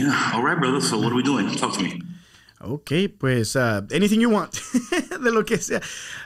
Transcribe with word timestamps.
yeah. 0.00 0.32
All 0.34 0.42
right, 0.42 0.58
brother. 0.58 0.80
So 0.80 0.98
what 0.98 1.12
are 1.12 1.16
we 1.16 1.22
doing? 1.22 1.48
Talk 1.56 1.74
to 1.74 1.82
me. 1.82 2.00
Ok, 2.60 3.08
pues 3.18 3.54
uh, 3.54 3.82
anything 3.92 4.20
you 4.20 4.30
want, 4.30 4.60
de 5.10 5.30
lo 5.30 5.44
que 5.44 5.58
sea. 5.58 5.80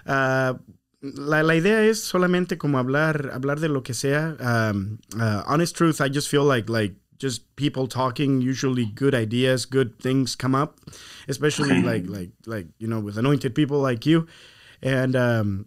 Uh, 0.07 0.55
la, 1.03 1.43
la, 1.43 1.55
idea 1.55 1.85
es 1.85 2.03
solamente 2.03 2.57
como 2.57 2.79
hablar, 2.79 3.31
hablar 3.35 3.61
de 3.61 3.69
lo 3.69 3.83
que 3.83 3.93
sea. 3.93 4.37
Um, 4.41 4.99
uh, 5.21 5.43
honest 5.47 5.77
truth, 5.77 6.01
I 6.01 6.09
just 6.09 6.29
feel 6.29 6.45
like 6.45 6.71
like 6.71 6.95
just 7.19 7.55
people 7.57 7.87
talking. 7.87 8.41
Usually, 8.41 8.87
good 8.87 9.15
ideas, 9.15 9.67
good 9.67 9.99
things 9.99 10.35
come 10.35 10.55
up, 10.55 10.81
especially 11.29 11.73
okay. 11.73 11.83
like 11.83 12.09
like 12.09 12.31
like 12.47 12.67
you 12.79 12.89
know 12.89 13.01
with 13.01 13.19
anointed 13.19 13.55
people 13.55 13.81
like 13.81 14.07
you. 14.07 14.27
And 14.83 15.15
um, 15.15 15.67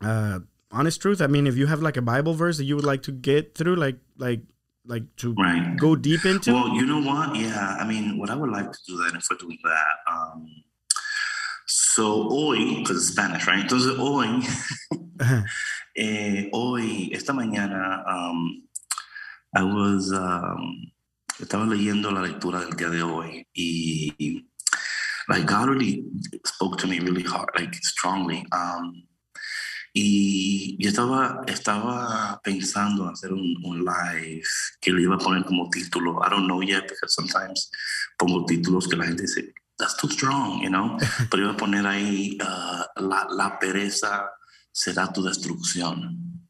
uh, 0.00 0.40
honest 0.70 1.02
truth, 1.02 1.20
I 1.20 1.26
mean, 1.26 1.46
if 1.46 1.56
you 1.56 1.66
have 1.66 1.82
like 1.82 1.96
a 1.96 2.02
Bible 2.02 2.34
verse 2.34 2.56
that 2.58 2.64
you 2.64 2.76
would 2.76 2.84
like 2.84 3.02
to 3.02 3.12
get 3.12 3.54
through, 3.56 3.76
like 3.76 3.96
like 4.16 4.40
like 4.88 5.04
to 5.16 5.34
right. 5.34 5.76
go 5.76 5.94
deep 5.94 6.24
into? 6.24 6.52
Well, 6.52 6.74
you 6.74 6.86
know 6.86 7.00
what? 7.00 7.36
Yeah, 7.36 7.76
I 7.78 7.86
mean, 7.86 8.18
what 8.18 8.30
I 8.30 8.34
would 8.34 8.50
like 8.50 8.72
to 8.72 8.78
do 8.86 8.96
that 8.98 9.14
if 9.14 9.26
we're 9.30 9.36
doing 9.36 9.58
that. 9.62 10.12
Um, 10.12 10.46
so 11.66 12.28
hoy, 12.28 12.76
because 12.76 12.96
it's 12.96 13.12
Spanish, 13.12 13.46
right? 13.46 13.64
Entonces 13.64 13.96
hoy, 13.96 14.40
eh, 15.96 16.48
hoy, 16.52 17.10
esta 17.12 17.32
mañana, 17.32 18.02
um, 18.06 18.62
I 19.54 19.62
was, 19.62 20.12
um, 20.12 20.90
estaba 21.38 21.66
leyendo 21.66 22.10
la 22.10 22.22
lectura 22.22 22.60
del 22.60 22.76
día 22.76 22.90
de 22.90 23.02
hoy 23.02 23.46
y 23.54 24.44
like 25.28 25.46
God 25.46 25.68
really 25.68 26.04
spoke 26.44 26.78
to 26.78 26.86
me 26.86 27.00
really 27.00 27.22
hard, 27.22 27.50
like 27.54 27.74
strongly. 27.74 28.46
Um, 28.52 29.02
Y 30.00 30.76
yo 30.78 30.90
estaba, 30.90 31.40
estaba 31.48 32.40
pensando 32.44 33.02
en 33.02 33.14
hacer 33.14 33.32
un, 33.32 33.56
un, 33.64 33.84
live 33.84 34.44
que 34.80 34.92
le 34.92 35.02
iba 35.02 35.16
a 35.16 35.18
poner 35.18 35.44
como 35.44 35.68
título. 35.70 36.20
I 36.24 36.30
don't 36.30 36.46
know 36.46 36.62
yet 36.62 36.82
because 36.82 37.12
sometimes 37.12 37.68
pongo 38.16 38.46
títulos 38.46 38.86
que 38.86 38.96
la 38.96 39.06
gente 39.06 39.22
dice, 39.22 39.52
that's 39.76 39.96
too 39.96 40.08
strong, 40.08 40.62
you 40.62 40.68
know. 40.68 40.96
Pero 41.30 41.42
iba 41.42 41.52
a 41.52 41.56
poner 41.56 41.84
ahí, 41.84 42.38
uh, 42.40 43.02
la, 43.08 43.26
la 43.28 43.58
pereza 43.58 44.30
será 44.70 45.12
tu 45.12 45.20
destrucción. 45.20 46.46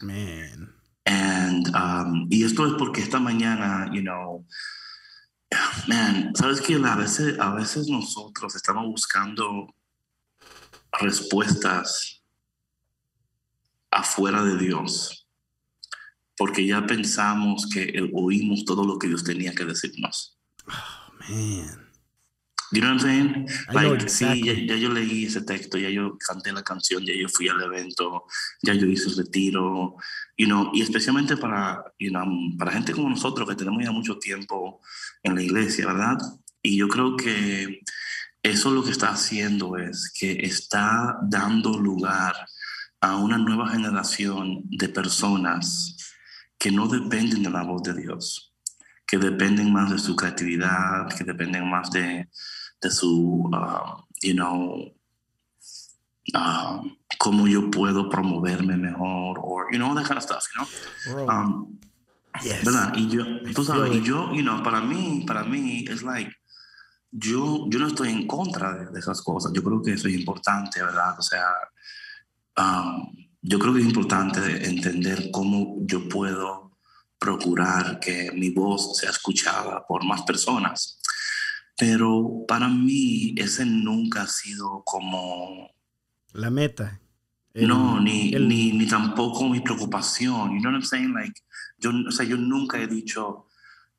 Man. 0.00 0.72
And, 1.04 1.74
um, 1.74 2.28
y 2.30 2.44
esto 2.44 2.64
es 2.68 2.74
porque 2.78 3.00
esta 3.00 3.18
mañana, 3.18 3.90
you 3.92 4.02
know, 4.02 4.46
man, 5.88 6.36
sabes 6.36 6.60
que 6.60 6.76
a 6.76 6.94
veces, 6.94 7.36
a 7.40 7.52
veces 7.52 7.88
nosotros 7.88 8.54
estamos 8.54 8.86
buscando 8.86 9.74
respuestas 11.00 12.21
afuera 13.92 14.42
de 14.42 14.56
Dios, 14.56 15.28
porque 16.36 16.66
ya 16.66 16.86
pensamos 16.86 17.68
que 17.68 18.10
oímos 18.12 18.64
todo 18.64 18.84
lo 18.84 18.98
que 18.98 19.06
Dios 19.08 19.22
tenía 19.22 19.54
que 19.54 19.64
decirnos. 19.64 20.38
Oh, 20.66 21.12
man. 21.28 21.82
You 22.72 22.80
know 22.80 22.88
what 22.88 23.04
I'm 23.04 23.06
saying? 23.06 23.48
Like, 23.70 24.08
sí, 24.08 24.66
ya, 24.66 24.76
yo 24.76 24.88
leí 24.88 25.26
ese 25.26 25.42
texto, 25.42 25.76
ya 25.76 25.90
yo 25.90 26.16
canté 26.16 26.52
la 26.52 26.62
canción, 26.62 27.04
ya 27.04 27.12
yo 27.14 27.28
fui 27.28 27.46
al 27.48 27.60
evento, 27.60 28.24
ya 28.62 28.72
yo 28.72 28.86
hice 28.86 29.10
el 29.10 29.16
retiro, 29.18 29.96
you 30.38 30.46
know, 30.46 30.70
y 30.72 30.80
especialmente 30.80 31.36
para, 31.36 31.84
you 31.98 32.08
know, 32.08 32.24
para 32.56 32.72
gente 32.72 32.94
como 32.94 33.10
nosotros 33.10 33.46
que 33.46 33.56
tenemos 33.56 33.84
ya 33.84 33.92
mucho 33.92 34.18
tiempo 34.18 34.80
en 35.22 35.34
la 35.34 35.42
iglesia, 35.42 35.86
¿verdad? 35.86 36.16
Y 36.62 36.78
yo 36.78 36.88
creo 36.88 37.14
que 37.14 37.82
eso 38.42 38.70
lo 38.70 38.82
que 38.82 38.92
está 38.92 39.10
haciendo 39.10 39.76
es 39.76 40.10
que 40.18 40.32
está 40.40 41.18
dando 41.24 41.78
lugar 41.78 42.34
a 43.02 43.16
una 43.16 43.36
nueva 43.36 43.68
generación 43.68 44.62
de 44.70 44.88
personas 44.88 45.96
que 46.56 46.70
no 46.70 46.86
dependen 46.86 47.42
de 47.42 47.50
la 47.50 47.64
voz 47.64 47.82
de 47.82 47.94
Dios, 47.94 48.54
que 49.04 49.18
dependen 49.18 49.72
más 49.72 49.90
de 49.90 49.98
su 49.98 50.14
creatividad, 50.14 51.08
que 51.08 51.24
dependen 51.24 51.68
más 51.68 51.90
de, 51.90 52.30
de 52.80 52.90
su, 52.90 53.50
uh, 53.52 54.06
you 54.22 54.34
know, 54.34 54.94
uh, 56.34 56.80
cómo 57.18 57.48
yo 57.48 57.68
puedo 57.72 58.08
promoverme 58.08 58.76
mejor, 58.76 59.40
or, 59.42 59.66
you 59.72 59.78
know, 59.78 59.92
that 59.96 60.06
kind 60.06 60.18
of 60.18 60.22
stuff, 60.22 60.46
you 60.54 61.14
know. 61.14 61.28
Um, 61.28 61.80
yes. 62.40 62.64
¿Verdad? 62.64 62.92
Y 62.94 63.08
yo, 63.08 63.24
tú 63.52 63.64
sabes, 63.64 63.96
y 63.96 64.02
yo, 64.02 64.32
you 64.32 64.42
know, 64.42 64.62
para 64.62 64.80
mí, 64.80 65.24
para 65.26 65.42
mí, 65.42 65.84
es 65.88 66.04
like, 66.04 66.32
yo, 67.10 67.66
yo 67.68 67.80
no 67.80 67.88
estoy 67.88 68.10
en 68.10 68.28
contra 68.28 68.74
de, 68.74 68.92
de 68.92 69.00
esas 69.00 69.20
cosas. 69.22 69.52
Yo 69.52 69.60
creo 69.64 69.82
que 69.82 69.94
eso 69.94 70.06
es 70.06 70.14
importante, 70.14 70.80
¿verdad? 70.80 71.18
O 71.18 71.22
sea, 71.22 71.46
Um, 72.56 73.22
yo 73.40 73.58
creo 73.58 73.74
que 73.74 73.80
es 73.80 73.86
importante 73.86 74.68
entender 74.68 75.30
cómo 75.32 75.78
yo 75.80 76.08
puedo 76.08 76.72
procurar 77.18 78.00
que 78.00 78.30
mi 78.32 78.50
voz 78.50 78.98
sea 78.98 79.10
escuchada 79.10 79.84
por 79.86 80.04
más 80.04 80.22
personas. 80.22 81.00
Pero 81.76 82.44
para 82.46 82.68
mí 82.68 83.34
ese 83.36 83.64
nunca 83.64 84.22
ha 84.22 84.26
sido 84.26 84.82
como... 84.84 85.70
La 86.32 86.50
meta. 86.50 87.00
no, 87.54 88.00
ni, 88.00 88.30
ni, 88.30 88.72
ni, 88.72 88.86
tampoco 88.86 89.48
mi 89.48 89.60
preocupación. 89.60 90.52
You 90.52 90.60
know 90.60 90.72
what 90.72 90.80
I'm 90.80 90.82
saying? 90.82 91.12
Like, 91.12 91.40
yo, 91.78 91.90
o 92.08 92.10
sea, 92.10 92.24
yo 92.24 92.36
nunca 92.36 92.78
he 92.78 92.86
dicho, 92.86 93.46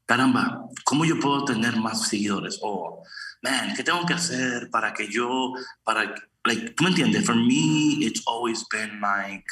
caramba, 0.06 0.66
¿cómo 0.84 1.06
yo 1.06 1.20
puedo 1.20 1.46
tener 1.46 1.78
más 1.78 2.08
seguidores? 2.08 2.60
O, 2.62 3.04
man, 3.42 3.74
¿qué 3.76 3.84
tengo 3.84 4.06
que 4.06 4.14
hacer 4.14 4.70
para 4.72 4.94
que 4.94 5.08
yo, 5.08 5.54
para 5.84 6.14
like, 6.46 6.76
¿tú 6.76 6.84
me 6.84 6.90
entiendes? 6.90 7.26
For 7.26 7.36
me, 7.36 8.06
it's 8.06 8.22
always 8.28 8.64
been 8.70 9.00
like, 9.02 9.46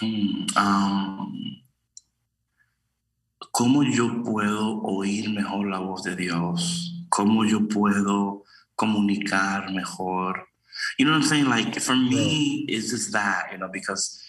hmm, 0.00 0.46
um, 0.56 1.62
¿cómo 3.52 3.82
yo 3.84 4.22
puedo 4.24 4.82
oír 4.82 5.30
mejor 5.30 5.68
la 5.68 5.78
voz 5.78 6.02
de 6.02 6.16
Dios? 6.16 7.04
¿Cómo 7.08 7.44
yo 7.48 7.68
puedo 7.68 8.44
comunicar 8.74 9.72
mejor? 9.72 10.48
You 10.98 11.04
know 11.04 11.12
what 11.12 11.22
I'm 11.22 11.28
saying? 11.28 11.48
Like, 11.48 11.78
for 11.80 11.94
me, 11.94 12.64
it's 12.68 12.90
just 12.90 13.12
that, 13.12 13.52
you 13.52 13.58
know, 13.58 13.68
because, 13.68 14.20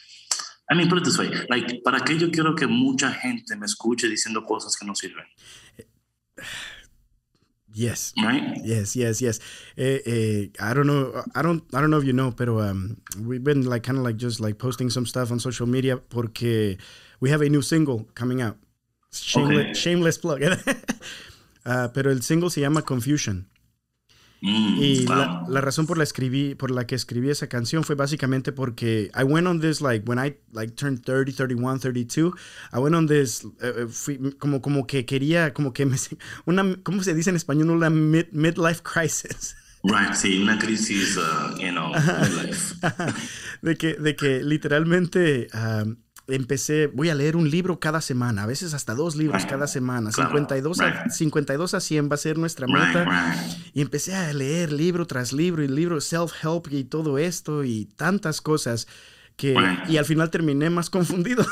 I 0.70 0.76
mean, 0.76 0.90
put 0.90 1.00
it 1.00 1.06
this 1.06 1.18
way, 1.18 1.30
like, 1.50 1.82
¿para 1.84 2.02
qué 2.02 2.20
yo 2.20 2.30
quiero 2.30 2.54
que 2.56 2.68
mucha 2.68 3.12
gente 3.12 3.56
me 3.56 3.66
escuche 3.66 4.08
diciendo 4.08 4.46
cosas 4.46 4.76
que 4.78 4.86
no 4.86 4.94
sirven? 4.94 5.26
Yes. 7.74 8.14
Right. 8.24 8.58
Yes. 8.64 8.96
Yes. 8.96 9.22
Yes. 9.22 9.40
Eh, 9.78 10.00
eh, 10.06 10.48
I 10.60 10.74
don't 10.74 10.88
know. 10.88 11.24
I 11.36 11.42
don't. 11.42 11.64
I 11.74 11.82
don't 11.82 11.90
know 11.90 11.98
if 11.98 12.06
you 12.06 12.14
know, 12.14 12.32
but 12.32 12.48
um, 12.48 12.98
we've 13.20 13.44
been 13.44 13.66
like 13.66 13.84
kind 13.84 13.98
of 13.98 14.04
like 14.04 14.18
just 14.18 14.40
like 14.40 14.60
posting 14.60 14.90
some 14.90 15.06
stuff 15.06 15.32
on 15.32 15.40
social 15.40 15.66
media 15.66 15.98
porque 15.98 16.78
we 17.20 17.30
have 17.32 17.42
a 17.42 17.50
new 17.50 17.62
single 17.62 18.06
coming 18.14 18.42
out. 18.42 18.58
Shameless, 19.12 19.66
okay. 19.66 19.74
shameless 19.74 20.18
plug. 20.18 20.44
uh, 21.66 21.88
pero 21.94 22.12
el 22.12 22.22
single 22.22 22.50
se 22.50 22.62
llama 22.62 22.84
Confusion. 22.84 23.48
Mm, 24.46 24.76
y 24.78 25.08
la, 25.08 25.46
la, 25.48 25.62
razón 25.62 25.88
por 25.88 25.98
la 25.98 26.04
escribí 26.04 26.54
por 26.54 26.70
la 26.70 26.86
que 26.86 26.96
escribí 26.96 27.30
esa 27.30 27.48
canción 27.48 27.86
fue 27.86 27.96
básicamente 27.96 28.52
porque 28.52 29.10
I 29.18 29.24
went 29.24 29.48
on 29.48 29.62
this 29.62 29.80
like 29.80 30.04
when 30.06 30.20
I 30.20 30.36
like 30.52 30.76
turned 30.76 31.02
30 31.06 31.32
31 31.32 31.80
32 31.80 32.34
I 32.74 32.78
went 32.78 32.94
on 32.94 33.08
this 33.08 33.46
uh, 33.46 33.88
fui, 33.88 34.20
como 34.40 34.62
como 34.62 34.86
que 34.86 35.06
quería 35.06 35.54
como 35.54 35.72
que 35.72 35.86
me 35.86 35.96
una 36.46 36.76
cómo 36.84 37.02
se 37.04 37.14
dice 37.14 37.30
en 37.30 37.38
español 37.38 37.70
una 37.70 37.90
mid, 37.90 38.26
midlife 38.34 38.82
crisis. 38.84 39.56
Right, 39.86 40.14
sí, 40.14 40.42
una 40.42 40.58
crisis, 40.60 41.18
uh, 41.18 41.58
you 41.58 41.72
know, 41.72 41.94
midlife. 41.94 42.76
de 43.62 43.76
que, 43.78 43.94
de 43.96 44.16
que 44.16 44.44
literalmente 44.44 45.48
um, 45.54 45.98
empecé, 46.28 46.88
voy 46.88 47.10
a 47.10 47.16
leer 47.16 47.36
un 47.36 47.50
libro 47.50 47.80
cada 47.80 48.02
semana, 48.02 48.44
a 48.44 48.46
veces 48.46 48.74
hasta 48.74 48.96
dos 48.96 49.16
libros 49.16 49.46
cada 49.46 49.68
semana, 49.68 50.12
52, 50.12 50.80
a, 50.80 51.10
52 51.10 51.74
a 51.74 51.80
100 51.80 52.10
va 52.10 52.16
a 52.16 52.18
ser 52.18 52.38
nuestra 52.38 52.68
meta. 52.68 53.36
Y 53.74 53.82
empecé 53.82 54.16
a 54.16 54.32
leer 54.34 54.72
libro 54.72 55.06
tras 55.06 55.34
libro 55.34 55.64
y 55.64 55.68
libro, 55.68 56.00
self-help 56.00 56.72
y 56.72 56.86
todo 56.86 57.18
esto 57.18 57.64
y 57.64 57.86
tantas 57.96 58.42
cosas 58.42 58.88
que, 59.36 59.56
y 59.88 59.98
al 59.98 60.06
final 60.06 60.30
terminé 60.30 60.70
más 60.70 60.90
confundido. 60.90 61.46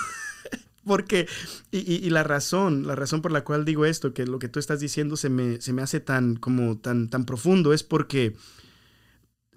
Porque, 0.84 1.28
y, 1.70 1.80
y, 1.80 2.10
la 2.10 2.24
razón, 2.24 2.88
la 2.88 2.96
razón 2.96 3.22
por 3.22 3.32
la 3.32 3.44
cual 3.44 3.66
digo 3.66 3.86
esto, 3.86 4.16
que 4.16 4.26
lo 4.26 4.40
que 4.40 4.50
tú 4.50 4.60
estás 4.60 4.80
diciendo 4.80 5.16
se 5.16 5.30
me, 5.30 5.62
se 5.62 5.74
me 5.74 5.84
hace 5.84 6.00
tan, 6.00 6.38
como, 6.38 6.80
tan, 6.80 7.08
tan 7.08 7.26
profundo, 7.26 7.72
es 7.72 7.84
porque 7.84 8.36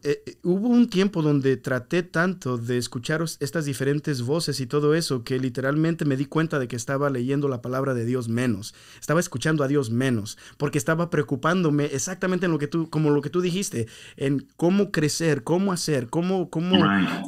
eh, 0.04 0.22
eh, 0.26 0.36
hubo 0.42 0.68
un 0.68 0.90
tiempo 0.90 1.22
donde 1.22 1.56
traté 1.56 2.02
tanto 2.02 2.58
de 2.58 2.76
escuchar 2.76 3.24
estas 3.40 3.64
diferentes 3.64 4.20
voces 4.20 4.60
y 4.60 4.66
todo 4.66 4.94
eso 4.94 5.24
que 5.24 5.38
literalmente 5.38 6.04
me 6.04 6.18
di 6.18 6.26
cuenta 6.26 6.58
de 6.58 6.68
que 6.68 6.76
estaba 6.76 7.08
leyendo 7.08 7.48
la 7.48 7.62
palabra 7.62 7.94
de 7.94 8.04
Dios 8.04 8.28
menos, 8.28 8.74
estaba 9.00 9.18
escuchando 9.18 9.64
a 9.64 9.68
Dios 9.68 9.90
menos, 9.90 10.36
porque 10.58 10.76
estaba 10.76 11.08
preocupándome 11.08 11.86
exactamente 11.86 12.44
en 12.44 12.52
lo 12.52 12.58
que 12.58 12.66
tú, 12.66 12.90
como 12.90 13.08
lo 13.08 13.22
que 13.22 13.30
tú 13.30 13.40
dijiste, 13.40 13.86
en 14.16 14.46
cómo 14.56 14.90
crecer, 14.90 15.42
cómo 15.42 15.72
hacer, 15.72 16.10
cómo, 16.10 16.50
cómo, 16.50 16.78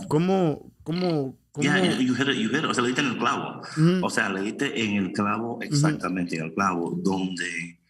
cómo, 0.09 0.73
cómo, 0.83 1.39
Yeah, 1.59 1.79
you 1.99 2.15
hit 2.15 2.29
it, 2.29 2.37
you 2.37 2.51
hit 2.51 2.59
it. 2.59 2.65
O 2.67 2.75
sea, 2.75 2.83
le 2.83 2.89
diste 2.89 3.01
en 3.01 3.13
el 3.13 3.17
clavo. 3.17 3.63
O 4.03 4.11
sea, 4.11 4.29
le 4.29 4.43
diste 4.43 4.85
en 4.85 4.97
el 4.97 5.13
clavo, 5.13 5.59
exactamente 5.63 6.37
en 6.37 6.45
el 6.45 6.53
clavo, 6.53 6.95
donde, 7.03 7.81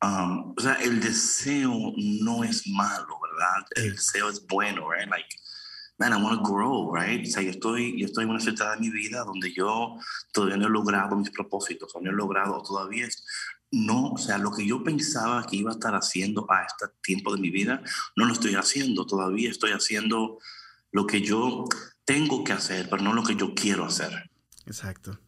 um, 0.00 0.54
o 0.56 0.60
sea, 0.60 0.74
el 0.74 1.00
deseo 1.00 1.92
no 1.96 2.44
es 2.44 2.68
malo, 2.68 3.25
¿verdad? 3.36 3.66
El 3.76 3.92
deseo 3.92 4.28
es 4.28 4.46
bueno, 4.46 4.90
right? 4.90 5.08
Like, 5.08 5.28
man, 5.98 6.12
I 6.12 6.22
want 6.22 6.42
to 6.42 6.52
grow, 6.52 6.94
right? 6.94 7.26
O 7.26 7.30
sea, 7.30 7.42
yo 7.42 7.50
estoy, 7.50 7.98
yo 7.98 8.06
estoy 8.06 8.24
en 8.24 8.30
una 8.30 8.40
cierta 8.40 8.72
de 8.72 8.80
mi 8.80 8.90
vida 8.90 9.24
donde 9.24 9.52
yo 9.52 9.98
todavía 10.32 10.56
no 10.56 10.66
he 10.66 10.70
logrado 10.70 11.16
mis 11.16 11.30
propósitos, 11.30 11.94
o 11.94 12.00
no 12.00 12.10
he 12.10 12.14
logrado, 12.14 12.62
todavía 12.62 13.08
no, 13.72 14.12
o 14.12 14.18
sea, 14.18 14.38
lo 14.38 14.52
que 14.52 14.66
yo 14.66 14.82
pensaba 14.84 15.44
que 15.46 15.56
iba 15.56 15.70
a 15.70 15.74
estar 15.74 15.94
haciendo 15.94 16.46
a 16.50 16.62
este 16.62 16.86
tiempo 17.02 17.34
de 17.34 17.40
mi 17.40 17.50
vida, 17.50 17.82
no 18.14 18.24
lo 18.24 18.32
estoy 18.32 18.54
haciendo. 18.54 19.06
Todavía 19.06 19.50
estoy 19.50 19.72
haciendo 19.72 20.38
lo 20.92 21.06
que 21.06 21.20
yo 21.20 21.64
tengo 22.04 22.44
que 22.44 22.52
hacer, 22.52 22.88
pero 22.88 23.02
no 23.02 23.12
lo 23.12 23.24
que 23.24 23.36
yo 23.36 23.54
quiero 23.54 23.84
hacer. 23.84 24.30
Exacto. 24.66 25.18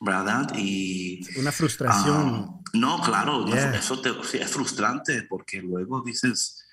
¿Verdad? 0.00 0.52
Y... 0.56 1.26
Una 1.38 1.52
frustración. 1.52 2.16
Ah, 2.16 2.60
no, 2.74 3.00
claro, 3.00 3.46
eso 3.54 4.00
te, 4.02 4.10
es 4.10 4.50
frustrante 4.50 5.22
porque 5.22 5.62
luego 5.62 6.02
dices, 6.02 6.65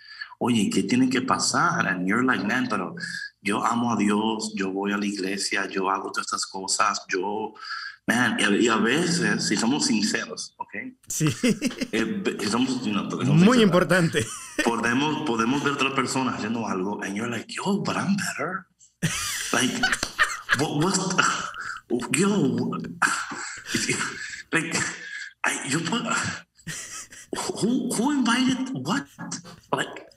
oye, 0.45 0.69
¿qué 0.69 0.83
tiene 0.83 1.09
que 1.09 1.21
pasar? 1.21 1.87
And 1.87 2.07
you're 2.07 2.23
like, 2.23 2.43
man, 2.45 2.67
pero 2.69 2.95
yo 3.41 3.63
amo 3.63 3.93
a 3.93 3.95
Dios, 3.95 4.53
yo 4.55 4.71
voy 4.71 4.91
a 4.91 4.97
la 4.97 5.05
iglesia, 5.05 5.67
yo 5.67 5.89
hago 5.89 6.11
todas 6.11 6.27
estas 6.27 6.45
cosas, 6.45 7.01
yo 7.07 7.53
Man, 8.05 8.37
y 8.37 8.67
a, 8.67 8.75
veces, 8.75 9.47
si 9.47 9.55
somos 9.55 9.85
sinceros, 9.85 10.53
¿ok? 10.57 10.73
Sí. 11.07 11.33
Eh, 11.93 12.21
somos, 12.51 12.85
Muy 13.27 13.61
importante. 13.61 14.25
Podemos, 14.65 15.25
podemos 15.25 15.63
ver 15.63 15.71
a 15.71 15.75
otra 15.75 15.95
persona 15.95 16.31
haciendo 16.31 16.67
algo 16.67 17.01
and 17.01 17.15
you're 17.15 17.29
like, 17.29 17.47
yo, 17.47 17.81
but 17.81 17.95
I'm 17.95 18.17
better. 18.17 18.67
Like, 19.53 19.71
what, 20.59 20.83
what's, 20.83 20.99
yo, 22.19 22.27
like, 24.51 24.75
I, 25.45 25.69
you 25.69 25.79
put, 25.79 26.01
who, 27.61 27.89
who 27.89 28.11
invited 28.11 28.69
what? 28.85 29.05
Like, 29.71 30.12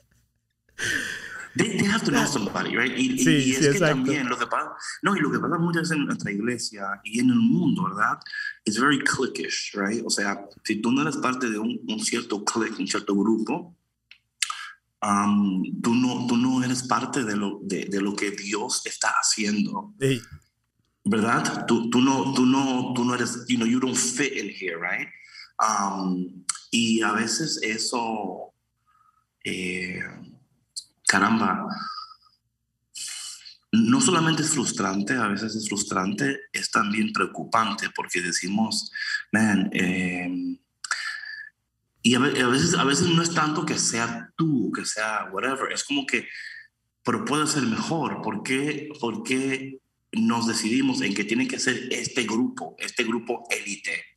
They, 1.57 1.85
have 1.85 2.03
to 2.05 2.11
know 2.11 2.25
somebody, 2.25 2.77
right? 2.77 2.91
Y, 2.95 3.15
y 3.27 3.53
es 3.53 3.67
que 3.67 3.79
también 3.79 4.29
lo 4.29 4.37
que 4.37 4.45
pasa, 4.45 4.73
no, 5.01 5.15
y 5.15 5.19
lo 5.19 5.31
que 5.31 5.39
pasa 5.39 5.57
muchas 5.57 5.83
veces 5.83 5.97
en 5.97 6.05
nuestra 6.05 6.31
iglesia 6.31 7.01
y 7.03 7.19
en 7.19 7.29
el 7.29 7.39
mundo, 7.39 7.85
¿verdad? 7.85 8.19
Es 8.63 8.79
very 8.79 8.99
cliquish, 8.99 9.73
right? 9.73 10.03
O 10.05 10.09
sea, 10.09 10.45
si 10.63 10.81
tú 10.81 10.91
no 10.91 11.01
eres 11.01 11.17
parte 11.17 11.49
de 11.49 11.57
un, 11.57 11.79
un 11.87 11.99
cierto 11.99 12.43
click, 12.43 12.77
un 12.79 12.87
cierto 12.87 13.15
grupo, 13.15 13.75
um, 15.01 15.63
tú, 15.81 15.95
no, 15.95 16.27
tú 16.27 16.37
no 16.37 16.63
eres 16.63 16.83
parte 16.83 17.23
de 17.23 17.35
lo, 17.35 17.59
de, 17.63 17.85
de 17.85 18.01
lo 18.01 18.15
que 18.15 18.31
Dios 18.31 18.83
está 18.85 19.09
haciendo. 19.19 19.95
¿Verdad? 21.05 21.65
Tú, 21.65 21.89
tú, 21.89 22.01
no, 22.01 22.33
tú, 22.33 22.45
no, 22.45 22.93
tú 22.93 23.03
no 23.03 23.15
eres, 23.15 23.45
you 23.47 23.57
know, 23.57 23.67
you 23.67 23.79
don't 23.79 23.95
fit 23.95 24.33
in 24.33 24.49
here, 24.49 24.77
right? 24.77 25.07
Um, 25.59 26.45
y 26.69 27.01
a 27.01 27.13
veces 27.13 27.59
eso... 27.63 28.53
Eh, 29.43 30.03
caramba, 31.07 31.65
no 33.71 34.01
solamente 34.01 34.43
es 34.43 34.49
frustrante, 34.49 35.13
a 35.13 35.27
veces 35.27 35.55
es 35.55 35.67
frustrante, 35.67 36.39
es 36.51 36.69
también 36.71 37.11
preocupante 37.13 37.89
porque 37.95 38.21
decimos, 38.21 38.91
man, 39.31 39.69
em, 39.73 40.57
y 42.01 42.15
a 42.15 42.19
veces, 42.19 42.75
a 42.75 42.85
veces 42.85 43.07
no 43.09 43.21
es 43.21 43.33
tanto 43.33 43.65
que 43.65 43.77
sea 43.77 44.31
tú, 44.37 44.71
que 44.73 44.85
sea 44.85 45.29
whatever, 45.31 45.73
es 45.73 45.83
como 45.83 46.05
que, 46.05 46.27
pero 47.03 47.25
puede 47.25 47.47
ser 47.47 47.63
mejor. 47.63 48.21
¿Por 48.21 48.43
qué, 48.43 48.89
¿Por 48.99 49.23
qué 49.23 49.79
nos 50.13 50.47
decidimos 50.47 51.01
en 51.01 51.13
que 51.13 51.25
tiene 51.25 51.47
que 51.47 51.59
ser 51.59 51.89
este 51.91 52.23
grupo, 52.23 52.75
este 52.79 53.03
grupo 53.03 53.45
élite? 53.49 54.16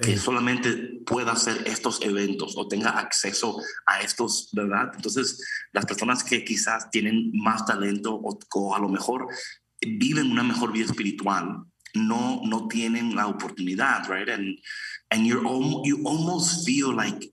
Que 0.00 0.16
solamente 0.18 1.00
pueda 1.04 1.32
hacer 1.32 1.62
estos 1.66 2.00
eventos 2.02 2.54
o 2.56 2.66
tenga 2.66 2.90
acceso 2.90 3.60
a 3.86 4.00
estos, 4.00 4.48
¿verdad? 4.52 4.92
Entonces, 4.94 5.44
las 5.72 5.84
personas 5.84 6.24
que 6.24 6.44
quizás 6.44 6.90
tienen 6.90 7.30
más 7.34 7.66
talento 7.66 8.14
o, 8.14 8.74
a 8.74 8.78
lo 8.78 8.88
mejor 8.88 9.26
viven 9.80 10.30
una 10.30 10.42
mejor 10.42 10.72
vida 10.72 10.86
espiritual, 10.86 11.64
no, 11.94 12.40
no 12.44 12.68
tienen 12.68 13.14
la 13.14 13.26
oportunidad, 13.26 14.08
right? 14.08 14.28
And, 14.28 14.58
and 15.10 15.26
you're 15.26 15.42
you 15.84 16.02
almost 16.06 16.64
feel 16.64 16.94
like, 16.94 17.32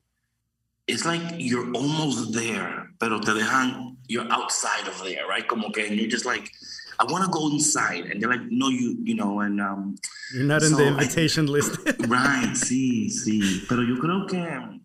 it's 0.88 1.06
like 1.06 1.22
you're 1.38 1.72
almost 1.74 2.34
there, 2.34 2.94
pero 3.00 3.20
te 3.20 3.34
dejan, 3.34 3.98
you're 4.08 4.28
outside 4.32 4.88
of 4.88 5.02
there, 5.04 5.28
right? 5.28 5.48
Como 5.48 5.72
que 5.72 5.84
you're 5.88 6.10
just 6.10 6.26
like, 6.26 6.52
I 7.00 7.06
want 7.06 7.24
to 7.26 7.30
go 7.30 7.50
inside. 7.52 8.06
And 8.06 8.22
they're 8.22 8.30
like, 8.30 8.48
no, 8.50 8.70
you, 8.70 8.98
you 9.04 9.16
know, 9.16 9.42
and... 9.42 9.62
Um, 9.62 9.96
You're 10.34 10.46
not 10.46 10.64
in 10.64 10.74
the 10.74 10.88
invitation 10.88 11.46
list. 11.56 11.78
right, 12.08 12.52
sí, 12.56 13.10
sí. 13.10 13.66
Pero 13.68 13.84
yo 13.84 13.98
creo 13.98 14.26
que, 14.28 14.82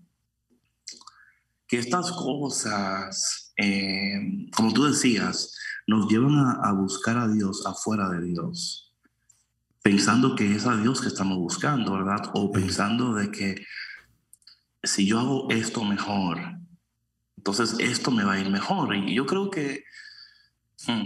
que 1.66 1.78
estas 1.78 2.12
cosas, 2.12 3.52
eh, 3.56 4.48
como 4.54 4.72
tú 4.72 4.84
decías, 4.84 5.56
nos 5.86 6.08
llevan 6.10 6.36
a, 6.38 6.68
a, 6.68 6.72
buscar 6.72 7.16
a 7.16 7.28
Dios 7.28 7.64
afuera 7.66 8.08
de 8.10 8.26
Dios. 8.26 8.92
Pensando 9.82 10.36
que 10.36 10.54
es 10.54 10.66
a 10.66 10.76
Dios 10.76 11.00
que 11.00 11.08
estamos 11.08 11.38
buscando, 11.38 11.92
¿verdad? 11.92 12.30
O 12.34 12.52
pensando 12.52 13.14
de 13.14 13.30
que 13.30 13.66
si 14.84 15.06
yo 15.06 15.18
hago 15.18 15.50
esto 15.50 15.82
mejor, 15.84 16.38
entonces 17.36 17.74
esto 17.80 18.10
me 18.10 18.22
va 18.22 18.34
a 18.34 18.40
ir 18.40 18.50
mejor. 18.50 18.94
Y 18.94 19.14
yo 19.14 19.26
creo 19.26 19.50
que 19.50 19.82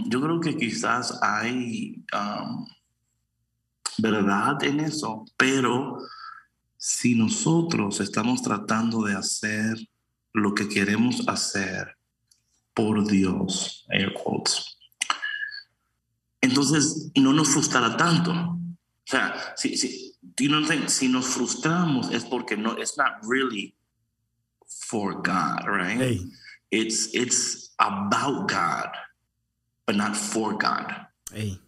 yo 0.05 0.21
creo 0.21 0.39
que 0.39 0.57
quizás 0.57 1.19
hay 1.21 2.03
um, 2.13 2.67
verdad 3.97 4.63
en 4.63 4.79
eso, 4.79 5.25
pero 5.37 5.97
si 6.77 7.15
nosotros 7.15 7.99
estamos 7.99 8.41
tratando 8.41 9.03
de 9.03 9.15
hacer 9.15 9.77
lo 10.33 10.53
que 10.53 10.67
queremos 10.67 11.27
hacer 11.27 11.95
por 12.73 13.07
Dios, 13.07 13.85
air 13.89 14.13
quotes, 14.13 14.77
entonces 16.41 17.11
no 17.15 17.33
nos 17.33 17.49
frustrará 17.49 17.97
tanto. 17.97 18.31
O 18.31 19.09
sea, 19.09 19.53
si, 19.55 19.77
si, 19.77 20.15
si 20.87 21.07
nos 21.07 21.25
frustramos 21.27 22.11
es 22.11 22.25
porque 22.25 22.55
no, 22.57 22.77
it's 22.77 22.97
not 22.97 23.13
really 23.23 23.75
for 24.67 25.15
God, 25.15 25.65
right? 25.67 26.19
It's, 26.69 27.09
it's 27.13 27.73
about 27.79 28.49
God 28.49 28.91
but 29.87 29.95
not 29.95 30.15
for 30.15 30.53
God. 30.53 31.07
Hey. 31.33 31.59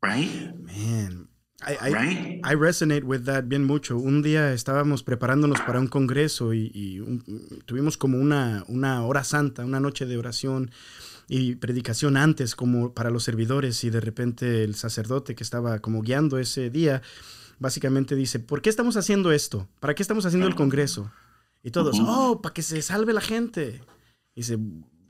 Right? 0.00 0.54
Man. 0.56 1.28
I, 1.60 1.76
I, 1.80 1.90
right? 1.90 2.40
I 2.44 2.54
resonate 2.54 3.02
with 3.02 3.24
that 3.24 3.48
bien 3.48 3.64
mucho. 3.64 3.98
Un 3.98 4.22
día 4.22 4.52
estábamos 4.52 5.02
preparándonos 5.02 5.60
para 5.60 5.80
un 5.80 5.88
congreso 5.88 6.54
y, 6.54 7.02
tuvimos 7.66 7.96
como 7.96 8.16
una, 8.18 8.64
una 8.68 9.04
hora 9.04 9.24
santa, 9.24 9.64
una 9.64 9.80
noche 9.80 10.06
de 10.06 10.16
oración 10.16 10.70
y 11.26 11.56
predicación 11.56 12.16
antes 12.16 12.54
como 12.54 12.94
para 12.94 13.10
los 13.10 13.24
servidores 13.24 13.82
y 13.82 13.90
de 13.90 14.00
repente 14.00 14.62
el 14.62 14.76
sacerdote 14.76 15.34
que 15.34 15.42
estaba 15.42 15.80
como 15.80 16.00
guiando 16.00 16.38
ese 16.38 16.70
día 16.70 17.02
básicamente 17.58 18.14
dice, 18.14 18.38
¿por 18.38 18.62
qué 18.62 18.70
estamos 18.70 18.96
haciendo 18.96 19.32
esto? 19.32 19.68
¿Para 19.80 19.96
qué 19.96 20.02
estamos 20.02 20.24
haciendo 20.26 20.46
el 20.46 20.54
congreso? 20.54 21.10
Y 21.64 21.72
todos, 21.72 21.98
oh, 22.00 22.40
para 22.40 22.54
que 22.54 22.62
se 22.62 22.80
salve 22.82 23.12
la 23.12 23.20
gente. 23.20 23.82
Y 24.36 24.42
dice, 24.42 24.58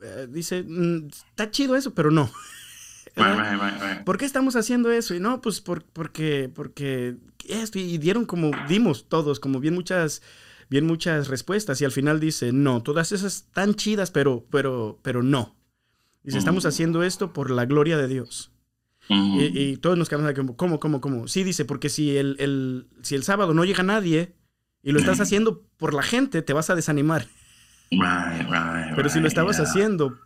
eh, 0.02 0.26
dice, 0.30 0.62
mm, 0.62 1.08
está 1.08 1.50
chido 1.50 1.76
eso, 1.76 1.94
pero 1.94 2.10
no. 2.10 2.30
¿Por 4.04 4.18
qué 4.18 4.24
estamos 4.24 4.56
haciendo 4.56 4.90
eso? 4.90 5.14
Y 5.14 5.20
no, 5.20 5.40
pues 5.40 5.60
por, 5.60 5.84
porque, 5.84 6.50
porque 6.54 7.16
esto, 7.48 7.78
y 7.78 7.98
dieron 7.98 8.24
como, 8.24 8.50
dimos 8.68 9.08
todos, 9.08 9.40
como 9.40 9.60
bien 9.60 9.74
muchas, 9.74 10.22
bien 10.68 10.86
muchas 10.86 11.28
respuestas, 11.28 11.80
y 11.80 11.84
al 11.84 11.92
final 11.92 12.20
dice, 12.20 12.52
no, 12.52 12.82
todas 12.82 13.12
esas 13.12 13.36
están 13.36 13.74
chidas, 13.74 14.10
pero, 14.10 14.46
pero, 14.50 14.98
pero 15.02 15.22
no. 15.22 15.56
Dice, 16.22 16.38
estamos 16.38 16.66
haciendo 16.66 17.02
esto 17.02 17.32
por 17.32 17.50
la 17.50 17.64
gloria 17.64 17.96
de 17.96 18.06
Dios. 18.06 18.52
y, 19.08 19.78
todos 19.78 19.96
nos 19.96 20.10
quedamos 20.10 20.30
como, 20.34 20.56
¿cómo, 20.56 20.78
cómo, 20.78 21.00
cómo? 21.00 21.26
Sí, 21.28 21.42
dice, 21.42 21.64
porque 21.64 21.88
si 21.88 22.16
el, 22.18 22.36
el, 22.38 22.86
si 23.02 23.14
el 23.14 23.22
sábado 23.22 23.54
no 23.54 23.64
llega 23.64 23.82
nadie 23.82 24.34
y 24.82 24.92
lo 24.92 24.98
estás 24.98 25.20
haciendo 25.20 25.62
por 25.78 25.94
la 25.94 26.02
gente, 26.02 26.42
te 26.42 26.52
vas 26.52 26.68
a 26.68 26.74
desanimar. 26.74 27.28
Right, 27.90 28.49
right, 28.49 28.95
Pero 28.95 29.09
si 29.09 29.21
lo 29.21 29.28
estabas 29.28 29.59
haciendo 29.61 30.18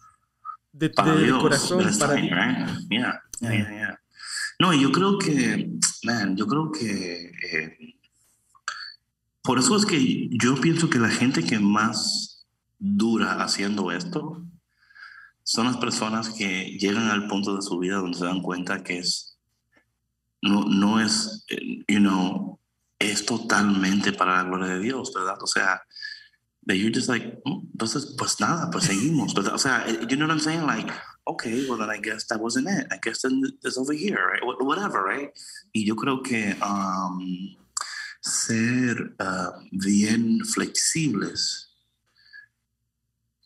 de, 0.73 0.93
corazón 0.93 1.85
para 1.99 2.17
yeah, 2.17 3.23
yeah, 3.41 4.01
No, 4.59 4.73
yo 4.73 4.91
creo 4.91 5.19
que, 5.19 5.71
man, 6.05 6.37
yo 6.37 6.47
creo 6.47 6.73
que 6.73 7.31
eh, 7.53 7.95
por 9.43 9.59
eso 9.59 9.77
es 9.77 9.87
que 9.87 10.29
yo 10.31 10.61
pienso 10.61 10.89
que 10.89 10.99
la 10.99 11.11
gente 11.11 11.45
que 11.45 11.59
más 11.59 12.47
dura 12.79 13.43
haciendo 13.43 13.93
esto 13.93 14.45
son 15.45 15.67
las 15.67 15.77
personas 15.77 16.31
que 16.31 16.77
llegan 16.79 17.09
al 17.11 17.29
punto 17.29 17.55
de 17.57 17.63
su 17.63 17.79
vida 17.79 17.97
donde 17.97 18.19
se 18.19 18.25
dan 18.25 18.43
cuenta 18.43 18.83
que 18.83 18.99
es 18.99 19.33
no, 20.43 20.65
no 20.65 21.01
es, 21.01 21.45
eh, 21.49 21.85
you 21.87 22.01
know, 22.01 22.59
es 22.99 23.25
totalmente 23.25 24.13
para 24.13 24.37
la 24.37 24.43
gloria 24.43 24.75
de 24.75 24.81
Dios, 24.81 25.13
¿verdad? 25.15 25.41
O 25.41 25.47
sea, 25.47 25.83
that 26.67 26.77
you're 26.77 26.91
just 26.91 27.09
like, 27.09 27.23
mm, 27.45 27.63
entonces, 27.73 28.15
pues 28.17 28.41
nada, 28.41 28.71
pues 28.71 28.85
seguimos. 28.85 29.35
But, 29.35 29.49
o 29.49 29.59
sea, 29.59 29.85
eh, 29.87 30.07
you 30.09 30.17
know 30.17 30.27
what 30.27 30.33
I'm 30.33 30.41
saying? 30.41 30.67
Like, 30.67 30.91
okay, 31.27 31.67
well 31.69 31.79
then 31.79 31.91
I 31.91 31.99
guess 31.99 32.27
that 32.29 32.41
wasn't 32.41 32.69
it. 32.69 32.87
I 32.91 32.99
guess 33.03 33.23
then 33.23 33.43
it's 33.65 33.79
over 33.79 33.93
here, 33.93 34.19
right? 34.33 34.43
Whatever, 34.43 35.03
right? 35.03 35.31
Y 35.75 35.85
yo 35.85 35.95
creo 35.95 36.23
que 36.23 36.55
um, 36.63 37.57
ser 38.21 39.15
uh, 39.19 39.51
bien 39.73 40.45
flexibles 40.45 41.69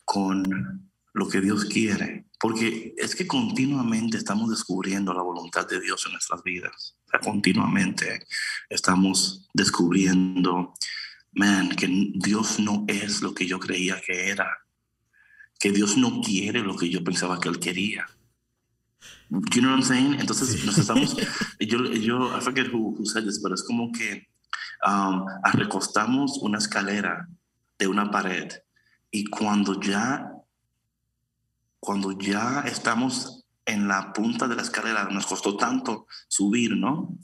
con 0.05 0.89
lo 1.15 1.29
que 1.29 1.41
Dios 1.41 1.65
quiere, 1.65 2.27
porque 2.39 2.95
es 2.99 3.15
que 3.15 3.27
continuamente 3.27 4.19
estamos 4.19 4.51
descubriendo 4.51 5.15
la 5.15 5.23
voluntad 5.23 5.67
de 5.67 5.81
Dios 5.81 6.05
en 6.07 6.13
nuestras 6.13 6.43
vidas. 6.43 6.97
O 7.07 7.11
sea, 7.11 7.21
continuamente 7.21 8.27
estamos 8.69 9.49
descubriendo 9.55 10.75
man, 11.37 11.69
que 11.69 11.87
Dios 12.15 12.59
no 12.59 12.85
es 12.89 13.21
lo 13.21 13.35
que 13.35 13.47
yo 13.47 13.61
creía 13.61 14.01
que 14.01 14.31
era, 14.31 14.65
que 15.59 15.71
Dios 15.71 15.97
no 15.99 16.23
quiere 16.23 16.61
lo 16.61 16.77
que 16.77 16.89
yo 16.89 17.05
pensaba 17.05 17.39
que 17.39 17.51
Él 17.51 17.61
quería. 17.61 18.07
You 19.29 19.61
know 19.61 19.71
what 19.71 19.81
I'm 19.81 19.83
saying? 19.83 20.21
Entonces 20.21 20.65
nos 20.65 20.79
estamos, 20.79 21.15
yo, 21.61 21.85
yo, 21.93 22.37
I 22.37 22.41
forget 22.41 22.73
who, 22.73 22.97
who 22.97 23.05
said 23.05 23.25
this, 23.25 23.41
pero 23.43 23.55
es 23.55 23.63
como 23.63 23.93
que 23.93 24.29
um, 24.87 25.27
recostamos 25.53 26.39
una 26.41 26.59
escalera 26.59 27.29
de 27.79 27.87
una 27.87 28.11
pared 28.11 28.51
y 29.11 29.27
cuando 29.27 29.79
ya, 29.79 30.33
cuando 31.79 32.19
ya 32.19 32.63
estamos 32.67 33.45
en 33.67 33.89
la 33.89 34.15
punta 34.15 34.49
de 34.49 34.57
la 34.57 34.63
escalera, 34.63 35.09
nos 35.11 35.27
costó 35.27 35.57
tanto 35.57 36.07
subir, 36.29 36.77
¿no? 36.77 37.19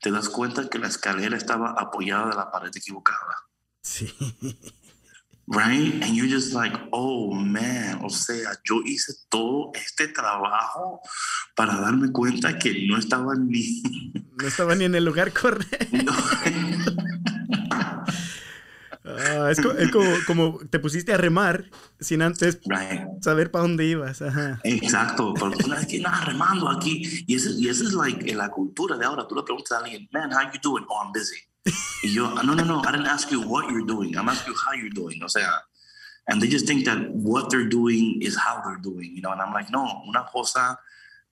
Te 0.00 0.10
das 0.10 0.30
cuenta 0.30 0.70
que 0.70 0.78
la 0.78 0.88
escalera 0.88 1.36
estaba 1.36 1.72
apoyada 1.72 2.30
de 2.30 2.36
la 2.36 2.50
pared 2.50 2.70
equivocada. 2.74 3.49
Sí. 3.82 4.12
Right? 5.46 6.00
And 6.04 6.14
you're 6.14 6.28
just 6.28 6.54
like, 6.54 6.78
oh 6.92 7.32
man, 7.32 8.00
o 8.04 8.08
sea, 8.08 8.52
yo 8.64 8.82
hice 8.84 9.14
todo 9.28 9.72
este 9.74 10.06
trabajo 10.06 11.00
para 11.56 11.74
darme 11.80 12.12
cuenta 12.12 12.56
que 12.56 12.86
no 12.86 12.96
estaba 12.96 13.34
ni. 13.34 13.82
No 14.40 14.46
estaba 14.46 14.76
ni 14.76 14.84
en 14.84 14.94
el 14.94 15.04
lugar 15.04 15.32
correcto. 15.32 15.96
No. 16.04 16.12
Ah, 19.02 19.50
es, 19.50 19.60
como, 19.60 19.74
como, 20.26 20.58
te 20.70 20.78
pusiste 20.78 21.12
a 21.12 21.16
remar 21.16 21.68
sin 21.98 22.22
antes 22.22 22.60
saber 23.20 23.50
para 23.50 23.62
dónde 23.62 23.86
ibas. 23.86 24.22
Exacto, 24.62 25.34
pero 25.34 25.50
tú 25.50 25.70
que 25.88 25.98
nada, 25.98 26.26
remando 26.26 26.68
aquí. 26.68 27.24
Y 27.26 27.34
esa 27.34 27.50
y 27.50 27.68
ese 27.68 27.84
es 27.84 27.92
like, 27.92 28.34
la 28.34 28.50
cultura 28.50 28.96
de 28.96 29.04
ahora. 29.04 29.26
Tú 29.26 29.34
le 29.34 29.42
preguntas 29.42 29.72
a 29.72 29.82
alguien, 29.82 30.08
man, 30.12 30.30
how 30.32 30.52
you 30.52 30.60
doing? 30.62 30.84
Oh, 30.88 31.02
I'm 31.02 31.12
busy. 31.12 31.49
Yo, 32.02 32.32
no, 32.42 32.54
no, 32.54 32.64
no, 32.64 32.80
I 32.80 32.92
didn't 32.92 33.06
ask 33.06 33.30
you 33.30 33.42
what 33.42 33.70
you're 33.70 33.86
doing. 33.86 34.16
I'm 34.16 34.28
asking 34.28 34.54
you 34.54 34.58
how 34.64 34.72
you're 34.72 34.90
doing. 34.90 35.22
O 35.22 35.28
sea, 35.28 35.62
and 36.28 36.40
they 36.40 36.48
just 36.48 36.66
think 36.66 36.84
that 36.86 37.10
what 37.10 37.50
they're 37.50 37.68
doing 37.68 38.20
is 38.22 38.36
how 38.36 38.62
they're 38.64 38.80
doing, 38.82 39.14
you 39.14 39.20
know, 39.20 39.32
and 39.32 39.40
I'm 39.40 39.52
like, 39.52 39.70
no, 39.70 40.02
una 40.08 40.26
cosa 40.32 40.78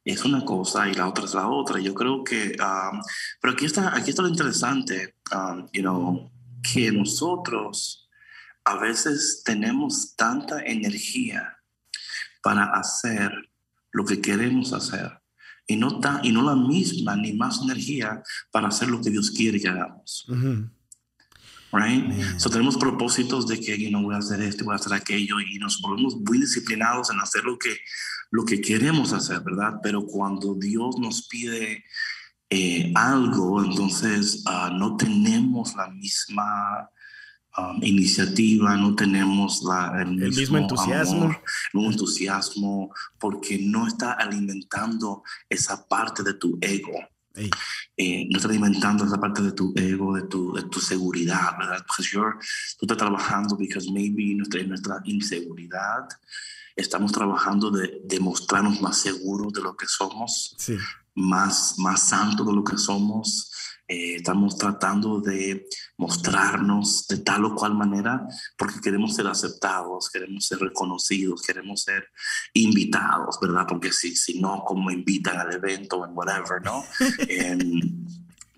es 0.05 0.25
una 0.25 0.45
cosa 0.45 0.89
y 0.89 0.95
la 0.95 1.09
otra 1.09 1.25
es 1.25 1.35
la 1.35 1.49
otra. 1.49 1.81
Yo 1.81 1.95
creo 1.95 2.25
que, 2.25 2.57
um, 2.61 3.01
pero 3.41 3.53
aquí 3.53 3.67
está, 3.67 3.95
aquí 3.95 4.11
está 4.11 4.23
lo 4.23 4.29
interesante, 4.29 5.15
um, 5.33 5.69
you 5.73 5.83
know, 5.83 6.31
que 6.63 6.91
nosotros 6.91 8.09
a 8.65 8.77
veces 8.77 9.43
tenemos 9.45 10.15
tanta 10.17 10.63
energía 10.63 11.59
para 12.43 12.65
hacer 12.73 13.33
lo 13.93 14.05
que 14.05 14.21
queremos 14.21 14.73
hacer 14.73 15.18
y 15.69 15.77
no, 15.77 16.01
y 16.23 16.33
no 16.33 16.43
la 16.43 16.57
misma 16.57 17.15
ni 17.15 17.35
más 17.35 17.61
energía 17.63 18.23
para 18.51 18.69
hacer 18.69 18.89
lo 18.89 19.01
que 19.03 19.11
Dios 19.11 19.31
quiere 19.31 19.61
que 19.61 19.69
hagamos. 19.69 20.27
Right? 21.71 22.39
So 22.39 22.49
tenemos 22.49 22.79
propósitos 22.79 23.47
de 23.47 23.61
que, 23.61 23.77
you 23.77 23.91
know, 23.91 24.03
voy 24.03 24.15
a 24.15 24.19
hacer 24.19 24.41
esto, 24.41 24.65
voy 24.65 24.73
a 24.73 24.77
hacer 24.77 24.95
aquello 24.95 25.39
y 25.41 25.59
nos 25.59 25.81
volvemos 25.83 26.17
muy 26.17 26.39
disciplinados 26.39 27.11
en 27.11 27.21
hacer 27.21 27.45
lo 27.45 27.59
que, 27.59 27.77
lo 28.31 28.47
que 28.47 28.63
queremos 28.63 29.13
hacer, 29.13 29.41
¿verdad? 29.43 29.75
Pero 29.83 30.07
cuando 30.07 30.55
Dios 30.55 30.99
nos 30.99 31.29
pide 31.29 31.85
eh, 32.49 32.91
algo, 32.95 33.63
entonces 33.63 34.43
uh, 34.47 34.73
no 34.73 34.97
tenemos 34.97 35.77
la 35.77 35.89
misma 35.91 36.89
um, 37.59 37.83
iniciativa, 37.83 38.77
no 38.77 38.95
tenemos 38.95 39.63
la, 39.63 40.01
el, 40.03 40.17
mismo, 40.17 40.59
entusiasmo. 40.59 41.37
un 41.75 41.85
entusiasmo, 41.85 42.95
porque 43.19 43.59
no 43.59 43.87
está 43.87 44.13
alimentando 44.13 45.23
esa 45.49 45.87
parte 45.87 46.23
de 46.23 46.35
tu 46.35 46.59
ego. 46.61 46.99
Eh, 47.97 48.27
no 48.31 48.39
está 48.39 48.49
alimentando 48.49 49.05
esa 49.05 49.21
parte 49.21 49.43
de 49.43 49.53
tu 49.53 49.73
ego, 49.77 50.15
de 50.15 50.23
tu, 50.23 50.53
de 50.55 50.63
tu 50.65 50.81
seguridad, 50.81 51.57
¿verdad? 51.59 51.85
Porque 51.87 52.03
tú 52.79 52.85
estás 52.85 52.99
trabajando 52.99 53.57
because 53.57 53.91
maybe 53.93 54.35
nuestra, 54.35 54.63
nuestra 54.65 55.01
inseguridad 55.05 56.09
estamos 56.75 57.13
trabajando 57.13 57.71
de 57.71 58.01
demostrarnos 58.05 58.81
más 58.81 58.99
seguros 58.99 59.53
de 59.53 59.63
lo 59.63 59.77
que 59.77 59.87
somos, 59.87 60.55
sí 60.59 60.77
más, 61.19 61.75
más 61.79 62.09
santo 62.09 62.45
de 62.45 62.53
lo 62.55 62.65
que 62.65 62.79
somos. 62.79 63.51
Eh, 63.91 64.17
estamos 64.17 64.59
tratando 64.59 65.19
de 65.19 65.67
mostrarnos 65.97 67.07
de 67.09 67.19
tal 67.19 67.47
o 67.47 67.55
cual 67.55 67.75
manera 67.75 68.21
porque 68.59 68.83
queremos 68.83 69.15
ser 69.15 69.27
aceptados, 69.27 70.11
queremos 70.11 70.47
ser 70.47 70.59
reconocidos, 70.59 71.41
queremos 71.41 71.85
ser 71.85 72.07
invitados, 72.53 73.39
¿verdad? 73.41 73.65
Porque 73.67 73.91
si, 73.91 74.15
si 74.15 74.41
no, 74.41 74.63
como 74.67 74.91
invitan 74.91 75.39
al 75.39 75.55
evento 75.55 76.05
en 76.05 76.13
whatever, 76.15 76.61
¿no? 76.63 76.85
Em, 77.29 77.81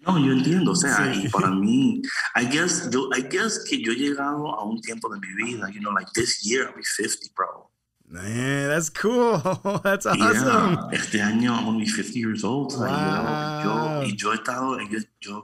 no, 0.00 0.18
yo 0.18 0.32
entiendo, 0.32 0.72
o 0.72 0.76
sea, 0.76 1.14
y 1.14 1.28
para 1.28 1.50
mí, 1.50 2.02
I 2.34 2.46
guess, 2.46 2.90
yo, 2.90 3.08
I 3.16 3.22
guess 3.22 3.64
que 3.68 3.80
yo 3.80 3.92
he 3.92 3.96
llegado 3.96 4.58
a 4.58 4.64
un 4.64 4.80
tiempo 4.80 5.08
de 5.12 5.20
mi 5.20 5.32
vida, 5.34 5.70
you 5.70 5.78
know, 5.78 5.92
like 5.92 6.10
this 6.12 6.40
year 6.42 6.66
I'll 6.66 6.75
be 6.75 6.82
50, 6.82 7.32
bro. 7.37 7.69
Man, 8.10 8.68
that's 8.68 8.88
cool. 8.88 9.38
That's 9.84 10.04
awesome. 10.04 10.18
Yeah. 10.18 10.88
Este 10.92 11.20
año 11.20 11.52
I'm 11.52 11.68
only 11.68 11.86
50 11.86 12.18
years 12.18 12.42
old. 12.42 12.72
Wow. 12.76 12.80
Like, 12.80 13.64
yo, 13.64 14.00
y 14.00 14.14
yo 14.16 14.32
he 14.32 14.36
estado, 14.36 14.78
yo, 15.20 15.42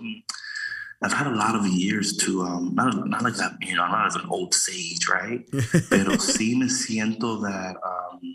I've 1.01 1.13
had 1.13 1.29
a 1.29 1.37
lot 1.37 1.55
of 1.55 1.65
years 1.69 2.17
to, 2.19 2.43
um, 2.43 2.75
not, 2.75 3.09
not 3.09 3.23
like 3.23 3.35
that, 3.37 3.53
you 3.61 3.77
know, 3.77 3.85
I'm 3.85 3.93
not 3.93 4.07
as 4.09 4.17
an 4.17 4.27
old 4.29 4.53
sage, 4.53 5.07
right? 5.09 5.47
Pero 5.91 6.17
sí 6.17 6.57
me 6.59 6.67
siento 6.67 7.41
that, 7.43 7.77
um, 7.85 8.35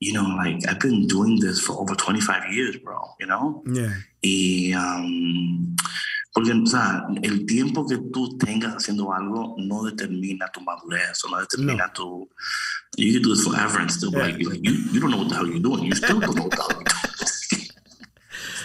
you 0.00 0.12
know, 0.12 0.24
like 0.24 0.66
I've 0.68 0.80
been 0.80 1.06
doing 1.06 1.38
this 1.38 1.60
for 1.60 1.74
over 1.74 1.94
25 1.94 2.52
years, 2.52 2.76
bro, 2.78 2.98
you 3.20 3.26
know? 3.26 3.62
Yeah. 3.72 3.94
Y, 4.24 4.72
um, 4.76 5.76
Porque, 6.38 6.52
o 6.52 6.66
sea, 6.66 7.04
el 7.24 7.46
tiempo 7.46 7.84
que 7.84 7.98
tú 8.12 8.38
tengas 8.38 8.76
haciendo 8.76 9.12
algo 9.12 9.56
no 9.58 9.82
determina 9.82 10.46
tu 10.52 10.60
madurez 10.60 11.24
o 11.24 11.30
no 11.30 11.40
determina 11.40 11.88
no. 11.88 11.92
tu. 11.92 12.30
You 12.96 13.14
can 13.14 13.22
do 13.22 13.34
this 13.34 13.42
forever 13.42 13.80
and 13.80 13.90
still 13.90 14.12
yeah. 14.12 14.20
like, 14.20 14.38
like 14.46 14.60
you, 14.62 14.70
you 14.92 15.00
don't 15.00 15.10
know 15.10 15.18
what 15.18 15.30
the 15.30 15.34
hell 15.34 15.48
you're 15.48 15.58
doing. 15.58 15.82
You 15.82 15.96
still 15.96 16.20
don't 16.20 16.36
know 16.36 16.44
what 16.44 16.52
the 16.52 16.62
hell 16.62 16.70
you're 16.70 16.84
doing. 16.84 17.66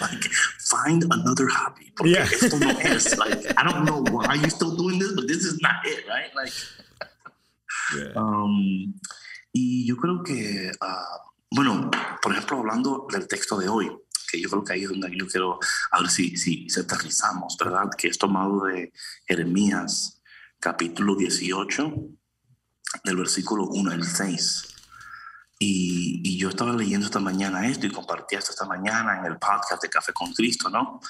like, 0.00 0.24
find 0.70 1.02
another 1.02 1.48
hobby. 1.48 1.90
Porque 1.96 2.12
yeah. 2.12 2.22
esto 2.22 2.58
no 2.60 2.70
es. 2.78 3.18
Like, 3.18 3.42
I 3.58 3.64
don't 3.64 3.84
know 3.84 4.04
why 4.08 4.34
you're 4.34 4.50
still 4.50 4.76
doing 4.76 5.00
this, 5.00 5.10
but 5.16 5.26
this 5.26 5.44
is 5.44 5.60
not 5.60 5.84
it, 5.84 6.06
right? 6.06 6.32
Like. 6.36 6.52
Yeah. 7.96 8.12
Um, 8.14 8.94
y 9.52 9.84
yo 9.84 9.96
creo 9.96 10.22
que, 10.22 10.70
uh, 10.80 11.18
bueno, 11.50 11.90
por 12.22 12.30
ejemplo, 12.30 12.60
hablando 12.60 13.08
del 13.10 13.26
texto 13.26 13.58
de 13.58 13.68
hoy, 13.68 13.90
yo 14.40 14.48
creo 14.50 14.64
que 14.64 14.72
ahí 14.72 14.84
es 14.84 14.90
donde 14.90 15.16
yo 15.16 15.26
quiero, 15.26 15.58
a 15.90 16.00
ver 16.00 16.10
si, 16.10 16.36
si, 16.36 16.68
si 16.68 16.80
aterrizamos, 16.80 17.56
¿verdad? 17.58 17.90
Que 17.96 18.08
es 18.08 18.18
tomado 18.18 18.64
de 18.64 18.92
Jeremías, 19.26 20.22
capítulo 20.58 21.16
18, 21.16 21.94
del 23.04 23.16
versículo 23.16 23.64
1 23.64 23.90
al 23.90 24.04
6. 24.04 24.68
Y, 25.58 26.20
y, 26.24 26.38
yo 26.38 26.48
estaba 26.48 26.72
leyendo 26.72 27.06
esta 27.06 27.20
mañana 27.20 27.66
esto 27.66 27.86
y 27.86 27.90
compartía 27.90 28.38
esto 28.38 28.50
esta 28.50 28.66
mañana 28.66 29.18
en 29.18 29.26
el 29.26 29.38
podcast 29.38 29.80
de 29.82 29.88
Café 29.88 30.12
con 30.12 30.32
Cristo, 30.32 30.68
¿no? 30.68 31.00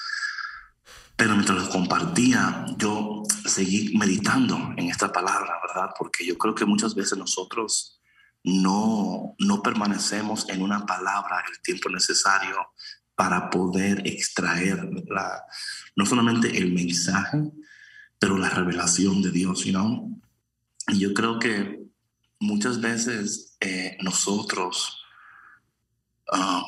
Pero 1.15 1.31
mientras 1.31 1.57
lo 1.57 1.69
compartía, 1.69 2.65
yo 2.77 3.23
seguí 3.45 3.97
meditando 3.97 4.73
en 4.75 4.89
esta 4.89 5.11
palabra, 5.11 5.59
¿verdad? 5.65 5.91
Porque 5.97 6.25
yo 6.25 6.37
creo 6.37 6.53
que 6.53 6.65
muchas 6.65 6.93
veces 6.93 7.17
nosotros 7.17 8.01
no, 8.43 9.33
no 9.39 9.61
permanecemos 9.63 10.47
en 10.49 10.61
una 10.61 10.85
palabra 10.85 11.43
el 11.49 11.61
tiempo 11.61 11.89
necesario 11.89 12.55
para 13.15 13.49
poder 13.49 14.05
extraer 14.05 14.89
la, 15.07 15.43
no 15.95 16.05
solamente 16.05 16.57
el 16.57 16.73
mensaje, 16.73 17.37
pero 18.19 18.37
la 18.37 18.49
revelación 18.49 19.21
de 19.21 19.31
Dios, 19.31 19.65
¿no? 19.67 20.09
Y 20.89 20.99
yo 20.99 21.13
creo 21.13 21.39
que 21.39 21.85
muchas 22.39 22.81
veces 22.81 23.57
eh, 23.59 23.97
nosotros, 24.01 25.01
ah, 26.31 26.63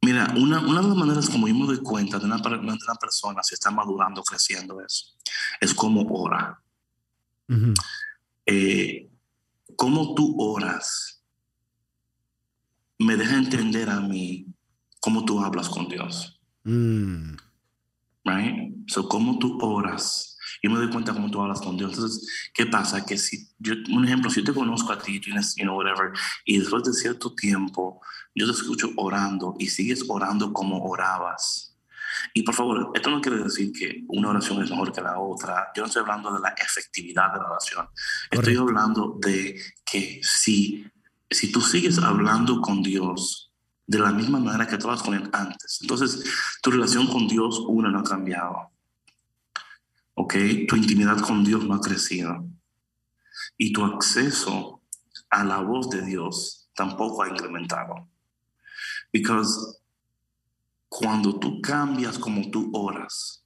mira, 0.00 0.32
una, 0.36 0.60
una, 0.60 0.80
de 0.80 0.88
las 0.88 0.96
maneras 0.96 1.28
como 1.28 1.48
yo 1.48 1.54
me 1.54 1.66
doy 1.66 1.78
cuenta 1.78 2.18
de 2.18 2.26
una, 2.26 2.38
de 2.38 2.58
una 2.58 2.94
persona 3.00 3.42
si 3.42 3.54
está 3.54 3.70
madurando, 3.70 4.22
creciendo, 4.22 4.80
es, 4.80 5.16
es 5.60 5.74
como 5.74 6.02
ora. 6.02 6.60
Eh, 8.46 9.10
cómo 9.76 10.14
tú 10.14 10.34
oras 10.38 11.22
me 12.98 13.16
deja 13.16 13.36
entender 13.36 13.90
a 13.90 14.00
mí 14.00 14.53
cómo 15.04 15.22
tú 15.26 15.38
hablas 15.44 15.68
con 15.68 15.86
Dios. 15.86 16.40
Mm. 16.62 17.36
Right? 18.24 18.74
So, 18.86 19.06
cómo 19.06 19.38
tú 19.38 19.58
oras. 19.60 20.38
Yo 20.62 20.70
me 20.70 20.78
doy 20.78 20.88
cuenta 20.88 21.12
cómo 21.12 21.30
tú 21.30 21.42
hablas 21.42 21.60
con 21.60 21.76
Dios. 21.76 21.92
Entonces, 21.92 22.26
¿qué 22.54 22.64
pasa? 22.64 23.04
Que 23.04 23.18
si, 23.18 23.50
yo, 23.58 23.74
un 23.90 24.06
ejemplo, 24.06 24.30
si 24.30 24.40
yo 24.40 24.46
te 24.46 24.54
conozco 24.54 24.94
a 24.94 24.98
ti, 24.98 25.20
tienes, 25.20 25.56
you 25.56 25.64
know, 25.64 25.76
whatever, 25.76 26.10
y 26.46 26.58
después 26.58 26.84
de 26.84 26.94
cierto 26.94 27.34
tiempo, 27.34 28.00
yo 28.34 28.46
te 28.46 28.52
escucho 28.52 28.92
orando 28.96 29.54
y 29.58 29.66
sigues 29.66 30.06
orando 30.08 30.54
como 30.54 30.82
orabas. 30.82 31.76
Y 32.32 32.42
por 32.42 32.54
favor, 32.54 32.90
esto 32.94 33.10
no 33.10 33.20
quiere 33.20 33.42
decir 33.42 33.72
que 33.72 34.04
una 34.08 34.30
oración 34.30 34.62
es 34.62 34.70
mejor 34.70 34.90
que 34.90 35.02
la 35.02 35.18
otra. 35.18 35.70
Yo 35.76 35.82
no 35.82 35.88
estoy 35.88 36.00
hablando 36.00 36.32
de 36.32 36.40
la 36.40 36.54
efectividad 36.56 37.30
de 37.30 37.40
la 37.40 37.50
oración. 37.50 37.88
Estoy 38.30 38.56
hablando 38.56 39.18
de 39.20 39.60
que 39.84 40.20
si, 40.22 40.86
si 41.28 41.52
tú 41.52 41.60
sigues 41.60 41.98
hablando 41.98 42.62
con 42.62 42.82
Dios 42.82 43.43
de 43.86 43.98
la 43.98 44.12
misma 44.12 44.38
manera 44.38 44.66
que 44.66 44.78
todas 44.78 45.02
con 45.02 45.14
él 45.14 45.28
antes. 45.32 45.78
Entonces, 45.82 46.24
tu 46.62 46.70
relación 46.70 47.06
con 47.06 47.28
Dios, 47.28 47.60
una, 47.66 47.90
no 47.90 48.00
ha 48.00 48.04
cambiado. 48.04 48.74
¿ok? 50.14 50.34
Tu 50.68 50.76
intimidad 50.76 51.18
con 51.20 51.44
Dios 51.44 51.64
no 51.64 51.74
ha 51.74 51.80
crecido. 51.80 52.46
Y 53.56 53.72
tu 53.72 53.84
acceso 53.84 54.80
a 55.30 55.44
la 55.44 55.58
voz 55.58 55.90
de 55.90 56.02
Dios 56.02 56.68
tampoco 56.74 57.22
ha 57.22 57.28
incrementado. 57.28 58.08
Because 59.12 59.78
cuando 60.88 61.38
tú 61.38 61.60
cambias 61.60 62.18
como 62.18 62.50
tú 62.50 62.70
oras, 62.72 63.43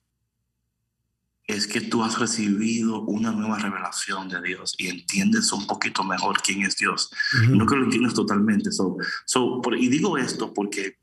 es 1.48 1.66
que 1.66 1.80
tú 1.80 2.04
has 2.04 2.18
recibido 2.18 3.00
una 3.00 3.32
nueva 3.32 3.58
revelación 3.58 4.28
de 4.28 4.40
Dios 4.42 4.74
y 4.76 4.88
entiendes 4.88 5.50
un 5.50 5.66
poquito 5.66 6.04
mejor 6.04 6.42
quién 6.42 6.62
es 6.62 6.76
Dios. 6.76 7.10
No 7.48 7.66
que 7.66 7.74
lo 7.74 7.84
entiendes 7.84 8.12
totalmente. 8.12 8.70
So, 8.70 8.98
so, 9.24 9.62
y 9.76 9.88
digo 9.88 10.18
esto 10.18 10.52
porque 10.52 10.98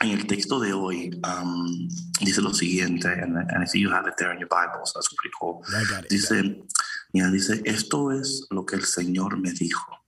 en 0.00 0.10
el 0.10 0.26
texto 0.26 0.58
de 0.58 0.72
hoy 0.72 1.10
um, 1.22 1.86
dice 2.20 2.40
lo 2.40 2.54
siguiente, 2.54 3.08
and, 3.08 3.36
and 3.36 3.62
I 3.62 3.66
see 3.66 3.80
you 3.80 3.90
have 3.90 4.08
it 4.08 4.14
there 4.16 4.32
in 4.32 4.38
your 4.38 4.48
Bible, 4.48 4.86
so 4.86 4.98
that's 4.98 5.14
pretty 5.14 5.34
cool. 5.38 5.60
dice, 6.08 6.64
mira, 7.12 7.30
dice, 7.30 7.60
esto 7.66 8.10
es 8.12 8.46
lo 8.50 8.64
que 8.64 8.76
el 8.76 8.84
Señor 8.84 9.38
me 9.38 9.52
dijo. 9.52 9.98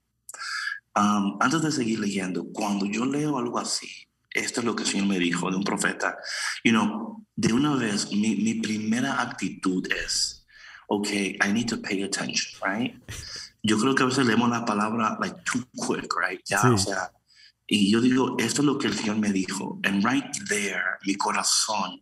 Um, 0.97 1.37
antes 1.41 1.61
de 1.61 1.71
seguir 1.71 2.01
leyendo, 2.01 2.47
cuando 2.53 2.87
yo 2.87 3.05
leo 3.05 3.37
algo 3.37 3.59
así, 3.59 3.89
esto 4.35 4.61
es 4.61 4.67
lo 4.67 4.77
que 4.77 4.85
el 4.85 4.89
Señor 4.89 5.07
me 5.07 5.19
dijo 5.19 5.51
de 5.51 5.57
un 5.57 5.65
profeta. 5.65 6.19
You 6.65 6.73
know, 6.73 7.27
de 7.37 7.53
una 7.53 7.75
vez, 7.77 8.11
mi, 8.13 8.37
mi 8.37 8.55
primera 8.55 9.21
actitud 9.21 9.87
es, 9.93 10.47
okay, 10.89 11.37
I 11.43 11.53
need 11.53 11.69
to 11.69 11.81
pay 11.81 12.03
attention, 12.03 12.61
right? 12.63 12.95
Yo 13.63 13.79
creo 13.79 13.95
que 13.95 14.03
a 14.03 14.07
veces 14.07 14.27
leemos 14.27 14.49
la 14.51 14.65
palabra 14.65 15.19
like 15.21 15.37
too 15.45 15.65
quick, 15.75 16.13
right? 16.17 16.41
Ya, 16.47 16.63
o 16.63 16.79
sea, 16.79 17.13
y 17.67 17.91
yo 17.91 18.01
digo, 18.01 18.37
esto 18.39 18.63
es 18.63 18.67
lo 18.67 18.79
que 18.79 18.89
el 18.89 18.95
Señor 18.95 19.17
me 19.19 19.33
dijo. 19.33 19.79
And 19.85 20.05
right 20.05 20.27
there, 20.49 20.99
mi 21.07 21.15
corazón, 21.15 22.01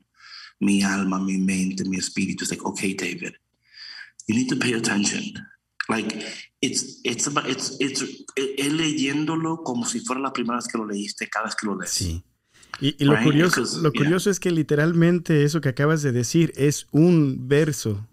mi 0.60 0.82
alma, 0.82 1.18
mi 1.18 1.38
mente, 1.38 1.84
mi 1.84 1.98
espíritu, 1.98 2.44
es 2.44 2.50
like, 2.50 2.64
okay, 2.64 2.94
David, 2.94 3.34
you 4.26 4.34
need 4.34 4.48
to 4.48 4.56
pay 4.56 4.74
attention. 4.74 5.22
Like, 5.88 6.24
it's, 6.60 7.00
it's 7.04 7.26
it's, 7.26 7.76
it's, 7.80 8.24
es 8.36 8.72
leyéndolo 8.72 9.62
como 9.62 9.86
si 9.86 10.00
fuera 10.00 10.20
la 10.20 10.32
primera 10.32 10.56
vez 10.56 10.66
que 10.68 10.78
lo 10.78 10.86
leíste, 10.86 11.28
cada 11.28 11.46
vez 11.46 11.54
que 11.54 11.66
lo 11.66 11.78
lees. 11.78 11.90
Sí. 11.90 12.22
Y, 12.80 12.94
y 12.98 13.04
lo, 13.04 13.20
curioso, 13.22 13.64
lo 13.80 13.92
curioso 13.92 14.30
es 14.30 14.38
que 14.38 14.50
literalmente 14.50 15.42
eso 15.42 15.60
que 15.60 15.68
acabas 15.68 16.02
de 16.02 16.12
decir 16.12 16.52
es 16.56 16.86
un 16.92 17.48
verso 17.48 18.06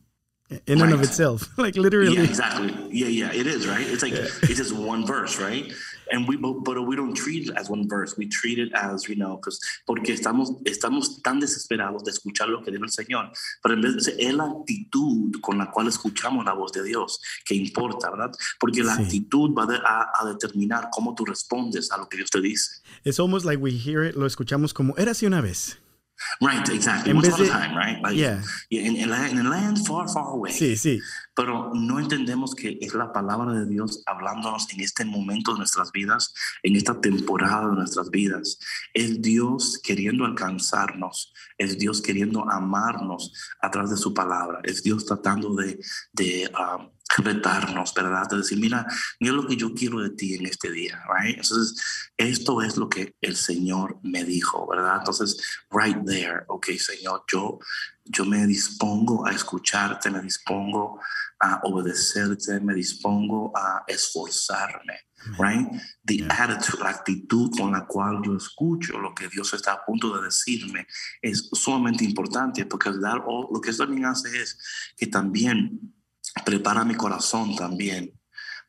in 0.50 0.80
right. 0.80 0.82
and 0.84 0.94
of 0.94 1.04
itself, 1.04 1.50
like 1.58 1.76
literally. 1.76 2.16
Yeah, 2.16 2.24
exactly. 2.24 2.74
Yeah, 2.92 3.08
yeah, 3.08 3.34
it 3.34 3.48
is, 3.48 3.68
right? 3.68 3.86
It's 3.88 4.04
like 4.04 4.14
yeah. 4.14 4.28
it's 4.44 4.58
just 4.58 4.74
one 4.74 5.06
verse, 5.06 5.40
right? 5.40 5.72
And 6.12 6.28
we, 6.28 6.38
but, 6.38 6.64
but 6.64 6.80
we 6.86 6.96
don't 6.96 7.14
treat 7.14 7.50
it 7.50 7.58
as 7.58 7.70
one 7.70 7.88
verse. 7.88 8.16
We 8.18 8.28
treat 8.28 8.60
it 8.60 8.72
as, 8.74 9.08
you 9.08 9.16
know, 9.16 9.38
because 9.38 9.60
porque 9.86 10.14
estamos, 10.14 10.52
estamos 10.66 11.22
tan 11.22 11.40
desesperados 11.40 12.04
de 12.04 12.12
escuchar 12.12 12.50
lo 12.50 12.62
que 12.64 12.72
dice 12.72 12.84
el 12.84 12.92
Señor. 12.92 13.32
Pero 13.62 13.76
en 13.76 13.82
vez 13.82 14.06
de 14.06 14.16
es 14.20 14.34
la 14.34 14.46
actitud 14.46 15.40
con 15.42 15.58
la 15.58 15.72
cual 15.72 15.88
escuchamos 15.88 16.46
la 16.46 16.54
voz 16.54 16.72
de 16.72 16.84
Dios 16.84 17.20
que 17.44 17.56
importa, 17.56 18.10
¿verdad? 18.12 18.32
Porque 18.60 18.84
la 18.84 18.96
sí. 18.96 19.04
actitud 19.04 19.52
va 19.54 19.64
a, 19.64 20.12
a, 20.22 20.26
determinar 20.26 20.90
cómo 20.92 21.16
tú 21.16 21.26
respondes 21.26 21.92
a 21.92 21.98
lo 21.98 22.08
que 22.08 22.18
Dios 22.18 22.30
te 22.30 22.42
dice. 22.42 22.82
It's 23.04 23.20
almost 23.20 23.46
like 23.46 23.62
we 23.62 23.72
hear 23.72 24.04
it, 24.04 24.16
lo 24.16 24.26
escuchamos 24.26 24.74
como, 24.74 24.96
era 24.98 25.12
así 25.12 25.26
una 25.26 25.42
vez. 25.42 25.78
Right, 26.40 26.68
exactly. 26.70 27.12
En 27.12 27.18
Once 27.18 27.28
upon 27.30 27.46
a 27.46 27.50
time, 27.50 27.78
right? 27.78 28.02
Like, 28.02 28.16
yeah. 28.16 28.42
yeah 28.70 28.82
in, 28.82 28.96
in, 28.96 29.10
in, 29.10 29.46
a 29.46 29.50
land 29.50 29.86
far, 29.86 30.08
far 30.08 30.32
away. 30.32 30.52
Sí, 30.52 30.76
sí. 30.76 31.02
Pero 31.36 31.72
no 31.74 32.00
entendemos 32.00 32.56
que 32.56 32.78
es 32.82 32.94
la 32.94 33.12
palabra 33.12 33.54
de 33.54 33.66
Dios 33.66 34.02
hablándonos 34.06 34.72
en 34.74 34.82
este 34.82 35.04
momento 35.06 35.52
de 35.54 35.60
nuestras 35.60 35.92
vidas, 35.92 36.34
en 36.64 36.76
esta 36.76 37.00
temporada 37.00 37.70
de 37.70 37.76
nuestras 37.76 38.10
vidas. 38.10 38.60
Es 38.94 39.22
Dios 39.22 39.80
queriendo 39.84 40.26
alcanzarnos, 40.26 41.34
es 41.58 41.78
Dios 41.78 42.02
queriendo 42.02 42.50
amarnos 42.50 43.34
a 43.62 43.70
través 43.70 43.92
de 43.92 43.98
su 43.98 44.14
palabra, 44.14 44.60
es 44.64 44.84
Dios 44.84 45.06
tratando 45.06 45.54
de, 45.56 45.80
de 46.14 46.50
um, 46.58 46.90
retarnos, 47.18 47.94
¿verdad? 47.94 48.28
De 48.30 48.38
decir, 48.38 48.60
mira, 48.60 48.86
mira 49.20 49.34
lo 49.34 49.48
que 49.48 49.56
yo 49.56 49.74
quiero 49.74 50.00
de 50.00 50.10
ti 50.12 50.36
en 50.36 50.46
este 50.46 50.72
día, 50.72 51.02
right? 51.08 51.38
Entonces, 51.38 52.10
esto 52.18 52.62
es 52.62 52.78
lo 52.78 52.90
que 52.90 53.16
el 53.22 53.36
Señor 53.36 54.00
me 54.04 54.24
dijo, 54.24 54.68
¿verdad? 54.68 54.98
Entonces, 55.00 55.38
right 55.72 55.98
there, 56.06 56.44
ok, 56.48 56.68
Señor, 56.78 57.24
yo, 57.32 57.60
yo 58.04 58.26
me 58.26 58.46
dispongo 58.48 59.26
a 59.26 59.32
escucharte, 59.32 60.10
me 60.10 60.22
dispongo 60.22 61.00
a 61.40 61.62
obedecerte, 61.64 62.60
me 62.60 62.74
dispongo 62.74 63.52
a 63.56 63.84
esforzarme, 63.88 65.00
right? 65.38 65.70
The 66.04 66.26
attitude, 66.30 66.84
la 66.84 66.90
actitud 66.90 67.52
con 67.58 67.72
la 67.72 67.86
cual 67.86 68.22
yo 68.24 68.36
escucho 68.36 69.00
lo 69.00 69.14
que 69.14 69.28
Dios 69.28 69.54
está 69.54 69.74
a 69.74 69.86
punto 69.86 70.16
de 70.16 70.26
decirme 70.26 70.88
es 71.22 71.50
sumamente 71.52 72.04
importante 72.04 72.66
porque 72.66 72.90
lo 72.90 73.62
que 73.62 73.70
esto 73.70 73.86
también 73.86 74.06
hace 74.06 74.42
es 74.42 74.58
que 74.96 75.08
también 75.08 75.95
prepara 76.44 76.84
mi 76.84 76.96
corazón 76.96 77.56
también 77.56 78.12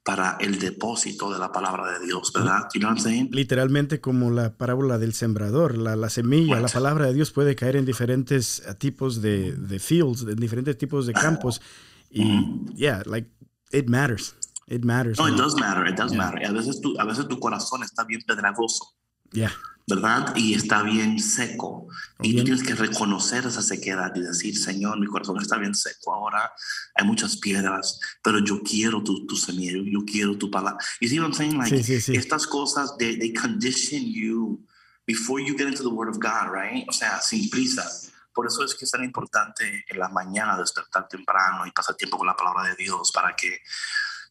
para 0.04 0.36
el 0.38 0.60
depósito 0.60 1.32
de 1.32 1.38
la 1.40 1.50
palabra 1.50 1.98
de 1.98 2.06
Dios, 2.06 2.32
¿verdad? 2.32 2.68
You 2.72 2.80
know 2.80 2.90
what 2.90 2.98
I'm 2.98 3.02
saying? 3.02 3.28
Literalmente 3.32 4.00
como 4.00 4.30
la 4.30 4.56
parábola 4.56 4.98
del 4.98 5.14
sembrador, 5.14 5.76
la, 5.76 5.96
la 5.96 6.10
semilla, 6.10 6.60
la 6.60 6.68
palabra 6.68 7.06
de 7.06 7.14
Dios 7.14 7.32
puede 7.32 7.56
caer 7.56 7.74
en 7.74 7.84
diferentes 7.84 8.60
eh, 8.60 8.74
tipos 8.74 9.20
de, 9.20 9.52
de 9.52 9.78
fields, 9.80 10.22
en 10.22 10.36
diferentes 10.36 10.78
tipos 10.78 11.06
de 11.06 11.12
campos. 11.12 11.60
Y, 12.08 12.24
mm 12.24 12.66
-hmm. 12.66 12.74
yeah, 12.76 13.02
like, 13.04 13.28
it 13.72 13.88
matters. 13.88 14.36
It 14.68 14.84
matters. 14.84 15.18
No, 15.18 15.28
it 15.28 15.36
does 15.36 15.54
matter, 15.56 15.88
it 15.88 15.96
does 15.96 16.12
yeah. 16.12 16.24
matter. 16.24 16.46
A 16.46 16.52
veces, 16.52 16.80
tu, 16.80 16.94
a 17.00 17.04
veces 17.04 17.26
tu 17.26 17.38
corazón 17.40 17.82
está 17.82 18.04
bien 18.04 18.22
pedregoso. 18.24 18.94
Yeah. 19.32 19.52
¿Verdad? 19.86 20.34
Y 20.34 20.54
está 20.54 20.82
bien 20.82 21.18
seco. 21.20 21.86
Y 22.20 22.32
bien. 22.32 22.38
tú 22.38 22.44
tienes 22.44 22.62
que 22.66 22.74
reconocer 22.74 23.46
esa 23.46 23.62
sequedad 23.62 24.12
y 24.16 24.20
decir, 24.20 24.58
Señor, 24.58 24.98
mi 24.98 25.06
corazón 25.06 25.40
está 25.40 25.58
bien 25.58 25.74
seco. 25.74 26.12
Ahora 26.12 26.52
hay 26.96 27.06
muchas 27.06 27.36
piedras, 27.36 28.00
pero 28.22 28.40
yo 28.40 28.62
quiero 28.62 29.02
tu, 29.02 29.26
tu 29.26 29.36
semilla, 29.36 29.72
yo 29.84 30.04
quiero 30.04 30.36
tu 30.36 30.50
palabra. 30.50 30.78
You 31.00 31.08
see 31.08 31.20
what 31.20 31.26
I'm 31.26 31.34
saying? 31.34 31.58
Like, 31.58 31.76
sí, 31.76 31.84
sí, 31.84 32.00
sí. 32.00 32.16
estas 32.16 32.46
cosas, 32.46 32.96
they, 32.98 33.16
they 33.16 33.32
condition 33.32 34.02
you 34.02 34.60
before 35.06 35.40
you 35.40 35.56
get 35.56 35.68
into 35.68 35.84
the 35.84 35.94
Word 35.94 36.08
of 36.08 36.18
God, 36.18 36.50
right? 36.52 36.84
O 36.88 36.92
sea, 36.92 37.20
sin 37.20 37.48
prisa. 37.48 37.88
Por 38.34 38.46
eso 38.46 38.64
es 38.64 38.74
que 38.74 38.84
es 38.84 38.90
tan 38.90 39.04
importante 39.04 39.84
en 39.88 39.98
la 39.98 40.08
mañana 40.08 40.58
despertar 40.58 41.08
temprano 41.08 41.64
y 41.64 41.70
pasar 41.70 41.94
tiempo 41.94 42.18
con 42.18 42.26
la 42.26 42.36
palabra 42.36 42.64
de 42.64 42.76
Dios 42.76 43.10
para 43.12 43.34
que 43.34 43.60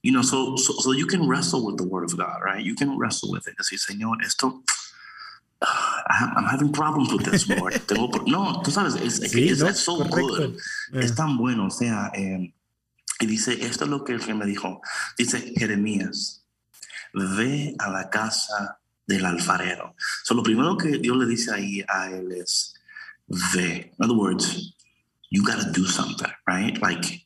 you 0.03 0.11
know, 0.11 0.21
so, 0.21 0.55
so, 0.55 0.73
so 0.73 0.91
you 0.91 1.07
can 1.07 1.27
wrestle 1.27 1.65
with 1.65 1.77
the 1.77 1.83
word 1.83 2.03
of 2.03 2.15
God, 2.15 2.39
right? 2.45 2.63
You 2.63 2.75
can 2.75 2.95
wrestle 2.95 3.31
with 3.31 3.47
it. 3.47 3.57
Decir, 3.57 3.79
Señor, 3.79 4.23
esto, 4.23 4.61
I'm 5.61 6.45
having 6.45 6.71
problems 6.71 7.11
with 7.11 7.25
this, 7.25 7.47
Lord. 7.49 7.73
Tengo, 7.87 8.09
no, 8.27 8.61
tú 8.61 8.71
sabes, 8.71 8.95
es, 8.95 9.31
sí, 9.31 9.51
no, 9.57 9.71
so 9.73 10.03
good. 10.03 10.57
Yeah. 10.91 11.01
Es 11.01 11.15
tan 11.15 11.37
bueno, 11.37 11.67
o 11.67 11.71
sea, 11.71 12.11
eh, 12.13 12.53
y 13.19 13.25
dice, 13.25 13.53
esto 13.65 13.85
es 13.85 13.89
lo 13.89 14.03
que 14.03 14.13
el 14.13 14.21
Señor 14.21 14.37
me 14.37 14.45
dijo. 14.45 14.81
Dice, 15.17 15.53
Jeremías, 15.55 16.45
ve 17.13 17.75
a 17.79 17.89
la 17.89 18.09
casa 18.09 18.79
del 19.07 19.25
alfarero. 19.25 19.95
So, 20.23 20.33
lo 20.33 20.43
primero 20.43 20.77
que 20.77 20.97
Dios 20.97 21.17
le 21.17 21.25
dice 21.25 21.53
ahí 21.53 21.83
a 21.87 22.09
él 22.09 22.31
es, 22.33 22.75
ve. 23.27 23.93
In 23.97 24.05
other 24.05 24.17
words, 24.17 24.75
you 25.31 25.43
got 25.43 25.59
to 25.61 25.71
do 25.71 25.85
something, 25.85 26.31
right? 26.45 26.79
Like, 26.81 27.25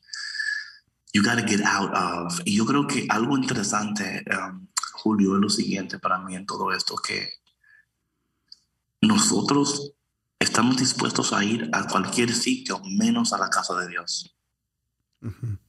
you 1.14 1.24
got 1.24 1.40
to 1.40 1.46
get 1.46 1.62
out 1.62 1.94
of. 1.96 2.40
Y 2.46 2.56
yo 2.58 2.66
creo 2.66 2.88
que 2.88 3.08
algo 3.10 3.38
interesante, 3.38 4.24
um, 4.32 4.68
Julio, 4.94 5.36
es 5.36 5.42
lo 5.42 5.50
siguiente 5.50 5.98
para 6.00 6.20
mí 6.20 6.36
en 6.36 6.46
todo 6.46 6.72
esto, 6.72 6.96
que 6.96 7.39
nosotros 9.02 9.94
estamos 10.40 10.78
dispuestos 10.78 11.34
a 11.34 11.44
ir 11.44 11.70
a 11.74 11.88
cualquier 11.88 12.34
sitio 12.34 12.82
menos 12.86 13.34
a 13.34 13.38
la 13.38 13.50
casa 13.50 13.76
de 13.76 13.88
Dios. 13.88 14.36
Uh 15.22 15.28
-huh. 15.28 15.60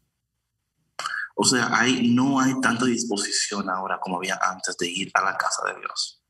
O 1.35 1.45
sea, 1.45 1.71
hay, 1.73 2.13
no 2.15 2.39
hay 2.39 2.61
tanta 2.61 2.85
disposición 2.85 3.71
ahora 3.71 3.99
como 3.99 4.17
había 4.17 4.39
antes 4.43 4.77
de 4.77 4.89
ir 4.91 5.11
a 5.15 5.23
la 5.23 5.37
casa 5.37 5.63
de 5.67 5.81
Dios. 5.81 6.23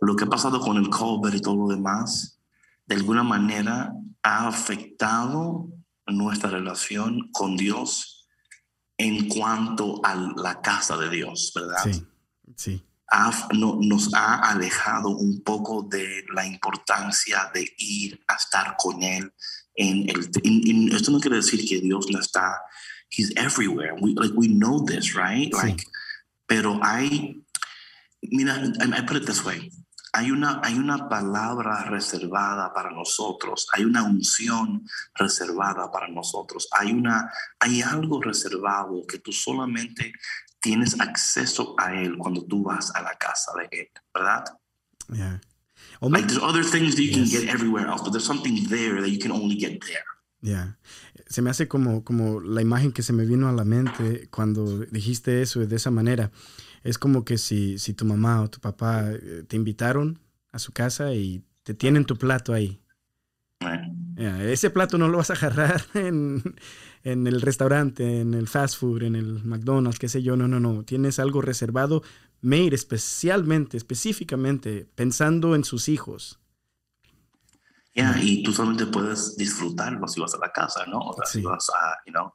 Lo 0.00 0.14
que 0.14 0.24
ha 0.24 0.28
pasado 0.28 0.60
con 0.60 0.76
el 0.76 0.88
COVID 0.88 1.32
y 1.32 1.40
todo 1.40 1.56
lo 1.56 1.68
demás, 1.68 2.40
de 2.86 2.94
alguna 2.94 3.22
manera 3.22 3.92
ha 4.22 4.46
afectado 4.46 5.68
nuestra 6.06 6.50
relación 6.50 7.30
con 7.32 7.56
Dios 7.56 8.28
en 8.98 9.28
cuanto 9.28 10.00
a 10.04 10.14
la 10.14 10.60
casa 10.60 10.96
de 10.96 11.10
Dios, 11.10 11.52
¿verdad? 11.54 11.82
Sí, 11.82 12.06
sí 12.56 12.86
ha, 13.10 13.48
no, 13.54 13.78
nos 13.80 14.12
ha 14.14 14.50
alejado 14.50 15.10
un 15.10 15.42
poco 15.42 15.82
de 15.82 16.24
la 16.34 16.46
importancia 16.46 17.50
de 17.52 17.74
ir 17.78 18.22
a 18.26 18.34
estar 18.34 18.76
con 18.78 19.02
Él. 19.02 19.32
En 19.74 20.08
el, 20.08 20.30
en, 20.42 20.68
en, 20.68 20.96
esto 20.96 21.10
no 21.10 21.20
quiere 21.20 21.36
decir 21.36 21.66
que 21.68 21.80
Dios 21.80 22.06
no 22.10 22.20
está, 22.20 22.60
He's 23.10 23.32
everywhere. 23.36 23.94
We, 24.00 24.14
like, 24.14 24.34
we 24.34 24.48
know 24.48 24.84
this, 24.84 25.14
right? 25.14 25.52
Sí. 25.52 25.62
Like, 25.62 25.84
pero 26.46 26.80
hay, 26.82 27.42
mira, 28.22 28.58
I, 28.80 28.98
I 28.98 29.02
put 29.02 29.16
it 29.16 29.26
this 29.26 29.44
way. 29.44 29.70
Hay 30.12 30.30
una, 30.30 30.60
hay 30.62 30.74
una 30.74 31.08
palabra 31.08 31.84
reservada 31.84 32.72
para 32.72 32.90
nosotros, 32.92 33.66
hay 33.72 33.84
una 33.84 34.04
unción 34.04 34.86
reservada 35.14 35.90
para 35.90 36.06
nosotros, 36.06 36.68
hay, 36.70 36.92
una, 36.92 37.28
hay 37.58 37.82
algo 37.82 38.22
reservado 38.22 39.04
que 39.08 39.18
tú 39.18 39.32
solamente 39.32 40.12
tienes 40.64 40.98
acceso 40.98 41.74
a 41.78 41.94
él 41.94 42.16
cuando 42.16 42.42
tú 42.46 42.62
vas 42.62 42.90
a 42.94 43.02
la 43.02 43.14
casa 43.18 43.52
de 43.58 43.68
él, 43.70 43.88
¿verdad? 44.14 44.44
Yeah. 45.12 45.40
Like 46.00 46.26
there's 46.26 46.42
other 46.42 46.64
things 46.64 46.96
that 46.96 47.02
you 47.02 47.10
yes. 47.10 47.30
can 47.30 47.40
get 47.42 47.54
everywhere 47.54 47.86
else, 47.86 48.02
but 48.02 48.12
there's 48.12 48.24
something 48.24 48.66
there 48.68 49.00
that 49.02 49.10
you 49.10 49.18
can 49.18 49.30
only 49.30 49.56
get 49.56 49.78
there. 49.84 50.04
Ya. 50.40 50.78
Se 51.28 51.42
me 51.42 51.50
hace 51.50 51.68
como, 51.68 52.02
como 52.02 52.40
la 52.40 52.62
imagen 52.62 52.92
que 52.92 53.02
se 53.02 53.12
me 53.12 53.26
vino 53.26 53.46
a 53.48 53.52
la 53.52 53.64
mente 53.64 54.28
cuando 54.30 54.86
dijiste 54.86 55.42
eso 55.42 55.60
de 55.66 55.76
esa 55.76 55.90
manera. 55.90 56.30
Es 56.82 56.96
como 56.98 57.24
que 57.24 57.36
si, 57.36 57.78
si 57.78 57.92
tu 57.92 58.06
mamá 58.06 58.40
o 58.40 58.48
tu 58.48 58.60
papá 58.60 59.04
eh, 59.10 59.44
te 59.46 59.56
invitaron 59.56 60.18
a 60.50 60.58
su 60.58 60.72
casa 60.72 61.12
y 61.12 61.44
te 61.62 61.74
tienen 61.74 62.06
tu 62.06 62.16
plato 62.16 62.54
ahí. 62.54 62.80
ese 64.16 64.70
plato 64.70 64.96
no 64.96 65.08
lo 65.08 65.18
vas 65.18 65.30
a 65.30 65.34
agarrar 65.34 65.82
en, 65.94 66.42
en, 67.04 67.26
el 67.26 67.40
restaurante, 67.40 68.20
en 68.20 68.34
el 68.34 68.48
fast 68.48 68.78
food, 68.78 69.02
en 69.02 69.14
el 69.14 69.44
McDonald's, 69.44 69.98
qué 69.98 70.08
sé 70.08 70.22
yo. 70.22 70.36
No, 70.36 70.48
no, 70.48 70.58
no. 70.58 70.82
Tienes 70.84 71.18
algo 71.18 71.42
reservado, 71.42 72.02
made 72.40 72.74
especialmente, 72.74 73.76
específicamente, 73.76 74.88
pensando 74.94 75.54
en 75.54 75.64
sus 75.64 75.88
hijos. 75.88 76.40
Yeah, 77.92 78.18
y 78.20 78.42
tú 78.42 78.52
solamente 78.52 78.86
puedes 78.86 79.36
disfrutarlo 79.36 80.08
si 80.08 80.20
vas 80.20 80.34
a 80.34 80.38
la 80.38 80.50
casa, 80.50 80.84
¿no? 80.86 80.98
O 80.98 81.14
sea, 81.14 81.26
si 81.26 81.42
vas 81.42 81.70
a, 81.70 81.96
you 82.06 82.12
know. 82.12 82.32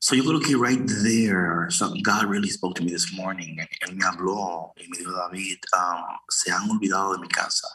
So 0.00 0.14
yo 0.14 0.24
creo 0.24 0.40
que 0.40 0.56
right 0.56 0.86
there, 1.02 1.68
so 1.70 1.92
God 2.04 2.30
really 2.30 2.48
spoke 2.48 2.78
to 2.78 2.84
me 2.84 2.92
this 2.92 3.12
morning. 3.12 3.58
Él 3.86 3.96
me 3.96 4.04
habló 4.04 4.72
y 4.76 4.88
me 4.88 4.96
dijo, 4.96 5.10
David, 5.10 5.58
um, 5.76 6.16
se 6.28 6.52
han 6.52 6.70
olvidado 6.70 7.14
de 7.14 7.18
mi 7.18 7.28
casa. 7.28 7.68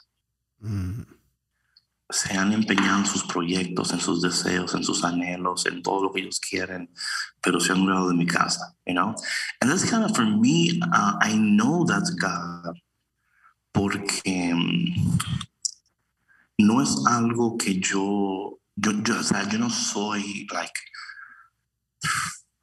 Mm. 0.60 1.02
Se 2.14 2.38
han 2.38 2.54
empeñado 2.54 3.00
en 3.00 3.06
sus 3.08 3.24
proyectos, 3.24 3.92
en 3.92 4.00
sus 4.00 4.22
deseos, 4.22 4.76
en 4.76 4.84
sus 4.84 5.04
anhelos, 5.04 5.66
en 5.66 5.82
todo 5.82 6.04
lo 6.04 6.12
que 6.12 6.22
ellos 6.22 6.40
quieren, 6.40 6.94
pero 7.42 7.60
se 7.60 7.72
han 7.72 7.82
olvidado 7.82 8.10
de 8.10 8.16
mi 8.16 8.28
casa, 8.28 8.76
you 8.86 8.94
know? 8.94 9.16
And 9.60 9.72
that's 9.72 9.90
kind 9.90 10.04
of, 10.06 10.16
for 10.16 10.26
me, 10.26 10.80
uh, 10.94 11.14
I 11.22 11.36
know 11.36 11.86
that's 11.86 12.12
God, 12.12 12.78
porque... 13.74 14.22
Um, 14.54 15.18
no 16.58 16.82
es 16.82 16.96
algo 17.08 17.58
que 17.58 17.80
yo, 17.80 18.60
yo, 18.76 18.92
yo, 18.92 19.22
yo 19.52 19.58
no 19.58 19.70
soy 19.70 20.48
like, 20.52 20.80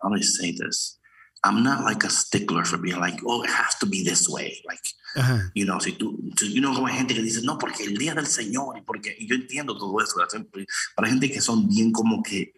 how 0.00 0.08
do 0.08 0.16
I 0.16 0.22
say 0.22 0.52
this? 0.52 0.99
I'm 1.42 1.62
not 1.62 1.84
like 1.84 2.04
a 2.04 2.10
stickler 2.10 2.64
for 2.64 2.76
being 2.76 3.00
like, 3.00 3.20
oh, 3.26 3.42
it 3.42 3.50
has 3.50 3.74
to 3.76 3.86
be 3.86 4.04
this 4.04 4.28
way. 4.28 4.62
Like, 4.66 4.84
you 5.54 5.64
know, 5.64 5.78
si 5.78 5.92
tú, 5.92 6.18
you 6.42 6.60
know, 6.60 6.74
como 6.74 6.86
hay 6.86 6.98
gente 6.98 7.14
que 7.14 7.22
dice, 7.22 7.42
no, 7.42 7.56
porque 7.56 7.84
el 7.84 7.96
día 7.96 8.14
del 8.14 8.26
Señor, 8.26 8.76
y 8.76 8.82
porque, 8.82 9.16
y 9.18 9.26
yo 9.26 9.36
entiendo 9.36 9.76
todo 9.76 10.00
eso, 10.00 10.16
para 10.94 11.08
gente 11.08 11.30
que 11.30 11.40
son 11.40 11.66
bien 11.66 11.92
como 11.92 12.22
que, 12.22 12.52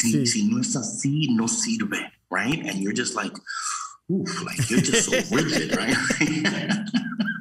sí. 0.00 0.26
si 0.26 0.44
no 0.44 0.60
es 0.60 0.74
así, 0.74 1.28
no 1.30 1.46
sirve, 1.46 2.10
right? 2.30 2.66
And 2.68 2.80
you're 2.80 2.94
just 2.94 3.14
like, 3.14 3.32
oof, 4.10 4.42
like 4.44 4.68
you're 4.68 4.82
just 4.82 5.08
so 5.08 5.12
rigid, 5.34 5.76
right? 5.76 5.96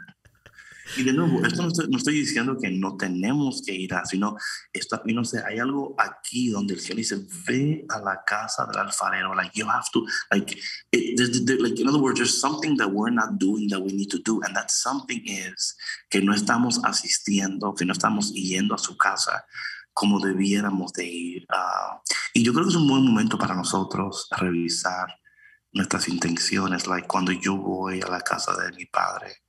Y 0.96 1.04
de 1.04 1.14
nuevo, 1.14 1.44
esto 1.46 1.64
no 1.90 1.98
estoy, 1.98 2.14
diciendo 2.14 2.58
que 2.62 2.70
no 2.70 2.98
tenemos 2.98 3.62
que 3.66 3.74
ir 3.74 3.94
a, 3.94 4.06
sino, 4.06 4.36
esto, 4.72 5.02
y 5.06 5.14
no 5.14 5.26
sé, 5.26 5.44
hay 5.46 5.60
algo 5.60 5.96
aquí 5.98 6.50
donde 6.50 6.76
el 6.76 6.80
Señor 6.80 6.98
dice, 6.98 7.18
ve 7.48 7.86
a 7.90 8.00
la 8.00 8.24
casa 8.26 8.66
del 8.66 8.80
alfarero, 8.80 9.34
like 9.36 9.52
you 9.54 9.68
have 9.68 9.86
to, 9.92 10.06
like, 10.32 10.58
like, 10.92 11.82
in 11.82 11.88
other 11.88 12.00
words, 12.00 12.20
there's 12.20 12.40
something 12.40 12.78
that 12.78 12.88
we're 12.88 13.14
not 13.14 13.40
doing 13.40 13.68
that 13.70 13.80
we 13.80 13.92
need 13.94 14.10
to 14.10 14.20
do, 14.20 14.42
and 14.44 14.56
that 14.56 14.70
something 14.70 15.22
is 15.26 15.76
que 16.10 16.22
no 16.22 16.34
estamos 16.34 16.80
asistiendo, 16.84 17.74
que 17.76 17.86
no 17.86 17.94
estamos 17.94 18.32
yendo 18.34 18.76
a 18.76 18.78
su 18.78 18.96
casa 18.96 19.44
como 19.94 20.20
debiéramos 20.20 20.92
de 20.94 21.06
ir. 21.06 21.48
Uh, 21.50 22.00
y 22.34 22.44
yo 22.44 22.54
creo 22.54 22.66
que 22.66 22.72
es 22.72 22.76
un 22.76 22.88
buen 22.88 23.06
momento 23.06 23.38
para 23.38 23.56
nosotros 23.56 24.28
revisar 24.32 25.08
nuestras 25.72 26.08
intenciones, 26.08 26.88
like 26.88 27.08
cuando 27.08 27.32
yo 27.32 27.58
voy 27.58 28.02
a 28.02 28.08
la 28.08 28.22
casa 28.22 28.56
de 28.58 28.72
mi 28.74 28.86
padre, 28.86 29.43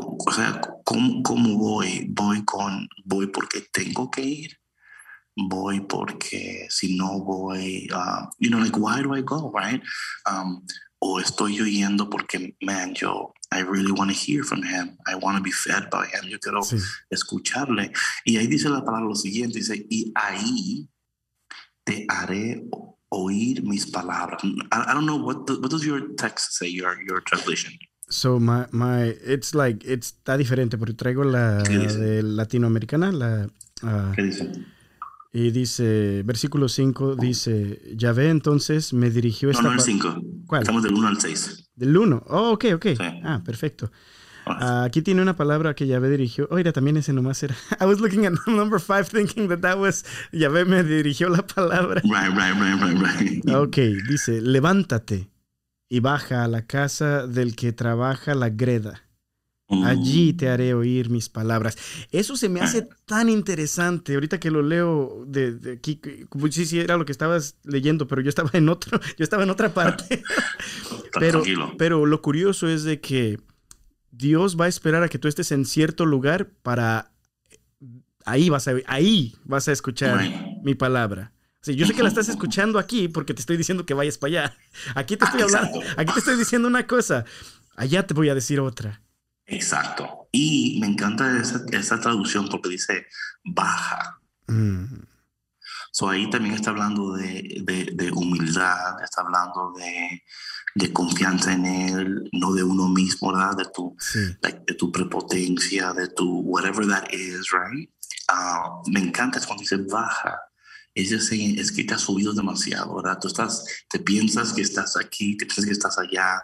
o 0.00 0.32
sea, 0.32 0.60
¿cómo, 0.84 1.22
¿cómo, 1.22 1.58
voy? 1.58 2.06
Voy 2.10 2.44
con, 2.44 2.88
voy 3.04 3.26
porque 3.26 3.60
tengo 3.72 4.10
que 4.10 4.22
ir, 4.22 4.58
voy 5.36 5.80
porque 5.80 6.66
si 6.70 6.96
no 6.96 7.20
voy, 7.20 7.88
uh, 7.92 8.26
you 8.38 8.48
know, 8.48 8.60
like, 8.60 8.76
why 8.78 9.02
do 9.02 9.14
I 9.14 9.22
go, 9.22 9.52
right? 9.54 9.82
Um, 10.26 10.64
o 10.98 11.20
estoy 11.20 11.56
yo 11.56 11.64
yendo 11.66 12.08
porque, 12.08 12.56
man, 12.62 12.94
yo, 12.94 13.34
I 13.50 13.60
really 13.60 13.92
want 13.92 14.10
to 14.10 14.16
hear 14.16 14.44
from 14.44 14.62
him. 14.62 14.96
I 15.06 15.14
want 15.16 15.36
to 15.36 15.42
be 15.42 15.50
fed 15.50 15.90
by 15.90 16.06
him. 16.06 16.28
Yo 16.28 16.38
quiero 16.38 16.62
sí. 16.62 16.78
escucharle. 17.10 17.92
Y 18.24 18.38
ahí 18.38 18.46
dice 18.46 18.68
la 18.68 18.84
palabra 18.84 19.08
lo 19.08 19.14
siguiente, 19.14 19.58
dice, 19.58 19.84
y 19.90 20.12
ahí 20.14 20.88
te 21.84 22.06
haré 22.08 22.64
oír 23.10 23.62
mis 23.64 23.86
palabras. 23.90 24.42
I, 24.44 24.84
I 24.90 24.94
don't 24.94 25.04
know, 25.04 25.16
what, 25.16 25.50
what 25.60 25.70
does 25.70 25.84
your 25.84 26.14
text 26.14 26.54
say, 26.54 26.68
your, 26.68 26.96
your 27.06 27.20
translation? 27.20 27.72
So 28.12 28.38
my, 28.38 28.66
my 28.72 29.16
it's 29.24 29.54
like 29.54 29.84
it's 29.90 30.14
está 30.18 30.36
diferente 30.36 30.76
porque 30.76 30.92
traigo 30.92 31.24
la 31.24 31.62
de 31.62 32.22
latinoamericana, 32.22 33.10
la 33.10 33.48
uh, 33.82 34.12
¿Qué 34.14 34.22
dice? 34.22 34.52
Y 35.34 35.50
dice, 35.50 36.22
versículo 36.26 36.68
5 36.68 37.16
dice, 37.16 37.80
ya 37.96 38.12
ve 38.12 38.28
entonces 38.28 38.92
me 38.92 39.08
dirigió 39.08 39.48
esta... 39.48 39.62
No, 39.62 39.70
no 39.70 39.76
el 39.76 39.80
5. 39.80 40.22
¿Cuál? 40.46 40.60
Estamos 40.60 40.82
del 40.82 40.92
1 40.92 41.08
al 41.08 41.18
6. 41.18 41.70
Del 41.74 41.96
1. 41.96 42.24
Oh, 42.28 42.50
ok, 42.50 42.66
ok. 42.74 42.86
Sí. 42.88 43.20
Ah, 43.24 43.40
perfecto. 43.42 43.90
Uh, 44.46 44.84
aquí 44.84 45.00
tiene 45.00 45.22
una 45.22 45.34
palabra 45.34 45.74
que 45.74 45.86
Yahvé 45.86 46.10
dirigió. 46.10 46.48
Oiga, 46.50 46.72
también 46.72 46.98
ese 46.98 47.14
nomás 47.14 47.42
era. 47.42 47.54
I 47.80 47.86
was 47.86 47.98
looking 47.98 48.26
at 48.26 48.34
number 48.46 48.78
5 48.78 49.08
thinking 49.08 49.48
that 49.48 49.60
that 49.60 49.78
was 49.78 50.04
Yahvé 50.32 50.66
me 50.66 50.82
dirigió 50.82 51.30
la 51.30 51.46
palabra. 51.46 52.02
Right, 52.04 52.28
right, 52.36 52.54
right, 52.60 52.78
right, 52.78 52.98
right. 53.00 53.54
Ok, 53.54 53.76
dice, 54.06 54.42
levántate 54.42 55.30
y 55.92 56.00
baja 56.00 56.42
a 56.42 56.48
la 56.48 56.66
casa 56.66 57.26
del 57.26 57.54
que 57.54 57.74
trabaja 57.74 58.34
la 58.34 58.48
greda. 58.48 59.02
Allí 59.84 60.32
te 60.32 60.48
haré 60.48 60.72
oír 60.72 61.10
mis 61.10 61.28
palabras. 61.28 61.76
Eso 62.10 62.34
se 62.34 62.48
me 62.48 62.62
hace 62.62 62.88
tan 63.04 63.28
interesante. 63.28 64.14
Ahorita 64.14 64.40
que 64.40 64.50
lo 64.50 64.62
leo 64.62 65.22
de, 65.26 65.74
aquí, 65.76 66.00
como 66.30 66.50
si 66.50 66.64
sí, 66.64 66.80
era 66.80 66.96
lo 66.96 67.04
que 67.04 67.12
estabas 67.12 67.56
leyendo, 67.64 68.08
pero 68.08 68.22
yo 68.22 68.30
estaba 68.30 68.48
en 68.54 68.70
otro, 68.70 68.98
yo 69.18 69.22
estaba 69.22 69.42
en 69.42 69.50
otra 69.50 69.74
parte. 69.74 70.22
pero, 71.20 71.42
pero 71.76 72.06
lo 72.06 72.22
curioso 72.22 72.68
es 72.68 72.84
de 72.84 73.02
que 73.02 73.38
Dios 74.10 74.58
va 74.58 74.64
a 74.64 74.68
esperar 74.68 75.02
a 75.02 75.10
que 75.10 75.18
tú 75.18 75.28
estés 75.28 75.52
en 75.52 75.66
cierto 75.66 76.06
lugar 76.06 76.48
para 76.62 77.12
ahí 78.24 78.48
vas 78.48 78.66
a 78.66 78.76
ahí 78.86 79.34
vas 79.44 79.68
a 79.68 79.72
escuchar 79.72 80.22
mi 80.62 80.74
palabra 80.74 81.32
yo 81.64 81.86
sé 81.86 81.94
que 81.94 82.02
la 82.02 82.08
estás 82.08 82.28
escuchando 82.28 82.78
aquí 82.78 83.08
porque 83.08 83.34
te 83.34 83.40
estoy 83.40 83.56
diciendo 83.56 83.86
que 83.86 83.94
vayas 83.94 84.18
para 84.18 84.28
allá. 84.28 84.56
Aquí 84.94 85.16
te 85.16 85.24
estoy 85.24 85.42
hablando, 85.42 85.80
aquí 85.96 86.12
te 86.12 86.18
estoy 86.18 86.36
diciendo 86.36 86.68
una 86.68 86.86
cosa, 86.86 87.24
allá 87.76 88.06
te 88.06 88.14
voy 88.14 88.28
a 88.28 88.34
decir 88.34 88.60
otra. 88.60 89.00
Exacto. 89.46 90.28
Y 90.32 90.78
me 90.80 90.86
encanta 90.86 91.40
esa, 91.40 92.00
traducción 92.00 92.48
porque 92.48 92.70
dice 92.70 93.06
baja. 93.44 94.20
Mm. 94.46 95.02
So 95.92 96.08
ahí 96.08 96.28
también 96.30 96.54
está 96.54 96.70
hablando 96.70 97.12
de, 97.12 97.62
de, 97.92 98.10
humildad, 98.12 99.02
está 99.04 99.20
hablando 99.20 99.74
de, 99.76 100.22
de, 100.74 100.92
confianza 100.92 101.52
en 101.52 101.66
él, 101.66 102.30
no 102.32 102.54
de 102.54 102.62
uno 102.64 102.88
mismo, 102.88 103.30
¿verdad? 103.30 103.58
De 103.58 103.66
tu, 103.66 103.94
de 104.40 104.74
tu 104.74 104.90
prepotencia, 104.90 105.92
de 105.92 106.08
tu 106.08 106.40
whatever 106.40 106.86
that 106.88 107.10
is, 107.12 107.50
right? 107.52 107.90
Ah, 108.28 108.80
me 108.86 109.00
encanta 109.00 109.38
cuando 109.44 109.60
dice 109.60 109.76
baja 109.76 110.40
es, 110.94 111.12
es 111.12 111.72
que 111.72 111.84
te 111.84 111.94
has 111.94 112.02
subido 112.02 112.32
demasiado, 112.32 112.96
¿verdad? 112.96 113.18
Tú 113.20 113.28
estás, 113.28 113.64
te 113.88 113.98
piensas 113.98 114.52
que 114.52 114.62
estás 114.62 114.96
aquí, 114.96 115.36
te 115.36 115.46
piensas 115.46 115.64
que 115.64 115.72
estás 115.72 115.98
allá. 115.98 116.42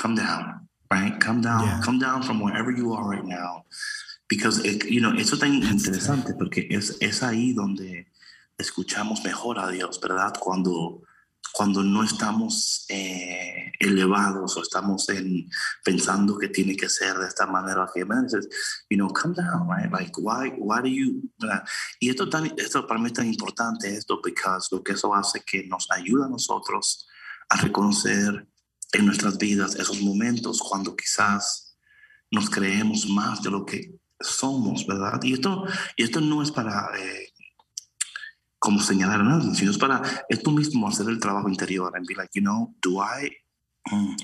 Come 0.00 0.20
down, 0.20 0.68
right? 0.90 1.22
Come 1.22 1.42
down, 1.42 1.80
come 1.82 1.98
down 1.98 2.22
from 2.22 2.40
wherever 2.40 2.74
you 2.74 2.94
are 2.94 3.08
right 3.08 3.24
now. 3.24 3.64
Because, 4.28 4.62
you 4.62 5.00
know, 5.00 5.12
eso 5.14 5.34
es 5.34 5.40
tan 5.40 5.54
interesante 5.54 6.34
porque 6.34 6.68
es, 6.70 6.96
es 7.00 7.22
ahí 7.22 7.52
donde 7.52 8.06
escuchamos 8.58 9.24
mejor 9.24 9.58
a 9.58 9.70
Dios, 9.70 10.00
¿verdad? 10.00 10.34
Cuando 10.38 11.02
cuando 11.52 11.82
no 11.82 12.02
estamos 12.02 12.84
eh, 12.88 13.72
elevados 13.78 14.56
o 14.56 14.62
estamos 14.62 15.08
en, 15.08 15.48
pensando 15.84 16.38
que 16.38 16.48
tiene 16.48 16.76
que 16.76 16.88
ser 16.88 17.16
de 17.18 17.26
esta 17.26 17.46
manera, 17.46 17.86
man, 18.06 18.24
dices, 18.24 18.48
you 18.90 18.96
know, 18.96 19.12
down, 19.34 19.68
right? 19.68 19.90
Like, 19.92 20.12
why, 20.18 20.52
why 20.58 20.80
do 20.80 20.88
you, 20.88 21.30
y 22.00 22.10
esto, 22.10 22.28
tan, 22.28 22.52
esto 22.56 22.86
para 22.86 23.00
mí 23.00 23.06
es 23.06 23.12
tan 23.12 23.26
importante, 23.26 23.94
esto, 23.94 24.20
porque 24.22 24.40
lo 24.70 24.82
que 24.82 24.92
eso 24.92 25.14
hace 25.14 25.42
que 25.44 25.66
nos 25.66 25.90
ayuda 25.90 26.26
a 26.26 26.30
nosotros 26.30 27.06
a 27.48 27.60
reconocer 27.60 28.46
en 28.92 29.06
nuestras 29.06 29.38
vidas 29.38 29.74
esos 29.74 30.00
momentos 30.00 30.60
cuando 30.60 30.96
quizás 30.96 31.76
nos 32.30 32.50
creemos 32.50 33.06
más 33.08 33.42
de 33.42 33.50
lo 33.50 33.64
que 33.64 33.94
somos, 34.20 34.86
¿verdad? 34.86 35.22
Y 35.22 35.34
esto, 35.34 35.64
y 35.96 36.04
esto 36.04 36.20
no 36.20 36.42
es 36.42 36.50
para... 36.50 36.90
Eh, 36.98 37.27
como 38.58 38.80
señalar 38.80 39.20
a 39.20 39.24
nadie, 39.24 39.54
sino 39.54 39.70
es 39.70 39.78
para 39.78 40.02
es 40.28 40.42
tú 40.42 40.50
mismo 40.50 40.88
hacer 40.88 41.08
el 41.08 41.20
trabajo 41.20 41.48
interior 41.48 41.92
and 41.96 42.06
be 42.06 42.14
like, 42.14 42.30
you 42.34 42.42
know, 42.42 42.74
do 42.82 43.00
I, 43.00 43.30
mm, 43.90 44.16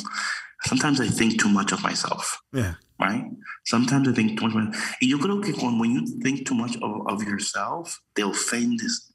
sometimes 0.65 1.01
I 1.01 1.09
think 1.09 1.41
too 1.41 1.49
much 1.49 1.73
of 1.73 1.83
myself. 1.83 2.41
Yeah. 2.53 2.77
Right? 2.99 3.25
Sometimes 3.65 4.09
I 4.09 4.13
think 4.13 4.39
too 4.39 4.49
much. 4.49 4.75
Y 5.01 5.09
yo 5.09 5.19
creo 5.19 5.41
que 5.41 5.53
cuando 5.53 5.81
when 5.81 5.93
you 5.93 6.05
think 6.23 6.47
too 6.47 6.55
much 6.55 6.77
of, 6.83 7.07
of 7.07 7.23
yourself, 7.23 8.01
they'll 8.15 8.33
fade 8.33 8.79
this 8.79 9.13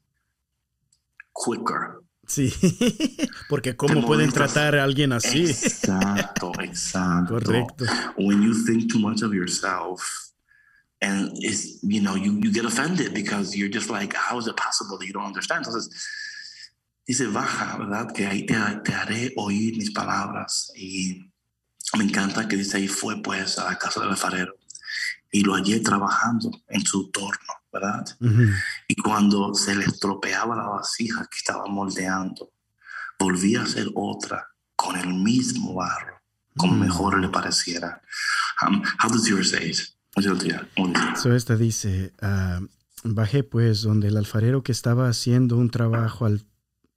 quicker. 1.32 2.02
Sí, 2.26 2.52
porque 3.48 3.74
cómo 3.74 4.06
pueden 4.06 4.30
tratar 4.30 4.76
a 4.76 4.84
alguien 4.84 5.12
así. 5.12 5.46
Exacto, 5.46 6.52
exacto. 6.60 7.34
Correcto. 7.42 7.84
When 8.16 8.42
you 8.42 8.54
think 8.64 8.92
too 8.92 9.00
much 9.00 9.22
of 9.22 9.32
yourself, 9.34 10.29
and 11.02 11.30
it's 11.36 11.82
you 11.82 12.00
know 12.00 12.14
you 12.14 12.38
you 12.42 12.52
get 12.52 12.64
offended 12.64 13.14
because 13.14 13.56
you're 13.56 13.72
just 13.72 13.88
like 13.90 14.12
how 14.14 14.38
is 14.38 14.46
it 14.46 14.56
possible 14.56 14.98
that 14.98 15.06
you 15.06 15.12
don't 15.12 15.26
understand 15.26 15.64
entonces 15.64 15.88
dice 17.10 17.26
baja 17.26 17.76
verdad 17.76 18.12
que 18.12 18.24
ahí 18.24 18.46
te, 18.46 18.54
te 18.84 18.94
haré 18.94 19.32
oír 19.36 19.76
mis 19.76 19.90
palabras. 19.90 20.70
Y 20.76 21.28
me 21.98 22.04
encanta 22.04 22.46
que 22.46 22.56
dice 22.56 22.76
ahí 22.76 22.86
fue 22.86 23.20
pues 23.20 23.58
a 23.58 23.64
la 23.64 23.78
casa 23.78 24.00
del 24.00 24.10
alfarero 24.10 24.54
y 25.32 25.42
lo 25.42 25.54
hallé 25.54 25.80
trabajando 25.80 26.50
en 26.68 26.84
su 26.86 27.10
torno 27.10 27.54
verdad 27.72 28.04
y 28.88 28.96
cuando 28.96 29.54
se 29.54 29.76
le 29.76 29.84
estropeaba 29.84 30.56
la 30.56 30.68
vasija 30.68 31.24
que 31.30 31.36
estaba 31.36 31.66
moldeando 31.66 32.52
volvía 33.16 33.60
a 33.60 33.64
hacer 33.64 33.88
otra 33.94 34.48
con 34.74 34.96
el 34.96 35.14
mismo 35.14 35.74
barro 35.74 36.20
como 36.56 36.74
mm. 36.74 36.80
mejor 36.80 37.20
le 37.20 37.28
pareciera. 37.28 38.02
Um, 38.62 38.82
how 38.98 39.08
does 39.08 39.28
yours 39.28 39.50
say 39.50 39.70
it? 39.70 39.80
So 41.16 41.34
esta 41.34 41.56
dice, 41.56 42.12
uh, 42.22 42.66
bajé 43.04 43.42
pues 43.42 43.82
donde 43.82 44.08
el 44.08 44.16
alfarero 44.16 44.62
que 44.62 44.72
estaba 44.72 45.08
haciendo 45.08 45.56
un 45.56 45.70
trabajo 45.70 46.26
al 46.26 46.42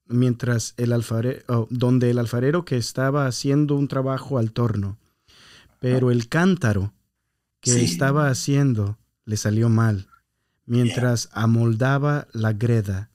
mientras 0.08 0.73
el 0.78 0.93
alfarero, 0.93 1.41
oh, 1.47 1.67
donde 1.69 2.10
el 2.10 2.19
alfarero 2.19 2.65
que 2.65 2.78
estaba 2.78 3.26
haciendo 3.26 3.76
un 3.76 3.88
trabajo 3.88 4.38
al 4.38 4.52
torno, 4.52 4.97
pero 5.80 6.12
el 6.12 6.28
cántaro 6.28 6.93
que 7.60 7.84
estaba 7.84 8.28
haciendo 8.28 8.97
le 9.26 9.38
salió 9.38 9.69
mal, 9.69 10.08
mientras 10.65 11.30
amoldaba 11.32 12.28
la 12.34 12.54
greda. 12.54 13.10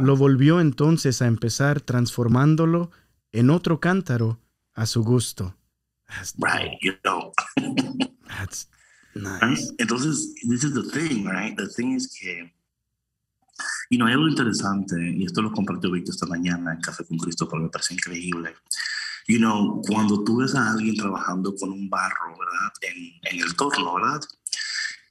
Lo 0.00 0.16
volvió 0.16 0.60
entonces 0.60 1.22
a 1.22 1.26
empezar 1.26 1.80
transformándolo 1.80 2.90
en 3.30 3.50
otro 3.50 3.80
cántaro 3.80 4.38
a 4.74 4.86
su 4.86 5.02
gusto. 5.02 5.56
right, 6.38 6.78
you 6.82 6.92
know. 7.02 7.32
Nice. 9.14 9.74
Entonces, 9.78 10.34
this 10.48 10.64
is 10.64 10.72
the 10.72 10.84
thing, 10.90 11.26
right? 11.26 11.56
The 11.56 11.68
thing 11.68 11.92
is 11.92 12.08
que, 12.08 12.52
you 13.90 13.98
know, 13.98 14.06
hay 14.06 14.14
algo 14.14 14.28
interesante, 14.28 14.96
y 15.14 15.24
esto 15.24 15.42
lo 15.42 15.52
compartió 15.52 15.90
Víctor 15.90 16.14
esta 16.14 16.26
mañana 16.26 16.72
en 16.72 16.80
Café 16.80 17.04
con 17.04 17.18
Cristo, 17.18 17.48
pero 17.48 17.62
me 17.62 17.68
parece 17.68 17.94
increíble. 17.94 18.54
You 19.28 19.38
know, 19.38 19.82
cuando 19.86 20.24
tú 20.24 20.38
ves 20.38 20.54
a 20.54 20.72
alguien 20.72 20.96
trabajando 20.96 21.54
con 21.54 21.70
un 21.70 21.88
barro, 21.88 22.36
¿verdad? 22.38 22.72
En, 22.80 23.36
en 23.36 23.40
el 23.46 23.54
torno, 23.54 23.94
¿verdad? 23.94 24.20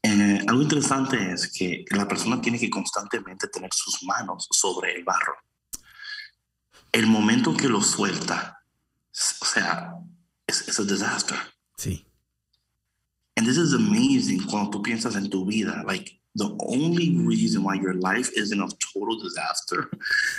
Eh, 0.03 0.43
algo 0.47 0.63
interesante 0.63 1.31
es 1.31 1.51
que 1.51 1.85
la 1.91 2.07
persona 2.07 2.41
tiene 2.41 2.59
que 2.59 2.69
constantemente 2.69 3.47
tener 3.47 3.71
sus 3.71 4.03
manos 4.03 4.47
sobre 4.49 4.95
el 4.95 5.03
barro. 5.03 5.35
El 6.91 7.07
momento 7.07 7.55
que 7.55 7.69
lo 7.69 7.81
suelta, 7.81 8.63
o 9.41 9.45
sea, 9.45 9.93
es, 10.47 10.67
es 10.67 10.79
un 10.79 10.87
desastre. 10.87 11.37
Sí. 11.77 12.05
And 13.41 13.49
this 13.49 13.57
is 13.57 13.73
amazing 13.73 14.43
cuando 14.47 14.69
tú 14.69 14.83
piensas 14.83 15.15
en 15.15 15.27
tu 15.27 15.43
vida. 15.43 15.83
Like, 15.87 16.19
the 16.35 16.55
only 16.59 17.17
reason 17.25 17.63
why 17.63 17.73
your 17.73 17.95
life 17.95 18.29
isn't 18.37 18.61
a 18.61 18.69
total 18.93 19.17
disaster 19.19 19.89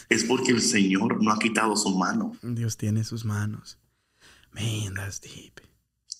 is 0.08 0.22
porque 0.22 0.50
el 0.50 0.60
Señor 0.60 1.20
no 1.20 1.32
ha 1.32 1.36
quitado 1.36 1.76
su 1.76 1.90
mano. 1.90 2.36
Dios 2.44 2.76
tiene 2.76 3.02
sus 3.02 3.24
manos. 3.24 3.76
Man, 4.52 4.94
that's 4.94 5.18
deep. 5.18 5.60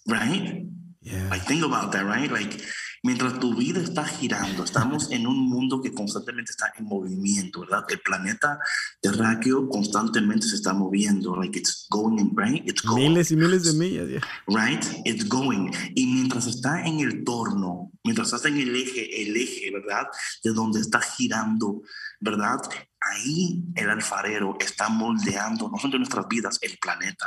Right? 0.09 0.67
Yeah. 1.03 1.29
Like, 1.31 1.43
think 1.43 1.65
about 1.65 1.93
that, 1.93 2.05
right? 2.05 2.33
Like, 2.33 2.61
mientras 3.03 3.39
tu 3.41 3.55
vida 3.55 3.81
está 3.81 4.05
girando, 4.05 4.65
estamos 4.65 5.11
en 5.11 5.27
un 5.27 5.49
mundo 5.49 5.83
que 5.83 5.93
constantemente 5.93 6.53
está 6.53 6.73
en 6.79 6.85
movimiento, 6.85 7.61
¿verdad? 7.61 7.85
El 7.89 8.01
planeta 8.01 8.59
terráqueo 9.01 9.69
constantemente 9.69 10.47
se 10.47 10.57
está 10.57 10.73
moviendo, 10.73 11.37
like 11.37 11.59
it's 11.59 11.87
going, 11.91 12.31
right? 12.37 12.67
It's 12.67 12.83
going. 12.83 13.11
Miles 13.11 13.31
y 13.33 13.37
miles 13.37 13.65
de 13.65 13.73
millas, 13.73 14.09
yeah. 14.09 14.21
Right? 14.47 14.85
It's 15.05 15.29
going. 15.29 15.73
Y 15.95 16.07
mientras 16.07 16.47
está 16.47 16.85
en 16.85 17.01
el 17.01 17.25
torno, 17.25 17.91
mientras 18.05 18.33
está 18.33 18.49
en 18.49 18.59
el 18.59 18.75
eje, 18.77 19.23
el 19.23 19.37
eje, 19.37 19.71
¿verdad? 19.73 20.07
De 20.45 20.53
donde 20.53 20.81
está 20.81 21.01
girando, 21.01 21.83
¿verdad? 22.21 22.61
Ahí 23.01 23.65
el 23.75 23.91
alfarero 23.91 24.57
está 24.61 24.89
moldeando, 24.89 25.69
no 25.69 25.79
solo 25.79 25.99
nuestras 25.99 26.29
vidas, 26.29 26.59
el 26.63 26.79
planeta. 26.79 27.27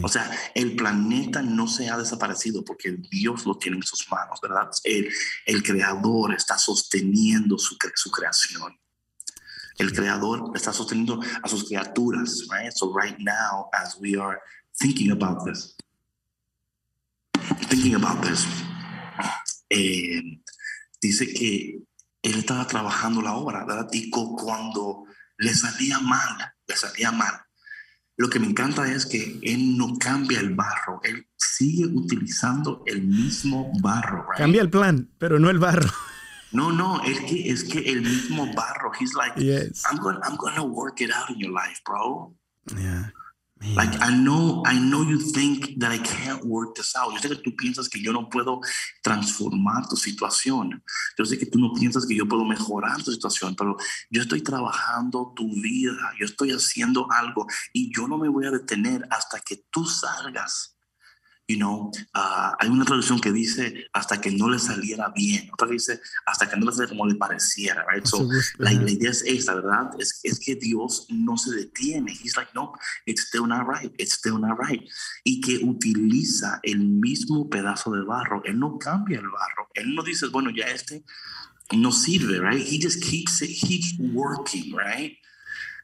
O 0.00 0.08
sea, 0.08 0.30
el 0.54 0.76
planeta 0.76 1.42
no 1.42 1.66
se 1.66 1.88
ha 1.88 1.98
desaparecido 1.98 2.64
porque 2.64 2.92
Dios 3.10 3.44
lo 3.46 3.58
tiene 3.58 3.78
en 3.78 3.82
sus 3.82 4.08
manos, 4.10 4.38
¿verdad? 4.40 4.70
El, 4.84 5.08
el 5.44 5.62
creador 5.62 6.34
está 6.34 6.56
sosteniendo 6.56 7.58
su, 7.58 7.76
su 7.94 8.10
creación. 8.10 8.78
El 9.78 9.92
creador 9.92 10.52
está 10.54 10.72
sosteniendo 10.72 11.20
a 11.42 11.48
sus 11.48 11.64
criaturas, 11.64 12.46
right? 12.50 12.72
So 12.72 12.94
right 12.96 13.18
now, 13.18 13.68
as 13.72 13.96
we 13.98 14.16
are 14.16 14.40
thinking 14.78 15.10
about 15.10 15.44
this, 15.44 15.76
thinking 17.68 17.96
about 17.96 18.22
this, 18.22 18.46
eh, 19.68 20.40
dice 21.00 21.26
que 21.32 21.82
él 22.22 22.38
estaba 22.38 22.66
trabajando 22.68 23.20
la 23.20 23.34
obra, 23.34 23.64
¿verdad? 23.64 23.88
Y 23.92 24.10
cuando 24.10 25.06
le 25.38 25.52
salía 25.54 25.98
mal, 25.98 26.54
le 26.68 26.76
salía 26.76 27.10
mal, 27.10 27.34
lo 28.22 28.30
que 28.30 28.38
me 28.38 28.46
encanta 28.46 28.86
es 28.86 29.04
que 29.04 29.40
él 29.42 29.76
no 29.76 29.98
cambia 29.98 30.38
el 30.38 30.54
barro, 30.54 31.00
él 31.02 31.26
sigue 31.36 31.86
utilizando 31.86 32.84
el 32.86 33.02
mismo 33.02 33.72
barro. 33.80 34.28
Cambia 34.36 34.62
el 34.62 34.70
plan, 34.70 35.10
pero 35.18 35.40
no 35.40 35.50
el 35.50 35.58
barro. 35.58 35.88
No, 36.52 36.70
no, 36.70 37.02
es 37.02 37.18
que 37.20 37.50
es 37.50 37.64
que 37.64 37.78
el 37.78 38.02
mismo 38.02 38.46
barro. 38.52 38.92
He's 39.00 39.14
like, 39.14 39.32
I'm 39.38 39.96
going, 39.96 40.18
I'm 40.22 40.36
going 40.36 40.54
to 40.54 40.64
work 40.64 41.00
it 41.00 41.10
out 41.10 41.30
in 41.30 41.38
your 41.38 41.50
life, 41.50 41.80
bro. 41.82 42.34
Yeah. 42.76 43.10
Like 43.64 43.94
I 44.02 44.10
know, 44.10 44.62
I 44.66 44.78
know 44.78 45.02
you 45.02 45.18
think 45.18 45.78
that 45.78 45.92
I 45.92 45.98
can't 45.98 46.44
work 46.44 46.74
this 46.74 46.94
out. 46.96 47.12
Yo 47.14 47.20
sé 47.20 47.28
que 47.28 47.36
tú 47.36 47.56
piensas 47.56 47.88
que 47.88 48.02
yo 48.02 48.12
no 48.12 48.28
puedo 48.28 48.60
transformar 49.02 49.88
tu 49.88 49.96
situación. 49.96 50.82
Yo 51.16 51.24
sé 51.24 51.38
que 51.38 51.46
tú 51.46 51.58
no 51.58 51.72
piensas 51.72 52.04
que 52.04 52.16
yo 52.16 52.26
puedo 52.26 52.44
mejorar 52.44 53.02
tu 53.02 53.12
situación, 53.12 53.54
pero 53.56 53.76
yo 54.10 54.22
estoy 54.22 54.42
trabajando 54.42 55.32
tu 55.34 55.48
vida. 55.62 56.12
Yo 56.18 56.26
estoy 56.26 56.50
haciendo 56.50 57.06
algo 57.10 57.46
y 57.72 57.94
yo 57.94 58.08
no 58.08 58.18
me 58.18 58.28
voy 58.28 58.46
a 58.46 58.50
detener 58.50 59.06
hasta 59.10 59.38
que 59.40 59.64
tú 59.70 59.86
salgas 59.86 60.71
You 61.48 61.58
know, 61.58 61.90
uh, 62.14 62.52
hay 62.58 62.68
una 62.68 62.84
traducción 62.84 63.20
que 63.20 63.32
dice 63.32 63.86
hasta 63.92 64.20
que 64.20 64.30
no 64.30 64.48
le 64.48 64.58
saliera 64.58 65.12
bien, 65.14 65.50
otra 65.52 65.66
que 65.66 65.74
dice 65.74 66.00
hasta 66.24 66.48
que 66.48 66.56
no 66.56 66.66
le 66.66 66.72
saliera 66.72 66.90
como 66.90 67.06
le 67.06 67.16
pareciera, 67.16 67.84
right? 67.92 68.06
So, 68.06 68.28
la, 68.58 68.72
la, 68.72 68.90
idea 68.90 69.10
es 69.10 69.22
esta, 69.26 69.54
¿verdad? 69.56 69.90
Es, 69.98 70.20
es 70.22 70.38
que 70.38 70.54
Dios 70.54 71.06
no 71.10 71.36
se 71.36 71.54
detiene. 71.54 72.12
He's 72.12 72.36
like, 72.36 72.50
no, 72.54 72.72
it's 73.06 73.26
still 73.26 73.46
not 73.46 73.66
right, 73.66 73.92
it's 73.98 74.14
still 74.14 74.38
not 74.38 74.56
right. 74.58 74.82
Y 75.24 75.40
que 75.40 75.58
utiliza 75.64 76.60
el 76.62 76.78
mismo 76.78 77.50
pedazo 77.50 77.90
de 77.90 78.04
barro. 78.04 78.42
Él 78.44 78.58
no 78.58 78.78
cambia 78.78 79.18
el 79.18 79.28
barro. 79.28 79.68
Él 79.74 79.94
no 79.94 80.02
dice, 80.02 80.28
bueno, 80.28 80.50
ya 80.50 80.66
este 80.66 81.04
no 81.72 81.90
sirve, 81.90 82.40
right? 82.40 82.64
He 82.64 82.78
just 82.78 83.02
keeps 83.02 83.42
it, 83.42 83.48
keeps 83.48 83.94
working, 83.98 84.74
right? 84.74 85.16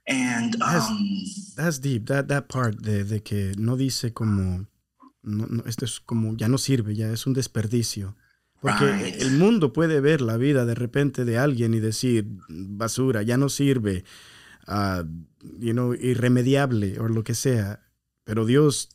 And 0.06 0.54
um, 0.62 0.72
that's, 0.72 1.54
that's 1.54 1.78
deep. 1.78 2.06
That 2.06 2.28
that 2.28 2.48
part 2.48 2.80
de, 2.82 3.04
de 3.04 3.20
que 3.20 3.52
no 3.58 3.76
dice 3.76 4.12
como 4.12 4.66
no, 5.22 5.64
esto 5.66 5.84
es 5.84 6.00
como, 6.00 6.36
ya 6.36 6.48
no 6.48 6.58
sirve, 6.58 6.94
ya 6.94 7.10
es 7.12 7.26
un 7.26 7.34
desperdicio. 7.34 8.16
Porque 8.60 9.16
el 9.20 9.32
mundo 9.38 9.72
puede 9.72 10.00
ver 10.00 10.20
la 10.20 10.36
vida 10.36 10.66
de 10.66 10.74
repente 10.74 11.24
de 11.24 11.38
alguien 11.38 11.74
y 11.74 11.80
decir, 11.80 12.26
basura, 12.48 13.22
ya 13.22 13.36
no 13.36 13.48
sirve, 13.48 14.04
uh, 14.66 15.04
you 15.60 15.72
know, 15.72 15.94
irremediable 15.94 16.98
o 16.98 17.06
lo 17.06 17.22
que 17.22 17.34
sea. 17.34 17.80
Pero 18.24 18.46
Dios, 18.46 18.88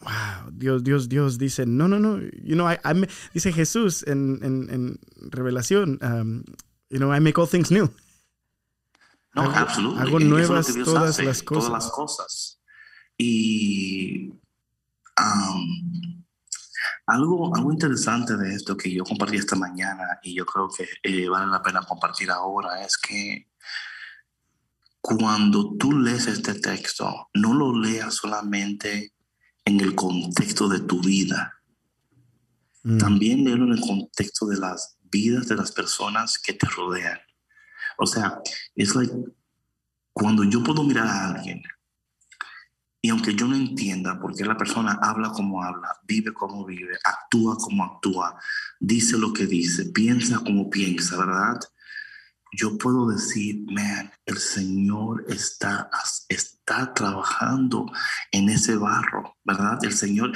wow, 0.00 0.50
Dios, 0.52 0.82
Dios, 0.82 1.08
Dios 1.08 1.38
dice, 1.38 1.64
no, 1.64 1.86
no, 1.86 2.00
no, 2.00 2.18
you 2.20 2.54
know, 2.54 2.68
I, 2.68 2.78
dice 3.32 3.52
Jesús 3.52 4.04
en, 4.04 4.40
en, 4.42 4.68
en 4.68 4.98
Revelación, 5.30 6.00
um, 6.02 6.42
you 6.90 6.98
know, 6.98 7.14
I 7.14 7.20
make 7.20 7.40
all 7.40 7.48
things 7.48 7.70
new. 7.70 7.88
No, 9.34 9.42
hago, 9.42 9.96
Hago 9.96 10.18
nuevas 10.18 10.74
todas 10.84 11.22
las 11.22 11.42
cosas. 11.44 11.68
Todas 11.68 11.84
las 11.84 11.92
cosas. 11.92 12.60
Y 13.16 14.32
algo, 17.06 17.54
algo 17.54 17.72
interesante 17.72 18.36
de 18.36 18.54
esto 18.54 18.76
que 18.76 18.92
yo 18.92 19.04
compartí 19.04 19.36
esta 19.36 19.56
mañana 19.56 20.18
y 20.22 20.34
yo 20.34 20.44
creo 20.44 20.68
que 20.68 20.88
eh, 21.02 21.28
vale 21.28 21.46
la 21.46 21.62
pena 21.62 21.82
compartir 21.82 22.30
ahora 22.30 22.84
es 22.84 22.96
que 22.98 23.48
cuando 25.00 25.76
tú 25.76 25.92
lees 25.92 26.26
este 26.26 26.54
texto, 26.54 27.28
no 27.32 27.54
lo 27.54 27.78
leas 27.78 28.14
solamente 28.14 29.14
en 29.64 29.80
el 29.80 29.94
contexto 29.94 30.68
de 30.68 30.80
tu 30.80 31.00
vida, 31.00 31.54
mm. 32.82 32.98
también 32.98 33.44
léelo 33.44 33.64
en 33.64 33.72
el 33.72 33.80
contexto 33.80 34.46
de 34.46 34.58
las 34.58 34.98
vidas 35.04 35.48
de 35.48 35.56
las 35.56 35.72
personas 35.72 36.38
que 36.38 36.52
te 36.52 36.68
rodean. 36.68 37.18
O 37.96 38.06
sea, 38.06 38.38
es 38.74 38.94
like 38.94 39.14
cuando 40.12 40.44
yo 40.44 40.62
puedo 40.62 40.82
mirar 40.82 41.06
a 41.06 41.28
alguien 41.28 41.62
y 43.00 43.10
aunque 43.10 43.34
yo 43.34 43.46
no 43.46 43.54
entienda 43.54 44.18
por 44.20 44.34
qué 44.34 44.44
la 44.44 44.56
persona 44.56 44.98
habla 45.00 45.30
como 45.30 45.62
habla, 45.62 45.88
vive 46.04 46.32
como 46.32 46.64
vive, 46.64 46.98
actúa 47.04 47.56
como 47.56 47.84
actúa, 47.84 48.38
dice 48.80 49.16
lo 49.16 49.32
que 49.32 49.46
dice, 49.46 49.86
piensa 49.86 50.40
como 50.40 50.68
piensa, 50.68 51.16
¿verdad? 51.16 51.60
Yo 52.52 52.76
puedo 52.78 53.08
decir, 53.08 53.64
man, 53.70 54.10
el 54.24 54.38
Señor 54.38 55.24
está, 55.28 55.90
está 56.28 56.92
trabajando 56.94 57.86
en 58.32 58.48
ese 58.48 58.76
barro, 58.76 59.36
¿verdad? 59.44 59.78
El 59.82 59.92
Señor 59.92 60.32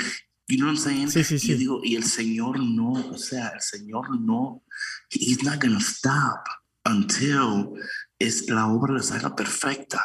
You 0.48 0.59
know 0.59 0.66
what 0.66 0.75
I'm 0.75 0.83
saying? 0.83 1.11
Sí, 1.11 1.25
sí, 1.25 1.38
sí. 1.38 1.53
Y 1.53 1.55
digo, 1.55 1.81
y 1.83 1.96
el 1.96 2.05
Señor 2.05 2.61
no, 2.61 2.92
o 2.92 3.16
sea, 3.16 3.48
el 3.55 3.61
Señor 3.61 4.20
no, 4.20 4.64
He's 5.09 5.42
not 5.42 5.61
to 5.61 5.79
stop 5.81 6.44
until 6.85 7.72
es, 8.18 8.51
la 8.51 8.66
obra 8.66 8.94
les 8.94 9.07
salga 9.07 9.35
perfecta. 9.35 10.05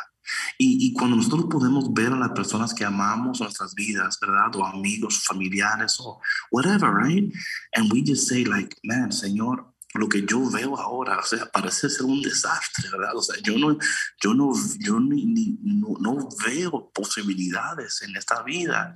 Y, 0.58 0.88
y, 0.88 0.94
cuando 0.94 1.16
nosotros 1.16 1.46
podemos 1.50 1.94
ver 1.94 2.14
a 2.14 2.18
las 2.18 2.32
personas 2.32 2.74
que 2.74 2.86
amamos 2.86 3.40
nuestras 3.40 3.74
vidas, 3.76 4.18
¿verdad? 4.20 4.56
O 4.56 4.66
amigos, 4.66 5.24
familiares, 5.24 5.98
o 6.00 6.20
whatever, 6.52 6.92
right? 6.94 7.32
And 7.74 7.92
we 7.92 8.04
just 8.06 8.28
say 8.28 8.44
like, 8.44 8.76
man, 8.84 9.12
Señor, 9.12 9.74
lo 9.94 10.10
que 10.10 10.26
yo 10.26 10.50
veo 10.50 10.78
ahora, 10.78 11.20
o 11.20 11.24
sea, 11.24 11.50
parece 11.52 11.90
ser 11.90 12.06
un 12.06 12.22
desastre, 12.22 12.90
¿verdad? 12.92 13.16
O 13.16 13.22
sea, 13.22 13.36
yo 13.42 13.58
no, 13.58 13.78
yo 14.22 14.34
no, 14.34 14.52
yo 14.80 15.00
ni, 15.00 15.26
ni 15.26 15.58
no, 15.62 15.96
no, 16.00 16.30
veo 16.46 16.92
posibilidades 16.94 18.02
en 18.02 18.16
esta 18.16 18.44
vida. 18.44 18.96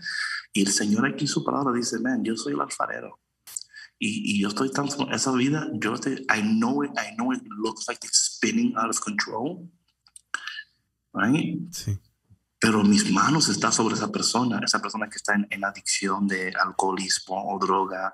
Y 0.54 0.62
el 0.62 0.72
Señor 0.72 1.08
aquí 1.08 1.28
su 1.28 1.44
palabra 1.44 1.74
dice, 1.74 2.00
man, 2.00 2.24
yo 2.24 2.36
soy 2.36 2.54
el 2.54 2.62
alfarero. 2.62 3.20
Y, 3.98 4.36
y 4.36 4.42
yo 4.42 4.50
estoy 4.50 4.72
tan, 4.72 4.88
esa 5.12 5.32
vida, 5.32 5.70
yo 5.74 5.94
estoy, 5.94 6.26
I 6.30 6.42
know 6.42 6.84
it, 6.84 6.92
I 6.98 7.16
know 7.16 7.32
it 7.32 7.42
looks 7.46 7.88
like 7.88 8.04
it's 8.04 8.36
spinning 8.36 8.74
out 8.76 8.90
of 8.90 9.00
control. 9.00 9.70
Right? 11.14 11.60
Sí. 11.72 12.00
Pero 12.60 12.84
mis 12.84 13.10
manos 13.12 13.50
están 13.50 13.74
sobre 13.74 13.96
esa 13.96 14.12
persona, 14.12 14.60
esa 14.64 14.80
persona 14.80 15.10
que 15.10 15.16
está 15.16 15.34
en, 15.34 15.48
en 15.50 15.66
adicción 15.66 16.28
de 16.28 16.54
alcoholismo 16.54 17.52
o 17.52 17.58
droga, 17.58 18.14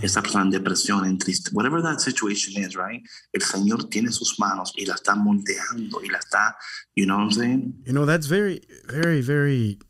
esa 0.00 0.22
persona 0.22 0.44
en 0.44 0.50
depresión, 0.50 1.04
en 1.04 1.18
triste, 1.18 1.50
whatever 1.52 1.82
that 1.82 1.98
situation 1.98 2.62
is, 2.62 2.74
right? 2.76 3.04
El 3.32 3.42
Señor 3.42 3.88
tiene 3.88 4.12
sus 4.12 4.38
manos 4.38 4.72
y 4.76 4.86
la 4.86 4.94
está 4.94 5.16
moldeando 5.16 6.00
y 6.04 6.08
la 6.10 6.18
está, 6.18 6.56
you 6.94 7.06
know 7.06 7.16
what 7.16 7.24
I'm 7.24 7.32
saying? 7.32 7.82
You 7.86 7.92
know, 7.92 8.06
that's 8.06 8.28
very, 8.28 8.60
very, 8.86 9.20
very, 9.20 9.80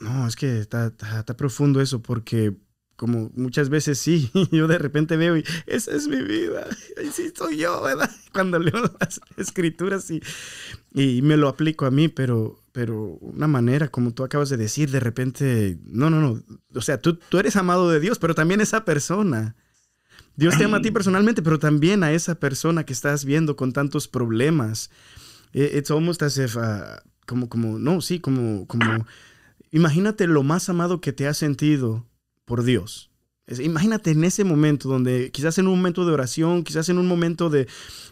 no, 0.00 0.26
es 0.26 0.36
que 0.36 0.60
está, 0.60 0.88
está, 0.88 1.20
está 1.20 1.34
profundo 1.34 1.80
eso 1.80 2.02
porque 2.02 2.54
como 3.00 3.30
muchas 3.34 3.70
veces 3.70 3.98
sí, 3.98 4.30
yo 4.52 4.68
de 4.68 4.76
repente 4.76 5.16
veo 5.16 5.34
y 5.38 5.44
esa 5.64 5.92
es 5.92 6.06
mi 6.06 6.20
vida, 6.20 6.66
sí 7.14 7.32
soy 7.34 7.56
yo, 7.56 7.80
¿verdad? 7.80 8.10
Cuando 8.34 8.58
leo 8.58 8.74
las 9.00 9.22
escrituras 9.38 10.10
y, 10.10 10.22
y 10.92 11.22
me 11.22 11.38
lo 11.38 11.48
aplico 11.48 11.86
a 11.86 11.90
mí, 11.90 12.08
pero, 12.08 12.62
pero 12.72 13.16
una 13.22 13.46
manera, 13.46 13.88
como 13.88 14.12
tú 14.12 14.22
acabas 14.22 14.50
de 14.50 14.58
decir, 14.58 14.90
de 14.90 15.00
repente, 15.00 15.78
no, 15.86 16.10
no, 16.10 16.20
no, 16.20 16.44
o 16.74 16.82
sea, 16.82 17.00
tú, 17.00 17.14
tú 17.14 17.38
eres 17.38 17.56
amado 17.56 17.88
de 17.88 18.00
Dios, 18.00 18.18
pero 18.18 18.34
también 18.34 18.60
esa 18.60 18.84
persona. 18.84 19.56
Dios 20.36 20.58
te 20.58 20.64
ama 20.64 20.76
a 20.76 20.82
ti 20.82 20.90
personalmente, 20.90 21.40
pero 21.40 21.58
también 21.58 22.02
a 22.02 22.12
esa 22.12 22.34
persona 22.34 22.84
que 22.84 22.92
estás 22.92 23.24
viendo 23.24 23.56
con 23.56 23.72
tantos 23.72 24.08
problemas. 24.08 24.90
It's 25.54 25.90
almost 25.90 26.22
as 26.22 26.36
if, 26.36 26.56
uh, 26.56 27.00
como, 27.26 27.48
como, 27.48 27.78
no, 27.78 28.02
sí, 28.02 28.20
como, 28.20 28.66
como, 28.66 29.06
imagínate 29.70 30.26
lo 30.26 30.42
más 30.42 30.68
amado 30.68 31.00
que 31.00 31.14
te 31.14 31.26
has 31.26 31.38
sentido 31.38 32.09
por 32.50 32.64
Dios. 32.64 33.12
Imagínate 33.62 34.10
en 34.10 34.24
ese 34.24 34.42
momento 34.42 34.88
donde 34.88 35.30
quizás 35.30 35.56
en 35.58 35.68
un 35.68 35.76
momento 35.76 36.04
de 36.04 36.12
oración, 36.12 36.64
quizás 36.64 36.88
en 36.88 36.98
un 36.98 37.06
momento 37.06 37.48
de, 37.48 37.68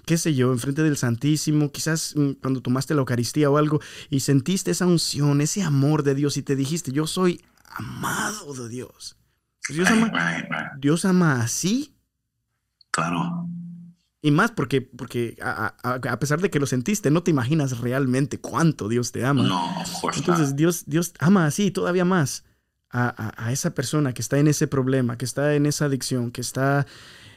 qué 0.06 0.16
sé 0.16 0.32
yo, 0.32 0.52
enfrente 0.52 0.84
del 0.84 0.96
Santísimo, 0.96 1.72
quizás 1.72 2.14
mm, 2.14 2.34
cuando 2.40 2.60
tomaste 2.60 2.94
la 2.94 3.00
Eucaristía 3.00 3.50
o 3.50 3.58
algo 3.58 3.80
y 4.10 4.20
sentiste 4.20 4.70
esa 4.70 4.86
unción, 4.86 5.40
ese 5.40 5.64
amor 5.64 6.04
de 6.04 6.14
Dios 6.14 6.36
y 6.36 6.42
te 6.42 6.54
dijiste, 6.54 6.92
yo 6.92 7.08
soy 7.08 7.42
amado 7.64 8.54
de 8.54 8.68
Dios. 8.68 9.16
Dios 9.68 9.88
ama, 9.88 10.12
Dios 10.78 11.04
ama 11.04 11.42
así. 11.42 11.96
Claro. 12.92 13.48
Y 14.22 14.30
más 14.30 14.52
porque, 14.52 14.82
porque 14.82 15.36
a, 15.42 15.74
a, 15.82 15.94
a, 15.94 16.18
pesar 16.20 16.40
de 16.40 16.48
que 16.48 16.60
lo 16.60 16.66
sentiste, 16.66 17.10
no 17.10 17.24
te 17.24 17.32
imaginas 17.32 17.78
realmente 17.78 18.38
cuánto 18.38 18.88
Dios 18.88 19.10
te 19.10 19.24
ama. 19.24 19.42
No, 19.42 19.84
Entonces 20.14 20.54
Dios, 20.54 20.84
Dios 20.86 21.12
ama 21.18 21.46
así, 21.46 21.72
todavía 21.72 22.04
más 22.04 22.44
a, 22.90 23.34
a, 23.36 23.52
esa 23.52 23.74
persona 23.74 24.14
que 24.14 24.22
está 24.22 24.38
en 24.38 24.48
ese 24.48 24.66
problema, 24.66 25.18
que 25.18 25.24
está 25.24 25.54
en 25.54 25.66
esa 25.66 25.86
adicción, 25.86 26.30
que 26.30 26.40
está 26.40 26.86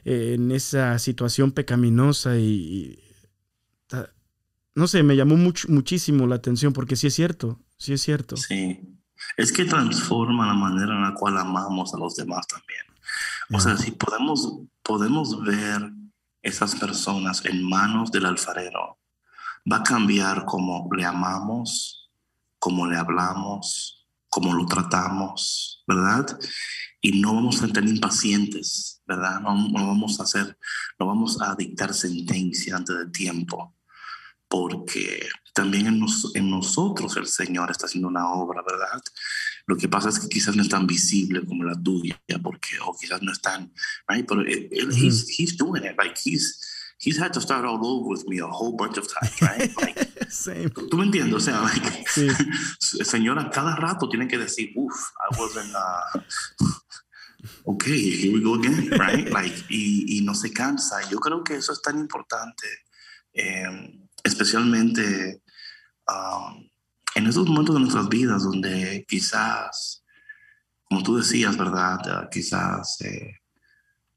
eh, 0.05 0.33
en 0.35 0.51
esa 0.51 0.97
situación 0.99 1.51
pecaminosa 1.51 2.37
y, 2.37 2.43
y 2.43 2.99
no 4.73 4.87
sé, 4.87 5.03
me 5.03 5.15
llamó 5.15 5.35
much, 5.35 5.67
muchísimo 5.67 6.27
la 6.27 6.35
atención 6.35 6.73
porque 6.73 6.95
sí 6.95 7.07
es 7.07 7.13
cierto, 7.13 7.59
sí 7.77 7.93
es 7.93 8.01
cierto. 8.01 8.37
Sí, 8.37 8.79
es 9.37 9.51
que 9.51 9.65
transforma 9.65 10.47
la 10.47 10.53
manera 10.53 10.95
en 10.95 11.01
la 11.01 11.13
cual 11.13 11.37
amamos 11.37 11.93
a 11.93 11.97
los 11.97 12.15
demás 12.15 12.47
también. 12.47 12.85
O 13.53 13.59
sea, 13.59 13.75
si 13.75 13.91
podemos, 13.91 14.59
podemos 14.81 15.43
ver 15.43 15.91
esas 16.41 16.75
personas 16.75 17.43
en 17.45 17.67
manos 17.67 18.11
del 18.11 18.25
alfarero, 18.25 18.97
va 19.69 19.77
a 19.77 19.83
cambiar 19.83 20.45
cómo 20.45 20.89
le 20.95 21.03
amamos, 21.03 22.09
cómo 22.57 22.87
le 22.87 22.97
hablamos, 22.97 24.00
cómo 24.31 24.53
lo 24.53 24.65
tratamos, 24.65 25.83
¿verdad? 25.85 26.39
Y 27.01 27.19
no 27.19 27.35
vamos 27.35 27.61
a 27.61 27.65
estar 27.65 27.83
impacientes, 27.83 29.01
¿verdad? 29.05 29.41
No, 29.41 29.55
no, 29.55 29.87
vamos 29.87 30.19
a 30.19 30.23
hacer, 30.23 30.57
no 30.97 31.05
vamos 31.05 31.39
a 31.41 31.53
dictar 31.55 31.93
sentencia 31.93 32.77
antes 32.77 32.97
de 32.97 33.07
tiempo, 33.07 33.75
porque 34.47 35.27
también 35.53 35.87
en, 35.87 35.99
nos, 35.99 36.33
en 36.33 36.49
nosotros 36.49 37.17
el 37.17 37.27
Señor 37.27 37.69
está 37.71 37.87
haciendo 37.87 38.07
una 38.07 38.31
obra, 38.31 38.63
¿verdad? 38.65 39.01
Lo 39.67 39.75
que 39.75 39.89
pasa 39.89 40.07
es 40.07 40.19
que 40.19 40.29
quizás 40.29 40.55
no 40.55 40.63
es 40.63 40.69
tan 40.69 40.87
visible 40.87 41.45
como 41.45 41.65
la 41.65 41.75
tuya, 41.75 42.17
porque, 42.41 42.79
o 42.85 42.95
quizás 42.97 43.21
no 43.21 43.33
es 43.33 43.41
tan, 43.41 43.73
right? 44.07 44.25
Pero 44.25 44.41
él, 44.41 44.69
él 44.71 44.87
mm 44.87 44.91
-hmm. 44.91 45.03
he's, 45.03 45.27
he's 45.37 45.57
doing 45.57 45.83
it, 45.83 45.97
like 45.97 46.17
he's, 46.23 46.57
he's 47.01 47.17
had 47.17 47.33
to 47.33 47.41
start 47.41 47.65
all 47.65 47.85
over 47.85 48.09
with 48.09 48.27
me 48.27 48.39
a 48.39 48.47
whole 48.47 48.73
bunch 48.73 48.97
of 48.97 49.07
times, 49.11 49.41
right? 49.41 49.69
Like, 49.81 50.31
Same. 50.31 50.69
¿Tú 50.69 50.97
me 50.97 51.05
entiendes? 51.05 51.33
O 51.33 51.39
sea, 51.39 51.61
like, 51.61 52.07
sí. 52.07 52.29
señora, 53.03 53.49
cada 53.49 53.75
rato 53.75 54.07
tiene 54.07 54.27
que 54.27 54.37
decir, 54.37 54.71
uff, 54.75 55.11
I 55.19 55.37
wasn't, 55.37 55.75
uh, 55.75 56.19
okay, 57.65 57.99
here 58.21 58.33
we 58.33 58.41
go 58.41 58.53
again, 58.53 58.89
right? 58.91 59.29
Like, 59.29 59.53
y, 59.69 60.05
y, 60.07 60.21
no 60.21 60.33
se 60.33 60.53
cansa. 60.53 61.01
Yo 61.09 61.17
creo 61.19 61.43
que 61.43 61.55
eso 61.55 61.73
es 61.73 61.81
tan 61.81 61.99
importante, 61.99 62.67
eh, 63.33 63.99
especialmente 64.23 65.41
um, 66.07 66.69
en 67.15 67.27
esos 67.27 67.45
momentos 67.47 67.75
de 67.75 67.81
nuestras 67.81 68.07
vidas 68.07 68.43
donde 68.43 69.03
quizás, 69.07 70.05
como 70.85 71.03
tú 71.03 71.17
decías, 71.17 71.57
¿verdad? 71.57 71.99
Uh, 72.05 72.29
quizás 72.29 73.01
eh, 73.01 73.40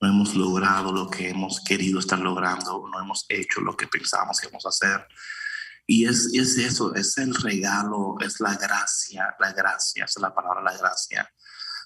no 0.00 0.08
hemos 0.08 0.34
logrado 0.34 0.92
lo 0.92 1.08
que 1.08 1.30
hemos 1.30 1.60
querido 1.60 2.00
estar 2.00 2.18
logrando, 2.18 2.86
no 2.90 3.00
hemos 3.00 3.24
hecho 3.28 3.60
lo 3.60 3.76
que 3.76 3.86
pensábamos 3.86 4.40
que 4.40 4.46
íbamos 4.46 4.66
a 4.66 4.70
hacer. 4.70 5.06
Y 5.86 6.06
es, 6.06 6.30
es 6.32 6.56
eso, 6.58 6.94
es 6.94 7.16
el 7.18 7.34
regalo, 7.34 8.16
es 8.20 8.40
la 8.40 8.54
gracia, 8.56 9.34
la 9.38 9.52
gracia, 9.52 10.04
es 10.04 10.18
la 10.18 10.34
palabra 10.34 10.62
la 10.62 10.76
gracia, 10.76 11.28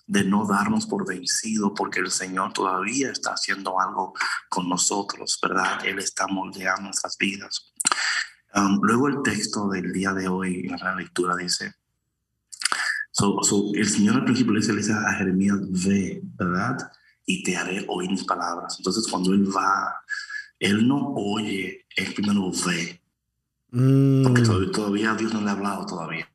de 0.06 0.24
no 0.24 0.46
darnos 0.46 0.86
por 0.86 1.06
vencido, 1.06 1.74
porque 1.74 2.00
el 2.00 2.10
Señor 2.10 2.52
todavía 2.52 3.10
está 3.10 3.32
haciendo 3.32 3.80
algo 3.80 4.14
con 4.48 4.68
nosotros, 4.68 5.38
¿verdad? 5.42 5.84
Él 5.84 5.98
está 5.98 6.26
moldeando 6.28 6.82
nuestras 6.82 7.16
vidas. 7.18 7.72
Um, 8.54 8.80
luego 8.82 9.08
el 9.08 9.22
texto 9.22 9.68
del 9.68 9.92
día 9.92 10.12
de 10.12 10.28
hoy 10.28 10.66
en 10.66 10.78
la 10.78 10.94
lectura 10.94 11.36
dice, 11.36 11.74
so, 13.10 13.42
so, 13.42 13.70
el 13.74 13.88
Señor 13.88 14.16
al 14.16 14.24
principio 14.24 14.52
le 14.52 14.60
dice, 14.60 14.92
a 14.92 15.12
Jeremías, 15.14 15.58
ve, 15.84 16.20
¿verdad? 16.22 16.78
Y 17.30 17.42
te 17.42 17.56
haré 17.58 17.84
oír 17.88 18.10
mis 18.10 18.24
palabras. 18.24 18.76
Entonces 18.78 19.06
cuando 19.06 19.34
Él 19.34 19.44
va, 19.54 19.94
Él 20.58 20.88
no 20.88 21.12
oye, 21.14 21.84
Él 21.94 22.14
primero 22.14 22.50
ve. 22.66 23.02
Mm. 23.70 24.22
Porque 24.22 24.42
todavía, 24.42 24.72
todavía, 24.72 25.14
Dios 25.14 25.34
no 25.34 25.42
le 25.42 25.50
ha 25.50 25.52
hablado 25.52 25.84
todavía. 25.84 26.26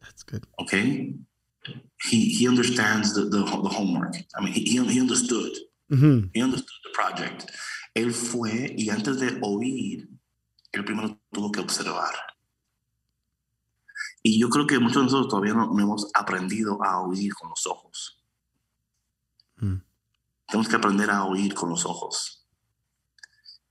That's 0.00 0.22
good. 0.30 0.44
Okay? 0.58 1.18
He, 1.98 2.36
he 2.38 2.46
understands 2.46 3.14
the, 3.14 3.22
the, 3.24 3.42
the 3.42 3.74
homework. 3.74 4.14
I 4.36 4.44
mean, 4.44 4.52
he, 4.52 4.60
he 4.62 5.00
understood. 5.00 5.52
Mm 5.88 5.98
-hmm. 5.98 6.30
He 6.34 6.42
understood 6.42 6.80
the 6.82 6.92
project. 6.92 7.50
Él 7.94 8.12
fue 8.12 8.74
y 8.76 8.90
antes 8.90 9.18
de 9.18 9.38
oír, 9.40 10.08
él 10.72 10.84
primero 10.84 11.18
tuvo 11.32 11.50
que 11.50 11.60
observar. 11.60 12.14
Y 14.22 14.40
yo 14.40 14.48
creo 14.48 14.66
que 14.66 14.78
muchos 14.78 14.96
de 14.96 15.02
nosotros 15.04 15.28
todavía 15.28 15.54
no, 15.54 15.72
no 15.72 15.82
hemos 15.82 16.10
aprendido 16.14 16.82
a 16.82 17.00
oír 17.00 17.32
con 17.34 17.50
los 17.50 17.66
ojos. 17.66 18.23
Mm. 19.56 19.76
Tenemos 20.46 20.68
que 20.68 20.76
aprender 20.76 21.10
a 21.10 21.24
oír 21.24 21.54
con 21.54 21.70
los 21.70 21.84
ojos. 21.86 22.46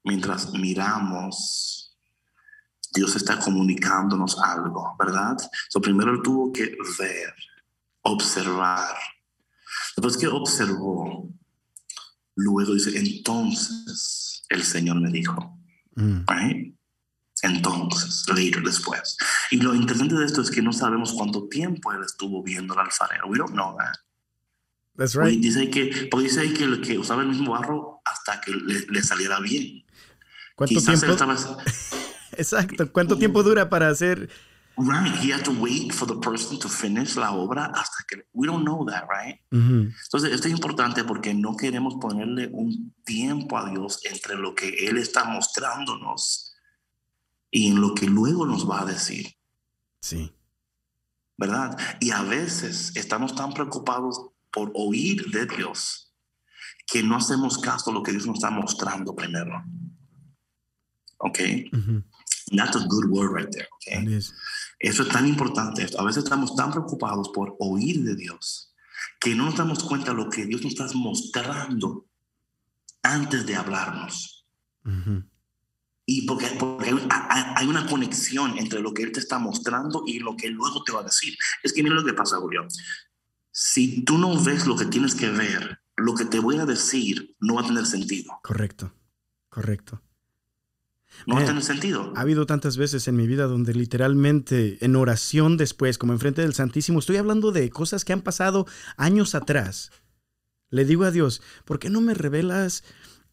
Mientras 0.03 0.51
miramos, 0.53 1.97
Dios 2.93 3.15
está 3.15 3.39
comunicándonos 3.39 4.38
algo, 4.39 4.95
¿verdad? 4.99 5.38
So, 5.69 5.81
primero 5.81 6.11
él 6.11 6.21
tuvo 6.23 6.51
que 6.51 6.75
ver, 6.99 7.34
observar. 8.01 8.95
Después 9.95 10.17
que 10.17 10.27
observó, 10.27 11.29
luego 12.36 12.73
dice, 12.73 12.97
entonces 12.97 14.43
el 14.49 14.63
Señor 14.63 14.99
me 14.99 15.11
dijo, 15.11 15.59
Mm. 15.95 16.25
right? 16.27 16.75
Entonces, 17.43 18.25
later, 18.29 18.63
después. 18.63 19.17
Y 19.51 19.57
lo 19.57 19.75
interesante 19.75 20.15
de 20.15 20.25
esto 20.25 20.41
es 20.41 20.49
que 20.49 20.61
no 20.61 20.71
sabemos 20.71 21.13
cuánto 21.13 21.47
tiempo 21.49 21.91
él 21.91 22.01
estuvo 22.03 22.41
viendo 22.41 22.73
al 22.73 22.86
alfarero. 22.86 23.27
We 23.27 23.38
don't 23.38 23.51
know 23.51 23.75
that. 23.77 23.95
That's 24.96 25.16
right. 25.16 25.39
Dice 25.39 25.70
que, 25.70 26.08
porque 26.12 26.28
dice 26.28 26.41
ahí 26.41 26.54
que, 26.54 26.82
que 26.82 26.98
usaba 26.98 27.24
el 27.24 27.30
mismo 27.30 27.52
barro 27.52 28.02
hasta 28.06 28.39
que 28.41 28.52
le, 28.52 28.86
le 28.88 29.04
saliera 29.04 29.39
bien. 29.39 29.84
¿Cuánto 30.56 30.76
Quizás 30.76 31.00
tiempo? 31.00 31.14
Estaba... 31.14 31.36
Exacto. 32.38 32.91
¿Cuánto 32.91 33.18
tiempo 33.18 33.44
dura 33.44 33.70
para 33.70 33.89
hacer 33.89 34.30
Right, 34.76 35.14
he 35.18 35.30
had 35.30 35.44
to 35.46 35.52
wait 35.52 35.94
for 35.94 36.08
the 36.08 36.16
person 36.16 36.58
to 36.58 36.68
finish 36.68 37.16
la 37.16 37.32
obra 37.32 37.66
hasta 37.76 38.04
que 38.08 38.26
we 38.34 38.48
don't 38.48 38.64
know 38.66 38.84
that, 38.86 39.06
right? 39.08 39.39
Entonces, 39.52 40.32
esto 40.34 40.48
es 40.48 40.54
importante 40.54 41.04
porque 41.04 41.32
no 41.36 41.56
queremos 41.56 41.96
ponerle 42.02 42.50
un 42.52 42.91
tiempo 43.04 43.56
a 43.56 43.70
Dios 43.70 44.00
entre 44.04 44.36
lo 44.36 44.56
que 44.56 44.70
él 44.88 44.98
está 44.98 45.26
mostrándonos 45.26 46.56
y 47.52 47.70
en 47.70 47.82
lo 47.82 47.94
que 47.94 48.08
luego 48.08 48.48
nos 48.48 48.68
va 48.68 48.82
a 48.82 48.86
decir. 48.86 49.36
Sí. 50.00 50.34
¿Verdad? 51.38 51.78
Y 52.00 52.10
a 52.10 52.24
veces 52.24 52.94
estamos 52.96 53.36
tan 53.36 53.54
preocupados 53.54 54.32
por 54.54 54.72
oír 54.76 55.30
de 55.32 55.45
Dios 55.47 56.14
que 56.86 57.01
no 57.01 57.18
hacemos 57.18 57.58
caso 57.58 57.89
a 57.89 57.93
lo 57.93 58.04
que 58.04 58.12
Dios 58.12 58.28
nos 58.28 58.36
está 58.36 58.51
mostrando 58.51 59.16
primero. 59.16 59.64
¿Ok? 61.18 61.39
That's 62.56 62.76
a 62.76 62.86
good 62.88 63.06
word 63.10 63.34
right 63.34 63.49
there. 63.49 63.68
Okay? 63.78 64.20
Eso 64.80 65.04
es 65.04 65.10
tan 65.10 65.28
importante. 65.28 65.88
A 65.97 66.04
veces 66.04 66.24
estamos 66.24 66.56
tan 66.56 66.72
preocupados 66.72 67.30
por 67.30 67.56
oír 67.60 68.04
de 68.04 68.16
Dios 68.16 68.74
que 69.20 69.34
no 69.34 69.45
nos 69.45 69.56
damos 69.56 69.84
cuenta 69.84 70.12
de 70.12 70.18
lo 70.18 70.30
que 70.30 70.45
Dios 70.45 70.62
nos 70.62 70.74
está 70.74 70.86
mostrando 70.93 72.06
antes 73.01 73.45
de 73.45 73.56
hablarnos. 73.56 74.45
Y 76.06 76.26
porque, 76.28 76.45
hay, 77.56 77.68
una 77.68 77.88
conexión 77.88 78.58
entre 78.58 78.82
lo 78.82 78.93
que 78.93 79.04
Él 79.04 79.14
te 79.14 79.22
está 79.22 79.39
mostrando 79.39 80.04
y 80.06 80.20
lo 80.20 80.36
que 80.36 80.49
luego 80.49 80.84
te 80.84 80.91
va 80.91 80.99
a 80.99 81.04
decir. 81.04 81.36
Es 81.64 81.72
que 81.72 81.82
mira 81.82 81.95
lo 81.95 82.04
que 82.04 82.14
pasa, 82.14 82.38
Julio. 82.38 82.68
Si 83.56 84.04
tú 84.04 84.18
no 84.18 84.43
ves 84.43 84.66
lo 84.66 84.76
que 84.76 84.88
tienes 84.88 85.14
que 85.14 85.30
ver, 85.30 85.80
lo 85.95 86.16
que 86.16 86.26
te 86.26 86.39
voy 86.39 86.58
a 86.58 86.66
decir 86.66 87.36
no 87.39 87.54
va 87.54 87.62
a 87.62 87.68
tener 87.68 87.86
sentido. 87.86 88.39
Correcto, 88.41 88.95
correcto. 89.49 90.01
No 91.28 91.38
tiene 91.38 91.62
sentido. 91.62 92.12
Ha 92.16 92.22
habido 92.22 92.47
tantas 92.47 92.78
veces 92.78 93.08
en 93.08 93.16
mi 93.16 93.28
vida 93.28 93.45
donde 93.45 93.76
literalmente 93.76 94.84
en 94.84 94.95
oración 94.95 95.56
después, 95.56 95.99
como 95.99 96.14
enfrente 96.14 96.41
del 96.41 96.56
Santísimo, 96.56 96.97
estoy 96.97 97.18
hablando 97.18 97.51
de 97.51 97.70
cosas 97.70 98.04
que 98.04 98.12
han 98.12 98.24
pasado 98.24 98.66
años 98.97 99.36
atrás. 99.36 99.91
Le 100.72 100.84
digo 100.84 101.04
a 101.04 101.12
Dios, 101.12 101.43
¿por 101.64 101.78
qué 101.78 101.91
no 101.91 102.01
me 102.01 102.16
revelas 102.16 102.84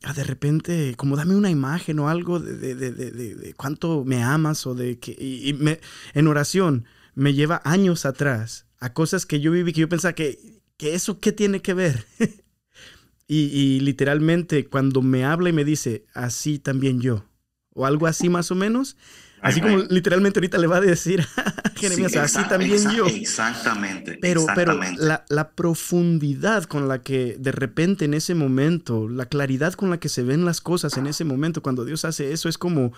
a 0.02 0.12
de 0.12 0.24
repente, 0.24 0.96
como 0.98 1.16
dame 1.16 1.34
una 1.34 1.48
imagen 1.48 1.98
o 1.98 2.10
algo 2.10 2.40
de, 2.40 2.74
de, 2.74 2.92
de, 2.92 3.10
de 3.10 3.54
cuánto 3.54 4.04
me 4.04 4.22
amas 4.22 4.66
o 4.66 4.74
de 4.74 4.98
que... 4.98 5.12
Y, 5.18 5.54
me, 5.54 5.80
en 6.12 6.26
oración 6.26 6.84
me 7.14 7.32
lleva 7.32 7.62
años 7.64 8.04
atrás 8.04 8.66
a 8.80 8.92
cosas 8.92 9.26
que 9.26 9.40
yo 9.40 9.52
viví 9.52 9.72
que 9.72 9.82
yo 9.82 9.88
pensaba 9.88 10.14
que, 10.14 10.60
que 10.76 10.94
eso 10.94 11.20
qué 11.20 11.32
tiene 11.32 11.60
que 11.62 11.74
ver. 11.74 12.06
y, 13.28 13.38
y 13.38 13.80
literalmente 13.80 14.66
cuando 14.66 15.02
me 15.02 15.24
habla 15.24 15.50
y 15.50 15.52
me 15.52 15.64
dice, 15.64 16.04
así 16.14 16.58
también 16.58 17.00
yo 17.00 17.24
o 17.74 17.86
algo 17.86 18.06
así 18.06 18.28
más 18.28 18.50
o 18.50 18.54
menos. 18.54 18.96
Así 19.42 19.62
como 19.62 19.78
literalmente 19.78 20.38
ahorita 20.38 20.58
le 20.58 20.66
va 20.66 20.76
a 20.76 20.80
decir 20.82 21.26
a 21.36 21.70
Jeremías, 21.74 22.14
así 22.16 22.46
también 22.46 22.90
yo. 22.90 23.06
Exactamente. 23.06 24.18
Pero, 24.20 24.44
pero 24.54 24.78
la, 24.98 25.24
la, 25.28 25.50
profundidad 25.52 26.64
con 26.64 26.88
la 26.88 27.00
que 27.00 27.36
de 27.38 27.50
repente 27.50 28.04
en 28.04 28.12
ese 28.12 28.34
momento, 28.34 29.08
la 29.08 29.24
claridad 29.24 29.72
con 29.72 29.88
la 29.88 29.98
que 29.98 30.10
se 30.10 30.22
ven 30.22 30.44
las 30.44 30.60
cosas 30.60 30.98
en 30.98 31.06
ese 31.06 31.24
momento, 31.24 31.62
cuando 31.62 31.86
Dios 31.86 32.04
hace 32.04 32.32
eso, 32.32 32.50
es 32.50 32.58
como 32.58 32.92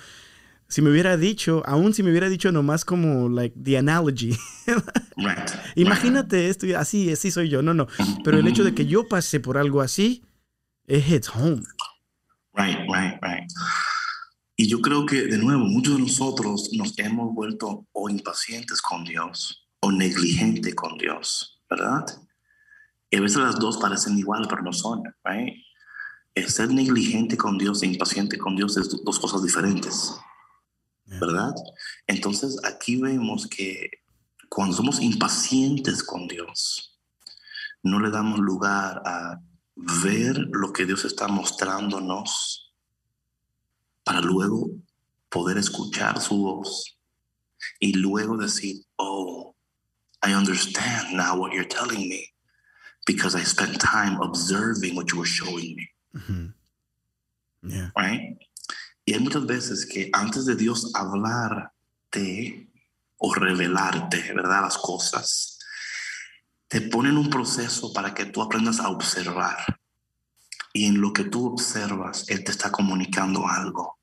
si 0.73 0.81
me 0.81 0.89
hubiera 0.89 1.19
dicho, 1.19 1.63
aún 1.67 1.93
si 1.93 2.03
me 2.03 2.09
hubiera 2.09 2.31
dicho 2.31 2.51
nomás 2.51 2.87
como, 2.87 3.29
like, 3.29 3.55
the 3.63 3.77
analogy. 3.77 4.35
Imagínate 5.77 6.49
esto, 6.49 6.67
así, 6.79 7.13
así 7.13 7.31
soy 7.31 7.51
yo. 7.51 7.61
No, 7.61 7.75
no. 7.75 7.89
Pero 8.25 8.39
el 8.39 8.49
hecho 8.49 8.65
de 8.65 8.75
que 8.75 8.87
yo 8.87 9.07
pase 9.07 9.39
por 9.39 9.59
algo 9.59 9.83
así, 9.83 10.25
it 10.87 11.07
hits 11.07 11.29
home. 11.29 11.63
Right, 12.55 12.79
right, 12.89 13.21
right. 13.21 13.45
Y 14.57 14.67
yo 14.67 14.81
creo 14.81 15.05
que, 15.05 15.27
de 15.27 15.37
nuevo, 15.37 15.63
muchos 15.63 15.97
de 15.97 16.01
nosotros 16.05 16.71
nos 16.73 16.99
hemos 16.99 17.35
vuelto 17.35 17.87
o 17.93 18.09
impacientes 18.09 18.81
con 18.81 19.05
Dios 19.05 19.69
o 19.81 19.93
negligentes 19.93 20.75
con 20.75 20.97
Dios, 20.97 21.61
¿verdad? 21.69 22.07
Y 23.11 23.19
a 23.19 23.21
veces 23.21 23.43
las 23.43 23.59
dos 23.59 23.77
parecen 23.77 24.19
igual, 24.19 24.47
pero 24.49 24.63
no 24.63 24.73
son, 24.73 25.03
right? 25.23 25.53
El 26.35 26.49
ser 26.49 26.71
negligente 26.71 27.37
con 27.37 27.59
Dios 27.59 27.83
e 27.83 27.89
impaciente 27.89 28.39
con 28.39 28.57
Dios 28.57 28.79
es 28.79 28.89
dos 29.05 29.21
cosas 29.21 29.43
diferentes, 29.43 30.17
¿verdad? 31.21 31.55
Entonces 32.07 32.59
aquí 32.65 32.97
vemos 33.01 33.47
que 33.47 33.91
cuando 34.49 34.77
somos 34.77 35.01
impacientes 35.01 36.03
con 36.03 36.29
Dios, 36.29 36.99
no 37.83 38.01
le 38.01 38.11
damos 38.11 38.39
lugar 38.39 39.03
a 39.05 39.41
ver 39.75 40.37
lo 40.53 40.73
que 40.73 40.87
Dios 40.87 41.05
está 41.05 41.29
mostrándonos 41.29 42.73
para 44.05 44.21
luego 44.21 44.71
poder 45.29 45.59
escuchar 45.59 46.21
su 46.21 46.37
voz 46.37 46.99
y 47.81 47.95
luego 47.95 48.37
decir, 48.37 48.85
oh, 48.97 49.57
I 50.25 50.35
understand 50.35 51.15
now 51.15 51.37
what 51.37 51.53
you're 51.53 51.69
telling 51.69 52.09
me 52.09 52.33
because 53.07 53.35
I 53.35 53.43
spent 53.45 53.81
time 53.81 54.21
observing 54.21 54.95
what 54.95 55.11
you 55.11 55.19
were 55.19 55.27
showing 55.27 55.77
me. 55.77 55.89
yeah. 57.63 57.91
Right? 57.97 58.37
Y 59.05 59.15
hay 59.15 59.21
muchas 59.21 59.47
veces 59.47 59.87
que 59.87 60.11
antes 60.13 60.47
de 60.47 60.55
Dios 60.55 60.93
hablarte 60.95 62.71
o 63.19 63.35
revelarte, 63.35 64.33
¿verdad? 64.33 64.63
Las 64.63 64.79
cosas, 64.79 65.59
te 66.69 66.81
ponen 66.81 67.19
un 67.19 67.29
proceso 67.29 67.93
para 67.93 68.15
que 68.15 68.27
tú 68.27 68.43
aprendas 68.43 68.81
a 68.81 68.89
observar 68.89 69.57
y 70.73 70.87
en 70.87 71.01
lo 71.01 71.13
que 71.13 71.25
tú 71.25 71.47
observas, 71.47 72.25
Él 72.29 72.45
te 72.45 72.51
está 72.51 72.71
comunicando 72.73 73.47
algo. 73.47 73.99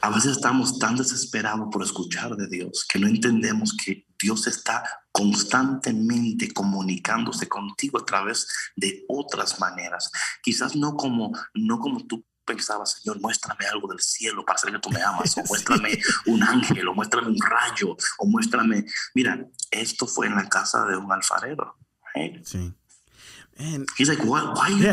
A 0.00 0.10
veces 0.10 0.32
estamos 0.32 0.78
tan 0.78 0.96
desesperados 0.96 1.68
por 1.70 1.82
escuchar 1.82 2.36
de 2.36 2.48
Dios 2.48 2.86
que 2.88 2.98
no 2.98 3.06
entendemos 3.06 3.74
que 3.76 4.06
Dios 4.20 4.46
está 4.46 4.82
constantemente 5.10 6.52
comunicándose 6.52 7.48
contigo 7.48 7.98
a 7.98 8.04
través 8.04 8.46
de 8.76 9.04
otras 9.08 9.58
maneras. 9.58 10.10
Quizás 10.42 10.76
no 10.76 10.96
como, 10.96 11.32
no 11.54 11.78
como 11.78 12.06
tú 12.06 12.24
pensabas, 12.46 13.00
Señor, 13.02 13.20
muéstrame 13.20 13.66
algo 13.66 13.88
del 13.88 14.00
cielo 14.00 14.44
para 14.44 14.58
saber 14.58 14.74
que 14.74 14.80
tú 14.80 14.90
me 14.90 15.02
amas, 15.02 15.36
o 15.36 15.42
muéstrame 15.48 15.98
un 16.26 16.42
ángel, 16.42 16.88
o 16.88 16.94
muéstrame 16.94 17.28
un 17.28 17.38
rayo, 17.40 17.96
o 18.18 18.26
muéstrame. 18.26 18.86
Mira, 19.14 19.44
esto 19.70 20.06
fue 20.06 20.26
en 20.26 20.36
la 20.36 20.48
casa 20.48 20.84
de 20.86 20.96
un 20.96 21.12
alfarero. 21.12 21.76
Sí. 22.44 22.72
And, 23.58 23.86
He's 23.98 24.08
like, 24.08 24.24
why, 24.24 24.42
why 24.54 24.68
you 24.68 24.92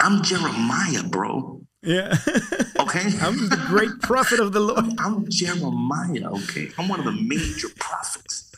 I'm 0.00 0.22
Jeremiah, 0.22 1.02
bro. 1.02 1.60
Yeah. 1.82 2.16
Okay. 2.78 3.12
I'm 3.20 3.48
the 3.48 3.62
great 3.66 4.00
prophet 4.00 4.40
of 4.40 4.52
the 4.52 4.60
Lord. 4.60 4.84
I'm 4.98 5.28
Jeremiah, 5.28 6.30
okay? 6.32 6.70
I'm 6.78 6.88
one 6.88 7.00
of 7.00 7.04
the 7.04 7.12
major 7.12 7.68
prophets. 7.78 8.52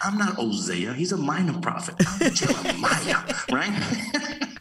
I'm 0.00 0.18
not 0.18 0.34
Hosea. 0.34 0.92
He's 0.94 1.12
a 1.12 1.16
minor 1.16 1.58
prophet. 1.60 1.94
I'm 2.06 2.34
Jeremiah, 2.34 3.22
right? 3.50 3.72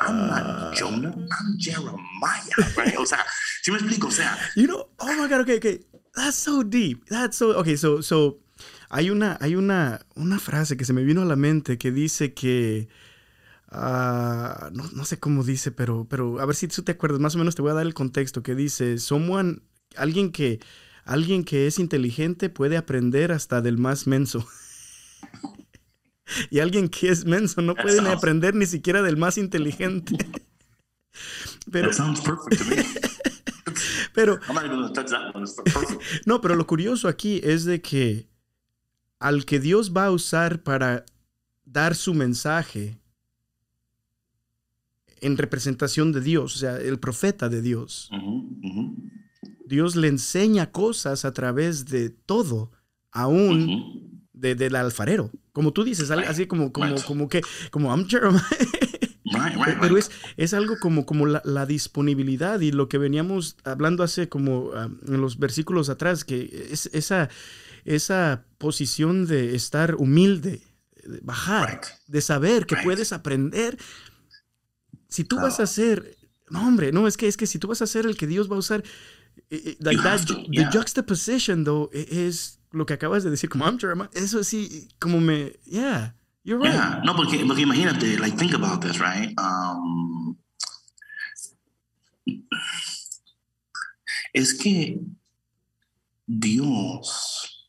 I'm 0.00 0.26
not. 0.26 0.74
Jonah. 0.74 1.14
I'm 1.14 1.58
Jeremiah, 1.58 2.76
right? 2.76 2.96
O 2.98 3.06
sea, 3.06 3.24
si 3.62 3.70
me 3.70 3.78
explico, 3.78 4.08
o 4.08 4.10
sea. 4.10 4.36
You 4.56 4.66
know, 4.66 4.88
oh 4.98 5.14
my 5.16 5.28
God, 5.28 5.42
okay, 5.42 5.56
okay. 5.56 5.80
That's 6.14 6.36
so 6.36 6.62
deep. 6.62 7.08
That's 7.08 7.36
so, 7.36 7.58
okay, 7.58 7.76
so, 7.76 8.02
so, 8.02 8.38
hay 8.90 9.10
una, 9.10 9.38
hay 9.40 9.56
una, 9.56 10.04
una 10.14 10.38
frase 10.38 10.76
que 10.76 10.84
se 10.84 10.92
me 10.92 11.04
vino 11.04 11.22
a 11.22 11.24
la 11.24 11.36
mente 11.36 11.78
que 11.78 11.90
dice 11.90 12.34
que, 12.34 12.88
uh, 13.70 14.70
no, 14.72 14.84
no, 14.92 15.04
sé 15.04 15.18
cómo 15.18 15.42
dice, 15.42 15.72
pero, 15.72 16.06
pero 16.08 16.40
a 16.40 16.46
ver 16.46 16.54
si 16.54 16.68
tú 16.68 16.82
te 16.82 16.92
acuerdas, 16.92 17.20
más 17.20 17.34
o 17.34 17.38
menos 17.38 17.54
te 17.54 17.62
voy 17.62 17.70
a 17.70 17.74
dar 17.74 17.86
el 17.86 17.94
contexto 17.94 18.42
que 18.42 18.54
dice, 18.54 18.98
someone, 18.98 19.62
alguien 19.96 20.30
que, 20.30 20.60
alguien 21.04 21.44
que 21.44 21.66
es 21.66 21.78
inteligente 21.78 22.50
puede 22.50 22.76
aprender 22.76 23.32
hasta 23.32 23.62
del 23.62 23.78
más 23.78 24.06
menso. 24.06 24.46
Y 26.50 26.60
alguien 26.60 26.88
que 26.88 27.08
es 27.08 27.24
menso 27.24 27.62
no 27.62 27.74
puede 27.74 28.00
ni 28.00 28.08
aprender 28.08 28.54
ni 28.54 28.66
siquiera 28.66 29.02
del 29.02 29.16
más 29.16 29.38
inteligente. 29.38 30.16
pero, 31.72 31.90
pero 34.14 34.40
no, 36.26 36.40
pero 36.40 36.54
lo 36.54 36.66
curioso 36.66 37.08
aquí 37.08 37.40
es 37.42 37.64
de 37.64 37.80
que 37.80 38.28
al 39.18 39.44
que 39.44 39.60
Dios 39.60 39.92
va 39.96 40.06
a 40.06 40.10
usar 40.10 40.62
para 40.62 41.04
dar 41.64 41.94
su 41.94 42.14
mensaje 42.14 42.98
en 45.20 45.38
representación 45.38 46.10
de 46.10 46.20
Dios, 46.20 46.56
o 46.56 46.58
sea, 46.58 46.78
el 46.78 46.98
profeta 46.98 47.48
de 47.48 47.62
Dios. 47.62 48.10
Dios 49.64 49.94
le 49.94 50.08
enseña 50.08 50.72
cosas 50.72 51.24
a 51.24 51.32
través 51.32 51.86
de 51.86 52.10
todo, 52.10 52.72
aún 53.12 54.26
del 54.32 54.74
alfarero. 54.74 55.30
Como 55.52 55.72
tú 55.72 55.84
dices, 55.84 56.10
así 56.10 56.46
como, 56.46 56.72
como, 56.72 56.94
como 57.02 57.28
que, 57.28 57.42
como. 57.70 57.94
Pero 59.80 59.96
es, 59.96 60.10
es, 60.36 60.54
algo 60.54 60.78
como, 60.78 61.06
como 61.06 61.26
la, 61.26 61.66
disponibilidad 61.66 62.60
y 62.60 62.72
lo 62.72 62.88
que 62.88 62.98
veníamos 62.98 63.56
hablando 63.64 64.02
hace 64.02 64.28
como 64.28 64.70
ah, 64.74 64.88
en 65.06 65.20
los 65.20 65.38
versículos 65.38 65.88
atrás, 65.88 66.24
que 66.24 66.68
es 66.70 66.90
esa, 66.92 67.28
esa 67.84 68.44
posición 68.58 69.26
de 69.26 69.54
estar 69.54 69.94
humilde, 69.96 70.62
de 71.04 71.20
bajar, 71.22 71.80
de 72.06 72.20
saber 72.20 72.66
que 72.66 72.76
puedes 72.76 73.12
aprender. 73.12 73.78
Si 75.08 75.24
tú 75.24 75.36
vas 75.36 75.60
a 75.60 75.66
ser, 75.66 76.16
no 76.50 76.66
hombre, 76.66 76.92
no, 76.92 77.06
es 77.06 77.16
que, 77.16 77.28
es 77.28 77.36
que 77.36 77.46
si 77.46 77.58
tú 77.58 77.68
vas 77.68 77.82
a 77.82 77.86
ser 77.86 78.06
el 78.06 78.16
que 78.16 78.26
Dios 78.26 78.50
va 78.50 78.56
a 78.56 78.60
usar, 78.60 78.82
like 79.80 80.02
that, 80.02 80.20
the 80.26 80.66
juxtaposition, 80.72 81.64
though, 81.64 81.90
es 81.92 82.61
lo 82.72 82.86
que 82.86 82.94
acabas 82.94 83.24
de 83.24 83.30
decir, 83.30 83.48
como 83.48 83.64
I'm 83.66 83.78
Jeremiah. 83.78 84.10
Eso 84.14 84.42
sí, 84.44 84.88
como 84.98 85.20
me, 85.20 85.52
yeah, 85.64 86.14
you're 86.42 86.58
right. 86.58 86.72
Yeah, 86.72 87.02
no, 87.04 87.14
porque, 87.14 87.44
porque 87.46 87.62
imagínate, 87.62 88.18
like, 88.18 88.36
think 88.36 88.54
about 88.54 88.80
this, 88.80 88.98
right? 88.98 89.32
Um, 89.38 90.36
es 94.32 94.54
que 94.54 95.00
Dios, 96.26 97.68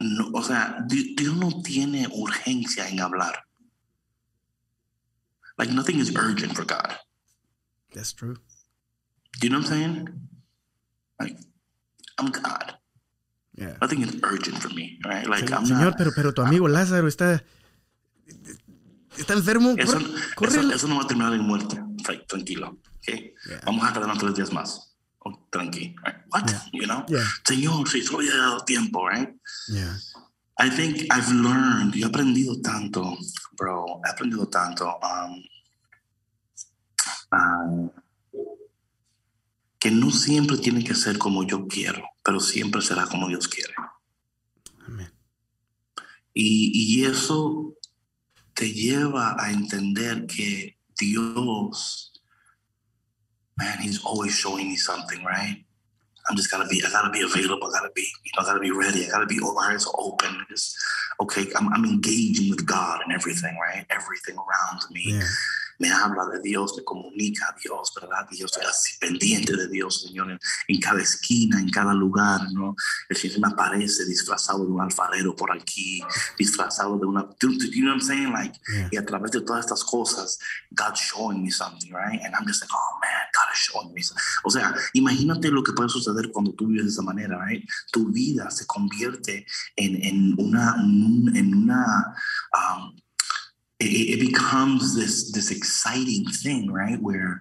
no, 0.00 0.30
o 0.32 0.42
sea, 0.42 0.84
Dios 0.86 1.36
no 1.36 1.62
tiene 1.62 2.06
urgencia 2.08 2.88
en 2.88 3.00
hablar. 3.00 3.44
Like 5.58 5.72
nothing 5.72 5.98
is 5.98 6.14
urgent 6.14 6.54
for 6.54 6.64
God. 6.64 6.96
That's 7.92 8.12
true. 8.12 8.36
Do 9.40 9.46
you 9.46 9.50
know 9.50 9.58
what 9.58 9.70
I'm 9.72 9.72
saying? 9.72 10.08
Like, 11.18 11.36
I'm 12.18 12.30
God. 12.30 12.74
Yeah. 13.54 13.76
Nothing 13.80 14.02
is 14.02 14.16
urgent 14.22 14.58
for 14.58 14.68
me, 14.70 14.98
right? 15.04 15.26
Like, 15.26 15.50
I'm 15.50 15.64
Señor, 15.64 15.94
pero, 15.96 16.12
pero 16.14 16.32
tu 16.32 16.42
amigo 16.42 16.68
Lázaro 16.68 17.08
está 17.08 17.42
está 19.16 19.34
enfermo. 19.34 19.74
Eso, 19.76 19.98
corre, 20.36 20.74
eso, 20.74 20.86
no 20.86 20.96
va 20.96 21.02
a 21.02 21.06
terminar 21.06 21.34
en 21.34 21.42
muerte. 21.42 21.82
Like, 22.06 22.26
tranquilo, 22.26 22.78
okay? 22.98 23.34
Vamos 23.64 23.84
a 23.84 23.92
quedarnos 23.92 24.18
tres 24.18 24.34
días 24.34 24.52
más. 24.52 24.96
Oh. 25.24 25.48
Right? 25.52 25.96
What? 26.30 26.50
You 26.72 26.86
know? 26.86 27.04
Señor, 27.44 27.88
si 27.88 28.02
solo 28.02 28.20
ha 28.32 28.36
dado 28.36 28.64
tiempo, 28.64 29.08
right? 29.08 29.28
Yeah. 29.68 29.96
I 30.60 30.70
think 30.70 31.06
I've 31.10 31.30
learned, 31.30 31.94
yo 31.94 32.06
he 32.06 32.10
aprendido 32.10 32.60
tanto, 32.62 33.16
bro, 33.56 34.00
he 34.04 34.10
aprendido 34.10 34.48
tanto 34.48 34.86
um, 35.02 35.42
uh, 37.32 37.88
que 39.78 39.90
no 39.90 40.10
siempre 40.10 40.58
tiene 40.58 40.82
que 40.82 40.94
ser 40.94 41.18
como 41.18 41.44
yo 41.44 41.66
quiero, 41.66 42.02
pero 42.24 42.40
siempre 42.40 42.82
será 42.82 43.06
como 43.06 43.28
Dios 43.28 43.48
quiere. 43.48 43.74
Amén. 44.86 45.12
Y, 46.34 46.72
y 46.74 47.04
eso 47.04 47.74
te 48.54 48.72
lleva 48.72 49.36
a 49.38 49.50
entender 49.50 50.26
que 50.26 50.78
Dios, 50.98 52.12
man, 53.56 53.78
He's 53.80 54.04
always 54.04 54.34
showing 54.34 54.68
me 54.68 54.76
something, 54.76 55.24
right? 55.24 55.64
I'm 56.28 56.36
just 56.36 56.50
gotta 56.50 56.68
be, 56.68 56.82
I 56.84 56.90
gotta 56.90 57.10
be 57.10 57.22
available, 57.22 57.68
I 57.68 57.78
gotta 57.78 57.92
be, 57.94 58.06
you 58.24 58.32
know, 58.36 58.42
I 58.42 58.46
gotta 58.46 58.60
be 58.60 58.70
ready, 58.70 59.06
I 59.06 59.10
gotta 59.10 59.26
be, 59.26 59.40
all 59.40 59.58
eyes 59.60 59.86
open. 59.94 60.44
Just, 60.50 60.76
okay, 61.20 61.46
I'm, 61.56 61.72
I'm 61.72 61.84
engaging 61.84 62.50
with 62.50 62.66
God 62.66 63.00
and 63.02 63.12
everything, 63.12 63.56
right? 63.58 63.86
Everything 63.90 64.36
around 64.36 64.82
me. 64.90 65.02
Yeah. 65.04 65.22
Me 65.78 65.90
habla 65.90 66.26
de 66.32 66.40
Dios, 66.40 66.74
me 66.76 66.84
comunica 66.84 67.46
a 67.46 67.56
Dios, 67.62 67.92
¿verdad? 68.00 68.26
Y 68.30 68.38
yo 68.38 68.46
estoy 68.46 68.64
así 68.64 68.98
pendiente 68.98 69.56
de 69.56 69.68
Dios, 69.68 70.02
Señor, 70.02 70.30
en, 70.30 70.80
cada 70.80 71.00
esquina, 71.00 71.60
en 71.60 71.70
cada 71.70 71.94
lugar, 71.94 72.50
¿no? 72.52 72.74
El 73.08 73.16
Señor 73.16 73.40
me 73.40 73.48
aparece 73.48 74.04
disfrazado 74.04 74.64
de 74.64 74.72
un 74.72 74.80
alfarero 74.80 75.34
por 75.36 75.52
aquí, 75.52 76.00
disfrazado 76.36 76.98
de 76.98 77.06
una... 77.06 77.28
You 77.40 77.82
know 77.82 77.94
what 77.94 77.98
I'm 77.98 78.00
saying? 78.00 78.32
Like, 78.32 78.58
Y 78.90 78.96
a 78.96 79.04
través 79.04 79.30
de 79.30 79.40
todas 79.40 79.64
estas 79.64 79.84
cosas, 79.84 80.38
God's 80.70 81.00
showing 81.00 81.42
me 81.42 81.50
something, 81.50 81.92
right? 81.92 82.20
And 82.24 82.34
I'm 82.34 82.46
just 82.46 82.62
like, 82.62 82.72
oh 82.72 82.98
man, 83.00 83.26
God 83.32 83.52
is 83.52 83.58
showing 83.58 83.92
me 83.94 84.02
something. 84.02 84.24
O 84.44 84.50
sea, 84.50 84.74
imagínate 84.94 85.50
lo 85.50 85.62
que 85.62 85.72
puede 85.72 85.88
suceder 85.88 86.30
cuando 86.32 86.52
tú 86.54 86.66
vives 86.66 86.84
de 86.86 86.90
esa 86.90 87.02
manera, 87.02 87.38
right? 87.46 87.64
Tu 87.92 88.10
vida 88.10 88.50
se 88.50 88.66
convierte 88.66 89.46
en, 89.76 90.04
en 90.04 90.34
una... 90.38 90.74
En 90.78 91.54
una 91.54 92.14
um, 92.52 92.96
it, 93.80 93.84
it, 93.84 94.20
becomes 94.20 94.96
this 94.96 95.30
this 95.30 95.50
exciting 95.50 96.24
thing, 96.26 96.70
right? 96.70 97.00
Where 97.00 97.40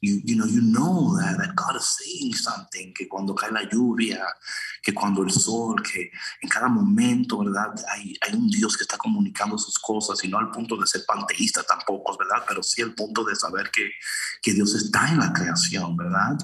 you 0.00 0.20
you 0.24 0.34
know 0.36 0.44
you 0.44 0.60
know 0.60 1.16
that, 1.18 1.38
that 1.38 1.54
God 1.54 1.76
is 1.76 1.86
saying 1.86 2.34
something, 2.34 2.92
que 2.92 3.06
cuando 3.06 3.34
cae 3.34 3.52
la 3.52 3.62
lluvia, 3.62 4.26
que 4.82 4.92
cuando 4.92 5.22
el 5.22 5.30
sol, 5.30 5.76
que 5.82 6.10
en 6.42 6.48
cada 6.48 6.68
momento, 6.68 7.38
¿verdad? 7.38 7.72
Hay, 7.92 8.16
hay 8.20 8.34
un 8.34 8.48
Dios 8.48 8.76
que 8.76 8.82
está 8.82 8.98
comunicando 8.98 9.56
sus 9.58 9.78
cosas 9.78 10.22
y 10.24 10.28
no 10.28 10.38
al 10.38 10.50
punto 10.50 10.76
de 10.76 10.88
ser 10.88 11.04
panteísta 11.06 11.62
tampoco, 11.62 12.16
¿verdad? 12.18 12.44
Pero 12.48 12.64
sí 12.64 12.82
al 12.82 12.94
punto 12.94 13.22
de 13.22 13.36
saber 13.36 13.70
que, 13.70 13.88
que 14.42 14.54
Dios 14.54 14.74
está 14.74 15.08
en 15.08 15.18
la 15.18 15.32
creación, 15.32 15.96
¿verdad? 15.96 16.36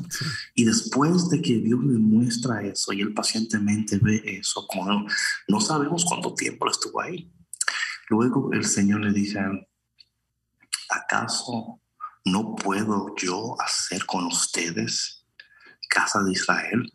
Y 0.54 0.64
después 0.64 1.28
de 1.30 1.42
que 1.42 1.58
Dios 1.58 1.80
le 1.82 1.98
muestra 1.98 2.62
eso 2.62 2.92
y 2.92 3.00
él 3.00 3.12
pacientemente 3.12 3.98
ve 3.98 4.22
eso, 4.24 4.66
como 4.68 4.86
no, 4.86 5.06
no 5.48 5.60
sabemos 5.60 6.04
cuánto 6.04 6.32
tiempo 6.32 6.70
estuvo 6.70 7.00
ahí 7.00 7.28
Luego 8.12 8.52
el 8.52 8.66
Señor 8.66 9.00
le 9.00 9.10
dice, 9.10 9.40
¿acaso 10.90 11.80
no 12.26 12.54
puedo 12.54 13.14
yo 13.16 13.56
hacer 13.58 14.04
con 14.04 14.26
ustedes, 14.26 15.24
casa 15.88 16.22
de 16.22 16.32
Israel, 16.32 16.92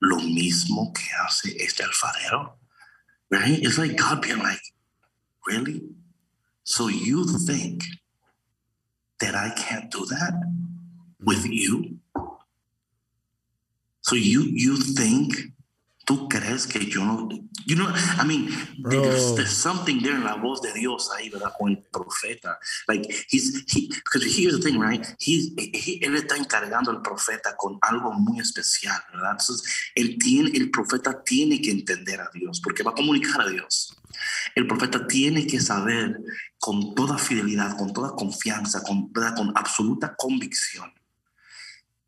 lo 0.00 0.16
mismo 0.18 0.92
que 0.92 1.06
hace 1.24 1.56
este 1.56 1.82
alfarero? 1.82 2.58
Right? 3.30 3.64
It's 3.64 3.78
like 3.78 3.96
God 3.96 4.20
being 4.20 4.42
like, 4.42 4.60
really? 5.46 5.96
So 6.62 6.90
you 6.90 7.24
think 7.46 7.84
that 9.20 9.34
I 9.34 9.48
can't 9.56 9.90
do 9.90 10.04
that 10.10 10.34
with 11.24 11.46
you? 11.46 12.00
So 14.02 14.14
you 14.14 14.42
you 14.42 14.76
think 14.76 15.54
¿Tú 16.08 16.26
crees 16.26 16.66
que 16.66 16.86
yo 16.86 17.04
no? 17.04 17.28
You 17.66 17.76
know, 17.76 17.86
I 18.18 18.24
mean, 18.24 18.48
there's, 18.82 19.34
there's, 19.34 19.52
something 19.52 20.00
there 20.00 20.14
en 20.14 20.24
la 20.24 20.36
voz 20.36 20.62
de 20.62 20.72
Dios 20.72 21.10
ahí, 21.14 21.28
¿verdad? 21.28 21.52
Con 21.58 21.68
el 21.68 21.84
profeta. 21.92 22.58
Like, 22.88 23.06
he's, 23.28 23.62
he, 23.68 23.88
because 23.88 24.24
here's 24.24 24.56
the 24.56 24.62
thing, 24.62 24.80
right? 24.80 25.06
He's, 25.20 25.52
he, 25.58 26.00
él 26.02 26.16
está 26.16 26.38
encargando 26.38 26.90
al 26.90 27.02
profeta 27.02 27.54
con 27.58 27.76
algo 27.82 28.14
muy 28.14 28.40
especial, 28.40 28.98
¿verdad? 29.12 29.32
Entonces, 29.32 29.90
él 29.94 30.16
tiene, 30.18 30.50
el 30.56 30.70
profeta 30.70 31.22
tiene 31.22 31.60
que 31.60 31.72
entender 31.72 32.22
a 32.22 32.30
Dios, 32.32 32.62
porque 32.62 32.82
va 32.82 32.92
a 32.92 32.94
comunicar 32.94 33.42
a 33.42 33.50
Dios. 33.50 33.94
El 34.54 34.66
profeta 34.66 35.06
tiene 35.06 35.46
que 35.46 35.60
saber 35.60 36.18
con 36.58 36.94
toda 36.94 37.18
fidelidad, 37.18 37.76
con 37.76 37.92
toda 37.92 38.16
confianza, 38.16 38.82
con, 38.82 39.12
¿verdad? 39.12 39.36
con 39.36 39.52
absoluta 39.54 40.14
convicción 40.16 40.90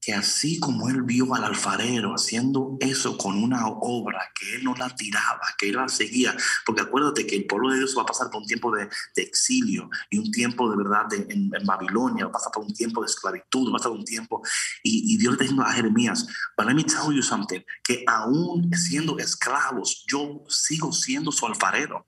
que 0.01 0.14
así 0.14 0.59
como 0.59 0.88
él 0.88 1.03
vio 1.03 1.34
al 1.34 1.44
alfarero 1.44 2.14
haciendo 2.14 2.76
eso 2.80 3.18
con 3.18 3.42
una 3.42 3.66
obra, 3.68 4.32
que 4.38 4.57
él 4.57 4.64
no 4.64 4.74
la 4.74 4.94
tiraba, 4.96 5.42
que 5.59 5.68
él 5.68 5.76
la 5.76 5.88
seguía, 5.88 6.34
porque 6.64 6.82
acuérdate 6.82 7.26
que 7.26 7.36
el 7.36 7.46
pueblo 7.46 7.70
de 7.70 7.78
Dios 7.78 7.94
va 7.96 8.03
a 8.03 8.07
pasar 8.07 8.30
por 8.30 8.40
un 8.40 8.46
tiempo 8.46 8.74
de, 8.74 8.88
exilio 9.16 9.90
y 10.09 10.18
un 10.18 10.30
tiempo 10.30 10.70
de 10.70 10.76
verdad 10.78 11.07
en, 11.12 11.51
Babilonia, 11.64 12.24
va 12.24 12.30
a 12.30 12.32
pasar 12.32 12.53
por 12.53 12.64
un 12.64 12.72
tiempo 12.72 13.03
de 13.03 13.07
esclavitud, 13.07 13.68
va 13.68 13.76
a 13.76 13.78
pasar 13.78 13.92
un 13.92 14.05
tiempo, 14.05 14.42
y, 14.82 15.18
Dios 15.18 15.32
le 15.32 15.34
está 15.34 15.44
diciendo 15.44 15.64
a 15.64 15.72
Jeremías, 15.72 16.26
but 16.57 16.66
let 16.66 16.74
me 16.74 16.84
tell 16.84 17.14
you 17.14 17.22
something, 17.22 17.61
que 17.84 18.03
aún 18.07 18.70
siendo 18.74 19.18
esclavos, 19.18 20.05
yo 20.09 20.42
sigo 20.48 20.92
siendo 20.92 21.30
su 21.30 21.46
alfarero 21.46 22.07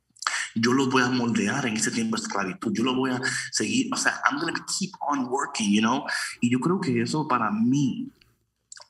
yo 0.55 0.73
los 0.73 0.91
voy 0.91 1.03
a 1.03 1.09
moldear 1.09 1.67
en 1.67 1.77
ese 1.77 1.91
tiempo 1.91 2.17
de 2.17 2.23
esclavitud, 2.23 2.73
yo 2.73 2.85
lo 2.85 2.95
voy 2.95 3.11
a 3.11 3.21
seguir, 3.51 3.89
o 3.93 3.97
sea, 3.97 4.21
I'm 4.29 4.39
going 4.39 4.55
to 4.55 4.65
keep 4.79 4.93
on 5.01 5.27
working, 5.27 5.71
you 5.71 5.81
know, 5.81 6.05
y 6.41 6.51
yo 6.51 6.61
creo 6.61 6.81
que 6.81 7.01
eso 7.01 7.27
para 7.27 7.51
mí, 7.51 8.11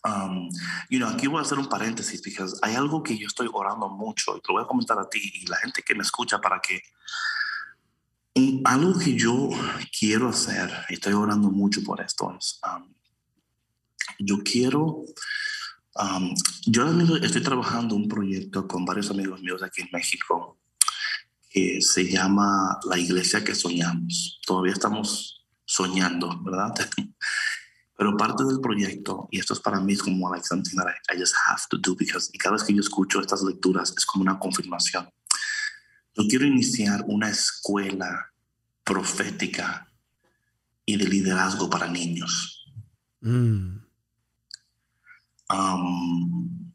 um, 0.05 0.49
you 0.91 0.99
know, 0.99 1.09
aquí 1.09 1.27
voy 1.27 1.39
a 1.39 1.43
hacer 1.43 1.59
un 1.59 1.69
paréntesis, 1.69 2.21
porque 2.21 2.53
hay 2.63 2.75
algo 2.75 3.03
que 3.03 3.17
yo 3.17 3.27
estoy 3.27 3.49
orando 3.53 3.89
mucho 3.89 4.37
y 4.37 4.41
te 4.41 4.49
lo 4.49 4.55
voy 4.55 4.65
a 4.65 4.67
comentar 4.67 4.99
a 4.99 5.09
ti 5.09 5.21
y 5.35 5.47
la 5.47 5.57
gente 5.57 5.83
que 5.83 5.95
me 5.95 6.03
escucha 6.03 6.41
para 6.41 6.61
que 6.61 6.83
algo 8.65 8.99
que 8.99 9.15
yo 9.15 9.51
quiero 9.99 10.31
hacer, 10.31 10.71
y 10.89 10.95
estoy 10.95 11.13
orando 11.13 11.51
mucho 11.51 11.83
por 11.85 12.01
esto, 12.01 12.35
es, 12.39 12.61
um, 12.65 12.93
yo 14.19 14.43
quiero, 14.43 15.05
um, 15.95 16.35
yo 16.67 16.89
estoy 17.23 17.43
trabajando 17.43 17.95
un 17.95 18.09
proyecto 18.09 18.67
con 18.67 18.85
varios 18.85 19.11
amigos 19.11 19.41
míos 19.43 19.63
aquí 19.63 19.83
en 19.83 19.89
México 19.93 20.59
que 21.53 21.83
se 21.83 22.11
llama 22.11 22.79
La 22.85 22.99
Iglesia 22.99 23.45
que 23.45 23.55
Soñamos. 23.55 24.41
Todavía 24.47 24.73
estamos 24.73 25.45
soñando, 25.65 26.43
¿verdad? 26.43 26.73
Pero 27.97 28.17
parte 28.17 28.45
del 28.45 28.61
proyecto, 28.61 29.29
y 29.31 29.39
esto 29.39 29.55
es 29.55 29.61
para 29.61 29.79
mí 29.79 29.97
como 29.97 30.31
like 30.31 30.47
something 30.47 30.77
that 30.77 30.87
I, 31.13 31.19
just 31.19 31.35
have 31.47 31.61
to 31.71 31.79
do, 31.79 31.95
because 31.95 32.31
y 32.33 32.39
cada 32.39 32.55
vez 32.55 32.65
que 32.65 32.75
yo 32.75 32.81
escucho 32.81 33.21
estas 33.21 33.43
lecturas 33.43 33.95
es 33.97 34.05
como 34.07 34.23
una 34.23 34.39
confirmación. 34.39 35.09
Yo 36.17 36.25
quiero 36.29 36.47
iniciar 36.47 37.05
una 37.07 37.29
escuela 37.29 38.33
profética 38.83 39.93
y 40.85 40.97
de 40.97 41.07
liderazgo 41.07 41.71
para 41.71 41.87
niños. 41.87 42.67
Mm. 43.21 43.77
Um, 45.51 46.73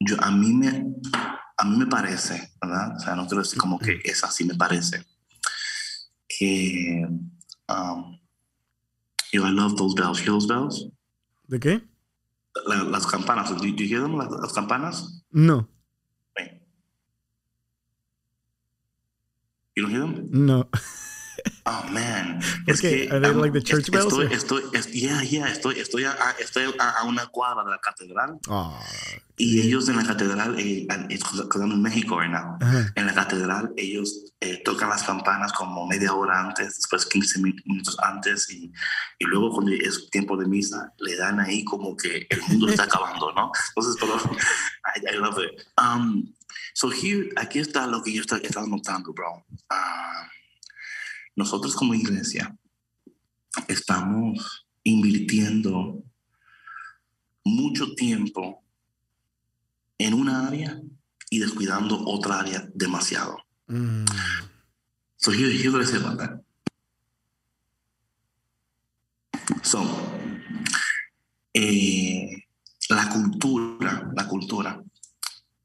yo, 0.00 0.16
a 0.20 0.30
mí 0.30 0.52
me, 0.52 0.84
a 1.60 1.64
mí 1.64 1.76
me 1.76 1.86
parece, 1.86 2.52
¿verdad? 2.60 2.96
O 2.96 3.00
sea, 3.00 3.14
no 3.14 3.26
quiero 3.26 3.42
decir 3.42 3.58
como 3.58 3.78
que 3.78 4.00
es 4.02 4.24
así, 4.24 4.44
me 4.44 4.54
parece 4.54 5.04
que. 6.26 7.06
Um, 7.68 8.18
you 9.30 9.40
know, 9.40 9.46
I 9.46 9.52
love 9.52 9.76
those 9.76 9.94
bells. 9.94 10.24
those 10.24 10.46
bells? 10.46 10.86
¿De 11.48 11.60
qué? 11.60 11.82
las 12.66 13.06
campanas. 13.06 13.54
Do, 13.54 13.66
you 13.66 13.86
hear 13.86 14.00
them? 14.00 14.16
Las, 14.16 14.52
campanas? 14.54 15.22
No. 15.30 15.68
You 19.76 19.82
don't 19.82 19.92
hear 19.92 20.00
them? 20.00 20.28
No. 20.32 20.68
Oh 21.70 21.84
man. 21.90 22.40
Es 22.66 22.80
que, 22.80 23.08
are 23.10 23.20
they 23.20 23.32
like 23.32 23.52
the 23.52 23.62
church 23.62 23.90
bells? 23.90 24.12
Estoy, 24.12 24.26
estoy, 24.32 24.62
estoy, 24.72 24.92
yeah, 24.92 25.22
yeah, 25.22 25.46
estoy, 25.46 25.78
estoy, 25.78 26.04
a, 26.04 26.14
estoy 26.40 26.64
a, 26.78 27.04
una 27.04 27.26
cuadra 27.26 27.62
de 27.62 27.70
la 27.70 27.78
catedral. 27.78 28.40
Oh, 28.48 28.76
y 29.36 29.60
ellos 29.60 29.88
en 29.88 29.96
la 29.96 30.04
catedral, 30.04 30.58
eh, 30.58 30.86
en 30.90 31.82
México 31.82 32.20
right 32.20 32.30
now, 32.30 32.58
en 32.94 33.06
la 33.06 33.14
catedral, 33.14 33.72
ellos 33.76 34.34
eh, 34.40 34.60
tocan 34.64 34.90
las 34.90 35.04
campanas 35.04 35.52
como 35.52 35.86
media 35.86 36.12
hora 36.12 36.40
antes, 36.40 36.76
después 36.76 37.06
15 37.06 37.40
minutos 37.40 37.96
antes, 38.02 38.50
y, 38.50 38.70
y 39.18 39.24
luego 39.24 39.52
cuando 39.52 39.72
es 39.72 40.10
tiempo 40.10 40.36
de 40.36 40.46
misa, 40.46 40.92
le 40.98 41.16
dan 41.16 41.40
ahí 41.40 41.64
como 41.64 41.96
que 41.96 42.26
el 42.28 42.42
mundo 42.48 42.68
está 42.68 42.82
acabando, 42.82 43.32
¿no? 43.32 43.52
Entonces, 43.68 43.96
pero, 43.98 44.16
I, 44.96 45.14
I 45.14 45.16
love 45.16 45.38
it. 45.38 45.66
Um, 45.78 46.34
so 46.74 46.90
here, 46.90 47.30
aquí 47.36 47.60
está 47.60 47.86
lo 47.86 48.02
que 48.02 48.12
yo 48.12 48.22
estaba 48.22 48.66
notando, 48.66 49.14
bro. 49.14 49.42
Uh, 49.70 50.39
nosotros 51.40 51.74
como 51.74 51.94
iglesia 51.94 52.54
estamos 53.66 54.66
invirtiendo 54.84 56.04
mucho 57.44 57.94
tiempo 57.94 58.62
en 59.98 60.12
una 60.14 60.46
área 60.46 60.78
y 61.30 61.38
descuidando 61.38 61.98
otra 62.06 62.40
área 62.40 62.68
demasiado. 62.74 63.38
Mm. 63.68 64.04
So 65.16 65.32
here, 65.32 65.50
here's 65.50 65.72
what 65.72 65.82
I 65.82 65.86
say 65.86 65.96
about 65.96 66.18
that. 66.18 66.42
So, 69.62 69.80
eh, 71.54 72.44
la 72.90 73.08
cultura, 73.08 74.10
la 74.14 74.28
cultura 74.28 74.82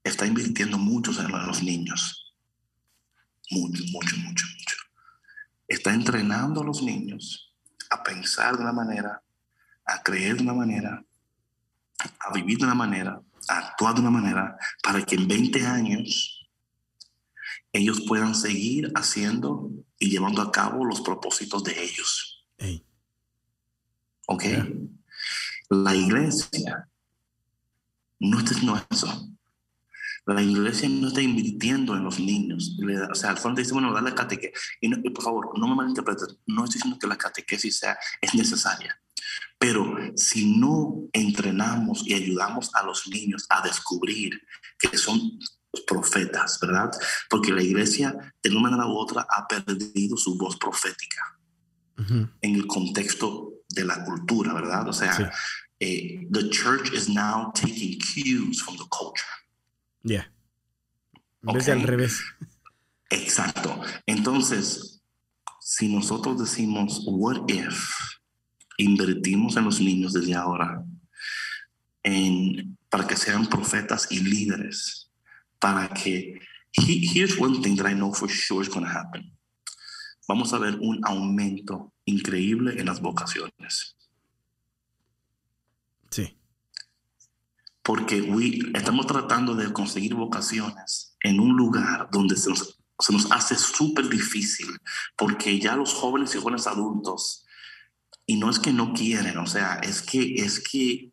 está 0.04 0.26
invirtiendo 0.26 0.78
mucho 0.78 1.12
en 1.20 1.32
los 1.48 1.64
niños. 1.64 2.34
Mucho, 3.52 3.84
mucho, 3.92 4.18
mucho, 4.18 4.46
mucho 4.48 4.55
está 5.68 5.93
entrenando 5.93 6.61
a 6.61 6.66
los 6.66 6.82
niños 6.82 7.53
a 7.89 8.03
pensar 8.03 8.55
de 8.57 8.63
una 8.63 8.74
manera, 8.74 9.22
a 9.86 10.01
creer 10.03 10.38
de 10.38 10.43
una 10.43 10.53
manera, 10.53 11.03
a 12.20 12.34
vivir 12.34 12.57
de 12.57 12.66
una 12.66 12.76
manera, 12.76 13.22
a 13.47 13.57
actuar 13.57 13.95
de 13.95 14.01
una 14.01 14.11
manera, 14.11 14.57
para 14.84 15.03
que 15.03 15.16
en 15.16 15.28
20 15.28 15.66
años 15.66 16.47
ellos 17.72 18.01
puedan 18.07 18.36
seguir 18.36 18.91
haciendo 18.95 19.70
y 19.99 20.09
llevando 20.09 20.41
a 20.41 20.51
cabo 20.51 20.86
los 20.86 21.01
propósitos 21.01 21.63
de 21.63 21.84
ellos. 21.84 22.45
¿Ok? 24.28 24.43
La 25.70 25.95
iglesia 25.95 26.89
no 28.20 28.39
haciendo 28.39 28.82
eso. 28.89 29.35
La 30.26 30.42
iglesia 30.42 30.90
no 30.90 31.08
está 31.08 31.22
invirtiendo 31.22 31.96
en 31.96 32.04
los 32.04 32.20
niños. 32.20 32.78
o 33.12 33.16
sea, 33.16 33.30
al 33.30 33.38
fondo 33.38 33.62
dice, 33.62 33.74
bueno, 33.74 33.94
dale 33.94 34.14
catequesis. 34.14 34.60
Y, 34.82 34.90
por 35.12 35.24
favor, 35.24 35.58
no 35.58 35.68
me 35.68 35.76
malinterpreten. 35.76 36.28
No 36.48 36.64
estoy 36.64 36.80
diciendo 36.80 37.00
que 37.00 37.08
la 37.08 37.18
catequesis 37.18 37.78
sea, 37.78 37.98
es 38.22 38.34
necesaria. 38.34 39.00
Pero 39.60 39.96
si 40.16 40.58
no 40.58 41.08
entrenamos 41.14 42.06
y 42.06 42.14
ayudamos 42.14 42.74
a 42.74 42.84
los 42.84 43.08
niños 43.08 43.46
a 43.50 43.62
descubrir 43.62 44.42
que 44.80 44.98
son 44.98 45.40
profetas, 45.88 46.60
¿verdad? 46.60 46.92
Porque 47.30 47.52
la 47.52 47.62
iglesia, 47.62 48.16
de 48.42 48.50
una 48.50 48.62
manera 48.62 48.88
u 48.88 48.98
otra, 48.98 49.26
ha 49.30 49.48
perdido 49.48 50.18
su 50.18 50.38
voz 50.38 50.58
profética 50.58 51.40
en 51.98 52.56
el 52.56 52.68
contexto 52.68 53.54
de 53.70 53.86
la 53.86 54.04
cultura, 54.04 54.54
¿verdad? 54.54 54.88
O 54.88 54.94
sea, 54.94 55.32
eh, 55.80 56.28
the 56.32 56.50
church 56.50 56.92
is 56.94 57.08
now 57.08 57.52
taking 57.54 58.00
cues 58.00 58.62
from 58.62 58.78
the 58.78 58.86
culture. 58.90 59.45
Ya. 60.06 60.32
Yeah. 61.41 61.74
al 61.74 61.82
revés. 61.82 62.22
Exacto. 63.10 63.82
Entonces, 64.06 65.01
si 65.60 65.93
nosotros 65.93 66.39
decimos, 66.39 67.01
what 67.06 67.49
if 67.49 67.89
invertimos 68.78 69.58
en 69.58 69.66
los 69.66 69.82
niños 69.82 70.14
desde 70.14 70.36
ahora 70.36 70.84
en, 72.03 72.78
para 72.89 73.08
que 73.08 73.16
sean 73.16 73.47
profetas 73.47 74.12
y 74.12 74.20
líderes, 74.20 75.12
para 75.60 75.89
que, 75.89 76.39
here's 76.74 77.39
one 77.39 77.62
thing 77.62 77.76
that 77.76 77.89
I 77.89 77.95
know 77.95 78.14
for 78.14 78.30
sure 78.30 78.62
is 78.62 78.70
going 78.70 78.86
to 78.86 78.91
happen. 78.91 79.36
Vamos 80.28 80.53
a 80.53 80.60
ver 80.60 80.76
un 80.76 81.01
aumento 81.03 81.93
increíble 82.06 82.80
en 82.80 82.86
las 82.86 83.01
vocaciones. 83.01 83.95
Sí 86.12 86.38
porque 87.86 88.28
estamos 88.74 89.06
tratando 89.06 89.54
de 89.54 89.72
conseguir 89.72 90.16
vocaciones 90.16 91.16
en 91.22 91.40
un 91.40 91.56
lugar 91.56 92.10
donde 92.12 92.36
se 92.36 92.50
nos, 92.50 92.80
se 92.98 93.14
nos 93.14 93.32
hace 93.32 93.56
súper 93.56 94.10
difícil, 94.10 94.66
porque 95.16 95.60
ya 95.60 95.76
los 95.76 95.94
jóvenes 95.94 96.34
y 96.34 96.40
jóvenes 96.40 96.66
adultos, 96.66 97.46
y 98.26 98.38
no 98.38 98.50
es 98.50 98.58
que 98.58 98.74
no 98.74 98.92
quieren, 98.94 99.38
o 99.38 99.46
sea, 99.46 99.76
es 99.84 100.02
que, 100.02 100.34
es 100.34 100.60
que, 100.60 101.12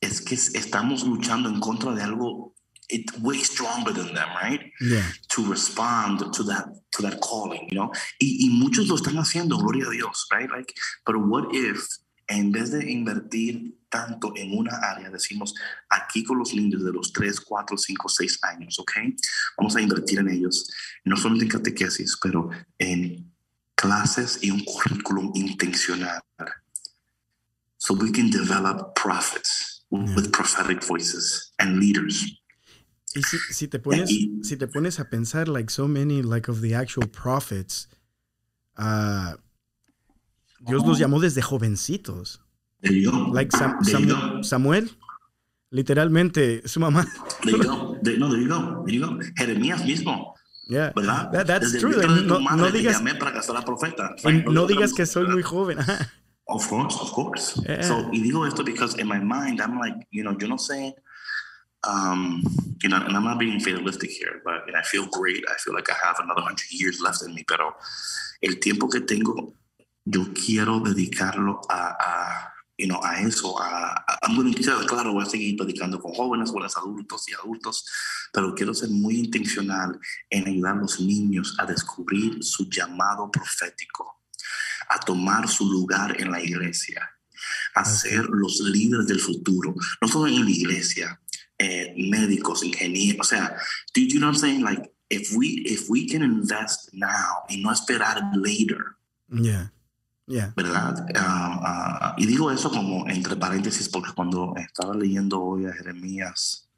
es 0.00 0.20
que 0.20 0.34
estamos 0.34 1.04
luchando 1.04 1.48
en 1.48 1.60
contra 1.60 1.94
de 1.94 2.02
algo 2.02 2.56
it 2.88 3.10
way 3.20 3.38
stronger 3.38 3.92
than 3.92 4.14
them, 4.14 4.28
right? 4.40 4.60
Yeah. 4.80 5.02
To 5.30 5.44
respond 5.44 6.32
to 6.32 6.44
that 6.44 6.66
to 6.92 7.02
that 7.02 7.20
calling, 7.20 7.68
you 7.68 7.76
know. 7.76 7.90
Y, 8.20 8.46
y 8.46 8.50
muchos 8.50 8.86
lo 8.86 8.96
están 8.96 9.16
haciendo, 9.16 9.58
gloria 9.58 9.86
a 9.86 9.90
Dios, 9.90 10.26
right? 10.30 10.48
Like, 10.50 10.72
but 11.04 11.16
what 11.16 11.52
if 11.52 11.84
en 12.26 12.52
vez 12.52 12.70
de 12.72 12.90
invertir 12.90 13.78
tanto 13.88 14.32
en 14.36 14.56
una 14.56 14.76
área, 14.76 15.10
decimos 15.10 15.54
aquí 15.88 16.24
con 16.24 16.38
los 16.38 16.52
niños 16.54 16.84
de 16.84 16.92
los 16.92 17.12
3, 17.12 17.40
4, 17.40 17.76
5, 17.76 18.08
6 18.08 18.38
años, 18.42 18.78
¿ok? 18.78 18.92
Vamos 19.56 19.76
a 19.76 19.80
invertir 19.80 20.18
en 20.18 20.28
ellos, 20.28 20.68
no 21.04 21.16
solamente 21.16 21.44
en 21.44 21.50
catequesis, 21.50 22.16
pero 22.20 22.50
en 22.78 23.32
clases 23.74 24.38
y 24.42 24.50
un 24.50 24.64
currículum 24.64 25.30
intencional. 25.34 26.20
So 27.78 27.94
we 27.94 28.10
can 28.10 28.30
develop 28.30 28.94
prophets 28.96 29.84
with 29.90 30.32
prophetic 30.32 30.82
voices 30.84 31.52
and 31.58 31.78
leaders. 31.78 32.24
Y 33.14 33.22
si, 33.22 33.38
si 33.50 33.68
te 33.68 33.78
pones, 33.78 34.10
si 34.42 34.56
te 34.56 34.66
pones 34.66 34.98
a 34.98 35.08
pensar, 35.08 35.48
like 35.48 35.70
so 35.70 35.86
many 35.88 36.20
like 36.22 36.48
of 36.48 36.60
the 36.60 36.74
actual 36.74 37.06
prophets, 37.06 37.88
uh, 38.76 39.36
Dios 40.66 40.86
los 40.86 40.98
llamó 40.98 41.20
desde 41.20 41.42
jovencitos. 41.42 42.40
Like 42.80 43.50
Samuel, 44.42 44.90
literalmente, 45.70 46.66
su 46.66 46.80
mamá. 46.80 47.06
Jeremías 49.36 49.84
mismo. 49.84 50.34
Yeah. 50.68 50.92
¿Verdad? 50.96 51.30
That, 51.32 51.46
that's 51.46 51.78
true. 51.78 51.94
No, 52.24 52.40
no, 52.40 52.70
digas, 52.70 53.00
para 53.18 53.32
que 53.32 53.40
profeta. 53.64 54.16
no 54.46 54.66
digas 54.66 54.92
que 54.92 55.06
soy 55.06 55.28
muy 55.28 55.42
joven. 55.42 55.78
of 56.48 56.68
course, 56.68 56.96
of 57.00 57.12
course. 57.12 57.60
Yeah. 57.66 57.82
So, 57.82 58.08
y 58.12 58.20
digo 58.20 58.46
esto 58.46 58.64
because 58.64 58.96
in 58.98 59.06
my 59.06 59.20
mind, 59.20 59.60
I'm 59.60 59.78
like, 59.78 59.94
you 60.10 60.24
know, 60.24 60.36
yo 60.38 60.48
no 60.48 60.56
sé, 60.56 60.94
um, 61.84 62.42
you 62.82 62.88
know, 62.88 62.96
and 62.96 63.16
I'm 63.16 63.24
not 63.24 63.38
being 63.38 63.60
fatalistic 63.60 64.10
here, 64.10 64.42
but 64.44 64.62
I 64.74 64.82
feel 64.82 65.06
great. 65.06 65.44
I 65.48 65.54
feel 65.58 65.74
like 65.74 65.88
I 65.88 65.94
have 66.04 66.18
another 66.18 66.42
hundred 66.42 66.70
years 66.70 67.00
left 67.00 67.22
in 67.22 67.32
me, 67.32 67.44
pero 67.46 67.76
el 68.42 68.54
tiempo 68.54 68.88
que 68.88 69.00
tengo 69.00 69.54
yo 70.06 70.32
quiero 70.32 70.78
dedicarlo 70.78 71.60
a, 71.68 71.96
a, 71.98 72.54
you 72.78 72.86
know, 72.86 73.00
a 73.02 73.20
eso, 73.20 73.60
a, 73.60 74.04
a, 74.06 74.86
claro, 74.86 75.12
voy 75.12 75.24
a 75.24 75.28
seguir 75.28 75.56
predicando 75.56 76.00
con 76.00 76.12
jóvenes, 76.12 76.50
jóvenes 76.50 76.76
adultos 76.76 77.28
y 77.28 77.34
adultos, 77.34 77.84
pero 78.32 78.54
quiero 78.54 78.72
ser 78.72 78.88
muy 78.90 79.18
intencional 79.18 79.98
en 80.30 80.46
ayudar 80.46 80.76
a 80.76 80.80
los 80.80 81.00
niños 81.00 81.56
a 81.58 81.66
descubrir 81.66 82.42
su 82.44 82.70
llamado 82.70 83.28
profético, 83.32 84.22
a 84.88 85.00
tomar 85.00 85.48
su 85.48 85.70
lugar 85.70 86.20
en 86.20 86.30
la 86.30 86.40
iglesia, 86.40 87.10
a 87.74 87.84
ser 87.84 88.26
los 88.26 88.60
líderes 88.60 89.08
del 89.08 89.18
futuro, 89.18 89.74
no 90.00 90.06
solo 90.06 90.28
en 90.28 90.44
la 90.44 90.50
iglesia, 90.50 91.20
eh, 91.58 91.94
médicos, 91.96 92.62
ingenieros, 92.62 93.26
o 93.26 93.28
sea, 93.28 93.56
do 93.92 94.02
you 94.02 94.20
know 94.20 94.28
what 94.28 94.36
I'm 94.36 94.40
saying? 94.40 94.62
Like, 94.62 94.92
if 95.10 95.32
we, 95.34 95.64
if 95.66 95.88
we 95.88 96.06
can 96.06 96.22
invest 96.22 96.90
now 96.92 97.44
y 97.48 97.56
no 97.56 97.72
esperar 97.72 98.22
later, 98.36 98.96
yeah 99.28 99.70
¿Verdad? 100.26 101.06
Ah, 101.14 101.60
ah, 101.62 102.14
y 102.18 102.26
digo 102.26 102.50
eso 102.50 102.68
como 102.70 103.08
entre 103.08 103.36
paréntesis 103.36 103.88
porque 103.88 104.12
cuando 104.12 104.54
estaba 104.56 104.94
leyendo 104.94 105.40
hoy 105.40 105.66
a 105.66 105.72
Jeremías, 105.72 106.68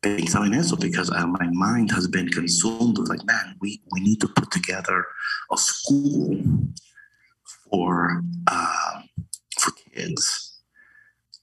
pensaba 0.00 0.46
en 0.46 0.54
eso 0.54 0.76
because 0.76 1.10
uh, 1.10 1.26
my 1.26 1.48
mind 1.50 1.90
has 1.90 2.08
been 2.08 2.28
consumed 2.28 2.96
like, 3.08 3.24
man, 3.24 3.56
we, 3.60 3.82
we 3.90 4.00
need 4.00 4.20
to 4.20 4.28
put 4.28 4.48
together 4.52 5.04
a 5.50 5.56
school 5.56 6.38
for, 7.68 8.22
uh, 8.46 9.02
for 9.58 9.72
kids 9.92 10.62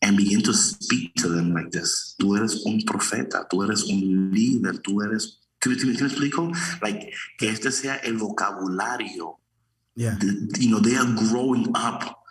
and 0.02 0.16
begin 0.16 0.42
to 0.42 0.54
speak 0.54 1.14
to 1.16 1.28
them 1.28 1.54
like 1.54 1.70
this. 1.72 2.16
Tú 2.18 2.38
eres 2.38 2.64
un 2.66 2.80
profeta, 2.86 3.46
tú 3.50 3.62
eres 3.64 3.84
un 3.84 4.32
líder, 4.32 4.80
tú 4.82 5.02
eres... 5.02 5.42
¿Te, 5.60 5.76
te, 5.76 5.86
me 5.86 5.94
explico? 5.94 6.50
Like, 6.82 7.12
que 7.38 7.50
este 7.50 7.72
sea 7.72 7.96
el 7.96 8.18
vocabulario 8.18 9.40
Yeah. 9.96 10.18
you 10.60 10.70
know, 10.70 10.80
they 10.80 10.96
are 10.96 11.06
growing 11.06 11.72
up 11.76 12.26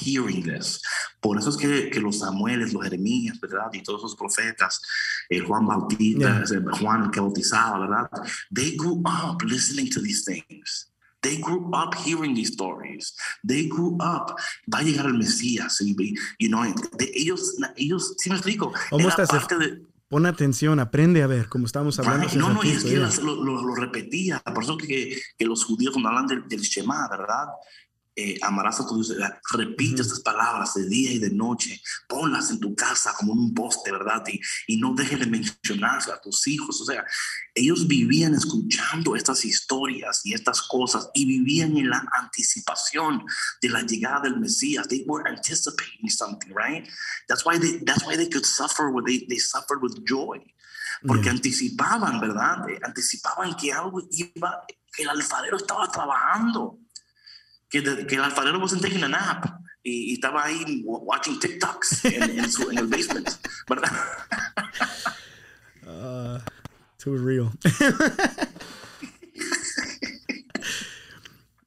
hearing 0.00 0.42
this. 0.42 0.80
Por 1.20 1.38
eso 1.38 1.50
es 1.50 1.56
que, 1.56 1.90
que 1.90 2.00
los 2.00 2.18
Samueles, 2.18 2.72
los 2.72 2.82
Jeremías, 2.82 3.38
¿verdad? 3.40 3.70
Y 3.72 3.82
todos 3.82 4.00
esos 4.00 4.16
profetas, 4.16 4.80
el 5.28 5.44
Juan 5.44 5.66
Bautista, 5.66 6.44
yeah. 6.44 6.60
Juan 6.80 7.04
el 7.04 7.10
que 7.10 7.20
bautizaba, 7.20 7.78
¿verdad? 7.80 8.10
They 8.52 8.76
grew 8.76 9.02
up 9.04 9.42
listening 9.42 9.90
to 9.90 10.00
these 10.00 10.24
things. 10.24 10.90
They 11.22 11.36
grew 11.36 11.70
up 11.74 11.94
hearing 11.94 12.34
these 12.34 12.50
stories. 12.52 13.14
They 13.46 13.68
grew 13.68 13.96
up. 14.00 14.34
Va 14.72 14.78
a 14.78 14.82
llegar 14.82 15.06
el 15.06 15.18
Mesías. 15.18 15.80
Y, 15.82 15.94
you 16.38 16.48
know, 16.48 16.62
de, 16.96 17.12
ellos, 17.14 17.56
ellos, 17.76 18.14
¿sí 18.16 18.30
me 18.30 18.36
explico? 18.36 18.72
Era 18.90 19.26
parte 19.26 19.58
de, 19.58 19.82
Pon 20.10 20.26
atención, 20.26 20.80
aprende 20.80 21.22
a 21.22 21.28
ver, 21.28 21.48
como 21.48 21.66
estamos 21.66 21.96
hablando. 22.00 22.26
no, 22.34 22.52
no, 22.52 22.64
y 22.64 22.70
es 22.70 22.82
que 22.82 22.96
lo, 22.96 23.44
lo, 23.44 23.62
lo, 23.62 23.74
repetía. 23.76 24.40
Por 24.40 24.64
eso 24.64 24.76
que, 24.76 25.16
que 25.38 25.44
los 25.44 25.64
judíos 25.64 25.92
cuando 25.92 26.08
hablan 26.08 26.26
del, 26.26 26.48
del 26.48 26.62
Shema, 26.62 27.08
¿verdad? 27.08 27.46
Eh, 28.20 28.38
amarás 28.42 28.80
a 28.80 28.86
tu 28.86 29.02
Dios. 29.02 29.16
Repite 29.52 30.02
estas 30.02 30.20
palabras 30.20 30.74
de 30.74 30.86
día 30.86 31.10
y 31.12 31.18
de 31.18 31.30
noche. 31.30 31.80
Ponlas 32.06 32.50
en 32.50 32.60
tu 32.60 32.74
casa 32.74 33.14
como 33.16 33.32
un 33.32 33.54
poste, 33.54 33.90
¿verdad? 33.90 34.22
Y, 34.28 34.40
y 34.66 34.76
no 34.76 34.94
dejes 34.94 35.20
de 35.20 35.26
mencionarse 35.26 36.12
a 36.12 36.20
tus 36.20 36.46
hijos. 36.46 36.80
O 36.82 36.84
sea, 36.84 37.02
ellos 37.54 37.86
vivían 37.86 38.34
escuchando 38.34 39.16
estas 39.16 39.44
historias 39.44 40.20
y 40.24 40.34
estas 40.34 40.60
cosas 40.62 41.08
y 41.14 41.24
vivían 41.24 41.76
en 41.78 41.88
la 41.88 42.06
anticipación 42.12 43.24
de 43.62 43.68
la 43.70 43.82
llegada 43.82 44.20
del 44.20 44.38
Mesías. 44.38 44.86
They 44.86 45.04
were 45.06 45.26
anticipating 45.26 46.10
something, 46.10 46.52
right? 46.54 46.86
That's 47.26 47.46
why 47.46 47.58
they, 47.58 47.78
that's 47.84 48.04
why 48.06 48.16
they 48.16 48.28
could 48.28 48.44
suffer, 48.44 48.92
they, 49.06 49.24
they 49.28 49.38
suffered 49.38 49.80
with 49.82 50.04
joy. 50.04 50.44
Porque 51.06 51.30
anticipaban, 51.30 52.20
¿verdad? 52.20 52.66
Anticipaban 52.82 53.56
que 53.56 53.72
algo 53.72 54.02
iba, 54.10 54.66
que 54.92 55.04
el 55.04 55.08
alfarero 55.08 55.56
estaba 55.56 55.90
trabajando 55.90 56.78
que, 57.70 57.80
de, 57.80 58.06
que 58.06 58.16
el 58.16 58.22
alfarero 58.22 58.58
wasn't 58.58 58.82
taking 58.82 59.02
a 59.04 59.08
nap 59.08 59.46
y, 59.82 60.10
y 60.10 60.12
estaba 60.14 60.44
ahí 60.44 60.82
watching 60.84 61.38
TikToks 61.38 62.04
en, 62.04 62.38
en, 62.38 62.50
su, 62.50 62.70
en 62.70 62.78
el 62.78 62.86
basement, 62.86 63.28
¿verdad? 63.68 63.90
Uh, 65.86 66.38
too 66.98 67.16
real. 67.16 67.50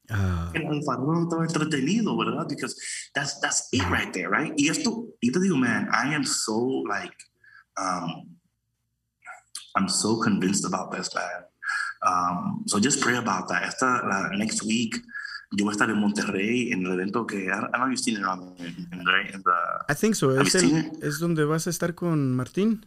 Uh, 0.09 0.51
el 0.53 0.67
alfarero 0.67 1.23
estaba 1.23 1.45
entretenido, 1.45 2.15
¿verdad? 2.17 2.47
Because 2.47 2.75
that's 3.15 3.39
that's 3.39 3.69
it 3.71 3.83
right 3.89 4.11
there, 4.13 4.29
right? 4.29 4.53
Y 4.57 4.69
esto, 4.69 5.07
y 5.21 5.31
te 5.31 5.39
digo, 5.39 5.57
man, 5.57 5.87
I 5.91 6.13
am 6.13 6.25
so 6.25 6.83
like, 6.87 7.15
um, 7.77 8.37
I'm 9.75 9.87
so 9.87 10.17
convinced 10.17 10.65
about 10.65 10.91
this, 10.91 11.13
man. 11.15 11.43
Um, 12.05 12.63
so 12.67 12.79
just 12.79 13.01
pray 13.01 13.15
about 13.15 13.47
that. 13.47 13.63
Esta, 13.63 13.85
la, 13.85 14.29
next 14.37 14.63
week, 14.63 14.95
yo 15.55 15.65
voy 15.65 15.71
a 15.71 15.73
estar 15.73 15.89
en 15.89 15.97
Monterrey 15.97 16.71
en 16.71 16.85
el 16.85 16.93
evento 16.93 17.27
que 17.27 17.45
it 17.45 17.51
on 17.51 18.55
in 18.59 19.43
the, 19.43 19.93
I 19.93 19.95
think 19.95 20.15
so. 20.15 20.39
Es, 20.39 20.55
el, 20.55 20.91
es 21.01 21.19
donde 21.19 21.45
vas 21.45 21.67
a 21.67 21.69
estar 21.69 21.93
con 21.93 22.35
Martín. 22.35 22.85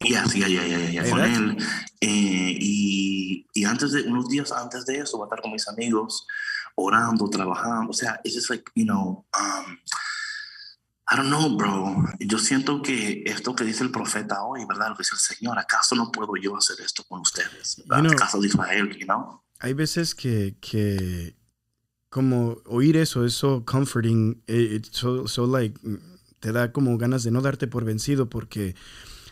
Ya, 0.00 0.24
ya, 0.26 0.46
ya, 0.46 0.66
ya, 0.66 1.10
con 1.10 1.20
él. 1.20 1.56
Eh, 2.00 2.56
y, 2.60 3.46
y 3.52 3.64
antes 3.64 3.92
de, 3.92 4.02
unos 4.02 4.28
días 4.28 4.52
antes 4.52 4.84
de 4.86 4.98
eso, 4.98 5.16
voy 5.16 5.24
a 5.24 5.26
estar 5.26 5.40
con 5.40 5.52
mis 5.52 5.66
amigos 5.68 6.26
orando, 6.76 7.28
trabajando. 7.28 7.90
O 7.90 7.94
sea, 7.94 8.20
es 8.22 8.34
just 8.34 8.50
like, 8.50 8.70
you 8.76 8.84
know, 8.84 9.26
um, 9.34 9.78
I 11.10 11.16
don't 11.16 11.28
know, 11.28 11.56
bro. 11.56 12.04
Yo 12.20 12.38
siento 12.38 12.82
que 12.82 13.24
esto 13.26 13.56
que 13.56 13.64
dice 13.64 13.82
el 13.82 13.90
profeta 13.90 14.42
hoy, 14.42 14.64
¿verdad? 14.68 14.90
Lo 14.90 14.96
que 14.96 15.00
dice 15.00 15.14
el 15.14 15.36
Señor, 15.36 15.58
¿acaso 15.58 15.96
no 15.96 16.12
puedo 16.12 16.36
yo 16.36 16.56
hacer 16.56 16.76
esto 16.84 17.02
con 17.08 17.20
ustedes? 17.20 17.76
You 17.78 17.84
know, 17.84 18.14
caso 18.14 18.40
de 18.40 18.46
Israel, 18.46 18.96
you 18.96 19.06
know? 19.06 19.42
Hay 19.58 19.72
veces 19.72 20.14
que, 20.14 20.56
que 20.60 21.34
como 22.10 22.58
oír 22.66 22.96
eso 22.96 23.24
es 23.24 23.34
so 23.34 23.64
comforting, 23.64 24.42
eh, 24.46 24.80
so, 24.90 25.26
so 25.28 25.46
like, 25.46 25.78
te 26.40 26.52
da 26.52 26.72
como 26.72 26.96
ganas 26.98 27.22
de 27.24 27.30
no 27.30 27.40
darte 27.40 27.66
por 27.66 27.84
vencido 27.84 28.28
porque 28.28 28.74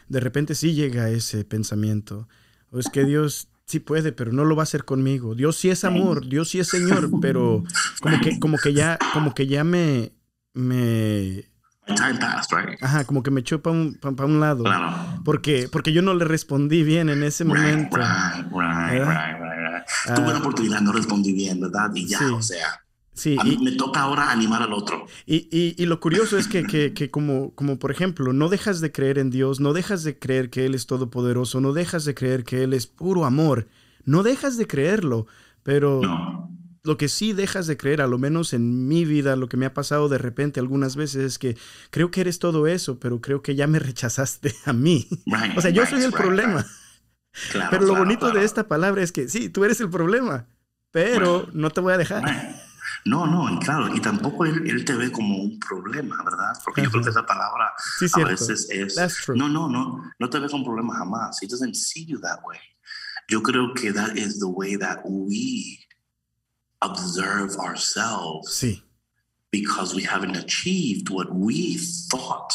de 0.08 0.20
repente 0.20 0.54
sí 0.54 0.74
llega 0.74 1.10
ese 1.10 1.44
pensamiento. 1.44 2.28
O 2.70 2.78
es 2.78 2.88
que 2.88 3.04
Dios 3.06 3.48
sí 3.66 3.80
puede, 3.80 4.12
pero 4.12 4.32
no 4.32 4.44
lo 4.44 4.56
va 4.56 4.62
a 4.62 4.64
hacer 4.64 4.84
conmigo. 4.84 5.34
Dios 5.34 5.56
sí 5.56 5.70
es 5.70 5.84
amor, 5.84 6.26
Dios 6.28 6.50
sí 6.50 6.60
es 6.60 6.68
Señor, 6.68 7.10
pero 7.20 7.64
como 8.00 8.20
que, 8.20 8.38
como 8.38 8.58
que 8.58 8.74
ya, 8.74 8.98
como 9.12 9.34
que 9.34 9.46
ya 9.46 9.64
me, 9.64 10.12
me 10.52 11.44
Time 11.86 12.18
passed, 12.18 12.50
right? 12.50 12.82
Ajá, 12.82 13.04
como 13.04 13.22
que 13.22 13.30
me 13.30 13.40
echó 13.40 13.60
para 13.60 13.76
un, 13.76 13.94
pa, 13.94 14.24
un, 14.24 14.40
lado. 14.40 14.64
Porque, 15.22 15.68
porque 15.70 15.92
yo 15.92 16.00
no 16.00 16.14
le 16.14 16.24
respondí 16.24 16.82
bien 16.82 17.10
en 17.10 17.22
ese 17.22 17.44
momento. 17.44 17.98
Right, 17.98 18.46
right, 18.50 19.43
right, 19.86 20.06
right, 20.06 20.16
Tuve 20.16 20.32
la 20.32 20.38
oportunidad, 20.38 20.80
no 20.80 20.92
respondí 20.92 21.32
bien, 21.32 21.60
¿verdad? 21.60 21.90
Y 21.94 22.06
ya, 22.06 22.20
o 22.34 22.42
sea. 22.42 22.80
Sí, 23.12 23.36
a 23.38 23.44
mí 23.44 23.56
me 23.62 23.72
toca 23.72 24.00
ahora 24.00 24.32
animar 24.32 24.62
al 24.62 24.72
otro. 24.72 25.06
Y, 25.24 25.48
y, 25.52 25.80
y 25.80 25.86
lo 25.86 26.00
curioso 26.00 26.36
es 26.36 26.48
que, 26.48 26.64
que, 26.64 26.92
que, 26.94 27.12
como, 27.12 27.54
como, 27.54 27.78
por 27.78 27.92
ejemplo, 27.92 28.32
no 28.32 28.48
dejas 28.48 28.80
de 28.80 28.90
creer 28.90 29.18
en 29.18 29.30
Dios, 29.30 29.60
no 29.60 29.72
dejas 29.72 30.02
de 30.02 30.18
creer 30.18 30.50
que 30.50 30.66
Él 30.66 30.74
es 30.74 30.86
todopoderoso, 30.86 31.60
no 31.60 31.72
dejas 31.72 32.04
de 32.04 32.14
creer 32.14 32.42
que 32.42 32.64
Él 32.64 32.72
es 32.72 32.88
puro 32.88 33.24
amor, 33.24 33.68
no 34.04 34.24
dejas 34.24 34.56
de 34.56 34.66
creerlo, 34.66 35.28
pero 35.62 36.00
no 36.02 36.50
lo 36.84 36.98
que 36.98 37.08
sí 37.08 37.32
dejas 37.32 37.66
de 37.66 37.78
creer, 37.78 38.02
a 38.02 38.06
lo 38.06 38.18
menos 38.18 38.52
en 38.52 38.86
mi 38.86 39.06
vida, 39.06 39.36
lo 39.36 39.48
que 39.48 39.56
me 39.56 39.64
ha 39.66 39.72
pasado 39.72 40.10
de 40.10 40.18
repente 40.18 40.60
algunas 40.60 40.96
veces 40.96 41.24
es 41.24 41.38
que 41.38 41.56
creo 41.90 42.10
que 42.10 42.20
eres 42.20 42.38
todo 42.38 42.66
eso, 42.66 43.00
pero 43.00 43.22
creo 43.22 43.42
que 43.42 43.54
ya 43.54 43.66
me 43.66 43.78
rechazaste 43.78 44.54
a 44.66 44.72
mí. 44.74 45.08
o 45.56 45.60
sea, 45.60 45.70
yo 45.70 45.86
soy 45.86 46.02
el 46.02 46.12
problema. 46.12 46.64
Pero 47.70 47.84
lo 47.84 47.96
bonito 47.96 48.30
de 48.30 48.44
esta 48.44 48.68
palabra 48.68 49.02
es 49.02 49.12
que 49.12 49.28
sí, 49.28 49.48
tú 49.48 49.64
eres 49.64 49.80
el 49.80 49.90
problema, 49.90 50.46
pero 50.90 51.48
no 51.52 51.70
te 51.70 51.80
voy 51.80 51.92
a 51.92 51.98
dejar. 51.98 52.22
No, 53.04 53.26
no, 53.26 53.58
claro, 53.58 53.94
y 53.94 54.00
tampoco 54.00 54.46
él, 54.46 54.84
te 54.84 54.94
ve 54.94 55.12
como 55.12 55.36
un 55.36 55.58
problema, 55.58 56.22
¿verdad? 56.24 56.58
Porque 56.64 56.82
yo 56.82 56.90
creo 56.90 57.02
que 57.02 57.10
esa 57.10 57.26
palabra 57.26 57.72
a 58.14 58.24
veces 58.24 58.68
es... 58.70 58.96
No, 59.28 59.48
no, 59.48 59.68
no, 59.68 60.10
no 60.18 60.30
te 60.30 60.38
ve 60.38 60.48
como 60.48 60.62
un 60.62 60.64
problema 60.64 60.96
jamás. 60.96 61.42
He 61.42 61.46
doesn't 61.46 61.74
see 61.74 62.06
you 62.06 62.18
that 62.20 62.40
way. 62.44 62.58
Yo 63.28 63.42
creo 63.42 63.74
que 63.74 63.92
that 63.92 64.16
is 64.16 64.38
the 64.38 64.46
way 64.46 64.76
that 64.76 65.00
we 65.04 65.80
observe 66.80 67.56
ourselves 67.58 68.54
sí. 68.54 68.82
because 69.50 69.94
we 69.94 70.02
haven't 70.02 70.36
achieved 70.36 71.10
what 71.10 71.28
we 71.30 71.78
thought. 72.10 72.52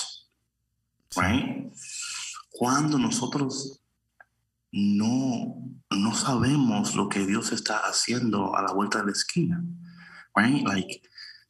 Sí. 1.11 1.21
Right? 1.21 1.71
Cuando 2.51 2.97
nosotros 2.97 3.79
no, 4.71 5.55
no 5.91 6.13
sabemos 6.13 6.95
lo 6.95 7.09
que 7.09 7.25
Dios 7.25 7.51
está 7.51 7.79
haciendo 7.79 8.55
a 8.55 8.61
la 8.61 8.71
vuelta 8.71 8.99
de 8.99 9.05
la 9.05 9.11
esquina. 9.11 9.63
Right? 10.35 10.65
Like, 10.65 11.01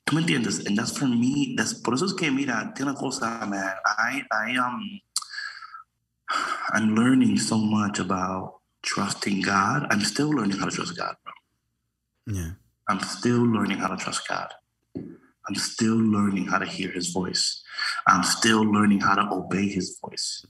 ¿tú 0.05 0.15
me 0.15 0.21
entiendes? 0.21 0.65
And 0.65 0.77
that's 0.77 0.97
for 0.97 1.07
me, 1.07 1.55
that's, 1.55 1.73
por 1.73 1.93
eso 1.93 2.05
es 2.05 2.13
que, 2.13 2.31
mira, 2.31 2.73
tiene 2.73 2.91
una 2.91 2.99
cosa, 2.99 3.45
man, 3.45 3.73
I, 3.85 4.23
I, 4.31 4.57
um, 4.57 5.01
I'm 6.73 6.95
learning 6.95 7.37
so 7.37 7.57
much 7.57 7.99
about 7.99 8.61
trusting 8.83 9.41
God. 9.41 9.87
I'm 9.91 10.01
still 10.01 10.29
learning 10.29 10.57
how 10.57 10.65
to 10.65 10.71
trust 10.71 10.95
God, 10.97 11.15
bro. 11.23 11.33
Yeah. 12.35 12.51
I'm 12.87 12.99
still 13.01 13.43
learning 13.43 13.77
how 13.77 13.87
to 13.87 13.97
trust 13.97 14.27
God. 14.27 14.49
I'm 14.95 15.55
still 15.55 15.95
learning 15.95 16.45
how 16.47 16.59
to 16.59 16.65
hear 16.65 16.91
his 16.91 17.09
voice. 17.09 17.63
I'm 18.07 18.23
still 18.23 18.63
learning 18.63 19.01
how 19.01 19.15
to 19.15 19.27
obey 19.31 19.67
his 19.67 19.99
voice. 19.99 20.45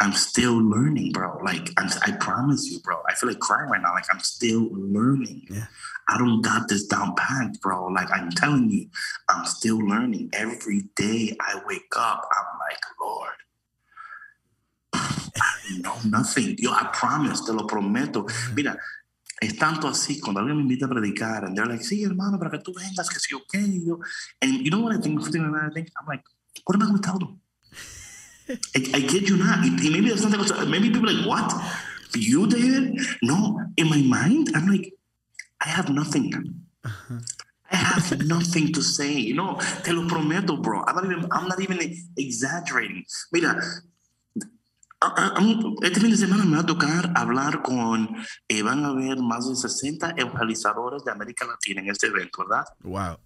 I'm 0.00 0.12
still 0.12 0.58
learning, 0.58 1.12
bro. 1.12 1.38
Like 1.44 1.70
I'm, 1.76 1.88
i 2.02 2.12
promise 2.12 2.66
you, 2.66 2.80
bro. 2.80 3.02
I 3.08 3.14
feel 3.14 3.28
like 3.28 3.40
crying 3.40 3.70
right 3.70 3.80
now. 3.80 3.94
Like 3.94 4.06
I'm 4.12 4.20
still 4.20 4.68
learning. 4.72 5.46
Yeah. 5.50 5.66
I 6.08 6.18
don't 6.18 6.40
got 6.40 6.68
this 6.68 6.86
down 6.86 7.14
pat, 7.16 7.60
bro. 7.60 7.86
Like 7.86 8.10
I'm 8.10 8.30
telling 8.30 8.70
you, 8.70 8.88
I'm 9.28 9.44
still 9.44 9.78
learning. 9.78 10.30
Every 10.32 10.84
day 10.96 11.36
I 11.40 11.60
wake 11.66 11.92
up, 11.96 12.26
I'm 12.36 12.58
like, 12.58 12.80
Lord, 13.00 13.34
I 14.94 15.78
know 15.80 15.96
nothing. 16.06 16.56
Yo, 16.58 16.72
I 16.72 16.88
promise, 16.92 17.44
te 17.44 17.52
lo 17.52 17.66
prometo. 17.66 18.26
Mira, 18.54 18.76
Es 19.40 19.56
tanto 19.56 19.86
así, 19.86 20.18
cuando 20.18 20.40
alguien 20.40 20.56
me 20.56 20.62
invita 20.62 20.86
a 20.86 20.88
predicar, 20.88 21.44
and 21.44 21.56
they're 21.56 21.68
like, 21.68 21.84
sí, 21.84 22.02
hermano, 22.02 22.38
para 22.38 22.50
que 22.50 22.58
tú 22.58 22.72
vengas, 22.74 23.08
que 23.08 23.20
sí, 23.20 23.34
ok. 23.34 23.54
Yo, 23.86 24.00
and 24.42 24.60
you 24.64 24.70
know 24.70 24.80
what 24.80 24.92
I 24.92 25.00
think? 25.00 25.20
I 25.20 25.70
think 25.70 25.92
I'm 25.96 26.06
like, 26.08 26.24
what 26.64 26.76
am 26.76 26.82
I 26.82 26.86
going 26.86 27.00
to 27.00 27.08
tell 27.08 27.18
them? 27.18 27.40
I, 28.48 28.80
I 28.94 29.00
kid 29.02 29.28
you 29.28 29.36
not. 29.36 29.60
Y, 29.60 29.76
y 29.82 29.90
maybe 29.90 30.08
that's 30.08 30.22
not 30.22 30.68
maybe 30.68 30.90
people 30.90 31.08
are 31.08 31.12
like, 31.12 31.26
what? 31.26 31.52
You, 32.14 32.46
David? 32.46 32.98
No. 33.22 33.60
In 33.76 33.90
my 33.90 34.02
mind, 34.02 34.50
I'm 34.54 34.66
like, 34.66 34.94
I 35.60 35.68
have 35.68 35.90
nothing. 35.90 36.32
Uh-huh. 36.84 37.18
I 37.70 37.76
have 37.76 38.26
nothing 38.26 38.72
to 38.72 38.82
say. 38.82 39.12
You 39.12 39.34
know, 39.34 39.60
te 39.84 39.92
lo 39.92 40.08
prometo, 40.08 40.56
bro. 40.56 40.84
I'm 40.86 40.96
not 40.96 41.04
even, 41.04 41.28
I'm 41.30 41.48
not 41.48 41.60
even 41.60 41.78
exaggerating. 42.16 43.04
Mira, 43.32 43.62
Este 45.82 46.00
fin 46.00 46.10
de 46.10 46.16
semana 46.16 46.44
me 46.44 46.56
va 46.56 46.62
a 46.62 46.66
tocar 46.66 47.12
hablar 47.14 47.62
con, 47.62 48.16
eh, 48.48 48.62
van 48.62 48.84
a 48.84 48.88
haber 48.88 49.18
más 49.18 49.48
de 49.48 49.54
60 49.54 50.14
evangelizadores 50.16 51.04
de 51.04 51.12
América 51.12 51.46
Latina 51.46 51.80
en 51.80 51.90
este 51.90 52.08
evento, 52.08 52.44
¿verdad? 52.44 52.64
Wow. 52.80 53.18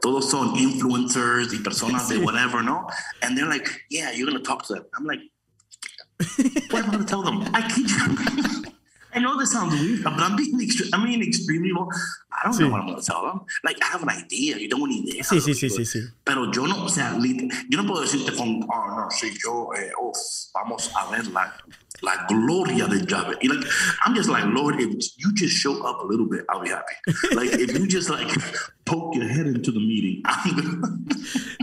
Todos, 0.00 0.30
son 0.30 0.56
influencers 0.56 1.52
y 1.52 1.58
personas 1.58 2.08
de 2.08 2.18
whatever, 2.18 2.64
¿no? 2.64 2.86
And 3.20 3.36
they're 3.36 3.48
like, 3.48 3.68
yeah, 3.90 4.12
you're 4.12 4.30
going 4.30 4.42
to 4.42 4.48
talk 4.48 4.66
to 4.66 4.74
them. 4.74 4.84
I'm 4.96 5.04
like, 5.04 5.20
what 6.70 6.84
am 6.84 6.90
I 6.90 6.92
going 6.92 7.04
to 7.04 7.04
tell 7.04 7.22
them? 7.22 7.42
I 7.54 7.62
kid 7.68 7.90
you. 7.90 8.64
I 9.18 9.20
know 9.20 9.36
this 9.36 9.50
sounds 9.50 9.74
weird, 9.74 10.04
but 10.04 10.12
I'm 10.12 10.36
being 10.36 10.60
extreme. 10.60 10.90
I 10.92 11.04
mean, 11.04 11.22
extremely 11.22 11.72
low. 11.72 11.88
I 12.30 12.44
don't 12.44 12.52
sí. 12.52 12.60
know 12.60 12.70
what 12.70 12.82
I'm 12.82 12.86
going 12.86 13.00
to 13.00 13.04
tell 13.04 13.22
them. 13.26 13.40
Like, 13.64 13.76
I 13.82 13.86
have 13.86 14.02
an 14.04 14.10
idea. 14.10 14.56
You 14.56 14.68
don't 14.68 14.88
need 14.88 15.08
idea. 15.08 15.24
Sí, 15.24 15.40
sí, 15.40 15.54
sí, 15.54 15.68
sí, 15.68 15.84
sí. 15.84 16.06
Pero 16.24 16.52
yo 16.52 16.66
no, 16.66 16.84
o 16.84 16.88
sea, 16.88 17.18
yo 17.18 17.82
no 17.82 17.84
puedo 17.84 18.02
decirte 18.02 18.32
con, 18.36 18.62
oh, 18.62 18.86
no, 18.96 19.10
si 19.10 19.36
yo, 19.42 19.70
eh, 19.74 19.90
oh, 20.00 20.12
vamos 20.54 20.92
a 20.94 21.10
ver 21.10 21.26
la, 21.32 21.52
la 22.02 22.26
gloria 22.28 22.86
de 22.86 23.04
Yahweh. 23.04 23.38
Like, 23.42 23.66
I'm 24.06 24.14
just 24.14 24.28
like, 24.28 24.44
Lord, 24.44 24.80
if 24.80 24.88
you 25.16 25.34
just 25.34 25.56
show 25.56 25.84
up 25.84 26.00
a 26.00 26.06
little 26.06 26.26
bit, 26.26 26.44
I'll 26.48 26.62
be 26.62 26.68
happy. 26.68 26.94
Like, 27.34 27.50
if 27.58 27.76
you 27.76 27.88
just 27.88 28.10
like 28.10 28.30
poke 28.88 29.16
your 29.16 29.28
head 29.28 29.46
into 29.46 29.70
the 29.70 29.78
meeting, 29.80 30.22
I'm 30.26 31.06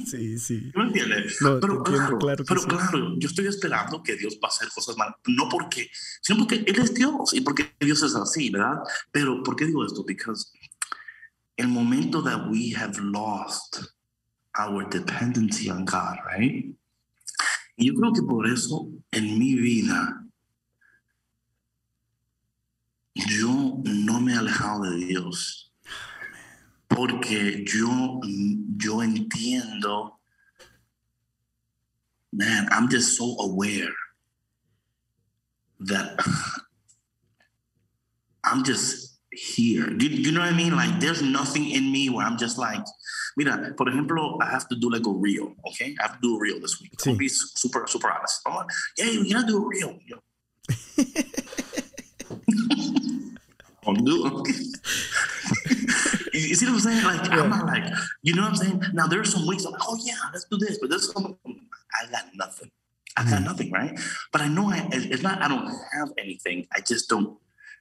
Sí, 0.06 0.38
sí. 0.38 0.72
¿Me 0.76 0.84
entiendes? 0.84 1.42
No, 1.42 1.60
pero 1.60 1.84
claro, 1.84 2.20
claro 2.20 2.44
pero 2.48 2.62
sí. 2.62 2.68
claro, 2.68 3.16
yo 3.18 3.28
estoy 3.28 3.48
esperando 3.48 4.04
que 4.04 4.16
Dios 4.16 4.36
va 4.36 4.48
a 4.48 4.52
hacer 4.52 4.70
cosas 4.70 4.96
malas, 4.98 5.16
no 5.28 5.50
porque, 5.50 5.90
sino 6.22 6.40
porque 6.40 6.64
Él 6.68 6.80
es 6.80 6.94
Dios 6.94 7.34
y 7.34 7.42
porque 7.42 7.74
Dios 7.80 8.04
es 8.04 8.16
así, 8.16 8.50
¿verdad? 8.52 8.84
Pero, 9.12 9.42
¿por 9.42 9.56
qué 9.56 9.66
digo 9.66 9.84
esto? 9.84 10.04
Because 10.04 10.52
el 11.58 11.68
momento 11.68 12.22
that 12.22 12.48
we 12.50 12.74
have 12.76 13.00
lost 13.00 13.84
our 14.58 14.88
dependency 14.90 15.70
on 15.70 15.86
God, 15.86 16.18
right? 16.26 16.76
Y 17.78 17.88
yo 17.88 17.94
creo 17.96 18.14
que 18.14 18.22
por 18.22 18.48
eso 18.48 18.88
en 19.12 19.38
mi 19.40 19.56
vida 19.56 20.24
yo 23.16 23.82
no 23.84 24.22
me 24.22 24.34
he 24.34 24.38
alejado 24.38 24.84
de 24.84 25.06
Dios. 25.06 25.65
Porque 26.96 27.64
yo, 27.68 28.22
yo 28.78 29.02
entiendo, 29.02 30.20
man, 32.32 32.68
I'm 32.72 32.90
just 32.90 33.18
so 33.18 33.36
aware 33.40 33.94
that 35.82 36.18
I'm 38.46 38.64
just 38.64 39.20
here. 39.32 39.88
Do, 39.88 40.08
you 40.08 40.32
know 40.32 40.40
what 40.40 40.54
I 40.54 40.56
mean? 40.56 40.76
Like, 40.76 41.02
there's 41.02 41.22
nothing 41.22 41.70
in 41.70 41.92
me 41.92 42.10
where 42.10 42.26
I'm 42.26 42.38
just 42.38 42.58
like, 42.58 42.84
mira, 43.36 43.74
por 43.78 43.88
ejemplo, 43.88 44.38
I 44.42 44.50
have 44.50 44.70
to 44.70 44.76
do 44.76 44.90
like 44.90 45.06
a 45.06 45.12
reel, 45.12 45.54
okay? 45.68 45.96
I 46.00 46.04
have 46.04 46.16
to 46.16 46.22
do 46.22 46.38
a 46.38 46.40
reel 46.40 46.62
this 46.62 46.82
week. 46.82 46.96
Sí. 46.98 47.18
be 47.18 47.28
super, 47.28 47.86
super 47.88 48.10
honest. 48.10 48.42
I'm 48.46 48.56
like, 48.56 48.68
yeah, 48.98 49.06
you 49.06 49.34
gotta 49.34 49.48
do 49.48 49.58
a 49.58 49.68
reel. 49.68 50.00
You 50.06 50.16
know? 50.20 50.22
do 53.94 54.44
you 56.40 56.56
see 56.56 56.66
what 56.66 56.76
I'm 56.76 56.80
saying? 56.80 57.04
Like, 57.04 57.30
yeah. 57.30 57.42
I'm 57.42 57.50
not 57.50 57.66
like, 57.66 57.84
you 58.24 58.36
know 58.36 58.44
what 58.44 58.52
I'm 58.52 58.56
saying? 58.56 58.84
Now, 58.94 59.08
there 59.08 59.20
are 59.20 59.26
some 59.26 59.48
weeks 59.48 59.66
I'm 59.66 59.74
like, 59.74 59.82
oh, 59.88 59.98
yeah, 60.04 60.16
let's 60.34 60.46
do 60.46 60.58
this. 60.58 60.78
But 60.80 60.90
there's 60.90 61.12
some, 61.12 61.38
I 61.46 62.12
got 62.12 62.26
nothing. 62.36 62.72
I 63.18 63.24
got 63.24 63.42
mm. 63.42 63.46
nothing, 63.46 63.72
right? 63.72 63.98
But 64.32 64.42
I 64.42 64.48
know 64.48 64.70
I, 64.70 64.88
it's 64.92 65.24
not, 65.24 65.42
I 65.42 65.48
don't 65.48 65.68
have 65.68 66.10
anything. 66.18 66.68
I 66.74 66.82
just 66.82 67.10
don't, 67.10 67.38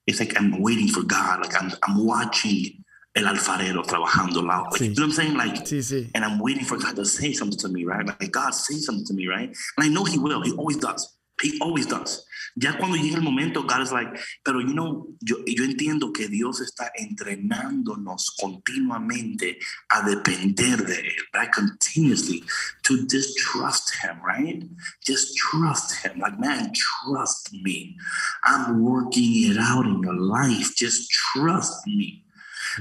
it's 0.07 0.21
like 0.21 0.39
I'm 0.39 0.61
waiting 0.61 0.89
for 0.89 1.03
God. 1.03 1.41
Like 1.41 1.61
I'm, 1.61 1.73
I'm 1.83 2.05
watching 2.07 2.85
el 3.17 3.25
alfarero 3.25 3.85
trabajando 3.85 4.43
lado. 4.43 4.71
Like, 4.71 4.81
sí. 4.81 4.89
You 4.89 4.95
know 4.95 4.95
what 4.95 5.05
I'm 5.05 5.13
saying? 5.13 5.35
Like, 5.37 5.55
sí, 5.65 5.79
sí. 5.79 6.11
and 6.15 6.25
I'm 6.25 6.39
waiting 6.39 6.65
for 6.65 6.79
God 6.79 6.97
to 6.97 7.05
say 7.05 7.33
something 7.33 7.59
to 7.59 7.69
me, 7.69 7.85
right? 7.85 8.07
Like, 8.07 8.31
God, 8.31 8.55
say 8.55 8.75
something 8.75 9.07
to 9.07 9.15
me, 9.15 9.27
right? 9.27 9.49
And 9.49 9.57
I 9.79 9.89
know 9.89 10.05
He 10.05 10.19
will. 10.19 10.43
He 10.43 10.53
always 10.53 10.77
does. 10.77 11.17
He 11.43 11.59
always 11.61 11.87
does. 11.87 12.25
Ya 12.57 12.79
cuando 12.79 12.97
llega 12.97 13.17
el 13.17 13.23
momento, 13.23 13.63
God 13.65 13.83
is 13.83 13.93
like, 13.93 14.11
pero 14.45 14.61
you 14.61 14.73
know, 14.73 15.09
yo, 15.21 15.39
yo 15.47 15.65
entiendo 15.65 16.13
que 16.13 16.29
Dios 16.29 16.61
está 16.61 16.91
entrenándonos 16.95 18.35
continuamente 18.39 19.59
a 19.89 20.03
depender 20.03 20.85
de 20.85 21.01
Él, 21.01 21.17
right? 21.33 21.51
Continuously 21.53 22.45
to 22.85 23.07
just 23.11 23.37
trust 23.39 23.93
Him, 24.03 24.21
right? 24.25 24.63
Just 25.05 25.37
trust 25.37 26.05
Him. 26.05 26.21
Like, 26.21 26.39
man, 26.39 26.73
trust 26.73 27.53
me. 27.53 27.97
I'm 28.45 28.81
working 28.83 29.51
it 29.51 29.59
out 29.59 29.87
in 29.87 30.03
your 30.03 30.15
life. 30.15 30.75
Just 30.77 31.11
trust 31.11 31.87
me. 31.87 32.25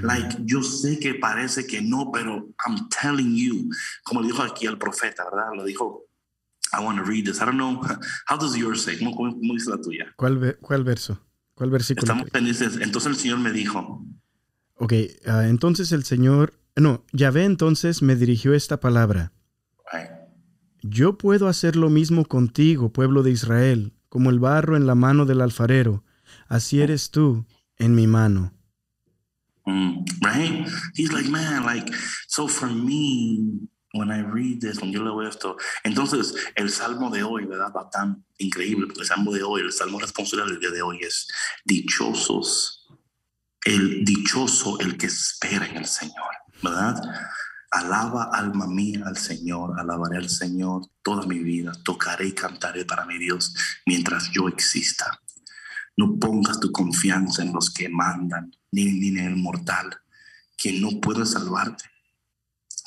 Like, 0.01 0.37
yo 0.45 0.61
sé 0.61 0.99
que 0.99 1.15
parece 1.15 1.67
que 1.67 1.81
no, 1.81 2.11
pero 2.11 2.49
I'm 2.65 2.89
telling 2.89 3.35
you, 3.35 3.69
como 4.03 4.23
dijo 4.23 4.41
aquí 4.41 4.65
el 4.65 4.77
profeta, 4.77 5.23
¿verdad? 5.25 5.53
Lo 5.55 5.63
dijo 5.63 6.05
I 6.73 6.83
want 6.83 6.97
to 6.97 7.03
read 7.03 7.25
this. 7.25 7.41
I 7.41 7.45
don't 7.45 7.57
know. 7.57 7.81
How 8.27 8.37
does 8.37 8.55
yours 8.55 8.83
say? 8.83 8.97
¿Cómo, 8.97 9.15
cómo 9.15 9.53
dice 9.53 9.69
la 9.69 9.77
tuya? 9.77 10.13
¿Cuál, 10.15 10.57
¿Cuál 10.59 10.83
verso? 10.83 11.19
¿Cuál 11.53 11.69
versículo? 11.69 12.05
Estamos 12.05 12.29
pendientes. 12.31 12.77
Entonces 12.81 13.11
el 13.11 13.17
Señor 13.17 13.39
me 13.39 13.51
dijo. 13.51 14.03
Ok, 14.75 14.93
uh, 15.25 15.41
entonces 15.41 15.91
el 15.91 16.03
Señor. 16.03 16.53
No, 16.75 17.05
Yahvé 17.11 17.45
entonces 17.45 18.01
me 18.01 18.15
dirigió 18.15 18.55
esta 18.55 18.79
palabra. 18.79 19.31
Right. 19.91 20.09
Yo 20.81 21.17
puedo 21.17 21.47
hacer 21.47 21.75
lo 21.75 21.89
mismo 21.89 22.25
contigo, 22.25 22.91
pueblo 22.91 23.21
de 23.21 23.31
Israel, 23.31 23.93
como 24.09 24.31
el 24.31 24.39
barro 24.39 24.75
en 24.75 24.87
la 24.87 24.95
mano 24.95 25.25
del 25.25 25.41
alfarero. 25.41 26.03
Así 26.47 26.81
eres 26.81 27.11
tú 27.11 27.45
en 27.77 27.93
mi 27.93 28.07
mano. 28.07 28.53
Mm, 29.65 30.03
right? 30.21 30.67
He's 30.95 31.13
like, 31.13 31.29
man, 31.29 31.63
like, 31.65 31.89
so 32.27 32.47
for 32.47 32.69
me, 32.69 33.69
when 33.93 34.11
I 34.11 34.21
read 34.21 34.59
this, 34.59 34.79
cuando 34.79 34.97
yo 34.97 35.03
leo 35.03 35.21
esto, 35.21 35.55
entonces 35.83 36.33
el 36.55 36.71
salmo 36.71 37.11
de 37.11 37.23
hoy, 37.23 37.45
¿verdad? 37.45 37.71
Va 37.75 37.89
tan 37.89 38.25
increíble, 38.39 38.87
porque 38.87 39.01
el 39.01 39.07
salmo 39.07 39.31
de 39.31 39.43
hoy, 39.43 39.61
el 39.61 39.71
salmo 39.71 39.99
responsable 39.99 40.45
del 40.45 40.59
día 40.59 40.71
de 40.71 40.81
hoy 40.81 40.99
es 41.01 41.27
dichosos, 41.63 42.87
el 43.63 44.03
dichoso 44.03 44.79
el 44.79 44.97
que 44.97 45.05
espera 45.05 45.67
en 45.67 45.77
el 45.77 45.85
Señor, 45.85 46.33
¿verdad? 46.63 47.01
Alaba 47.69 48.29
alma 48.33 48.67
mía 48.67 49.03
al 49.05 49.17
Señor, 49.17 49.79
alabaré 49.79 50.17
al 50.17 50.29
Señor 50.29 50.87
toda 51.03 51.27
mi 51.27 51.39
vida, 51.39 51.71
tocaré 51.83 52.27
y 52.27 52.33
cantaré 52.33 52.85
para 52.85 53.05
mi 53.05 53.19
Dios 53.19 53.53
mientras 53.85 54.31
yo 54.31 54.47
exista. 54.47 55.19
No 55.95 56.17
pongas 56.17 56.59
tu 56.59 56.71
confianza 56.71 57.43
en 57.43 57.53
los 57.53 57.71
que 57.71 57.89
mandan, 57.89 58.51
ni, 58.71 58.85
ni 58.85 59.09
en 59.09 59.19
el 59.19 59.35
mortal, 59.35 59.95
que 60.57 60.79
no 60.79 60.99
puede 60.99 61.27
salvarte 61.27 61.92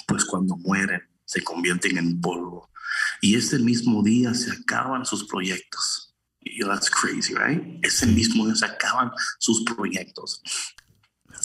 pues 0.07 0.25
cuando 0.25 0.57
mueren 0.57 1.03
se 1.25 1.43
convierten 1.43 1.99
en 1.99 2.21
polvo. 2.21 2.71
Y 3.21 3.37
ese 3.37 3.59
mismo 3.59 4.03
día 4.03 4.33
se 4.35 4.53
acaban 4.53 5.05
sus 5.05 5.25
proyectos. 5.25 6.15
Y 6.41 6.61
that's 6.61 6.89
crazy, 6.89 7.35
right? 7.35 7.85
Ese 7.85 8.07
mismo 8.07 8.47
día 8.47 8.55
se 8.55 8.67
acaban 8.67 9.11
sus 9.39 9.65
proyectos. 9.65 10.41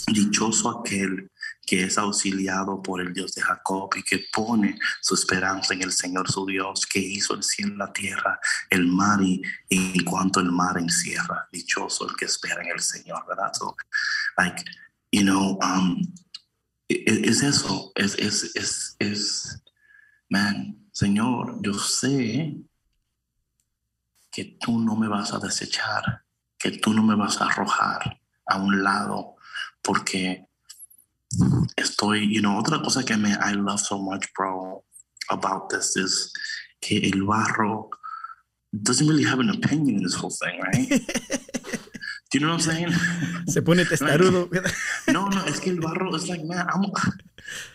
Dichoso 0.06 0.80
aquel 0.80 1.28
que 1.66 1.84
es 1.84 1.98
auxiliado 1.98 2.82
por 2.82 3.00
el 3.00 3.12
Dios 3.12 3.34
de 3.34 3.42
Jacob 3.42 3.90
y 3.96 4.02
que 4.02 4.24
pone 4.32 4.78
su 5.00 5.14
esperanza 5.14 5.74
en 5.74 5.82
el 5.82 5.92
Señor 5.92 6.30
su 6.30 6.46
Dios, 6.46 6.86
que 6.86 6.98
hizo 6.98 7.34
el 7.34 7.42
cielo, 7.42 7.76
la 7.76 7.92
tierra, 7.92 8.38
el 8.70 8.86
mar 8.86 9.20
y, 9.22 9.42
en 9.70 10.04
cuanto 10.04 10.40
el 10.40 10.50
mar 10.50 10.78
encierra. 10.78 11.48
Dichoso 11.52 12.08
el 12.08 12.16
que 12.16 12.26
espera 12.26 12.62
en 12.62 12.70
el 12.70 12.80
Señor, 12.80 13.24
¿verdad? 13.28 13.52
So, 13.54 13.76
like, 14.38 14.64
you 15.12 15.22
know, 15.22 15.58
um, 15.62 16.02
es 17.06 17.42
eso, 17.42 17.92
es, 17.94 18.14
es, 18.18 18.54
es, 18.54 18.96
es, 18.98 19.62
man, 20.28 20.88
Señor, 20.92 21.58
yo 21.62 21.74
sé 21.74 22.56
que 24.30 24.56
tú 24.60 24.78
no 24.78 24.96
me 24.96 25.08
vas 25.08 25.32
a 25.32 25.38
desechar, 25.38 26.24
que 26.58 26.72
tú 26.72 26.92
no 26.92 27.02
me 27.02 27.14
vas 27.14 27.40
a 27.40 27.46
arrojar 27.46 28.20
a 28.46 28.56
un 28.58 28.82
lado, 28.82 29.36
porque 29.82 30.46
estoy, 31.76 32.32
you 32.32 32.40
know, 32.40 32.58
otra 32.58 32.82
cosa 32.82 33.04
que 33.04 33.16
me, 33.16 33.30
I 33.30 33.52
love 33.54 33.80
so 33.80 33.98
much, 33.98 34.26
bro, 34.36 34.84
about 35.28 35.68
this 35.70 35.96
is 35.96 36.32
que 36.80 36.98
el 36.98 37.24
barro 37.24 37.90
doesn't 38.72 39.06
really 39.06 39.24
have 39.24 39.40
an 39.40 39.50
opinion 39.50 39.96
in 39.96 40.02
this 40.02 40.14
whole 40.14 40.30
thing, 40.30 40.60
right? 40.60 41.48
Do 42.32 42.38
you 42.38 42.46
know 42.46 42.54
what 42.54 42.66
I'm 42.66 42.72
saying? 42.72 42.92
Se 43.46 43.60
pone 43.60 43.84
testarudo. 43.84 44.48
no, 45.12 45.28
no, 45.28 45.44
es 45.44 45.60
que 45.60 45.68
el 45.68 45.80
barro 45.80 46.16
es 46.16 46.30
like, 46.30 46.42
man, 46.44 46.66
I'm, 46.66 46.90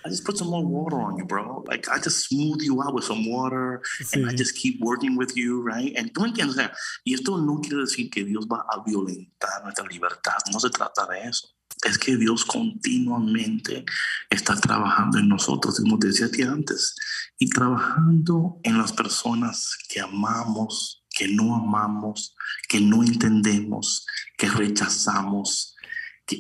I 0.04 0.10
just 0.10 0.26
put 0.26 0.36
some 0.36 0.50
more 0.50 0.66
water 0.66 1.00
on 1.00 1.16
you, 1.18 1.26
bro. 1.26 1.64
Like, 1.68 1.88
I 1.90 2.00
just 2.00 2.28
smooth 2.28 2.62
you 2.64 2.82
out 2.82 2.96
with 2.96 3.04
some 3.04 3.30
water 3.30 3.82
sí. 4.02 4.14
and 4.14 4.28
I 4.28 4.34
just 4.34 4.56
keep 4.56 4.82
working 4.82 5.16
with 5.16 5.38
you, 5.38 5.62
right? 5.62 5.94
And 5.96 6.12
tú 6.12 6.22
me 6.22 6.30
entiendes, 6.30 6.56
o 6.56 6.58
sea, 6.58 6.72
y 7.06 7.14
esto 7.14 7.38
no 7.38 7.62
quiere 7.62 7.82
decir 7.82 8.10
que 8.10 8.26
Dios 8.26 8.48
va 8.48 8.66
a 8.68 8.84
violentar 8.84 9.64
nuestra 9.64 9.86
libertad, 9.86 10.38
no 10.52 10.60
se 10.60 10.72
trata 10.72 11.06
de 11.06 11.30
eso. 11.30 11.50
Es 11.86 12.00
que 12.00 12.18
Dios 12.18 12.44
continuamente 12.44 13.86
está 14.32 14.56
trabajando 14.56 15.20
en 15.20 15.28
nosotros, 15.30 15.80
como 15.80 16.00
te 16.00 16.08
decía 16.08 16.26
a 16.26 16.32
ti 16.32 16.42
antes, 16.42 16.96
y 17.38 17.48
trabajando 17.48 18.60
en 18.64 18.80
las 18.80 18.92
personas 18.92 19.78
que 19.88 20.00
amamos, 20.00 20.97
que 21.18 21.28
no 21.28 21.56
amamos, 21.56 22.36
que 22.70 22.80
no 22.80 23.02
entendemos, 23.04 24.06
que 24.38 24.48
rechazamos, 24.50 25.76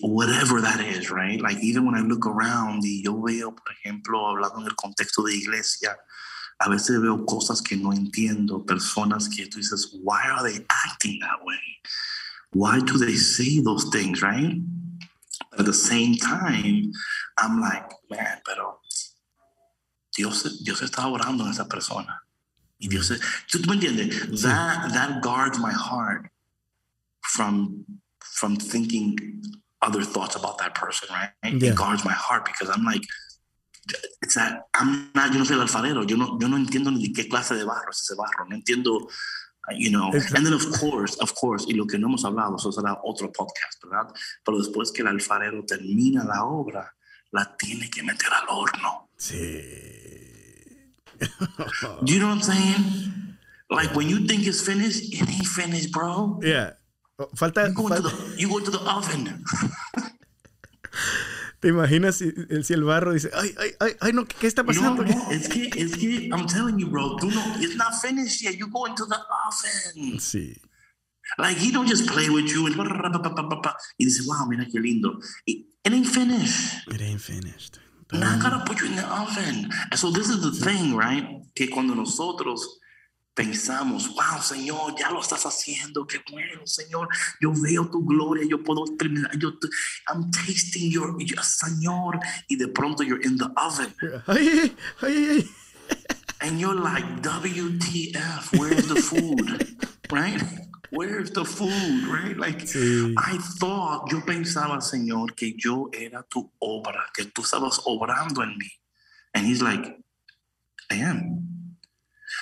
whatever 0.03 0.61
that 0.61 0.79
is, 0.81 1.09
right? 1.09 1.41
Like 1.41 1.57
even 1.63 1.85
when 1.85 1.95
I 1.95 2.01
look 2.01 2.27
around 2.27 2.83
y 2.83 3.01
yo 3.03 3.19
veo, 3.19 3.55
por 3.55 3.71
ejemplo, 3.73 4.27
hablando 4.27 4.59
en 4.59 4.67
el 4.67 4.75
contexto 4.75 5.23
de 5.23 5.35
iglesia, 5.35 5.97
a 6.59 6.69
veces 6.69 7.01
veo 7.01 7.25
cosas 7.25 7.61
que 7.61 7.75
no 7.75 7.91
entiendo, 7.91 8.65
personas 8.65 9.27
que 9.29 9.47
tú 9.47 9.57
dices, 9.57 9.97
why 10.03 10.21
are 10.29 10.43
they 10.43 10.63
acting 10.85 11.19
that 11.21 11.43
way? 11.43 11.81
Why 12.53 12.79
do 12.79 12.99
they 12.99 13.15
say 13.15 13.59
those 13.59 13.89
things, 13.89 14.21
right? 14.21 14.61
At 15.57 15.65
the 15.65 15.73
same 15.73 16.17
time, 16.17 16.91
I'm 17.39 17.59
like, 17.59 17.89
man, 18.11 18.41
pero 18.45 18.81
Dios, 20.15 20.63
Dios 20.63 20.81
está 20.81 21.07
orando 21.07 21.45
en 21.45 21.51
esa 21.51 21.67
persona. 21.67 22.26
Y 22.79 22.87
Dios, 22.87 23.11
¿tú, 23.49 23.59
tú 23.61 23.69
me 23.69 23.75
entiendes? 23.75 24.41
That, 24.41 24.93
that 24.93 25.21
guards 25.21 25.59
my 25.59 25.71
heart 25.71 26.29
from 27.21 27.85
from 28.37 28.55
thinking 28.55 29.41
other 29.81 30.03
thoughts 30.03 30.35
about 30.35 30.57
that 30.59 30.75
person, 30.75 31.09
right? 31.11 31.31
Yeah. 31.43 31.71
It 31.71 31.75
guards 31.75 32.05
my 32.05 32.13
heart 32.13 32.45
because 32.45 32.69
I'm 32.69 32.83
like, 32.85 33.01
yo 33.87 35.39
no 35.39 35.43
soy 35.43 35.55
el 35.55 35.61
alfarero, 35.61 36.05
yo 36.05 36.17
no, 36.17 36.37
yo 36.39 36.47
no 36.47 36.57
entiendo 36.57 36.91
ni 36.91 37.11
qué 37.13 37.27
clase 37.27 37.55
de 37.55 37.63
barro 37.63 37.89
es 37.89 38.01
ese 38.01 38.15
barro, 38.15 38.45
no 38.47 38.55
entiendo, 38.55 39.07
you 39.77 39.89
know, 39.89 40.11
and 40.11 40.45
then 40.45 40.53
of 40.53 40.65
course, 40.79 41.15
of 41.19 41.33
course, 41.33 41.65
y 41.67 41.73
lo 41.73 41.85
que 41.85 41.97
no 41.97 42.07
hemos 42.07 42.25
hablado, 42.25 42.57
eso 42.57 42.71
será 42.71 42.99
otro 43.03 43.31
podcast, 43.31 43.83
¿verdad? 43.83 44.13
Pero 44.43 44.59
después 44.59 44.91
que 44.91 45.01
el 45.01 45.07
alfarero 45.07 45.63
termina 45.65 46.23
la 46.23 46.43
obra, 46.43 46.93
la 47.31 47.55
tiene 47.57 47.89
que 47.89 48.03
meter 48.03 48.31
al 48.33 48.49
horno. 48.49 49.09
Sí. 49.17 50.06
Do 52.03 52.13
you 52.13 52.19
know 52.19 52.27
what 52.27 52.35
I'm 52.35 52.41
saying? 52.41 53.37
Like 53.69 53.95
when 53.95 54.09
you 54.09 54.25
think 54.27 54.47
it's 54.47 54.61
finished, 54.61 55.13
it 55.13 55.27
ain't 55.27 55.45
finished, 55.45 55.91
bro. 55.91 56.39
Yeah. 56.41 56.71
Oh, 57.19 57.29
falta. 57.35 57.67
You 57.67 57.73
go, 57.73 57.87
falta... 57.87 58.09
To 58.09 58.15
the, 58.15 58.35
you 58.37 58.49
go 58.49 58.59
to 58.59 58.71
the 58.71 58.79
oven. 58.79 59.43
¿Te 61.59 61.69
imaginas 61.69 62.17
si, 62.17 62.31
si, 62.61 62.73
el 62.73 62.83
barro 62.83 63.13
dice, 63.13 63.31
ay, 63.33 63.51
ay, 63.57 63.71
ay, 63.79 63.95
ay, 63.99 64.13
no, 64.13 64.25
¿qué 64.27 64.45
está 64.45 64.63
pasando? 64.63 65.03
No, 65.03 65.09
no, 65.11 65.31
es 65.31 65.49
que, 65.49 65.67
es 65.75 65.97
que, 65.97 66.29
I'm 66.31 66.45
telling 66.45 66.77
you, 66.77 66.87
bro, 66.87 67.15
tú 67.17 67.31
no, 67.31 67.41
it's 67.59 67.75
not 67.75 67.95
finished 67.99 68.43
yet. 68.43 68.55
You 68.59 68.69
go 68.69 68.85
into 68.85 69.07
the 69.07 69.15
oven. 69.15 70.19
Sí. 70.19 70.55
Like, 71.39 71.57
he 71.57 71.71
don't 71.71 71.87
just 71.87 72.07
play 72.07 72.29
with 72.29 72.45
you 72.47 72.67
and 72.67 72.75
y 72.77 74.05
dice, 74.05 74.23
wow, 74.27 74.45
mira 74.47 74.65
qué 74.65 74.79
lindo. 74.79 75.19
It, 75.47 75.65
it 75.83 75.93
ain't 75.93 76.07
finished. 76.07 76.87
It 76.87 77.01
ain't 77.01 77.21
finished. 77.21 77.79
Now 78.11 78.35
I 78.35 78.41
gotta 78.41 78.63
put 78.65 78.79
you 78.79 78.87
in 78.87 78.95
the 78.95 79.05
oven. 79.05 79.69
And 79.91 79.99
so 79.99 80.11
this 80.11 80.29
is 80.29 80.41
the 80.41 80.51
thing, 80.51 80.95
right? 80.95 81.41
Que 81.55 81.67
cuando 81.67 81.93
nosotros 81.93 82.79
pensamos, 83.37 84.09
wow, 84.15 84.41
Señor, 84.41 84.95
ya 84.97 85.11
lo 85.11 85.21
estás 85.21 85.45
haciendo, 85.45 86.07
qué 86.07 86.19
bueno, 86.31 86.65
Señor, 86.65 87.07
yo 87.39 87.53
veo 87.53 87.87
tu 87.87 88.03
gloria, 88.03 88.43
yo 88.49 88.63
puedo 88.63 88.85
experimentar, 88.85 89.37
yo, 89.37 89.53
I'm 90.09 90.31
tasting 90.31 90.89
your, 90.89 91.15
your, 91.21 91.43
Señor, 91.43 92.19
y 92.47 92.55
de 92.55 92.67
pronto 92.67 93.03
you're 93.03 93.21
in 93.23 93.37
the 93.37 93.51
oven. 93.55 93.93
Ay, 94.25 94.75
ay, 95.01 95.29
ay. 95.29 95.49
And 96.41 96.59
you're 96.59 96.75
like, 96.75 97.05
WTF, 97.21 98.57
where's 98.57 98.87
the 98.87 98.95
food? 98.95 99.77
right? 100.11 100.41
Where's 100.91 101.31
the 101.31 101.45
food, 101.45 102.07
right? 102.07 102.37
Like, 102.37 102.59
sí. 102.59 103.13
I 103.17 103.37
thought, 103.59 104.11
yo 104.11 104.21
pensaba, 104.21 104.81
Señor, 104.81 105.35
que 105.35 105.53
yo 105.57 105.89
era 105.93 106.23
tu 106.29 106.49
obra, 106.61 107.05
que 107.13 107.25
tú 107.25 107.41
estabas 107.41 107.81
obrando 107.85 108.41
en 108.43 108.57
mí. 108.57 108.69
And 109.33 109.45
he's 109.45 109.61
like, 109.61 109.97
I 110.89 110.95
am. 110.95 111.47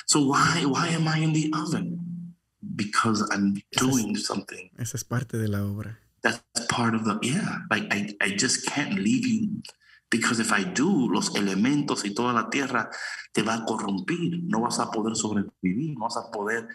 So 0.05 0.27
why 0.27 0.65
why 0.65 0.89
am 0.89 1.07
I 1.07 1.17
in 1.17 1.33
the 1.33 1.51
oven? 1.53 2.33
Because 2.75 3.27
I'm 3.31 3.61
doing 3.77 4.15
something. 4.15 4.69
Esa 4.77 4.97
es 4.97 5.03
parte 5.03 5.37
de 5.37 5.47
la 5.47 5.59
obra. 5.59 5.97
That's 6.21 6.41
part 6.69 6.95
of 6.95 7.05
the 7.05 7.19
yeah. 7.21 7.59
Like 7.69 7.85
I, 7.91 8.13
I 8.21 8.29
just 8.35 8.65
can't 8.65 8.95
leave 8.95 9.25
you 9.25 9.61
because 10.09 10.39
if 10.39 10.51
I 10.51 10.63
do, 10.63 11.09
los 11.09 11.35
elementos 11.35 12.05
y 12.05 12.13
toda 12.13 12.33
la 12.33 12.49
tierra 12.49 12.89
te 13.33 13.41
va 13.41 13.55
a 13.55 13.65
corrompir. 13.65 14.43
No 14.43 14.61
vas 14.61 14.79
a 14.79 14.91
poder 14.91 15.15
sobrevivir. 15.15 15.93
No 15.93 16.05
vas 16.05 16.17
a 16.17 16.31
poder 16.31 16.67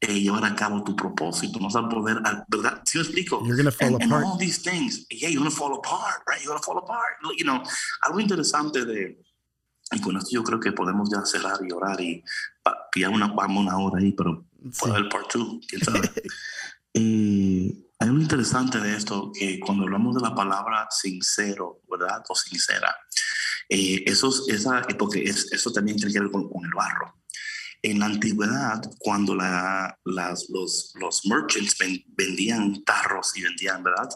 eh, 0.00 0.20
llevar 0.20 0.44
a 0.44 0.54
cabo 0.54 0.82
tu 0.84 0.94
propósito. 0.94 1.58
No 1.58 1.66
vas 1.66 1.76
a 1.76 1.88
poder, 1.88 2.20
¿verdad? 2.48 2.82
¿Sí 2.84 2.98
me 2.98 3.04
explico? 3.04 3.42
You're 3.44 3.56
gonna 3.56 3.70
fall 3.70 3.94
and, 3.94 4.04
apart. 4.04 4.22
And 4.22 4.32
all 4.32 4.38
these 4.38 4.62
things. 4.62 5.06
Yeah, 5.10 5.28
you're 5.28 5.38
gonna 5.38 5.50
fall 5.50 5.74
apart, 5.74 6.22
right? 6.26 6.40
You're 6.42 6.54
gonna 6.54 6.62
fall 6.62 6.78
apart. 6.78 7.16
You 7.38 7.44
know, 7.44 7.62
algo 8.02 8.20
interesante 8.20 8.84
de 8.84 9.26
Y 9.92 10.00
con 10.00 10.16
esto 10.16 10.30
yo 10.32 10.42
creo 10.42 10.58
que 10.58 10.72
podemos 10.72 11.08
ya 11.10 11.24
cerrar 11.24 11.60
y 11.64 11.70
orar 11.70 12.00
y 12.00 12.22
ya 12.96 13.08
una, 13.08 13.28
vamos 13.28 13.64
una 13.64 13.78
hora 13.78 14.00
ahí, 14.00 14.12
pero 14.12 14.44
sí. 14.72 14.80
puede 14.80 14.94
haber 14.96 15.08
part 15.08 15.30
two, 15.30 15.60
quién 15.68 15.82
sabe. 15.82 16.10
eh, 16.94 17.72
hay 17.98 18.08
un 18.08 18.20
interesante 18.20 18.80
de 18.80 18.96
esto 18.96 19.30
que 19.32 19.60
cuando 19.60 19.84
hablamos 19.84 20.16
de 20.16 20.22
la 20.22 20.34
palabra 20.34 20.88
sincero, 20.90 21.82
¿verdad? 21.88 22.22
O 22.28 22.34
sincera, 22.34 22.96
eh, 23.68 24.02
eso, 24.06 24.32
esa, 24.48 24.82
porque 24.98 25.22
es, 25.22 25.52
eso 25.52 25.72
también 25.72 25.96
tiene 25.96 26.12
que 26.12 26.20
ver 26.20 26.30
con, 26.32 26.48
con 26.50 26.64
el 26.64 26.72
barro. 26.72 27.14
En 27.82 28.00
la 28.00 28.06
antigüedad, 28.06 28.82
cuando 28.98 29.34
la, 29.34 29.98
las, 30.04 30.48
los, 30.50 30.92
los 31.00 31.26
merchants 31.26 31.76
ven, 31.78 32.02
vendían 32.16 32.82
tarros 32.84 33.36
y 33.36 33.42
vendían, 33.42 33.82
¿verdad? 33.82 34.08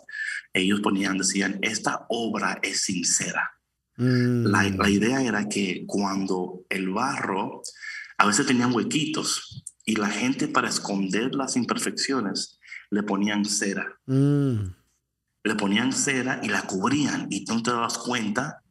Ellos 0.53 0.81
ponían, 0.81 1.19
decían, 1.19 1.59
esta 1.63 2.07
obra 2.09 2.59
es 2.63 2.83
sincera. 2.83 3.51
La, 3.97 4.63
la, 4.63 4.89
idea 4.89 5.23
era 5.23 5.47
que 5.47 5.85
cuando 5.87 6.65
el 6.71 6.89
barro, 6.89 7.63
a 8.17 8.27
veces 8.27 8.47
tenían 8.47 8.75
huequitos 8.75 9.63
y 9.85 9.97
la 9.97 10.09
gente 10.09 10.49
para 10.49 10.71
esconder 10.71 11.35
las 11.35 11.55
imperfecciones 11.57 12.59
le 12.91 13.03
ponían 13.03 13.45
cera. 13.45 13.99
Mm. 14.07 14.75
Le 15.43 15.55
ponían 15.55 15.93
cera 15.93 16.41
y 16.43 16.49
la 16.49 16.63
cubrían 16.63 17.27
y 17.31 17.45
tú 17.45 17.63
te 17.63 17.73
das 17.73 17.99
cuenta 17.99 18.63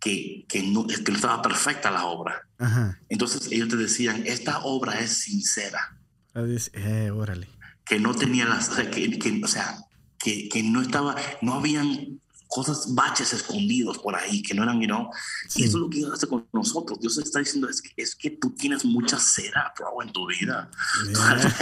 que, 0.00 0.44
que, 0.48 0.62
no, 0.62 0.86
que 0.86 1.10
no 1.10 1.16
estaba 1.16 1.42
perfecta 1.42 1.90
la 1.90 2.06
obra. 2.06 2.46
Ajá. 2.58 2.98
Entonces 3.08 3.48
ellos 3.50 3.68
te 3.68 3.76
decían, 3.76 4.22
esta 4.26 4.60
obra 4.60 5.00
es 5.00 5.12
sincera. 5.12 5.98
Eh, 6.34 7.10
órale. 7.10 7.48
Que 7.84 7.98
no 7.98 8.14
tenía 8.14 8.44
las, 8.44 8.68
que, 8.68 9.18
que, 9.18 9.40
o 9.42 9.48
sea, 9.48 9.78
que, 10.18 10.48
que 10.48 10.62
no 10.62 10.82
estaba, 10.82 11.16
no 11.40 11.54
habían 11.54 12.20
cosas, 12.46 12.94
baches 12.94 13.32
escondidos 13.32 13.98
por 13.98 14.14
ahí 14.14 14.42
que 14.42 14.54
no 14.54 14.62
eran, 14.62 14.80
you 14.80 14.86
know? 14.86 15.08
Sí. 15.48 15.62
Y 15.62 15.64
eso 15.64 15.78
es 15.78 15.80
lo 15.80 15.90
que 15.90 15.98
Dios 15.98 16.12
hace 16.12 16.26
con 16.26 16.46
nosotros. 16.52 17.00
Dios 17.00 17.18
está 17.18 17.38
diciendo, 17.40 17.68
es 17.68 17.82
que, 17.82 17.90
es 17.96 18.14
que 18.14 18.30
tú 18.30 18.54
tienes 18.54 18.84
mucha 18.84 19.18
cera, 19.18 19.72
bro, 19.76 20.02
en 20.02 20.12
tu 20.12 20.26
vida. 20.26 20.70
Yeah. 21.08 21.56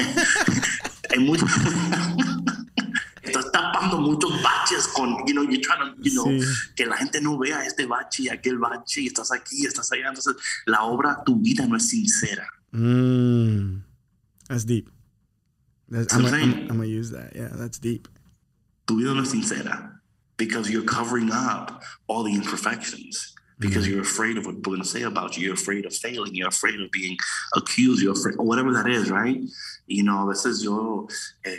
Hay 1.11 1.19
mucho... 1.21 1.47
Tapando 3.85 4.01
muchos 4.01 4.43
baches 4.43 4.89
con, 4.89 5.27
you 5.27 5.35
know, 5.35 5.43
you're 5.43 5.61
trying 5.61 5.81
to, 5.81 5.95
you 6.03 6.15
know, 6.15 6.25
sí. 6.25 6.75
que 6.77 6.87
la 6.87 6.97
gente 6.97 7.21
no 7.21 7.39
vea 7.39 7.65
este 7.65 7.87
bache 7.87 8.25
y 8.25 8.29
aquel 8.29 8.59
bache 8.59 9.03
y 9.03 9.07
estás 9.07 9.31
aquí, 9.33 9.67
estás 9.67 9.91
allá. 9.93 10.09
Entonces, 10.09 10.37
la 10.67 10.83
obra, 10.83 11.23
tu 11.25 11.37
vida 11.37 11.67
no 11.67 11.77
es 11.77 11.89
sincera. 11.89 12.47
Mm. 12.73 13.83
That's 14.49 14.65
deep. 14.65 14.91
That's, 15.89 16.15
I'm, 16.15 16.27
I'm, 16.27 16.35
I'm 16.35 16.69
gonna 16.69 16.87
use 16.87 17.11
that. 17.11 17.35
Yeah, 17.35 17.49
that's 17.53 17.79
deep. 17.79 18.09
Tu 18.87 18.99
vida 18.99 19.15
no 19.15 19.23
es 19.23 19.31
sincera 19.31 20.01
because 20.37 20.71
you're 20.71 20.85
covering 20.85 21.31
up 21.31 21.83
all 22.07 22.23
the 22.25 22.35
imperfections 22.35 23.35
because 23.59 23.85
mm-hmm. 23.85 23.95
you're 23.95 24.03
afraid 24.03 24.37
of 24.37 24.47
what 24.47 24.57
people 24.57 24.73
are 24.73 24.77
going 24.77 24.85
to 24.85 24.89
say 24.89 25.03
about 25.03 25.37
you. 25.37 25.45
You're 25.45 25.55
afraid 25.55 25.87
of 25.87 25.95
failing. 25.95 26.35
You're 26.35 26.49
afraid 26.49 26.81
of 26.81 26.91
being 26.91 27.17
accused. 27.55 28.03
You're 28.03 28.13
afraid, 28.13 28.37
or 28.37 28.45
whatever 28.45 28.73
that 28.73 28.89
is, 28.89 29.11
right? 29.11 29.41
You 29.87 30.03
know, 30.03 30.29
this 30.29 30.45
is 30.45 30.65
your, 30.65 31.07
eh, 31.45 31.57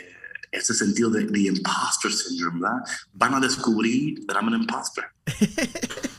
ese 0.52 0.74
sentido 0.74 1.10
de, 1.10 1.26
the 1.26 1.46
imposter 1.46 2.10
syndrome, 2.10 2.60
¿verdad? 2.60 2.82
Van 3.14 3.34
a 3.34 3.40
descubrir 3.40 4.26
that 4.26 4.36
I'm 4.36 4.48
an 4.48 4.54
imposter. 4.54 5.04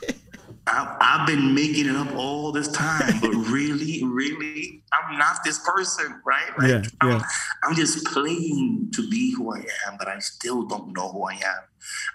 I, 0.68 0.98
I've 1.00 1.28
been 1.28 1.56
making 1.56 1.88
it 1.88 1.96
up 1.96 2.14
all 2.16 2.52
this 2.52 2.68
time, 2.68 3.20
but 3.22 3.32
really, 3.32 4.04
really, 4.04 4.84
I'm 4.92 5.18
not 5.18 5.44
this 5.46 5.60
person, 5.60 6.22
right? 6.26 6.60
Like, 6.60 6.70
yeah, 6.70 6.90
I'm, 7.00 7.10
yeah. 7.10 7.22
I'm 7.64 7.76
just 7.76 8.06
playing 8.06 8.90
to 8.94 9.10
be 9.10 9.34
who 9.34 9.54
I 9.56 9.60
am, 9.88 9.96
but 9.98 10.10
I 10.10 10.20
still 10.20 10.64
don't 10.64 10.94
know 10.94 11.10
who 11.10 11.24
I 11.24 11.36
am. 11.36 11.64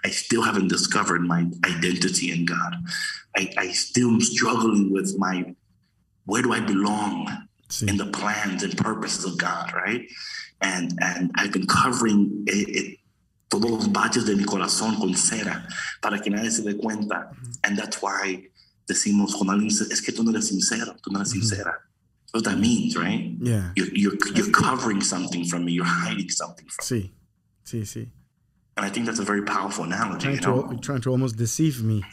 I 0.05 0.09
still 0.09 0.43
haven't 0.43 0.67
discovered 0.67 1.23
my 1.23 1.47
identity 1.65 2.31
in 2.31 2.45
God. 2.45 2.75
I, 3.35 3.51
I 3.57 3.71
still 3.71 4.09
am 4.09 4.21
struggling 4.21 4.93
with 4.93 5.17
my 5.17 5.55
where 6.25 6.43
do 6.43 6.53
I 6.53 6.59
belong 6.59 7.47
in 7.87 7.97
the 7.97 8.05
plans 8.05 8.61
and 8.63 8.77
purposes 8.77 9.25
of 9.25 9.37
God, 9.37 9.73
right? 9.73 10.05
And 10.63 10.97
and 11.01 11.31
I've 11.35 11.51
been 11.51 11.67
covering 11.67 12.45
it, 12.47 12.69
it 12.69 12.99
todos 13.49 13.69
los 13.69 13.87
baches 13.91 14.25
de 14.25 14.35
mi 14.35 14.45
corazón 14.45 14.95
con 14.97 15.13
cera 15.13 15.67
para 16.01 16.19
que 16.19 16.31
nadie 16.31 16.49
se 16.49 16.63
dé 16.63 16.75
cuenta. 16.75 17.29
And 17.63 17.77
that's 17.77 18.01
why 18.01 18.49
decimos 18.87 19.35
cuando 19.35 19.53
alguien 19.53 19.69
dice, 19.69 19.85
es 19.91 20.01
que 20.01 20.11
tú 20.11 20.23
no 20.23 20.31
eres 20.31 20.47
sincero, 20.47 20.95
tú 21.01 21.11
no 21.11 21.19
eres 21.19 21.31
sincera. 21.31 21.73
That's 22.25 22.33
what 22.33 22.43
that 22.45 22.59
means, 22.59 22.97
right? 22.97 23.35
Yeah. 23.39 23.71
You're, 23.75 23.93
you're, 23.93 24.17
you're 24.33 24.51
covering 24.51 25.01
something 25.01 25.45
from 25.45 25.65
me, 25.65 25.73
you're 25.73 25.85
hiding 25.85 26.29
something 26.29 26.67
from 26.67 26.83
sí. 26.83 27.01
me. 27.03 27.13
Sí, 27.65 27.85
sí, 27.85 28.07
And 28.75 28.85
I 28.85 28.89
think 28.89 29.05
that's 29.05 29.19
a 29.19 29.23
very 29.23 29.43
powerful 29.43 29.85
analogy. 29.85 30.25
Trying, 30.25 30.35
you 30.35 30.41
know? 30.41 30.73
to, 30.73 30.77
trying 30.79 31.01
to 31.01 31.11
almost 31.11 31.37
deceive 31.37 31.83
me. 31.83 32.03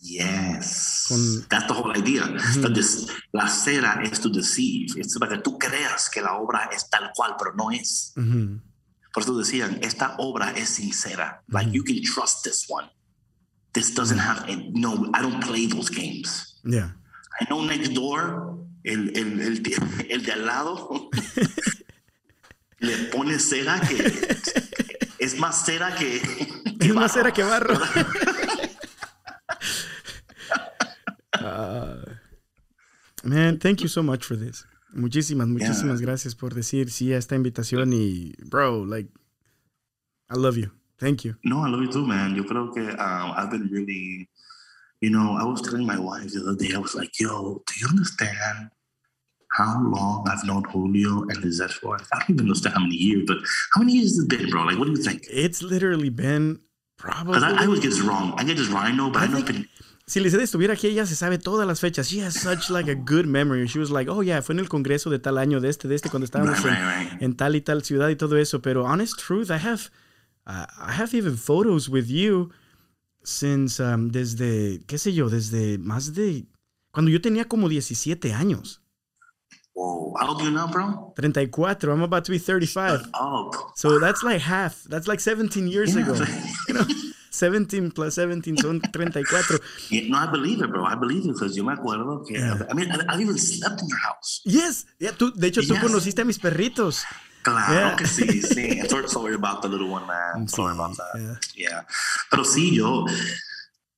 Yes. 0.00 1.06
Con... 1.08 1.46
That's 1.48 1.66
the 1.66 1.74
whole 1.74 1.92
idea. 1.96 2.22
Mm-hmm. 2.22 2.74
This, 2.74 3.08
la 3.32 3.48
cera 3.48 4.00
es 4.02 4.20
to 4.20 4.28
deceive. 4.28 5.00
Es 5.00 5.18
para 5.18 5.36
que 5.36 5.42
tú 5.42 5.58
creas 5.58 6.08
que 6.08 6.20
la 6.20 6.36
obra 6.36 6.68
es 6.72 6.88
tal 6.88 7.10
cual, 7.14 7.34
pero 7.38 7.54
no 7.54 7.70
es. 7.70 8.12
Mm-hmm. 8.16 8.60
Por 9.12 9.22
eso 9.22 9.36
decían, 9.36 9.78
esta 9.82 10.14
obra 10.18 10.52
es 10.52 10.68
sincera. 10.68 11.42
Like 11.48 11.72
you 11.72 11.82
can 11.82 12.00
trust 12.02 12.44
this 12.44 12.66
one. 12.68 12.88
This 13.72 13.94
doesn't 13.94 14.18
have, 14.18 14.44
any, 14.48 14.70
no, 14.72 15.10
I 15.14 15.22
don't 15.22 15.40
play 15.42 15.66
those 15.66 15.90
games. 15.90 16.60
Yeah. 16.64 16.90
I 17.40 17.44
know 17.48 17.62
next 17.62 17.92
door, 17.94 18.58
el, 18.84 19.10
el, 19.16 19.40
el, 19.40 19.62
el 20.10 20.24
de 20.24 20.32
al 20.32 20.46
lado, 20.46 21.10
le 22.80 22.96
pone 23.10 23.38
cera 23.38 23.80
que 23.80 24.36
es 25.18 25.38
más 25.38 25.64
cera 25.64 25.94
que, 25.94 26.20
que 26.78 26.88
es 26.88 26.94
más 26.94 27.12
cera 27.12 27.32
que 27.32 27.42
barro. 27.42 27.78
Uh, 31.48 32.14
man, 33.24 33.58
thank 33.58 33.80
you 33.80 33.88
so 33.88 34.02
much 34.02 34.24
for 34.24 34.36
this. 34.36 34.64
Muchísimas, 34.94 35.48
muchísimas 35.48 36.00
yeah. 36.00 36.06
gracias 36.06 36.34
por 36.34 36.54
decir 36.54 36.90
sí 36.90 37.12
a 37.12 37.18
esta 37.18 37.34
invitación 37.34 37.92
y, 37.92 38.34
bro, 38.48 38.84
like, 38.84 39.10
I 40.30 40.36
love 40.36 40.56
you. 40.56 40.70
Thank 40.98 41.24
you. 41.24 41.36
No, 41.44 41.64
I 41.64 41.68
love 41.68 41.82
you 41.82 41.92
too, 41.92 42.06
man. 42.06 42.34
Yo 42.34 42.44
creo 42.44 42.72
que 42.72 42.82
um, 42.82 43.32
I've 43.36 43.50
been 43.50 43.68
really, 43.70 44.28
You 45.00 45.10
know, 45.10 45.36
I 45.38 45.44
was 45.44 45.62
telling 45.62 45.86
my 45.86 45.98
wife 45.98 46.32
the 46.32 46.40
other 46.40 46.56
day, 46.56 46.74
I 46.74 46.78
was 46.78 46.94
like, 46.94 47.20
yo, 47.20 47.62
do 47.66 47.74
you 47.80 47.86
understand 47.88 48.70
how 49.52 49.80
long 49.80 50.26
I've 50.28 50.44
known 50.44 50.64
Julio 50.64 51.22
and 51.22 51.36
Lizette 51.36 51.70
for? 51.70 51.96
I 52.12 52.18
don't 52.18 52.30
even 52.30 52.46
understand 52.46 52.74
how 52.74 52.80
many 52.80 52.96
years, 52.96 53.22
but 53.26 53.38
how 53.74 53.80
many 53.80 53.92
years 53.92 54.16
has 54.16 54.24
it 54.24 54.28
been, 54.28 54.50
bro? 54.50 54.64
Like, 54.64 54.76
what 54.76 54.86
do 54.86 54.90
you 54.90 55.02
think? 55.02 55.24
It's 55.30 55.62
literally 55.62 56.10
been 56.10 56.60
probably. 56.96 57.34
Because 57.34 57.44
I, 57.44 57.62
I 57.62 57.66
always 57.66 57.80
get 57.80 57.90
this 57.90 58.00
wrong. 58.00 58.34
I 58.36 58.44
get 58.44 58.56
this 58.56 58.66
wrong. 58.66 58.84
I 58.84 58.90
know, 58.90 59.10
but 59.10 59.22
I, 59.22 59.26
I 59.26 59.28
know. 59.28 59.42
Been... 59.42 59.68
Si 60.08 60.20
Lizette 60.20 60.44
estuviera 60.44 60.72
aquí, 60.72 60.86
ella 60.86 61.04
se 61.04 61.14
sabe 61.14 61.38
todas 61.38 61.66
las 61.66 61.80
fechas. 61.80 62.08
She 62.08 62.24
has 62.24 62.34
such 62.34 62.70
like 62.70 62.90
a 62.90 62.94
good 62.94 63.26
memory. 63.26 63.66
She 63.66 63.78
was 63.78 63.90
like, 63.90 64.10
oh 64.10 64.22
yeah, 64.22 64.40
fue 64.40 64.54
en 64.54 64.60
el 64.60 64.68
congreso 64.68 65.10
de 65.10 65.18
tal 65.18 65.36
año, 65.36 65.60
de 65.60 65.68
este, 65.68 65.86
de 65.86 65.96
este, 65.96 66.08
cuando 66.08 66.24
estábamos 66.24 66.58
en, 67.20 67.36
tal 67.36 67.54
y 67.56 67.60
tal 67.60 67.84
ciudad 67.84 68.08
y 68.08 68.16
todo 68.16 68.38
eso. 68.38 68.62
Pero 68.62 68.84
honest 68.84 69.18
truth, 69.18 69.50
I 69.50 69.58
have, 69.58 69.90
uh, 70.46 70.64
I 70.78 70.92
have 70.92 71.14
even 71.14 71.36
photos 71.36 71.90
with 71.90 72.06
you 72.06 72.50
since 73.22 73.78
um, 73.80 74.10
desde, 74.10 74.80
qué 74.86 74.96
sé 74.96 75.12
yo, 75.12 75.28
desde 75.28 75.76
más 75.76 76.14
de 76.14 76.46
cuando 76.90 77.10
yo 77.10 77.20
tenía 77.20 77.44
como 77.44 77.68
17 77.68 78.32
años. 78.32 78.80
Whoa, 79.74 80.14
how 80.18 80.30
old 80.30 80.42
you 80.42 80.50
now, 80.50 80.68
bro? 80.68 81.12
34. 81.16 81.90
I'm 81.90 82.02
about 82.02 82.24
to 82.24 82.32
be 82.32 82.38
35. 82.38 83.10
Oh, 83.12 83.50
so 83.76 84.00
that's 84.00 84.22
like 84.22 84.40
half. 84.40 84.82
That's 84.84 85.06
like 85.06 85.20
17 85.20 85.68
years 85.68 85.94
yeah. 85.94 86.02
ago. 86.02 86.14
you 86.68 86.74
know, 86.74 86.86
17 87.30 87.90
plus 87.90 88.14
17 88.14 88.56
son 88.56 88.80
34. 88.80 89.60
Yeah, 89.90 90.02
no, 90.08 90.18
I 90.18 90.30
believe 90.30 90.62
it, 90.62 90.70
bro. 90.70 90.84
I 90.84 90.94
believe 90.94 91.24
it 91.24 91.34
because 91.34 91.56
yo 91.56 91.64
me 91.64 91.72
acuerdo 91.72 92.24
que. 92.26 92.38
Yeah. 92.38 92.66
I 92.70 92.74
mean, 92.74 92.90
I, 92.90 93.04
I 93.08 93.20
even 93.20 93.38
slept 93.38 93.82
in 93.82 93.88
your 93.88 93.98
house. 93.98 94.42
Yes. 94.44 94.86
Yeah, 94.98 95.12
tú, 95.12 95.32
de 95.34 95.48
hecho, 95.48 95.60
yes. 95.60 95.68
tú 95.68 95.80
conociste 95.80 96.22
a 96.22 96.24
mis 96.24 96.38
perritos. 96.38 97.04
Claro 97.42 97.96
que 97.96 98.06
sí, 98.06 98.42
sí. 98.42 98.82
Sorry 99.08 99.34
about 99.34 99.62
the 99.62 99.68
little 99.68 99.88
one, 99.88 100.06
man. 100.06 100.48
Sorry 100.48 100.74
about 100.74 100.96
that. 100.96 101.18
Yeah. 101.18 101.36
yeah. 101.54 101.82
Pero 102.30 102.44
sí, 102.44 102.74
yo. 102.74 103.06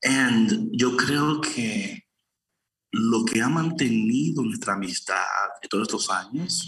And 0.03 0.71
yo 0.73 0.97
creo 0.97 1.41
que 1.41 2.05
lo 2.93 3.25
que 3.25 3.43
ha 3.43 3.49
mantenido 3.49 4.43
nuestra 4.43 4.75
amistad 4.75 5.17
de 5.63 5.69
todos 5.69 5.89
estos 5.89 6.11
años 6.11 6.67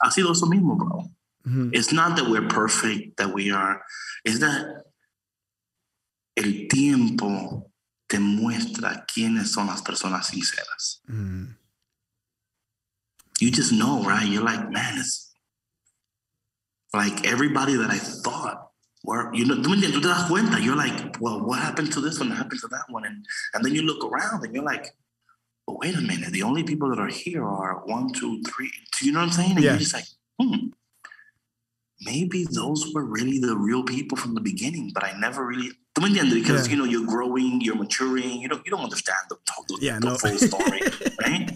ha 0.00 0.10
sido 0.10 0.32
eso 0.32 0.46
mismo, 0.46 0.76
bro. 0.76 1.10
Mm-hmm. 1.46 1.70
It's 1.72 1.92
not 1.92 2.16
that 2.16 2.28
we're 2.28 2.46
perfect, 2.48 3.16
that 3.16 3.32
we 3.32 3.50
are. 3.50 3.80
It's 4.24 4.40
that 4.40 4.84
el 6.38 6.68
tiempo 6.68 7.72
te 8.06 8.18
muestra 8.18 9.04
quiénes 9.06 9.50
son 9.52 9.66
las 9.66 9.82
personas 9.82 10.28
sinceras. 10.28 11.02
Mm. 11.06 11.56
You 13.40 13.50
just 13.50 13.72
know, 13.72 14.02
right? 14.02 14.26
You're 14.26 14.44
like, 14.44 14.70
man, 14.70 14.98
it's 14.98 15.32
like 16.92 17.26
everybody 17.26 17.76
that 17.76 17.90
I 17.90 17.98
thought 17.98 18.70
were, 19.04 19.32
you 19.32 19.44
know, 19.44 19.56
tú 19.56 19.80
te 19.80 20.00
das 20.00 20.28
cuenta, 20.28 20.60
you're 20.60 20.76
like, 20.76 21.20
well, 21.20 21.44
what 21.44 21.60
happened 21.60 21.92
to 21.92 22.00
this 22.00 22.18
one? 22.18 22.30
What 22.30 22.38
happened 22.38 22.60
to 22.60 22.68
that 22.68 22.84
one? 22.88 23.04
And, 23.04 23.24
and 23.54 23.64
then 23.64 23.74
you 23.74 23.82
look 23.82 24.04
around 24.04 24.44
and 24.44 24.54
you're 24.54 24.64
like, 24.64 24.86
oh, 25.68 25.78
wait 25.80 25.94
a 25.94 26.00
minute, 26.00 26.32
the 26.32 26.42
only 26.42 26.64
people 26.64 26.88
that 26.90 26.98
are 26.98 27.08
here 27.08 27.44
are 27.44 27.82
one, 27.84 28.12
two, 28.12 28.42
three. 28.42 28.72
Do 28.98 29.06
you 29.06 29.12
know 29.12 29.20
what 29.20 29.26
I'm 29.26 29.32
saying? 29.32 29.52
And 29.52 29.64
yeah. 29.64 29.70
you're 29.72 29.80
just 29.80 29.94
like, 29.94 30.06
hmm, 30.40 30.68
maybe 32.00 32.46
those 32.50 32.92
were 32.94 33.04
really 33.04 33.38
the 33.38 33.56
real 33.56 33.82
people 33.82 34.16
from 34.16 34.34
the 34.34 34.40
beginning, 34.40 34.92
but 34.94 35.04
I 35.04 35.18
never 35.18 35.44
really 35.44 35.70
because 35.94 36.68
yeah. 36.68 36.70
you 36.70 36.76
know 36.76 36.84
you're 36.84 37.06
growing, 37.06 37.60
you're 37.60 37.74
maturing, 37.74 38.40
you 38.40 38.48
don't 38.48 38.64
you 38.64 38.70
don't 38.70 38.84
understand 38.84 39.18
the, 39.28 39.36
the, 39.68 39.78
yeah, 39.80 39.98
the 39.98 40.06
no. 40.06 40.16
full 40.16 40.38
story, 40.38 40.80
right? 41.26 41.50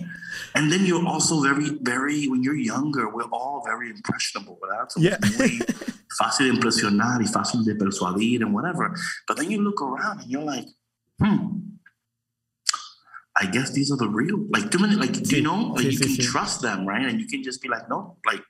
And 0.54 0.70
then 0.70 0.84
you're 0.84 1.06
also 1.06 1.40
very, 1.40 1.70
very 1.80 2.28
when 2.28 2.42
you're 2.42 2.56
younger, 2.56 3.08
we're 3.08 3.30
all 3.32 3.62
very 3.64 3.90
impressionable, 3.90 4.58
¿verdad? 4.60 4.88
Somos 4.90 5.04
yeah. 5.04 5.18
fácil 6.18 6.46
de 6.46 6.54
impresionar 6.54 7.22
y 7.22 7.26
fácil 7.26 7.64
de 7.64 7.74
persuadir 7.74 8.42
and 8.42 8.52
whatever. 8.52 8.94
But 9.26 9.38
then 9.38 9.50
you 9.50 9.62
look 9.62 9.80
around 9.80 10.20
and 10.20 10.30
you're 10.30 10.42
like, 10.42 10.66
hmm, 11.18 11.58
I 13.36 13.46
guess 13.46 13.70
these 13.72 13.90
are 13.90 13.96
the 13.96 14.08
real. 14.08 14.44
Like, 14.50 14.70
too 14.70 14.78
many, 14.78 14.94
like, 14.94 15.30
you 15.30 15.42
know, 15.42 15.72
like 15.74 15.90
you 15.90 15.98
can 15.98 16.16
trust 16.16 16.60
them, 16.60 16.86
right? 16.86 17.06
And 17.06 17.18
you 17.18 17.26
can 17.26 17.42
just 17.42 17.62
be 17.62 17.68
like, 17.68 17.88
no, 17.88 18.16
like, 18.26 18.42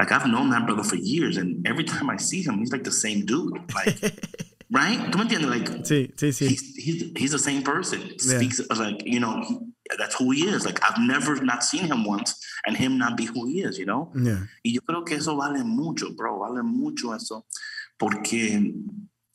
like 0.00 0.12
I've 0.12 0.26
known 0.26 0.48
that 0.48 0.64
brother 0.64 0.82
for 0.82 0.96
years, 0.96 1.36
and 1.36 1.66
every 1.68 1.84
time 1.84 2.08
I 2.08 2.16
see 2.16 2.42
him, 2.42 2.58
he's 2.58 2.72
like 2.72 2.84
the 2.84 2.90
same 2.90 3.26
dude. 3.26 3.52
Like, 3.74 4.00
right? 4.72 4.98
¿Tú 5.10 5.18
me 5.18 5.24
entiendes? 5.26 5.50
Like, 5.50 5.68
sí, 5.84 6.10
sí, 6.16 6.32
sí. 6.32 6.48
He's, 6.48 6.74
he's, 6.74 7.12
he's 7.14 7.32
the 7.32 7.38
same 7.38 7.62
person. 7.62 8.18
Speaks 8.18 8.60
yeah. 8.60 8.78
like, 8.78 9.02
you 9.04 9.20
know, 9.20 9.42
he, 9.46 9.58
that's 9.98 10.14
who 10.14 10.30
he 10.30 10.44
is. 10.48 10.64
Like, 10.64 10.80
I've 10.82 10.98
never 10.98 11.36
not 11.44 11.62
seen 11.62 11.84
him 11.84 12.06
once 12.06 12.34
and 12.64 12.78
him 12.78 12.96
not 12.96 13.18
be 13.18 13.26
who 13.26 13.46
he 13.46 13.60
is, 13.60 13.78
you 13.78 13.84
know? 13.84 14.10
Yeah. 14.14 14.46
Y 14.64 14.72
yo 14.72 14.80
creo 14.80 15.04
que 15.04 15.16
eso 15.18 15.36
vale 15.36 15.62
mucho, 15.64 16.14
bro. 16.16 16.38
Vale 16.38 16.62
mucho 16.62 17.12
eso. 17.14 17.44
Porque 17.98 18.72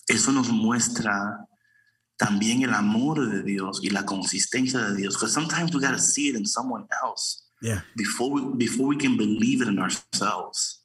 eso 0.09 0.31
nos 0.31 0.49
muestra 0.49 1.45
también 2.17 2.63
el 2.63 2.73
amor 2.73 3.29
de 3.29 3.43
Dios 3.43 3.81
y 3.83 3.91
la 3.91 4.03
consistencia 4.03 4.79
de 4.79 4.95
Dios. 4.95 5.13
Because 5.13 5.31
sometimes 5.31 5.75
we 5.75 5.79
got 5.79 5.91
to 5.91 5.99
see 5.99 6.29
it 6.29 6.35
in 6.35 6.45
someone 6.47 6.87
else. 7.03 7.44
Yeah. 7.61 7.81
Before 7.95 8.29
we 8.31 8.41
before 8.57 8.87
we 8.87 8.97
can 8.97 9.17
believe 9.17 9.61
it 9.61 9.67
in 9.67 9.79
ourselves. 9.79 10.81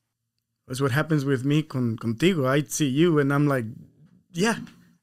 That's 0.66 0.80
what 0.80 0.92
happens 0.92 1.24
with 1.24 1.44
me 1.44 1.62
con, 1.62 1.96
contigo. 1.96 2.46
I 2.46 2.62
see 2.62 2.88
you 2.88 3.18
and 3.18 3.32
I'm 3.32 3.48
like, 3.48 3.64
yeah, 4.32 4.56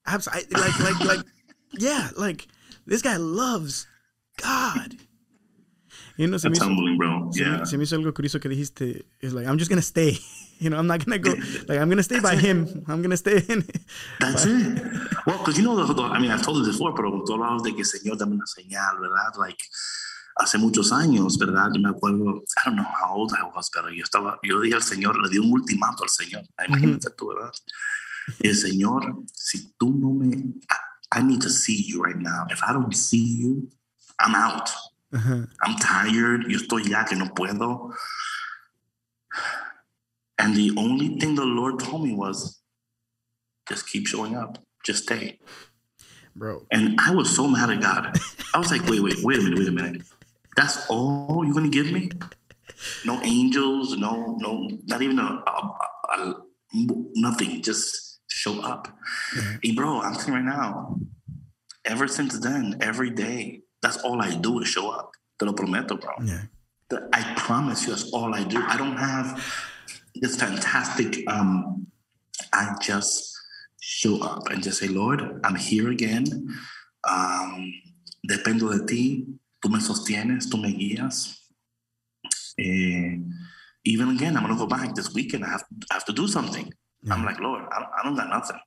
absolutely. 0.06 0.60
Like 0.60 0.80
like 0.80 1.00
like 1.02 1.26
yeah, 1.74 2.10
like 2.16 2.48
this 2.86 3.02
guy 3.02 3.18
loves 3.18 3.86
God. 4.42 4.96
You 6.18 6.26
know, 6.26 6.38
se 6.38 6.50
That's 6.50 6.60
me 6.60 6.66
hizo, 6.66 6.70
humbling, 6.70 6.98
bro. 6.98 7.30
Yeah. 7.34 7.64
Se, 7.64 7.78
me 7.78 7.84
hizo 7.84 7.96
algo 7.96 8.12
curioso 8.14 8.40
que 8.40 8.50
dijiste. 8.50 9.06
Is 9.22 9.34
like, 9.34 9.46
I'm 9.46 9.58
just 9.58 9.70
gonna 9.70 9.82
stay. 9.82 10.18
You 10.60 10.72
know, 10.72 10.78
I'm 10.80 10.88
not 10.88 11.06
gonna 11.06 11.20
go. 11.20 11.36
Like, 11.68 11.78
I'm 11.78 11.88
gonna 11.88 12.02
stay 12.02 12.18
That's 12.18 12.34
by 12.34 12.34
it. 12.34 12.40
him. 12.40 12.84
I'm 12.88 13.04
gonna 13.04 13.16
stay 13.16 13.44
in. 13.48 13.64
That's 14.20 14.44
it. 14.44 14.82
Well, 15.28 15.38
because 15.38 15.56
you 15.56 15.64
know, 15.64 15.78
I 15.78 16.18
mean, 16.18 16.32
I've 16.32 16.42
told 16.42 16.66
you 16.66 16.72
before, 16.72 16.96
pero 16.96 17.12
tú 17.24 17.34
hablabas 17.34 17.62
de 17.62 17.76
que 17.76 17.86
Señor 17.86 18.18
dame 18.18 18.34
una 18.34 18.48
señal, 18.48 19.00
¿verdad? 19.00 19.38
Like, 19.38 19.64
hace 20.40 20.58
muchos 20.58 20.92
años, 20.92 21.38
¿verdad? 21.38 21.70
Yo 21.74 21.82
me 21.82 21.90
acuerdo, 21.90 22.44
I 22.44 22.70
don't 22.70 22.76
know 22.76 22.86
how 22.86 23.16
old 23.16 23.34
I 23.34 23.44
was, 23.56 23.70
pero 23.70 23.90
yo 23.90 24.04
estaba, 24.04 24.40
yo 24.44 24.62
dije 24.62 24.76
al 24.76 24.84
Señor, 24.84 25.22
le 25.22 25.30
di 25.30 25.38
un 25.38 25.52
ultimato 25.52 26.04
al 26.04 26.10
Señor. 26.10 26.44
Imagínate 26.68 27.10
tú, 27.12 27.30
¿verdad? 27.30 27.52
El 28.40 28.56
Señor, 28.56 29.24
si 29.34 29.74
tú 29.78 29.94
no 29.94 30.12
me, 30.12 30.36
I, 30.36 31.20
I, 31.20 31.24
need 31.24 31.42
to 31.42 31.50
see 31.50 31.82
you 31.88 32.04
right 32.04 32.18
now. 32.18 32.46
If 32.50 32.62
I 32.62 32.74
don't 32.74 32.94
see 32.94 33.38
you, 33.40 33.70
I'm 34.20 34.36
out. 34.36 34.70
Uh-huh. 35.14 35.46
I'm 35.62 35.76
tired. 35.78 36.46
Yo 36.48 36.58
estoy 36.58 36.90
ya 36.90 37.06
que 37.06 37.16
no 37.16 37.28
puedo. 37.34 37.94
And 40.38 40.56
the 40.56 40.74
only 40.78 41.18
thing 41.20 41.36
the 41.36 41.46
Lord 41.46 41.80
told 41.80 42.04
me 42.04 42.14
was, 42.14 42.62
just 43.68 43.88
keep 43.88 44.08
showing 44.08 44.36
up. 44.36 44.58
Just 44.84 45.04
stay. 45.04 45.40
Bro. 46.36 46.66
And 46.72 47.00
I 47.00 47.16
was 47.16 47.36
so 47.36 47.48
mad 47.48 47.70
at 47.70 47.82
God. 47.82 48.20
I 48.54 48.60
was 48.60 48.72
like, 48.72 48.86
wait, 48.88 49.02
wait, 49.02 49.16
wait 49.24 49.40
a 49.40 49.42
minute, 49.42 49.60
wait 49.60 49.68
a 49.68 49.72
minute. 49.72 50.02
That's 50.58 50.90
all 50.90 51.44
you're 51.46 51.54
gonna 51.54 51.70
give 51.70 51.92
me? 51.92 52.10
No 53.06 53.22
angels, 53.22 53.96
no, 53.96 54.36
no, 54.40 54.68
not 54.86 55.02
even 55.02 55.20
a, 55.20 55.44
a, 55.48 55.76
a, 56.10 56.34
nothing. 57.16 57.62
Just 57.62 58.20
show 58.28 58.60
up. 58.62 58.88
Mm-hmm. 59.36 59.56
Hey, 59.62 59.72
bro, 59.74 60.02
I'm 60.02 60.16
saying 60.16 60.34
right 60.34 60.44
now. 60.44 61.00
Ever 61.86 62.08
since 62.08 62.38
then, 62.40 62.78
every 62.82 63.12
day, 63.12 63.62
that's 63.82 63.98
all 63.98 64.22
I 64.22 64.36
do 64.36 64.60
is 64.60 64.68
show 64.68 64.90
up. 64.90 65.12
Te 65.40 65.46
lo 65.46 65.54
prometo, 65.54 65.96
bro. 65.96 66.12
Yeah. 66.26 66.44
I 67.14 67.34
promise 67.38 67.84
you, 67.84 67.90
that's 67.92 68.12
all 68.12 68.34
I 68.34 68.44
do. 68.44 68.62
I 68.66 68.78
don't 68.78 68.98
have 68.98 69.44
this 70.16 70.36
fantastic. 70.36 71.24
Um, 71.28 71.88
I 72.52 72.76
just 72.82 73.38
show 73.80 74.22
up 74.22 74.50
and 74.50 74.64
just 74.64 74.80
say, 74.80 74.88
Lord, 74.88 75.40
I'm 75.44 75.56
here 75.56 75.90
again. 75.90 76.26
Um, 77.08 77.74
dependo 78.28 78.72
de 78.72 78.86
ti. 78.86 79.26
Tú 79.60 79.70
me 79.70 79.82
sostienes, 79.82 80.50
tú 80.50 80.58
me 80.58 80.70
guías. 80.70 81.48
Eh, 82.58 83.20
even 83.84 84.10
again, 84.10 84.36
I'm 84.36 84.44
going 84.44 84.54
to 84.54 84.60
go 84.60 84.68
back 84.68 84.94
this 84.96 85.14
weekend. 85.14 85.46
I 85.46 85.50
have, 85.50 85.64
I 85.92 85.96
have 85.96 86.06
to 86.06 86.14
do 86.14 86.28
something. 86.28 86.72
Yeah. 87.02 87.14
I'm 87.14 87.24
like, 87.24 87.40
Lord, 87.40 87.64
I 87.72 87.80
don't, 87.80 87.92
I 88.00 88.04
don't 88.04 88.16
got 88.16 88.30
nothing. 88.30 88.60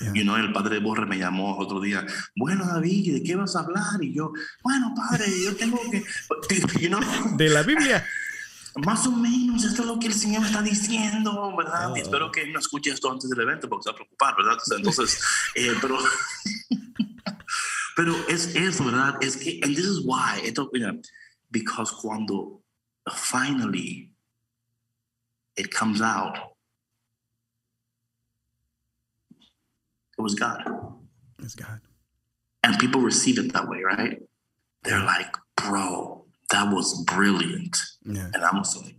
Yeah. 0.00 0.12
You 0.12 0.24
know, 0.24 0.36
el 0.36 0.52
padre 0.52 0.78
Borre 0.78 1.06
me 1.06 1.16
llamó 1.16 1.58
otro 1.58 1.80
día. 1.80 2.06
Bueno, 2.36 2.66
David, 2.66 3.14
¿de 3.14 3.22
qué 3.22 3.34
vas 3.34 3.56
a 3.56 3.60
hablar? 3.60 4.02
Y 4.02 4.12
yo, 4.12 4.30
bueno, 4.62 4.94
padre, 4.94 5.24
yo 5.42 5.56
tengo 5.56 5.78
que. 5.90 6.04
You 6.80 6.88
know, 6.88 7.00
de 7.36 7.48
la 7.48 7.62
Biblia. 7.62 8.06
Más 8.84 9.06
o 9.06 9.10
menos, 9.10 9.64
esto 9.64 9.82
es 9.82 9.88
lo 9.88 9.98
que 9.98 10.08
el 10.08 10.12
Señor 10.12 10.44
está 10.44 10.60
diciendo, 10.60 11.56
¿verdad? 11.56 11.92
Oh. 11.92 11.96
Y 11.96 12.00
espero 12.00 12.30
que 12.30 12.46
no 12.50 12.58
escuche 12.58 12.90
esto 12.90 13.10
antes 13.10 13.30
del 13.30 13.40
evento 13.40 13.70
porque 13.70 13.84
se 13.84 13.90
va 13.90 13.94
a 13.94 13.96
preocupar, 13.96 14.36
¿verdad? 14.36 14.58
Entonces, 14.76 15.18
eh, 15.54 15.72
pero. 15.80 15.98
Pero 17.96 18.12
es 18.28 18.54
eso, 18.54 18.84
¿verdad? 18.84 19.16
Es 19.22 19.36
que, 19.36 19.60
and 19.62 19.74
this 19.74 19.86
is 19.86 20.04
why, 20.04 20.40
esto, 20.44 20.68
mira, 20.72 20.92
because 21.50 21.90
cuando 21.90 22.60
finally 23.10 24.10
it 25.56 25.70
comes 25.70 26.02
out, 26.02 26.36
it 30.18 30.22
was 30.22 30.34
God. 30.34 30.62
It's 31.38 31.54
God. 31.54 31.80
And 32.62 32.78
people 32.78 33.00
receive 33.00 33.38
it 33.38 33.52
that 33.54 33.66
way, 33.68 33.82
right? 33.82 34.20
They're 34.82 35.02
like, 35.02 35.34
bro, 35.56 36.26
that 36.50 36.72
was 36.72 37.02
brilliant. 37.04 37.78
Yeah. 38.04 38.30
And 38.34 38.44
I'm 38.44 38.56
like, 38.56 38.96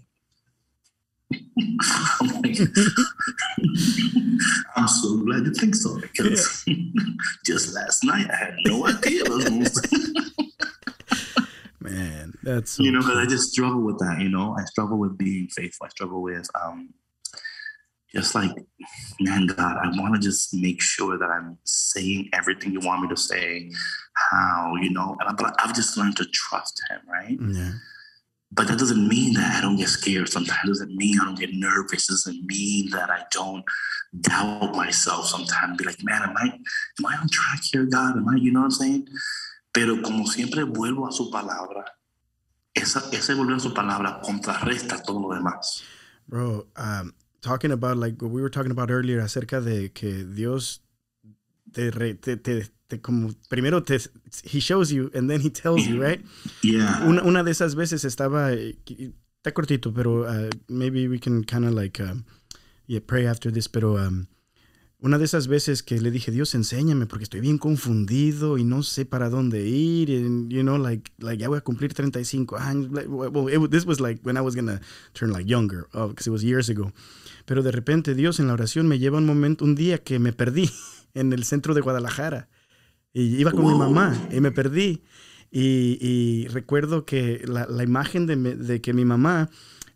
I'm, 1.32 2.42
like, 2.42 2.58
I'm 4.76 4.88
so 4.88 5.18
glad 5.18 5.46
you 5.46 5.54
think 5.54 5.76
so 5.76 6.00
because 6.00 6.64
yeah. 6.66 6.76
just 7.46 7.74
last 7.76 8.04
night 8.04 8.28
I 8.32 8.36
had 8.36 8.56
no 8.66 8.88
idea 8.88 9.24
Man, 11.80 12.34
that's 12.44 12.72
so 12.72 12.84
you 12.84 12.92
know, 12.92 13.00
because 13.00 13.18
I 13.18 13.26
just 13.26 13.52
struggle 13.52 13.82
with 13.82 14.00
that. 14.00 14.20
You 14.20 14.30
know, 14.30 14.56
I 14.58 14.64
struggle 14.66 14.98
with 14.98 15.18
being 15.18 15.48
faithful. 15.48 15.86
I 15.86 15.90
struggle 15.90 16.22
with 16.22 16.50
um, 16.62 16.94
just 18.14 18.36
like, 18.36 18.52
man, 19.20 19.48
God, 19.48 19.78
I 19.82 19.90
want 20.00 20.16
to 20.16 20.22
just 20.22 20.54
make 20.54 20.82
sure 20.82 21.18
that 21.18 21.30
I'm 21.30 21.58
saying 21.64 22.30
everything 22.34 22.72
you 22.74 22.80
want 22.80 23.04
me 23.04 23.10
to 23.10 23.18
say. 23.18 23.72
How 24.32 24.74
you 24.82 24.92
know, 24.92 25.16
and 25.20 25.30
I, 25.30 25.34
but 25.34 25.56
I've 25.60 25.76
just 25.76 25.98
learned 25.98 26.18
to 26.18 26.26
trust 26.26 26.82
Him, 26.90 27.00
right? 27.08 27.38
Yeah. 27.40 27.72
But 28.52 28.68
that 28.68 28.80
doesn't 28.80 29.08
mean 29.08 29.34
that 29.34 29.58
I 29.58 29.62
don't 29.62 29.76
get 29.76 29.90
scared 29.90 30.30
sometimes. 30.30 30.64
It 30.64 30.68
doesn't 30.68 30.96
mean 30.96 31.20
I 31.20 31.26
don't 31.26 31.40
get 31.40 31.54
nervous. 31.54 32.10
It 32.10 32.14
doesn't 32.14 32.46
mean 32.46 32.90
that 32.92 33.10
I 33.10 33.24
don't 33.32 33.64
doubt 34.22 34.74
myself 34.74 35.28
sometimes. 35.28 35.78
Be 35.78 35.84
like, 35.84 36.02
man, 36.04 36.24
am 36.24 36.36
I, 36.38 36.46
am 36.46 37.06
I 37.06 37.18
on 37.18 37.28
track 37.30 37.62
here, 37.64 37.86
God? 37.86 38.18
Am 38.18 38.28
I, 38.30 38.38
you 38.38 38.52
know 38.52 38.62
what 38.62 38.66
I'm 38.66 38.72
saying? 38.72 39.08
Pero 39.74 40.02
como 40.02 40.26
siempre 40.26 40.64
vuelvo 40.64 41.08
a 41.08 41.12
su 41.12 41.30
palabra, 41.30 41.86
esa, 42.74 43.04
ese 43.12 43.34
volver 43.36 43.58
a 43.58 43.60
su 43.60 43.74
palabra 43.74 44.22
contrarresta 44.22 45.04
todo 45.04 45.20
lo 45.20 45.36
demás. 45.36 45.84
Bro, 46.28 46.68
um, 46.78 47.14
talking 47.42 47.72
about 47.72 47.98
like 47.98 48.22
what 48.22 48.32
we 48.32 48.42
were 48.42 48.50
talking 48.50 48.72
about 48.72 48.90
earlier 48.90 49.20
acerca 49.20 49.62
de 49.62 49.92
que 49.92 50.24
Dios 50.24 50.82
te, 51.72 51.92
te, 51.92 52.38
te, 52.38 52.66
te, 52.88 53.00
como 53.00 53.34
primero 53.50 53.84
te 53.84 53.98
he 54.44 54.60
shows 54.60 54.90
you 54.90 55.12
and 55.14 55.30
then 55.30 55.42
he 55.42 55.50
tells 55.50 55.88
you, 55.88 56.02
right? 56.02 56.24
Yeah. 56.64 57.04
Una, 57.06 57.24
una 57.24 57.44
de 57.44 57.52
esas 57.52 57.76
veces 57.76 58.06
estaba 58.06 58.54
está 58.54 59.54
cortito, 59.54 59.94
pero 59.94 60.24
uh, 60.24 60.50
maybe 60.68 61.08
we 61.08 61.20
can 61.20 61.44
kind 61.44 61.66
of 61.66 61.74
like 61.74 62.00
um, 62.02 62.26
yeah, 62.88 63.00
pray 63.06 63.26
after 63.28 63.52
this, 63.52 63.68
pero 63.68 63.98
um, 63.98 64.28
una 65.00 65.20
de 65.20 65.26
esas 65.26 65.48
veces 65.48 65.84
que 65.84 66.02
le 66.02 66.10
dije, 66.10 66.32
Dios, 66.32 66.56
enséñame 66.56 67.06
porque 67.06 67.24
estoy 67.24 67.40
bien 67.40 67.60
confundido 67.60 68.58
y 68.58 68.64
no 68.64 68.82
sé 68.82 69.06
para 69.06 69.30
dónde 69.30 69.68
ir. 69.68 70.10
And, 70.10 70.52
you 70.52 70.64
know, 70.64 70.78
like, 70.78 71.12
like 71.20 71.40
ya 71.40 71.50
voy 71.50 71.60
a 71.60 71.62
cumplir 71.62 71.94
35 71.94 72.58
años. 72.58 72.90
Well, 73.08 73.48
it, 73.48 73.70
this 73.70 73.86
was 73.86 74.00
like 74.00 74.22
when 74.24 74.38
I 74.38 74.42
was 74.42 74.56
going 74.56 74.68
to 74.68 74.80
turn 75.14 75.32
like 75.32 75.48
younger, 75.48 75.88
because 75.92 76.28
oh, 76.28 76.32
it 76.32 76.34
was 76.34 76.44
years 76.44 76.70
ago. 76.70 76.92
Pero 77.46 77.62
de 77.62 77.72
repente 77.72 78.16
Dios 78.16 78.40
en 78.40 78.48
la 78.48 78.54
oración 78.54 78.88
me 78.88 78.98
lleva 78.98 79.20
un 79.20 79.28
momento, 79.28 79.64
un 79.64 79.76
día 79.76 80.00
que 80.00 80.18
me 80.18 80.34
perdí 80.34 80.70
en 81.14 81.32
el 81.32 81.44
centro 81.44 81.76
de 81.76 81.82
Guadalajara. 81.82 82.50
Y 83.18 83.42
iba 83.42 83.52
con 83.52 83.66
mi 83.66 83.74
mamá 83.74 84.16
y 84.32 84.40
me 84.42 84.52
perdí. 84.52 85.02
Y, 85.50 85.98
y 86.00 86.48
recuerdo 86.50 87.04
que 87.04 87.42
la, 87.48 87.66
la 87.66 87.84
imagen 87.84 88.28
de, 88.28 88.36
de, 88.36 88.80
que 88.80 88.94
mi 88.94 89.06
mamá, 89.06 89.50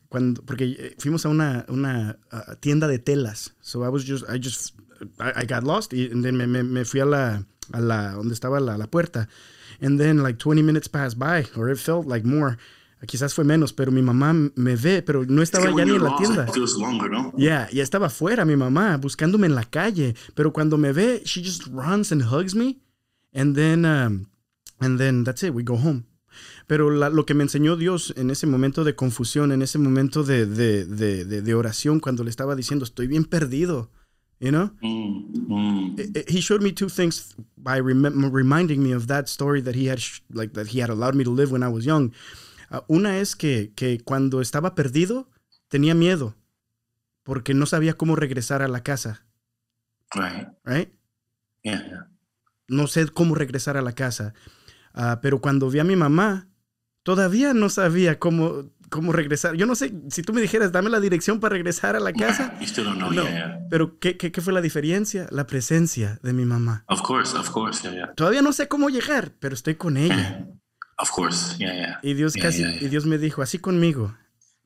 cuando, 0.10 0.42
porque 0.42 0.76
eh, 0.80 0.96
fuimos 0.98 1.28
a 1.28 1.30
una, 1.30 1.66
una 1.68 2.18
uh, 2.34 2.56
tienda 2.60 2.88
de 2.88 2.98
telas. 2.98 3.54
So 3.62 3.86
I 3.86 3.90
was 3.90 4.06
just, 4.08 4.26
I 4.28 4.40
just, 4.42 4.74
I, 5.20 5.44
I 5.44 5.46
got 5.46 5.64
lost. 5.64 5.94
Y 5.94 6.08
then 6.08 6.36
me, 6.36 6.48
me, 6.48 6.64
me, 6.64 6.84
fui 6.84 7.00
a 7.00 7.06
la, 7.06 7.46
a 7.74 7.80
la, 7.80 8.14
donde 8.14 8.34
estaba 8.34 8.60
la, 8.60 8.76
la 8.76 8.88
puerta. 8.88 9.28
And 9.80 10.00
then 10.00 10.24
like 10.24 10.40
20 10.40 10.64
minutes 10.64 10.88
passed 10.88 11.20
by, 11.20 11.46
or 11.56 11.70
it 11.70 11.78
felt 11.78 12.08
like 12.08 12.26
more. 12.26 12.58
Quizás 13.06 13.36
fue 13.36 13.44
menos, 13.44 13.72
pero 13.72 13.92
mi 13.92 14.02
mamá 14.02 14.34
me 14.56 14.76
ve, 14.76 15.04
pero 15.04 15.26
no 15.28 15.44
estaba 15.44 15.66
ya 15.78 15.86
ni 15.86 15.96
en 15.96 16.04
la 16.04 16.16
tienda. 16.18 16.48
Ya, 17.38 17.38
yeah, 17.38 17.70
ya 17.72 17.84
estaba 17.84 18.10
fuera 18.10 18.46
mi 18.46 18.56
mamá, 18.56 18.98
buscándome 18.98 19.46
en 19.46 19.54
la 19.54 19.66
calle. 19.66 20.16
Pero 20.34 20.52
cuando 20.52 20.78
me 20.78 20.92
ve, 20.92 21.22
she 21.24 21.44
just 21.44 21.68
runs 21.68 22.12
and 22.12 22.24
hugs 22.24 22.56
me. 22.56 22.80
And 23.34 23.56
then, 23.56 23.86
um, 23.86 24.28
and 24.80 25.00
then 25.00 25.24
that's 25.24 25.44
it, 25.44 25.54
we 25.54 25.64
go 25.64 25.78
home. 25.78 26.06
Pero 26.68 26.90
la, 26.90 27.10
lo 27.10 27.26
que 27.26 27.34
me 27.34 27.44
enseñó 27.44 27.76
Dios 27.76 28.14
en 28.16 28.30
ese 28.30 28.48
momento 28.48 28.84
de 28.84 28.96
confusión, 28.96 29.52
en 29.52 29.62
ese 29.62 29.78
momento 29.78 30.24
de, 30.24 30.46
de, 30.46 30.86
de, 30.86 31.42
de 31.42 31.54
oración, 31.54 32.00
cuando 32.00 32.24
le 32.24 32.30
estaba 32.30 32.56
diciendo, 32.56 32.86
estoy 32.86 33.08
bien 33.08 33.26
perdido. 33.26 33.90
You 34.40 34.50
know, 34.50 34.72
mm, 34.82 35.50
mm. 35.50 36.28
he 36.28 36.42
showed 36.42 36.64
me 36.64 36.72
two 36.72 36.90
things 36.90 37.36
by 37.58 37.80
rem 37.80 38.32
reminding 38.32 38.82
me 38.82 38.92
of 38.92 39.06
that 39.06 39.28
story 39.28 39.62
that 39.62 39.76
he 39.76 39.88
had, 39.88 40.00
like 40.34 40.54
that 40.54 40.70
he 40.70 40.82
had 40.82 40.90
allowed 40.90 41.14
me 41.14 41.24
to 41.24 41.30
live 41.30 41.52
when 41.52 41.62
I 41.62 41.68
was 41.68 41.86
young. 41.86 42.12
Ah, 42.72 42.84
una 42.90 43.20
es 43.20 43.36
que, 43.36 43.72
que 43.76 44.00
cuando 44.04 44.42
estaba 44.42 44.74
perdido 44.74 45.28
tenía 45.70 45.94
miedo 45.94 46.34
porque 47.24 47.54
no 47.54 47.68
sabía 47.68 47.94
cómo 47.94 48.16
regresar 48.16 48.64
a 48.64 48.68
la 48.68 48.82
casa. 48.82 49.26
Right. 50.16 50.48
Right? 50.66 50.92
Yeah. 51.64 52.08
No 52.72 52.88
sé 52.88 53.08
cómo 53.10 53.36
regresar 53.36 53.78
a 53.78 53.82
la 53.82 53.92
casa. 53.92 54.34
Uh, 54.96 55.20
pero 55.22 55.40
cuando 55.42 55.70
vi 55.70 55.80
a 55.80 55.84
mi 55.84 55.96
mamá, 55.96 56.48
todavía 57.04 57.54
no 57.54 57.70
sabía 57.70 58.18
cómo, 58.18 58.72
cómo 58.90 59.12
regresar. 59.12 59.56
Yo 59.56 59.66
no 59.66 59.76
sé, 59.76 59.94
si 60.10 60.22
tú 60.22 60.34
me 60.34 60.42
dijeras, 60.42 60.72
dame 60.72 60.90
la 60.90 61.00
dirección 61.00 61.40
para 61.40 61.54
regresar 61.54 61.96
a 61.96 62.00
la 62.00 62.14
casa. 62.14 62.54
no, 62.98 63.12
no. 63.12 63.24
Pero 63.70 64.00
¿qué, 64.00 64.18
¿qué, 64.18 64.32
qué, 64.32 64.42
fue 64.42 64.54
la 64.54 64.62
diferencia? 64.62 65.28
La 65.32 65.48
presencia 65.48 66.20
de 66.24 66.34
mi 66.34 66.46
mamá. 66.46 66.84
Of 66.88 67.02
course, 67.02 67.38
of 67.38 67.50
course, 67.50 67.82
yeah, 67.84 67.94
yeah. 67.94 68.14
Todavía 68.14 68.42
no 68.42 68.54
sé 68.54 68.68
cómo 68.68 68.90
llegar, 68.90 69.34
pero 69.40 69.54
estoy 69.54 69.76
con 69.76 69.98
ella. 69.98 70.48
Of 70.98 71.10
course, 71.12 71.58
yeah, 71.58 71.74
yeah. 71.74 72.00
Y 72.04 72.14
Dios 72.14 72.34
yeah, 72.34 72.44
casi, 72.44 72.60
yeah, 72.60 72.72
yeah. 72.72 72.84
y 72.84 72.90
Dios 72.90 73.06
me 73.06 73.18
dijo, 73.18 73.42
así 73.42 73.60
conmigo 73.60 74.16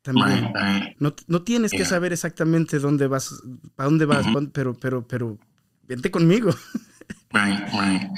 también. 0.02 0.54
Right, 0.54 0.56
right. 0.56 0.98
No, 1.00 1.16
no 1.28 1.42
tienes 1.42 1.72
que 1.72 1.86
saber 1.86 2.14
exactamente 2.14 2.80
dónde 2.80 3.08
vas, 3.08 3.42
para 3.76 3.90
dónde 3.90 4.06
vas, 4.06 4.26
mm 4.26 4.36
-hmm. 4.36 4.52
pero, 4.54 4.74
pero, 4.74 5.08
pero, 5.08 5.38
vente 5.84 6.12
conmigo. 6.12 6.52
right, 7.36 7.62
right. 7.74 8.10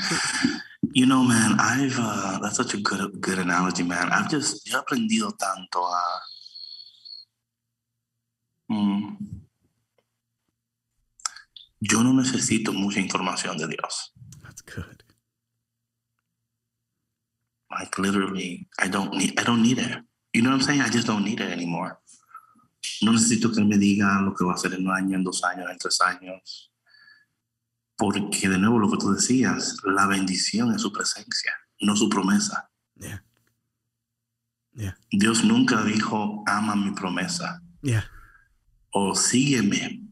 You 0.94 1.06
know, 1.06 1.24
man, 1.24 1.58
I've 1.60 1.98
uh, 2.00 2.40
that's 2.42 2.58
such 2.58 2.74
a 2.74 2.78
good 2.78 3.20
good 3.20 3.40
analogy, 3.40 3.84
man. 3.84 4.10
I've 4.12 4.30
just 4.30 4.68
yo 4.68 4.78
he 4.78 4.84
aprendido 4.84 5.34
tanto 5.38 5.80
a. 5.84 6.04
Mm, 8.72 9.18
yo 11.80 12.04
no 12.04 12.14
necesito 12.14 12.74
mucha 12.74 13.00
información 13.00 13.58
de 13.58 13.68
Dios. 13.68 14.12
That's 14.44 14.62
good. 14.62 15.04
Like 17.72 17.98
literally, 17.98 18.68
I 18.80 18.88
don't 18.88 19.14
need 19.14 19.40
I 19.40 19.44
don't 19.44 19.62
need 19.62 19.80
it. 19.80 19.98
You 20.34 20.42
know 20.42 20.50
what 20.50 20.56
I'm 20.56 20.62
saying? 20.62 20.82
I 20.82 20.90
just 20.90 21.08
don't 21.08 21.26
need 21.26 21.42
it 21.42 21.52
anymore. 21.52 22.00
No 23.02 23.12
necesito 23.12 23.54
que 23.54 23.64
me 23.64 23.78
diga 23.78 24.22
lo 24.22 24.34
que 24.34 24.46
va 24.46 24.54
a 24.54 24.56
hacer 24.56 24.74
en 24.74 24.88
un 24.88 24.94
año, 24.94 25.16
en 25.16 25.24
dos 25.24 25.44
años, 25.44 25.70
en 25.70 25.78
tres 25.78 26.00
años. 26.02 26.72
Porque 27.98 28.48
de 28.48 28.60
nuevo 28.60 28.80
lo 28.80 28.92
que 28.92 28.98
tú 28.98 29.12
decías, 29.12 29.78
la 29.84 30.06
bendición 30.06 30.74
es 30.74 30.82
su 30.82 30.94
presencia, 30.94 31.52
no 31.82 31.96
su 31.96 32.08
promesa. 32.10 32.70
Yeah. 32.96 33.24
Yeah. 34.74 34.98
Dios 35.12 35.44
nunca 35.44 35.84
dijo, 35.84 36.44
ama 36.46 36.76
mi 36.76 36.92
promesa. 36.92 37.62
Yeah. 37.82 38.06
O 38.92 39.16
sígueme 39.16 40.08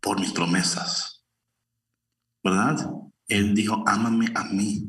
por 0.00 0.18
mis 0.18 0.32
promesas. 0.32 1.24
¿Verdad? 2.42 2.90
Él 3.28 3.54
dijo, 3.54 3.84
ámame 3.86 4.32
a 4.34 4.44
mí. 4.44 4.88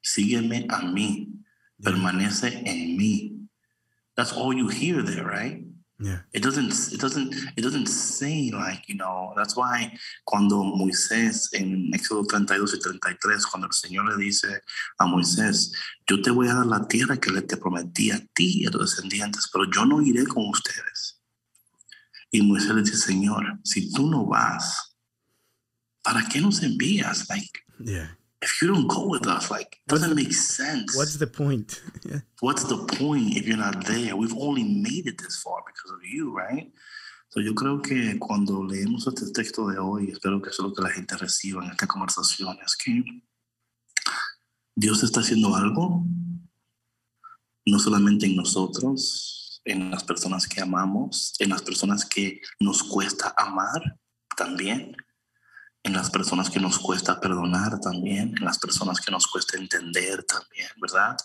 Sígueme 0.00 0.66
a 0.68 0.82
mí. 0.82 1.42
Permanece 1.82 2.62
en 2.64 2.96
mí. 2.96 3.48
That's 4.14 4.32
all 4.32 4.54
you 4.54 4.68
hear 4.68 5.02
there, 5.02 5.24
right? 5.24 5.69
Yeah. 6.00 6.22
It 6.32 6.42
doesn't, 6.42 6.72
it 6.92 7.00
doesn't, 7.00 7.34
it 7.56 7.62
doesn't 7.62 7.86
say 7.86 8.50
like, 8.52 8.88
you 8.88 8.96
know, 8.96 9.34
that's 9.36 9.54
why 9.54 9.92
cuando 10.24 10.64
Moisés 10.64 11.50
en 11.52 11.92
Éxodo 11.92 12.24
32 12.26 12.74
y 12.74 12.80
33, 12.80 13.46
cuando 13.46 13.66
el 13.66 13.74
Señor 13.74 14.08
le 14.08 14.24
dice 14.24 14.62
a 14.98 15.06
Moisés, 15.06 15.72
yo 16.08 16.22
te 16.22 16.30
voy 16.30 16.48
a 16.48 16.54
dar 16.54 16.66
la 16.66 16.88
tierra 16.88 17.18
que 17.18 17.30
le 17.30 17.42
te 17.42 17.58
prometí 17.58 18.10
a 18.10 18.18
ti 18.34 18.62
y 18.62 18.66
a 18.66 18.70
tus 18.70 18.96
descendientes, 18.96 19.48
pero 19.52 19.70
yo 19.70 19.84
no 19.84 20.00
iré 20.00 20.26
con 20.26 20.48
ustedes. 20.48 21.20
Y 22.30 22.42
Moisés 22.42 22.70
le 22.70 22.82
dice, 22.82 22.96
Señor, 22.96 23.58
si 23.62 23.92
tú 23.92 24.08
no 24.08 24.24
vas, 24.24 24.96
¿para 26.02 26.26
qué 26.28 26.40
nos 26.40 26.62
envías? 26.62 27.28
Like, 27.28 27.60
Yeah. 27.84 28.16
If 28.42 28.62
you 28.62 28.68
don't 28.68 28.86
go 28.86 29.06
with 29.06 29.26
us, 29.26 29.50
like, 29.50 29.78
it 29.86 29.88
doesn't 29.88 30.14
make 30.14 30.32
sense. 30.32 30.96
What's 30.96 31.16
the 31.16 31.26
point? 31.26 31.82
yeah. 32.04 32.20
What's 32.40 32.64
the 32.64 32.78
point 32.78 33.36
if 33.36 33.46
you're 33.46 33.56
not 33.56 33.84
there? 33.86 34.16
We've 34.16 34.36
only 34.36 34.64
made 34.64 35.06
it 35.06 35.18
this 35.18 35.42
far 35.42 35.62
because 35.66 35.90
of 35.90 36.04
you, 36.04 36.34
right? 36.34 36.72
So 37.28 37.40
yo 37.40 37.54
creo 37.54 37.80
que 37.80 38.18
cuando 38.18 38.64
leemos 38.64 39.06
este 39.06 39.32
texto 39.32 39.68
de 39.68 39.78
hoy, 39.78 40.10
espero 40.10 40.42
que 40.42 40.50
eso 40.50 40.62
es 40.62 40.68
lo 40.70 40.74
que 40.74 40.82
la 40.82 40.90
gente 40.90 41.16
reciba 41.16 41.64
en 41.64 41.70
esta 41.70 41.86
conversación, 41.86 42.58
es 42.64 42.76
que 42.76 43.04
Dios 44.74 45.04
está 45.04 45.20
haciendo 45.20 45.54
algo, 45.54 46.04
no 47.66 47.78
solamente 47.78 48.26
en 48.26 48.34
nosotros, 48.34 49.62
en 49.64 49.90
las 49.90 50.02
personas 50.02 50.48
que 50.48 50.60
amamos, 50.60 51.34
en 51.38 51.50
las 51.50 51.62
personas 51.62 52.04
que 52.04 52.40
nos 52.58 52.82
cuesta 52.82 53.32
amar 53.36 54.00
también, 54.36 54.96
en 55.82 55.92
las 55.94 56.10
personas 56.10 56.50
que 56.50 56.60
nos 56.60 56.78
cuesta 56.78 57.20
perdonar 57.20 57.80
también, 57.80 58.34
en 58.36 58.44
las 58.44 58.58
personas 58.58 59.00
que 59.00 59.10
nos 59.10 59.26
cuesta 59.26 59.56
entender 59.56 60.24
también, 60.24 60.68
¿verdad? 60.80 61.16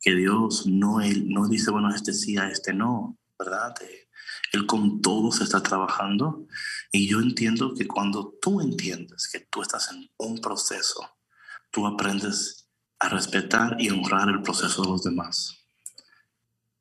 Que 0.00 0.14
Dios 0.14 0.66
no, 0.66 1.00
él, 1.00 1.28
no 1.28 1.48
dice, 1.48 1.70
bueno, 1.70 1.94
este 1.94 2.12
sí, 2.12 2.36
a 2.38 2.48
este 2.48 2.72
no, 2.72 3.18
¿verdad? 3.38 3.74
Eh, 3.82 4.08
él 4.52 4.66
con 4.66 5.00
todos 5.00 5.40
está 5.40 5.62
trabajando 5.62 6.46
y 6.92 7.08
yo 7.08 7.20
entiendo 7.20 7.74
que 7.74 7.86
cuando 7.86 8.38
tú 8.40 8.60
entiendes 8.60 9.28
que 9.28 9.40
tú 9.40 9.62
estás 9.62 9.90
en 9.92 10.10
un 10.18 10.40
proceso, 10.40 11.18
tú 11.70 11.86
aprendes 11.86 12.68
a 12.98 13.08
respetar 13.08 13.76
y 13.80 13.90
honrar 13.90 14.28
el 14.28 14.42
proceso 14.42 14.82
de 14.82 14.88
los 14.88 15.02
demás. 15.02 15.56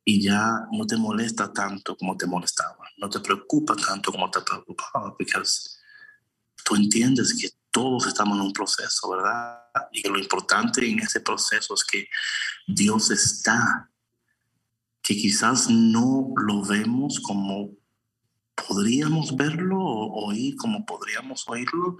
y 0.06 0.24
ya 0.24 0.68
no 0.72 0.88
te 0.88 0.98
molesta 0.98 1.54
tanto 1.54 1.96
como 1.96 2.18
te 2.18 2.26
molestaba, 2.26 2.84
no 2.98 3.10
te 3.10 3.20
preocupa 3.20 3.76
tanto 3.76 4.12
como 4.12 4.32
te 4.32 4.42
preocupaba, 4.42 5.16
porque 5.16 5.38
tú 6.64 6.76
entiendes 6.76 7.36
que 7.40 7.50
todos 7.72 8.08
estamos 8.08 8.38
en 8.38 8.46
un 8.46 8.54
proceso, 8.54 9.10
¿verdad? 9.10 9.62
Y 9.92 10.02
que 10.02 10.10
lo 10.10 10.20
importante 10.20 10.88
en 10.88 11.00
ese 11.00 11.22
proceso 11.22 11.74
es 11.74 11.84
que 11.84 12.08
Dios 12.68 13.12
está, 13.12 13.90
que 15.02 15.16
quizás 15.16 15.70
no 15.70 16.34
lo 16.36 16.64
vemos 16.64 17.20
como 17.20 17.72
podríamos 18.68 19.36
verlo 19.36 19.80
o 19.80 20.28
oír 20.28 20.56
como 20.56 20.86
podríamos 20.86 21.48
oírlo, 21.48 21.98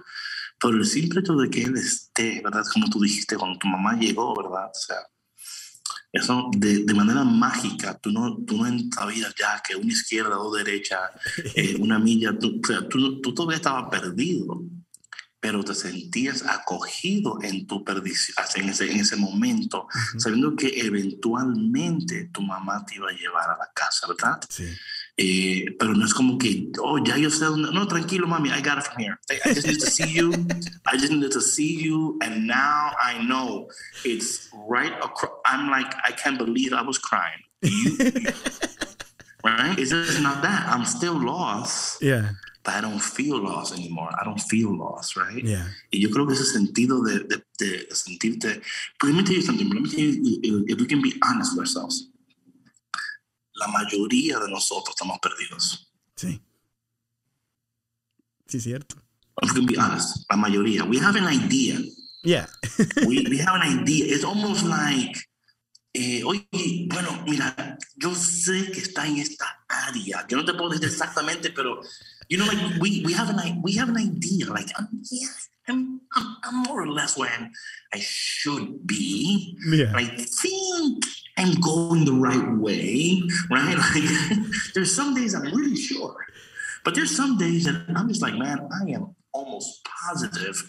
pero 0.60 0.76
el 0.76 0.86
simple 0.86 1.20
hecho 1.20 1.34
de 1.36 1.48
que 1.48 1.62
Él 1.62 1.76
esté, 1.76 2.40
¿verdad? 2.42 2.64
Como 2.72 2.88
tú 2.90 3.00
dijiste 3.00 3.36
cuando 3.36 3.58
tu 3.58 3.68
mamá 3.68 3.94
llegó, 3.94 4.34
¿verdad? 4.36 4.66
O 4.66 4.78
sea, 4.78 4.98
eso 6.12 6.50
de, 6.56 6.84
de, 6.84 6.94
manera 6.94 7.24
mágica, 7.24 7.96
tú 7.98 8.10
no, 8.10 8.36
tú 8.44 8.56
no 8.56 8.78
sabías 8.94 9.34
ya 9.38 9.62
que 9.66 9.76
una 9.76 9.92
izquierda 9.92 10.38
o 10.38 10.54
derecha, 10.54 10.98
eh, 11.54 11.76
una 11.80 11.98
milla, 11.98 12.36
tú, 12.38 12.60
o 12.62 12.66
sea, 12.66 12.88
tú, 12.88 13.20
tú 13.20 13.32
todavía 13.34 13.56
estabas 13.56 13.88
perdido 13.90 14.62
pero 15.40 15.64
te 15.64 15.74
sentías 15.74 16.44
acogido 16.46 17.38
en 17.42 17.66
tu 17.66 17.82
perdición, 17.82 18.36
en 18.56 18.68
ese, 18.68 18.92
en 18.92 19.00
ese 19.00 19.16
momento, 19.16 19.88
sabiendo 20.18 20.54
que 20.54 20.68
eventualmente 20.80 22.26
tu 22.26 22.42
mamá 22.42 22.84
te 22.84 22.96
iba 22.96 23.08
a 23.08 23.12
llevar 23.12 23.48
a 23.48 23.56
la 23.56 23.70
casa, 23.74 24.06
¿verdad? 24.06 24.38
Sí. 24.48 24.66
Eh, 25.16 25.76
pero 25.78 25.94
no 25.94 26.04
es 26.04 26.14
como 26.14 26.38
que, 26.38 26.72
oh, 26.82 26.98
ya 27.04 27.16
yo 27.16 27.30
sé, 27.30 27.44
no, 27.56 27.86
tranquilo, 27.86 28.26
mami, 28.26 28.50
I 28.50 28.62
got 28.62 28.78
it 28.78 28.84
from 28.84 29.02
here. 29.02 29.18
I, 29.30 29.52
just 29.52 29.66
need 29.66 29.80
to 29.80 29.90
see 29.90 30.08
you. 30.08 30.32
I 30.86 30.96
just 30.96 31.12
need 31.12 31.30
to 31.30 31.40
see 31.40 31.82
you. 31.82 32.18
And 32.22 32.46
now 32.46 32.92
I 33.02 33.22
know 33.26 33.68
it's 34.04 34.48
right 34.68 34.92
across. 35.02 35.32
I'm 35.44 35.70
like, 35.70 35.92
I 36.04 36.12
can't 36.12 36.38
believe 36.38 36.72
I 36.72 36.82
was 36.82 36.98
crying. 36.98 37.42
right? 39.44 39.78
It's 39.78 39.90
just 39.90 40.22
not 40.22 40.42
that. 40.42 40.68
I'm 40.68 40.84
still 40.84 41.14
lost. 41.14 42.02
Yeah. 42.02 42.30
but 42.62 42.74
I 42.74 42.80
don't 42.80 43.00
feel 43.00 43.42
lost 43.42 43.74
anymore. 43.74 44.10
I 44.20 44.24
don't 44.24 44.40
feel 44.40 44.76
lost, 44.76 45.16
right? 45.16 45.42
Yeah. 45.42 45.66
Y 45.92 46.00
yo 46.00 46.10
creo 46.10 46.26
que 46.26 46.34
ese 46.34 46.52
sentido 46.52 47.02
de, 47.02 47.20
de, 47.24 47.42
de 47.58 47.94
sentirte. 47.94 48.60
But 48.98 49.08
let 49.08 49.16
me 49.16 49.24
tell 49.24 49.34
you 49.34 49.42
something. 49.42 49.68
Let 49.68 49.82
me 49.82 49.90
tell 49.90 50.00
you, 50.00 50.64
if 50.68 50.78
we 50.78 50.86
can 50.86 51.00
be 51.00 51.14
honest 51.24 51.56
with 51.56 51.60
ourselves. 51.60 52.09
La 53.60 53.68
mayoría 53.68 54.38
de 54.38 54.50
nosotros 54.50 54.96
estamos 54.96 55.18
perdidos. 55.20 55.92
Sí. 56.16 56.40
Sí, 58.48 58.60
cierto. 58.60 58.96
We 59.42 59.48
can 59.48 59.66
be 59.66 59.78
honest, 59.78 60.26
la 60.28 60.36
mayoría. 60.36 60.84
We 60.84 60.98
have 60.98 61.16
an 61.16 61.28
idea. 61.28 61.78
Yeah. 62.24 62.46
we, 63.06 63.24
we 63.30 63.38
have 63.38 63.54
an 63.60 63.80
idea. 63.80 64.12
It's 64.12 64.24
almost 64.24 64.64
like 64.64 65.16
eh, 65.92 66.22
oye, 66.24 66.46
bueno, 66.88 67.22
mira, 67.26 67.76
yo 67.96 68.14
sé 68.14 68.70
que 68.70 68.80
está 68.80 69.06
en 69.06 69.18
esta 69.18 69.64
área. 69.68 70.24
Yo 70.28 70.36
no 70.36 70.44
te 70.44 70.54
puedo 70.54 70.70
decir 70.70 70.88
exactamente, 70.88 71.50
pero 71.50 71.80
you 72.28 72.38
know, 72.38 72.46
like 72.46 72.80
we 72.80 73.02
we 73.04 73.12
have 73.12 73.30
an 73.30 73.60
we 73.62 73.76
have 73.76 73.90
an 73.90 73.98
idea. 73.98 74.46
Like, 74.46 74.72
um, 74.78 74.88
yeah, 75.10 75.28
I'm, 75.68 76.00
I'm, 76.14 76.36
I'm 76.44 76.62
more 76.64 76.82
or 76.82 76.88
less 76.88 77.16
where 77.16 77.50
I 77.92 77.98
should 78.00 78.86
be. 78.86 79.56
Yeah. 79.66 79.92
I 79.94 80.04
think 80.04 81.04
I'm 81.36 81.54
going 81.60 82.04
the 82.04 82.12
right 82.12 82.56
way, 82.56 83.22
right? 83.50 83.76
Like, 83.94 84.46
there's 84.74 84.94
some 84.94 85.14
days 85.14 85.34
I'm 85.34 85.44
really 85.54 85.76
sure, 85.76 86.26
but 86.84 86.94
there's 86.94 87.14
some 87.14 87.38
days 87.38 87.64
that 87.64 87.84
I'm 87.94 88.08
just 88.08 88.22
like, 88.22 88.34
man, 88.34 88.68
I 88.72 88.90
am 88.90 89.14
almost 89.32 89.84
positive 89.84 90.62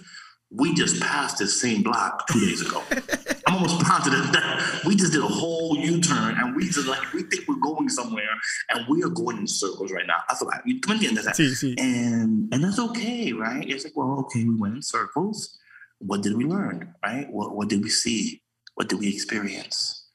we 0.52 0.74
just 0.74 1.02
passed 1.02 1.40
this 1.40 1.60
same 1.60 1.82
block 1.82 2.28
two 2.28 2.40
days 2.40 2.62
ago. 2.62 2.84
I'm 3.52 3.58
almost 3.58 3.84
positive 3.84 4.32
that 4.32 4.82
we 4.86 4.96
just 4.96 5.12
did 5.12 5.22
a 5.22 5.28
whole 5.28 5.78
U-turn 5.78 6.38
and 6.38 6.56
we 6.56 6.70
just 6.70 6.88
like 6.88 7.12
we 7.14 7.24
think 7.24 7.48
we're 7.50 7.60
going 7.60 7.90
somewhere 7.90 8.30
and 8.70 8.88
we 8.88 9.04
are 9.04 9.10
going 9.10 9.40
in 9.40 9.48
circles 9.48 9.92
right 9.92 10.08
now. 10.08 10.24
That's 10.30 10.42
what 10.42 10.56
I 10.56 10.62
you 10.64 10.80
that? 10.80 11.36
Sí, 11.36 11.54
sí. 11.54 11.76
And 11.78 12.54
and 12.54 12.64
that's 12.64 12.80
okay, 12.80 13.34
right? 13.34 13.70
It's 13.70 13.84
like, 13.84 13.98
well, 13.98 14.20
okay, 14.22 14.46
we 14.46 14.56
went 14.56 14.76
in 14.76 14.82
circles. 14.82 15.60
What 16.00 16.22
did 16.24 16.38
we 16.38 16.46
learn? 16.46 16.96
Right? 17.04 17.30
What 17.30 17.54
what 17.54 17.68
did 17.68 17.84
we 17.84 17.90
see? 17.90 18.42
What 18.76 18.88
did 18.88 19.00
we 19.00 19.10
experience? 19.10 20.08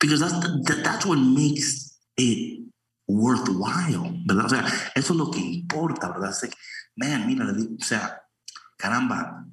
Because 0.00 0.20
that's 0.20 0.32
that, 0.32 0.80
that's 0.82 1.04
what 1.04 1.18
makes 1.18 1.98
it 2.16 2.62
worthwhile. 3.06 4.10
¿verdad? 4.26 4.46
O 4.46 4.48
sea, 4.48 4.64
eso 4.96 5.12
es 5.12 5.18
lo 5.18 5.30
que 5.30 5.40
importa, 5.40 6.08
¿verdad? 6.12 6.30
Es 6.30 6.42
like, 6.42 6.56
man, 6.96 7.26
mira, 7.26 7.44
o 7.44 7.84
sea, 7.84 8.22
caramba, 8.78 9.44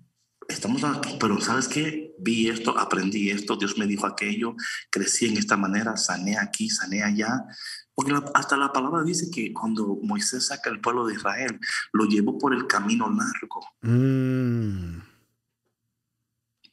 estamos 0.54 0.84
aquí, 0.84 1.18
pero 1.20 1.40
¿sabes 1.42 1.68
qué? 1.68 2.14
Vi 2.20 2.50
esto, 2.50 2.78
aprendí 2.78 3.30
esto, 3.30 3.56
Dios 3.56 3.78
me 3.78 3.88
dijo 3.88 4.06
aquello, 4.06 4.56
crecí 4.90 5.28
en 5.28 5.38
esta 5.38 5.58
manera, 5.58 5.98
sané 5.98 6.38
aquí, 6.38 6.70
sané 6.70 7.04
allá. 7.04 7.46
Porque 7.94 8.14
hasta 8.34 8.58
la 8.58 8.72
palabra 8.72 9.04
dice 9.04 9.30
que 9.32 9.52
cuando 9.54 10.00
Moisés 10.02 10.48
saca 10.48 10.70
al 10.70 10.82
pueblo 10.82 11.06
de 11.06 11.16
Israel, 11.16 11.60
lo 11.94 12.06
llevó 12.06 12.38
por 12.38 12.54
el 12.54 12.68
camino 12.68 13.10
largo. 13.10 13.62
Mm. 13.82 15.02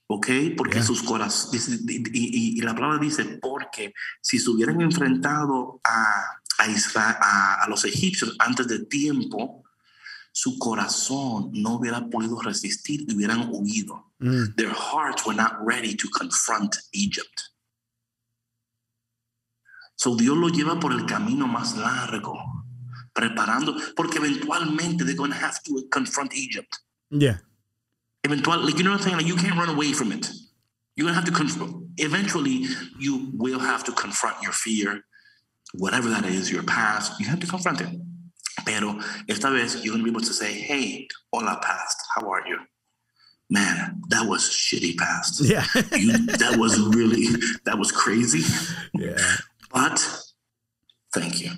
¿Ok? 0.06 0.28
Porque 0.56 0.82
sus 0.82 1.02
corazones, 1.02 1.82
y, 1.86 2.60
la 2.62 2.74
palabra 2.74 2.98
dice, 2.98 3.24
porque 3.42 3.92
si 4.22 4.38
se 4.38 4.48
hubieran 4.48 4.80
enfrentado 4.80 5.80
a, 5.84 6.40
a, 6.58 7.64
a 7.64 7.68
los 7.68 7.84
egipcios 7.84 8.34
antes 8.38 8.68
de 8.68 8.86
tiempo, 8.86 9.64
su 10.40 10.56
corazón 10.56 11.50
no 11.52 11.74
hubiera 11.74 12.08
podido 12.08 12.40
resistir 12.40 13.04
y 13.08 13.12
hubieran 13.12 13.48
huido. 13.50 14.12
Mm. 14.20 14.54
Their 14.54 14.72
hearts 14.72 15.26
were 15.26 15.34
not 15.34 15.54
ready 15.60 15.96
to 15.96 16.08
confront 16.16 16.76
Egypt. 16.92 17.50
So 19.96 20.14
Dios 20.14 20.36
lo 20.36 20.48
lleva 20.48 20.78
por 20.78 20.92
el 20.92 21.06
camino 21.06 21.48
más 21.48 21.76
largo, 21.76 22.38
preparando, 23.12 23.74
porque 23.96 24.18
eventualmente 24.18 25.04
they're 25.04 25.16
going 25.16 25.32
to 25.32 25.36
have 25.36 25.60
to 25.64 25.88
confront 25.90 26.32
Egypt. 26.36 26.72
Yeah. 27.10 27.38
Eventually, 28.22 28.64
like, 28.64 28.78
you 28.78 28.84
know 28.84 28.92
what 28.92 29.00
I'm 29.00 29.04
saying? 29.04 29.16
Like, 29.16 29.26
you 29.26 29.34
can't 29.34 29.58
run 29.58 29.70
away 29.70 29.92
from 29.92 30.12
it. 30.12 30.30
You're 30.94 31.06
going 31.06 31.14
to 31.14 31.20
have 31.20 31.24
to 31.24 31.32
confront, 31.32 31.84
eventually, 31.96 32.64
you 32.96 33.32
will 33.34 33.58
have 33.58 33.82
to 33.84 33.92
confront 33.92 34.40
your 34.40 34.52
fear, 34.52 35.02
whatever 35.74 36.08
that 36.10 36.24
is, 36.26 36.48
your 36.48 36.62
past. 36.62 37.18
You 37.18 37.26
have 37.26 37.40
to 37.40 37.48
confront 37.48 37.80
it. 37.80 37.88
Pero 38.64 38.98
esta 39.28 39.50
vez 39.50 39.76
you're 39.84 39.94
going 39.94 39.98
to 39.98 40.04
be 40.04 40.10
able 40.10 40.20
to 40.20 40.32
say, 40.32 40.52
hey, 40.52 41.08
hola 41.32 41.58
past, 41.62 41.96
how 42.14 42.30
are 42.30 42.46
you? 42.46 42.58
Man, 43.50 44.02
that 44.10 44.26
was 44.26 44.42
shitty 44.42 44.96
past. 44.98 45.40
Yeah. 45.40 45.64
you, 45.96 46.26
that 46.26 46.56
was 46.58 46.78
really, 46.94 47.26
that 47.64 47.78
was 47.78 47.90
crazy. 47.90 48.42
Yeah. 48.92 49.16
But 49.72 49.98
thank 51.14 51.40
you. 51.40 51.52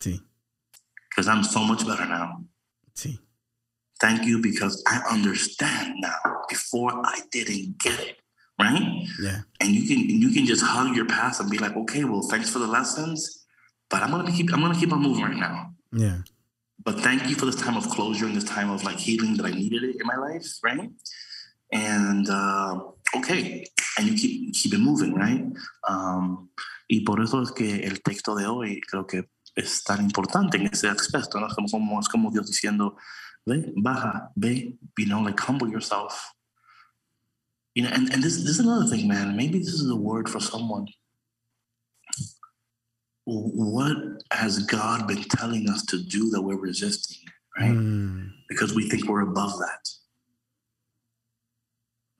Sí. 0.00 0.20
Because 1.10 1.28
I'm 1.28 1.42
so 1.42 1.62
much 1.64 1.86
better 1.86 2.06
now. 2.06 2.42
Sí. 2.94 3.18
Thank 4.00 4.24
you 4.24 4.40
because 4.40 4.82
I 4.86 5.00
understand 5.10 5.94
now. 5.98 6.42
Before 6.48 6.92
I 7.04 7.20
didn't 7.32 7.78
get 7.78 7.98
it, 7.98 8.16
right? 8.60 9.06
Yeah. 9.20 9.40
And 9.60 9.70
you 9.70 9.86
can 9.88 10.08
you 10.08 10.30
can 10.30 10.46
just 10.46 10.62
hug 10.62 10.94
your 10.94 11.06
past 11.06 11.40
and 11.40 11.50
be 11.50 11.58
like, 11.58 11.76
okay, 11.76 12.04
well, 12.04 12.22
thanks 12.22 12.50
for 12.50 12.60
the 12.60 12.66
lessons, 12.66 13.46
but 13.90 14.02
I'm 14.02 14.10
gonna 14.10 14.30
keep 14.30 14.52
I'm 14.52 14.60
gonna 14.60 14.78
keep 14.78 14.92
on 14.92 15.02
moving 15.02 15.24
right 15.24 15.36
now. 15.36 15.72
Yeah. 15.92 16.18
But 16.84 17.00
thank 17.00 17.28
you 17.28 17.34
for 17.34 17.46
this 17.46 17.56
time 17.56 17.76
of 17.76 17.88
closure 17.88 18.26
and 18.26 18.36
this 18.36 18.44
time 18.44 18.70
of 18.70 18.84
like 18.84 18.98
healing 18.98 19.36
that 19.36 19.46
I 19.46 19.50
needed 19.50 19.82
it 19.82 19.96
in 20.00 20.06
my 20.06 20.16
life, 20.16 20.46
right? 20.62 20.90
And 21.72 22.28
uh, 22.28 22.80
okay, 23.16 23.66
and 23.98 24.06
you 24.06 24.14
keep 24.14 24.54
keep 24.54 24.74
it 24.74 24.78
moving, 24.78 25.14
right? 25.14 25.44
Um, 25.88 26.50
y 26.88 27.00
por 27.04 27.20
eso 27.20 27.42
es 27.42 27.50
que 27.50 27.80
el 27.84 28.02
texto 28.02 28.36
de 28.36 28.46
hoy 28.46 28.80
creo 28.88 29.06
que 29.06 29.24
es 29.56 29.82
tan 29.82 30.04
importante 30.04 30.58
en 30.58 30.66
ese 30.66 30.88
aspecto, 30.88 31.40
¿no? 31.40 31.46
Es 31.48 31.54
como, 31.54 31.98
es 31.98 32.08
como 32.08 32.30
Dios 32.30 32.46
diciendo, 32.46 32.96
ve, 33.46 33.72
baja, 33.76 34.30
ve, 34.36 34.76
you 34.98 35.06
know, 35.06 35.22
like 35.22 35.40
humble 35.40 35.68
yourself. 35.68 36.32
You 37.74 37.84
know, 37.84 37.90
and, 37.92 38.12
and 38.12 38.22
this, 38.22 38.38
this 38.42 38.58
is 38.58 38.60
another 38.60 38.86
thing, 38.86 39.08
man. 39.08 39.36
Maybe 39.36 39.58
this 39.58 39.74
is 39.74 39.90
a 39.90 39.96
word 39.96 40.28
for 40.28 40.40
someone 40.40 40.86
what 43.26 43.96
has 44.30 44.60
God 44.60 45.08
been 45.08 45.24
telling 45.24 45.68
us 45.68 45.84
to 45.86 45.98
do 46.02 46.30
that 46.30 46.42
we're 46.42 46.56
resisting, 46.56 47.26
right? 47.58 47.72
Mm. 47.72 48.30
Because 48.48 48.72
we 48.72 48.88
think 48.88 49.08
we're 49.08 49.22
above 49.22 49.58
that. 49.58 49.88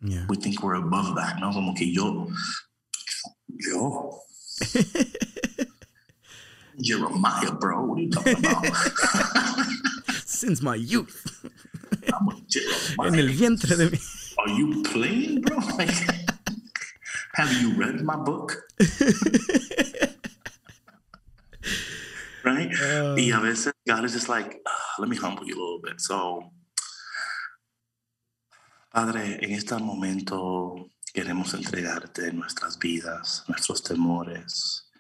Yeah. 0.00 0.26
We 0.28 0.36
think 0.36 0.62
we're 0.62 0.74
above 0.74 1.14
that, 1.14 1.38
¿no? 1.40 1.52
Como 1.52 1.74
que 1.74 1.86
yo, 1.86 2.28
yo. 3.48 4.20
Jeremiah, 6.80 7.52
bro. 7.52 7.84
What 7.84 7.98
are 7.98 8.02
you 8.02 8.10
talking 8.10 8.38
about? 8.38 8.66
Since 10.26 10.60
my 10.60 10.74
youth. 10.74 11.48
I'm 12.12 12.28
a 12.28 12.40
Jeremiah. 12.48 13.08
En 13.12 13.14
el 13.14 13.28
vientre 13.28 13.76
de 13.76 13.90
mí. 13.90 13.98
Are 14.38 14.48
you 14.50 14.82
playing, 14.82 15.40
bro? 15.40 15.56
Like, 15.78 15.94
have 17.34 17.52
you 17.62 17.72
read 17.74 18.02
my 18.02 18.16
book? 18.16 18.62
Right? 22.46 22.70
Uh, 22.72 23.16
y 23.18 23.32
a 23.32 23.40
veces 23.40 23.72
God 23.86 24.04
is 24.04 24.12
just 24.12 24.28
like, 24.28 24.60
ah, 24.66 24.94
let 24.98 25.08
me 25.08 25.16
humble 25.16 25.46
you 25.46 25.54
a 25.54 25.60
little 25.60 25.80
bit. 25.82 26.00
So, 26.00 26.52
Padre, 28.90 29.38
en 29.42 29.50
este 29.52 29.76
momento 29.78 30.88
queremos 31.12 31.52
entregarte 31.54 32.32
nuestras 32.32 32.78
vidas, 32.78 33.44
nuestros 33.48 33.82
temores, 33.82 34.90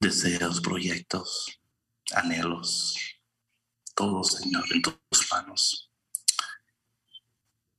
deseos, 0.00 0.60
proyectos, 0.60 1.60
anhelos, 2.14 2.96
todo, 3.94 4.24
Señor, 4.24 4.64
en 4.72 4.82
tus 4.82 4.96
manos. 5.30 5.90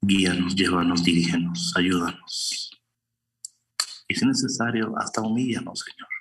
Guíanos, 0.01 0.55
llévanos, 0.55 1.03
dirígenos, 1.03 1.73
ayúdanos. 1.75 2.71
Y 4.07 4.15
si 4.15 4.21
es 4.21 4.27
necesario, 4.27 4.93
hasta 4.97 5.21
humíllanos, 5.21 5.83
Señor. 5.85 6.18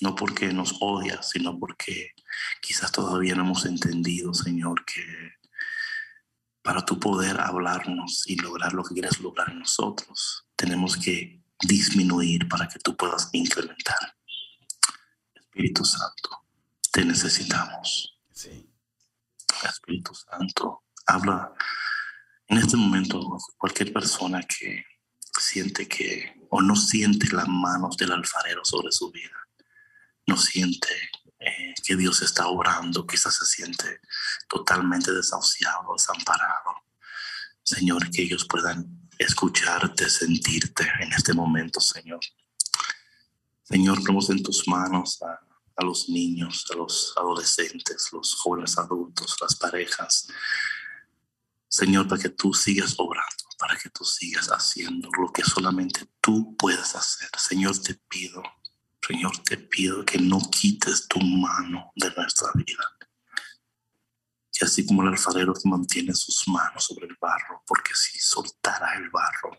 No 0.00 0.14
porque 0.14 0.52
nos 0.52 0.76
odias, 0.80 1.30
sino 1.30 1.58
porque 1.58 2.12
quizás 2.60 2.92
todavía 2.92 3.34
no 3.34 3.42
hemos 3.42 3.64
entendido, 3.64 4.34
Señor, 4.34 4.84
que 4.84 5.02
para 6.62 6.84
tu 6.84 6.98
poder 6.98 7.40
hablarnos 7.40 8.24
y 8.26 8.36
lograr 8.36 8.72
lo 8.72 8.82
que 8.82 8.94
quieres 8.94 9.20
lograr 9.20 9.50
en 9.50 9.60
nosotros, 9.60 10.46
tenemos 10.56 10.96
que 10.96 11.42
disminuir 11.60 12.48
para 12.48 12.68
que 12.68 12.78
tú 12.80 12.96
puedas 12.96 13.28
incrementar. 13.32 14.16
Espíritu 15.34 15.84
Santo, 15.84 16.44
te 16.92 17.04
necesitamos. 17.04 18.18
Sí. 18.32 18.68
Espíritu 19.62 20.12
Santo, 20.14 20.84
habla 21.06 21.54
en 22.48 22.58
este 22.58 22.76
momento 22.76 23.38
cualquier 23.56 23.92
persona 23.92 24.42
que 24.42 24.84
siente 25.38 25.88
que 25.88 26.34
o 26.50 26.60
no 26.60 26.76
siente 26.76 27.28
las 27.34 27.48
manos 27.48 27.96
del 27.96 28.12
alfarero 28.12 28.64
sobre 28.64 28.92
su 28.92 29.10
vida, 29.10 29.45
no 30.26 30.36
siente 30.36 30.88
eh, 31.38 31.74
que 31.84 31.96
Dios 31.96 32.22
está 32.22 32.48
obrando, 32.48 33.06
quizás 33.06 33.36
se 33.36 33.46
siente 33.46 34.00
totalmente 34.48 35.12
desahuciado, 35.12 35.94
desamparado. 35.96 36.74
Señor, 37.62 38.10
que 38.10 38.22
ellos 38.22 38.46
puedan 38.48 39.08
escucharte, 39.18 40.08
sentirte 40.08 40.88
en 41.00 41.12
este 41.12 41.32
momento, 41.32 41.80
Señor. 41.80 42.20
Señor, 43.62 44.00
ponemos 44.00 44.30
en 44.30 44.42
tus 44.42 44.66
manos 44.68 45.20
a, 45.22 45.40
a 45.76 45.84
los 45.84 46.08
niños, 46.08 46.64
a 46.72 46.76
los 46.76 47.12
adolescentes, 47.16 48.08
los 48.12 48.34
jóvenes 48.34 48.78
adultos, 48.78 49.36
las 49.40 49.56
parejas. 49.56 50.28
Señor, 51.68 52.08
para 52.08 52.22
que 52.22 52.30
tú 52.30 52.54
sigas 52.54 52.94
obrando, 52.96 53.44
para 53.58 53.76
que 53.76 53.90
tú 53.90 54.04
sigas 54.04 54.48
haciendo 54.48 55.08
lo 55.18 55.32
que 55.32 55.42
solamente 55.42 56.08
tú 56.20 56.56
puedes 56.56 56.94
hacer. 56.94 57.28
Señor, 57.36 57.78
te 57.78 57.94
pido, 57.94 58.42
Señor, 59.06 59.38
te 59.38 59.56
pido 59.56 60.04
que 60.04 60.18
no 60.18 60.40
quites 60.50 61.06
tu 61.06 61.20
mano 61.20 61.92
de 61.94 62.10
nuestra 62.16 62.50
vida. 62.54 62.84
Que 64.52 64.64
así 64.64 64.84
como 64.84 65.02
el 65.02 65.08
alfarero 65.08 65.54
que 65.54 65.68
mantiene 65.68 66.12
sus 66.12 66.48
manos 66.48 66.84
sobre 66.84 67.06
el 67.06 67.16
barro, 67.20 67.62
porque 67.66 67.94
si 67.94 68.18
soltara 68.18 68.94
el 68.96 69.08
barro, 69.10 69.56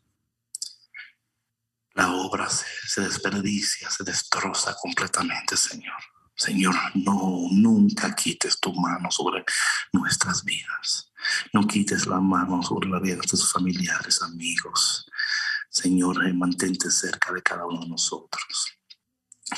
la 1.93 2.13
obra 2.13 2.49
se, 2.49 3.01
desperdicia, 3.01 3.89
se 3.89 4.03
destroza 4.03 4.75
completamente, 4.81 5.55
Señor. 5.55 5.97
Señor, 6.35 6.75
no, 6.95 7.47
nunca 7.51 8.13
quites 8.13 8.59
tu 8.59 8.73
mano 8.73 9.09
sobre 9.09 9.45
nuestras 9.93 10.43
vidas. 10.43 11.11
No 11.53 11.65
quites 11.65 12.05
la 12.05 12.19
mano 12.19 12.61
sobre 12.61 12.89
la 12.89 12.99
vida 12.99 13.15
de 13.15 13.21
tus 13.21 13.51
familiares, 13.51 14.21
amigos. 14.21 15.09
Señor, 15.69 16.27
eh, 16.27 16.33
mantente 16.33 16.91
cerca 16.91 17.31
de 17.31 17.41
cada 17.41 17.65
uno 17.65 17.79
de 17.79 17.87
nosotros. 17.87 18.76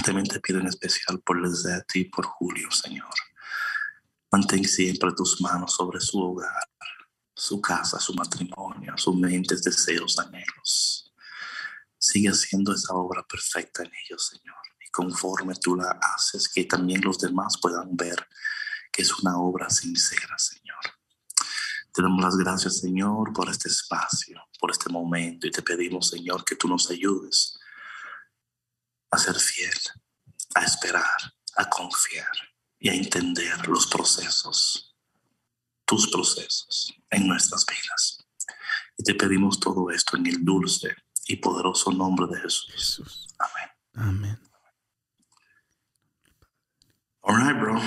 También 0.04 0.28
te 0.28 0.40
pido 0.40 0.60
en 0.60 0.68
especial 0.68 1.20
por 1.22 1.42
Lizette 1.42 1.96
y 1.96 2.06
por 2.06 2.26
Julio, 2.26 2.70
Señor. 2.72 3.10
Mantén 4.32 4.64
siempre 4.64 5.12
tus 5.14 5.42
manos 5.42 5.74
sobre 5.74 6.00
su 6.00 6.22
hogar, 6.22 6.70
su 7.34 7.60
casa, 7.60 8.00
su 8.00 8.14
matrimonio, 8.14 8.96
sus 8.98 9.16
mentes, 9.16 9.64
deseos, 9.64 10.20
anhelos. 10.20 11.12
Sigue 11.98 12.30
haciendo 12.30 12.74
esa 12.74 12.94
obra 12.94 13.26
perfecta 13.28 13.84
en 13.84 13.92
ellos, 14.06 14.28
Señor. 14.28 14.58
Y 14.86 14.90
conforme 14.92 15.56
tú 15.56 15.76
la 15.76 16.00
haces, 16.16 16.48
que 16.48 16.66
también 16.66 17.02
los 17.02 17.18
demás 17.18 17.58
puedan 17.60 17.96
ver 17.98 18.28
que 18.92 19.02
es 19.02 19.20
una 19.20 19.38
obra 19.38 19.70
sincera, 19.70 20.38
Señor. 20.38 20.80
Te 21.92 22.04
damos 22.04 22.24
las 22.24 22.38
gracias, 22.38 22.78
Señor, 22.78 23.34
por 23.34 23.50
este 23.50 23.70
espacio, 23.70 24.40
por 24.60 24.70
este 24.70 24.90
momento. 24.90 25.48
Y 25.48 25.52
te 25.52 25.64
pedimos, 25.64 26.10
Señor, 26.10 26.46
que 26.46 26.56
tú 26.56 26.68
nos 26.68 26.90
ayudes 26.92 27.59
a 29.12 29.18
ser 29.18 29.40
fiel, 29.40 29.80
a 30.56 30.64
esperar, 30.64 31.34
a 31.58 31.70
confiar 31.70 32.36
y 32.80 32.90
a 32.90 32.94
entender 32.94 33.68
los 33.68 33.88
procesos, 33.88 34.96
tus 35.86 36.10
procesos 36.10 36.94
en 37.10 37.28
nuestras 37.28 37.66
vidas. 37.66 38.26
Y 38.98 39.04
te 39.04 39.16
pedimos 39.16 39.60
todo 39.60 39.90
esto 39.92 40.18
en 40.18 40.28
el 40.28 40.44
dulce 40.44 40.96
y 41.28 41.38
poderoso 41.38 41.92
nombre 41.92 42.28
de 42.28 42.42
Jesús. 42.42 43.28
Amén. 43.40 43.70
Amén. 43.96 44.40
All 47.22 47.36
right, 47.36 47.60
bro. 47.60 47.80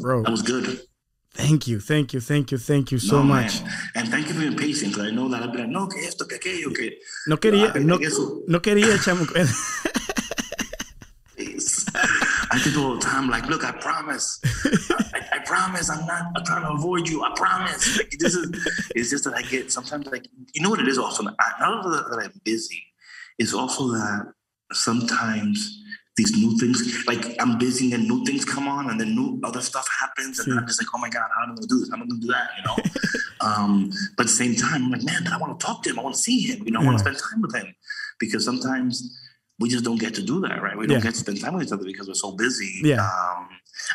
Bro. 0.00 0.22
That 0.22 0.30
was 0.30 0.42
good. 0.42 0.80
Thank 1.34 1.66
you, 1.66 1.80
thank 1.80 2.12
you, 2.12 2.20
thank 2.20 2.50
you, 2.50 2.58
thank 2.58 2.92
you 2.92 2.98
so 2.98 3.22
much. 3.22 3.62
And 3.94 4.08
thank 4.08 4.28
you 4.28 4.34
for 4.34 4.42
your 4.42 4.54
patience. 4.54 4.98
I 4.98 5.10
know 5.10 5.28
that 5.30 5.42
I've 5.42 5.52
been 5.52 5.72
no, 5.72 5.86
que 5.86 6.04
esto, 6.04 6.26
que 6.26 6.36
aquello, 6.36 6.74
que. 6.74 6.98
No 7.26 7.38
quería, 7.38 7.72
no, 7.80 7.98
no 8.48 8.60
quería, 8.60 8.98
chamo. 9.02 9.24
I 12.52 12.58
tell 12.58 12.84
all 12.84 12.94
the 12.96 13.00
time, 13.00 13.30
like, 13.30 13.46
look, 13.46 13.64
I 13.64 13.72
promise, 13.72 14.38
I, 14.44 15.22
I, 15.32 15.38
promise, 15.38 15.88
I'm 15.88 16.06
not 16.06 16.26
I'm 16.36 16.44
trying 16.44 16.62
to 16.62 16.72
avoid 16.72 17.08
you. 17.08 17.24
I 17.24 17.32
promise. 17.34 17.96
Like, 17.96 18.10
this 18.18 18.34
is, 18.34 18.90
it's 18.94 19.08
just 19.08 19.24
that 19.24 19.32
I 19.32 19.40
get 19.40 19.72
sometimes 19.72 20.06
like, 20.08 20.26
you 20.52 20.62
know 20.62 20.68
what 20.68 20.78
it 20.78 20.86
is. 20.86 20.98
Also, 20.98 21.24
I, 21.24 21.52
not 21.60 21.82
that, 21.82 22.10
that 22.10 22.22
I'm 22.22 22.40
busy, 22.44 22.84
it's 23.38 23.54
also 23.54 23.88
that 23.92 24.34
sometimes 24.70 25.82
these 26.18 26.30
new 26.36 26.58
things, 26.58 27.04
like 27.06 27.36
I'm 27.40 27.56
busy 27.56 27.90
and 27.90 28.02
then 28.02 28.08
new 28.08 28.22
things 28.26 28.44
come 28.44 28.68
on 28.68 28.90
and 28.90 29.00
then 29.00 29.14
new 29.14 29.40
other 29.42 29.62
stuff 29.62 29.88
happens 29.98 30.38
and 30.40 30.58
I'm 30.58 30.66
just 30.66 30.78
like, 30.78 30.88
oh 30.94 30.98
my 30.98 31.08
God, 31.08 31.30
how 31.34 31.44
am 31.44 31.52
I 31.52 31.54
gonna 31.54 31.66
do 31.66 31.80
this? 31.80 31.88
How 31.88 31.96
am 31.96 32.02
I 32.02 32.06
gonna 32.06 32.20
do 32.20 32.26
that? 32.26 32.50
You 32.58 32.64
know? 32.66 32.76
um, 33.40 33.90
but 34.18 34.24
at 34.24 34.26
the 34.26 34.32
same 34.32 34.54
time, 34.56 34.84
I'm 34.84 34.90
like, 34.90 35.04
man, 35.04 35.24
but 35.24 35.32
I 35.32 35.38
want 35.38 35.58
to 35.58 35.66
talk 35.66 35.82
to 35.84 35.90
him. 35.90 35.98
I 35.98 36.02
want 36.02 36.16
to 36.16 36.20
see 36.20 36.40
him. 36.40 36.66
You 36.66 36.72
know, 36.72 36.82
I 36.82 36.84
want 36.84 36.98
to 36.98 37.02
spend 37.02 37.16
time 37.16 37.40
with 37.40 37.54
him 37.54 37.74
because 38.20 38.44
sometimes 38.44 39.18
we 39.62 39.68
just 39.68 39.84
don't 39.84 40.00
get 40.00 40.14
to 40.14 40.22
do 40.22 40.40
that, 40.40 40.60
right? 40.60 40.76
We 40.76 40.86
don't 40.86 40.96
yeah. 40.96 41.02
get 41.02 41.14
to 41.14 41.20
spend 41.20 41.40
time 41.40 41.54
with 41.54 41.64
each 41.64 41.72
other 41.72 41.84
because 41.84 42.08
we're 42.08 42.14
so 42.14 42.32
busy. 42.32 42.80
Yeah. 42.82 43.00
Um, 43.00 43.48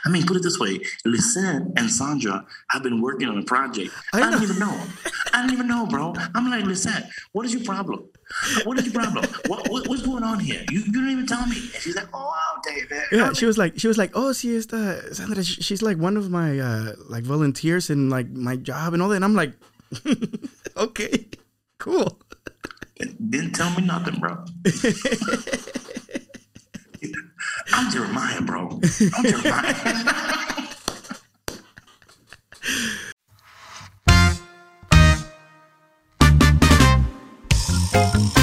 I 0.06 0.10
mean, 0.10 0.26
put 0.26 0.38
it 0.38 0.44
this 0.44 0.58
way: 0.58 0.80
Lisette 1.06 1.64
and 1.76 1.92
Sandra 1.92 2.46
have 2.70 2.84
been 2.84 3.02
working 3.02 3.28
on 3.28 3.38
a 3.38 3.44
project. 3.44 3.92
I, 4.14 4.22
I 4.22 4.32
don't 4.32 4.42
even 4.42 4.60
know. 4.60 4.82
I 5.34 5.42
don't 5.42 5.52
even 5.52 5.68
know, 5.68 5.86
bro. 5.86 6.14
I'm 6.34 6.50
like, 6.50 6.64
Lisette, 6.64 7.10
what 7.34 7.46
is 7.46 7.54
your 7.54 7.64
problem? 7.64 8.08
What 8.64 8.80
is 8.80 8.86
your 8.86 8.94
problem? 8.94 9.26
what, 9.48 9.70
what, 9.70 9.88
what's 9.88 10.02
going 10.02 10.24
on 10.24 10.40
here? 10.40 10.64
You, 10.72 10.80
you 10.80 10.92
didn't 10.92 11.12
even 11.12 11.28
tell 11.28 11.46
me. 11.46 11.58
And 11.58 11.82
she's 11.82 11.96
like, 11.96 12.08
oh, 12.14 12.26
wow, 12.26 12.62
David. 12.66 13.04
Yeah, 13.12 13.34
she 13.34 13.46
was 13.46 13.58
like, 13.58 13.78
she 13.80 13.88
was 13.88 13.98
like, 13.98 14.12
oh, 14.16 14.32
sí, 14.32 14.58
esta 14.58 15.14
Sandra, 15.14 15.44
she's 15.44 15.82
like 15.82 15.98
one 15.98 16.18
of 16.18 16.30
my 16.30 16.60
uh, 16.60 16.94
like 17.10 17.24
volunteers 17.24 17.90
in 17.90 18.10
like 18.10 18.30
my 18.30 18.56
job 18.56 18.94
and 18.94 19.02
all 19.02 19.10
that. 19.10 19.18
And 19.18 19.26
I'm 19.26 19.36
like, 19.36 19.54
okay, 20.78 21.28
cool. 21.78 22.20
Didn't 23.00 23.54
tell 23.54 23.70
me 23.72 23.82
nothing, 23.86 24.20
bro. 24.20 24.44
I'm 27.74 27.92
Jeremiah, 27.92 28.42
bro. 28.42 28.80
I'm 29.16 29.24
Jeremiah. 29.24 30.68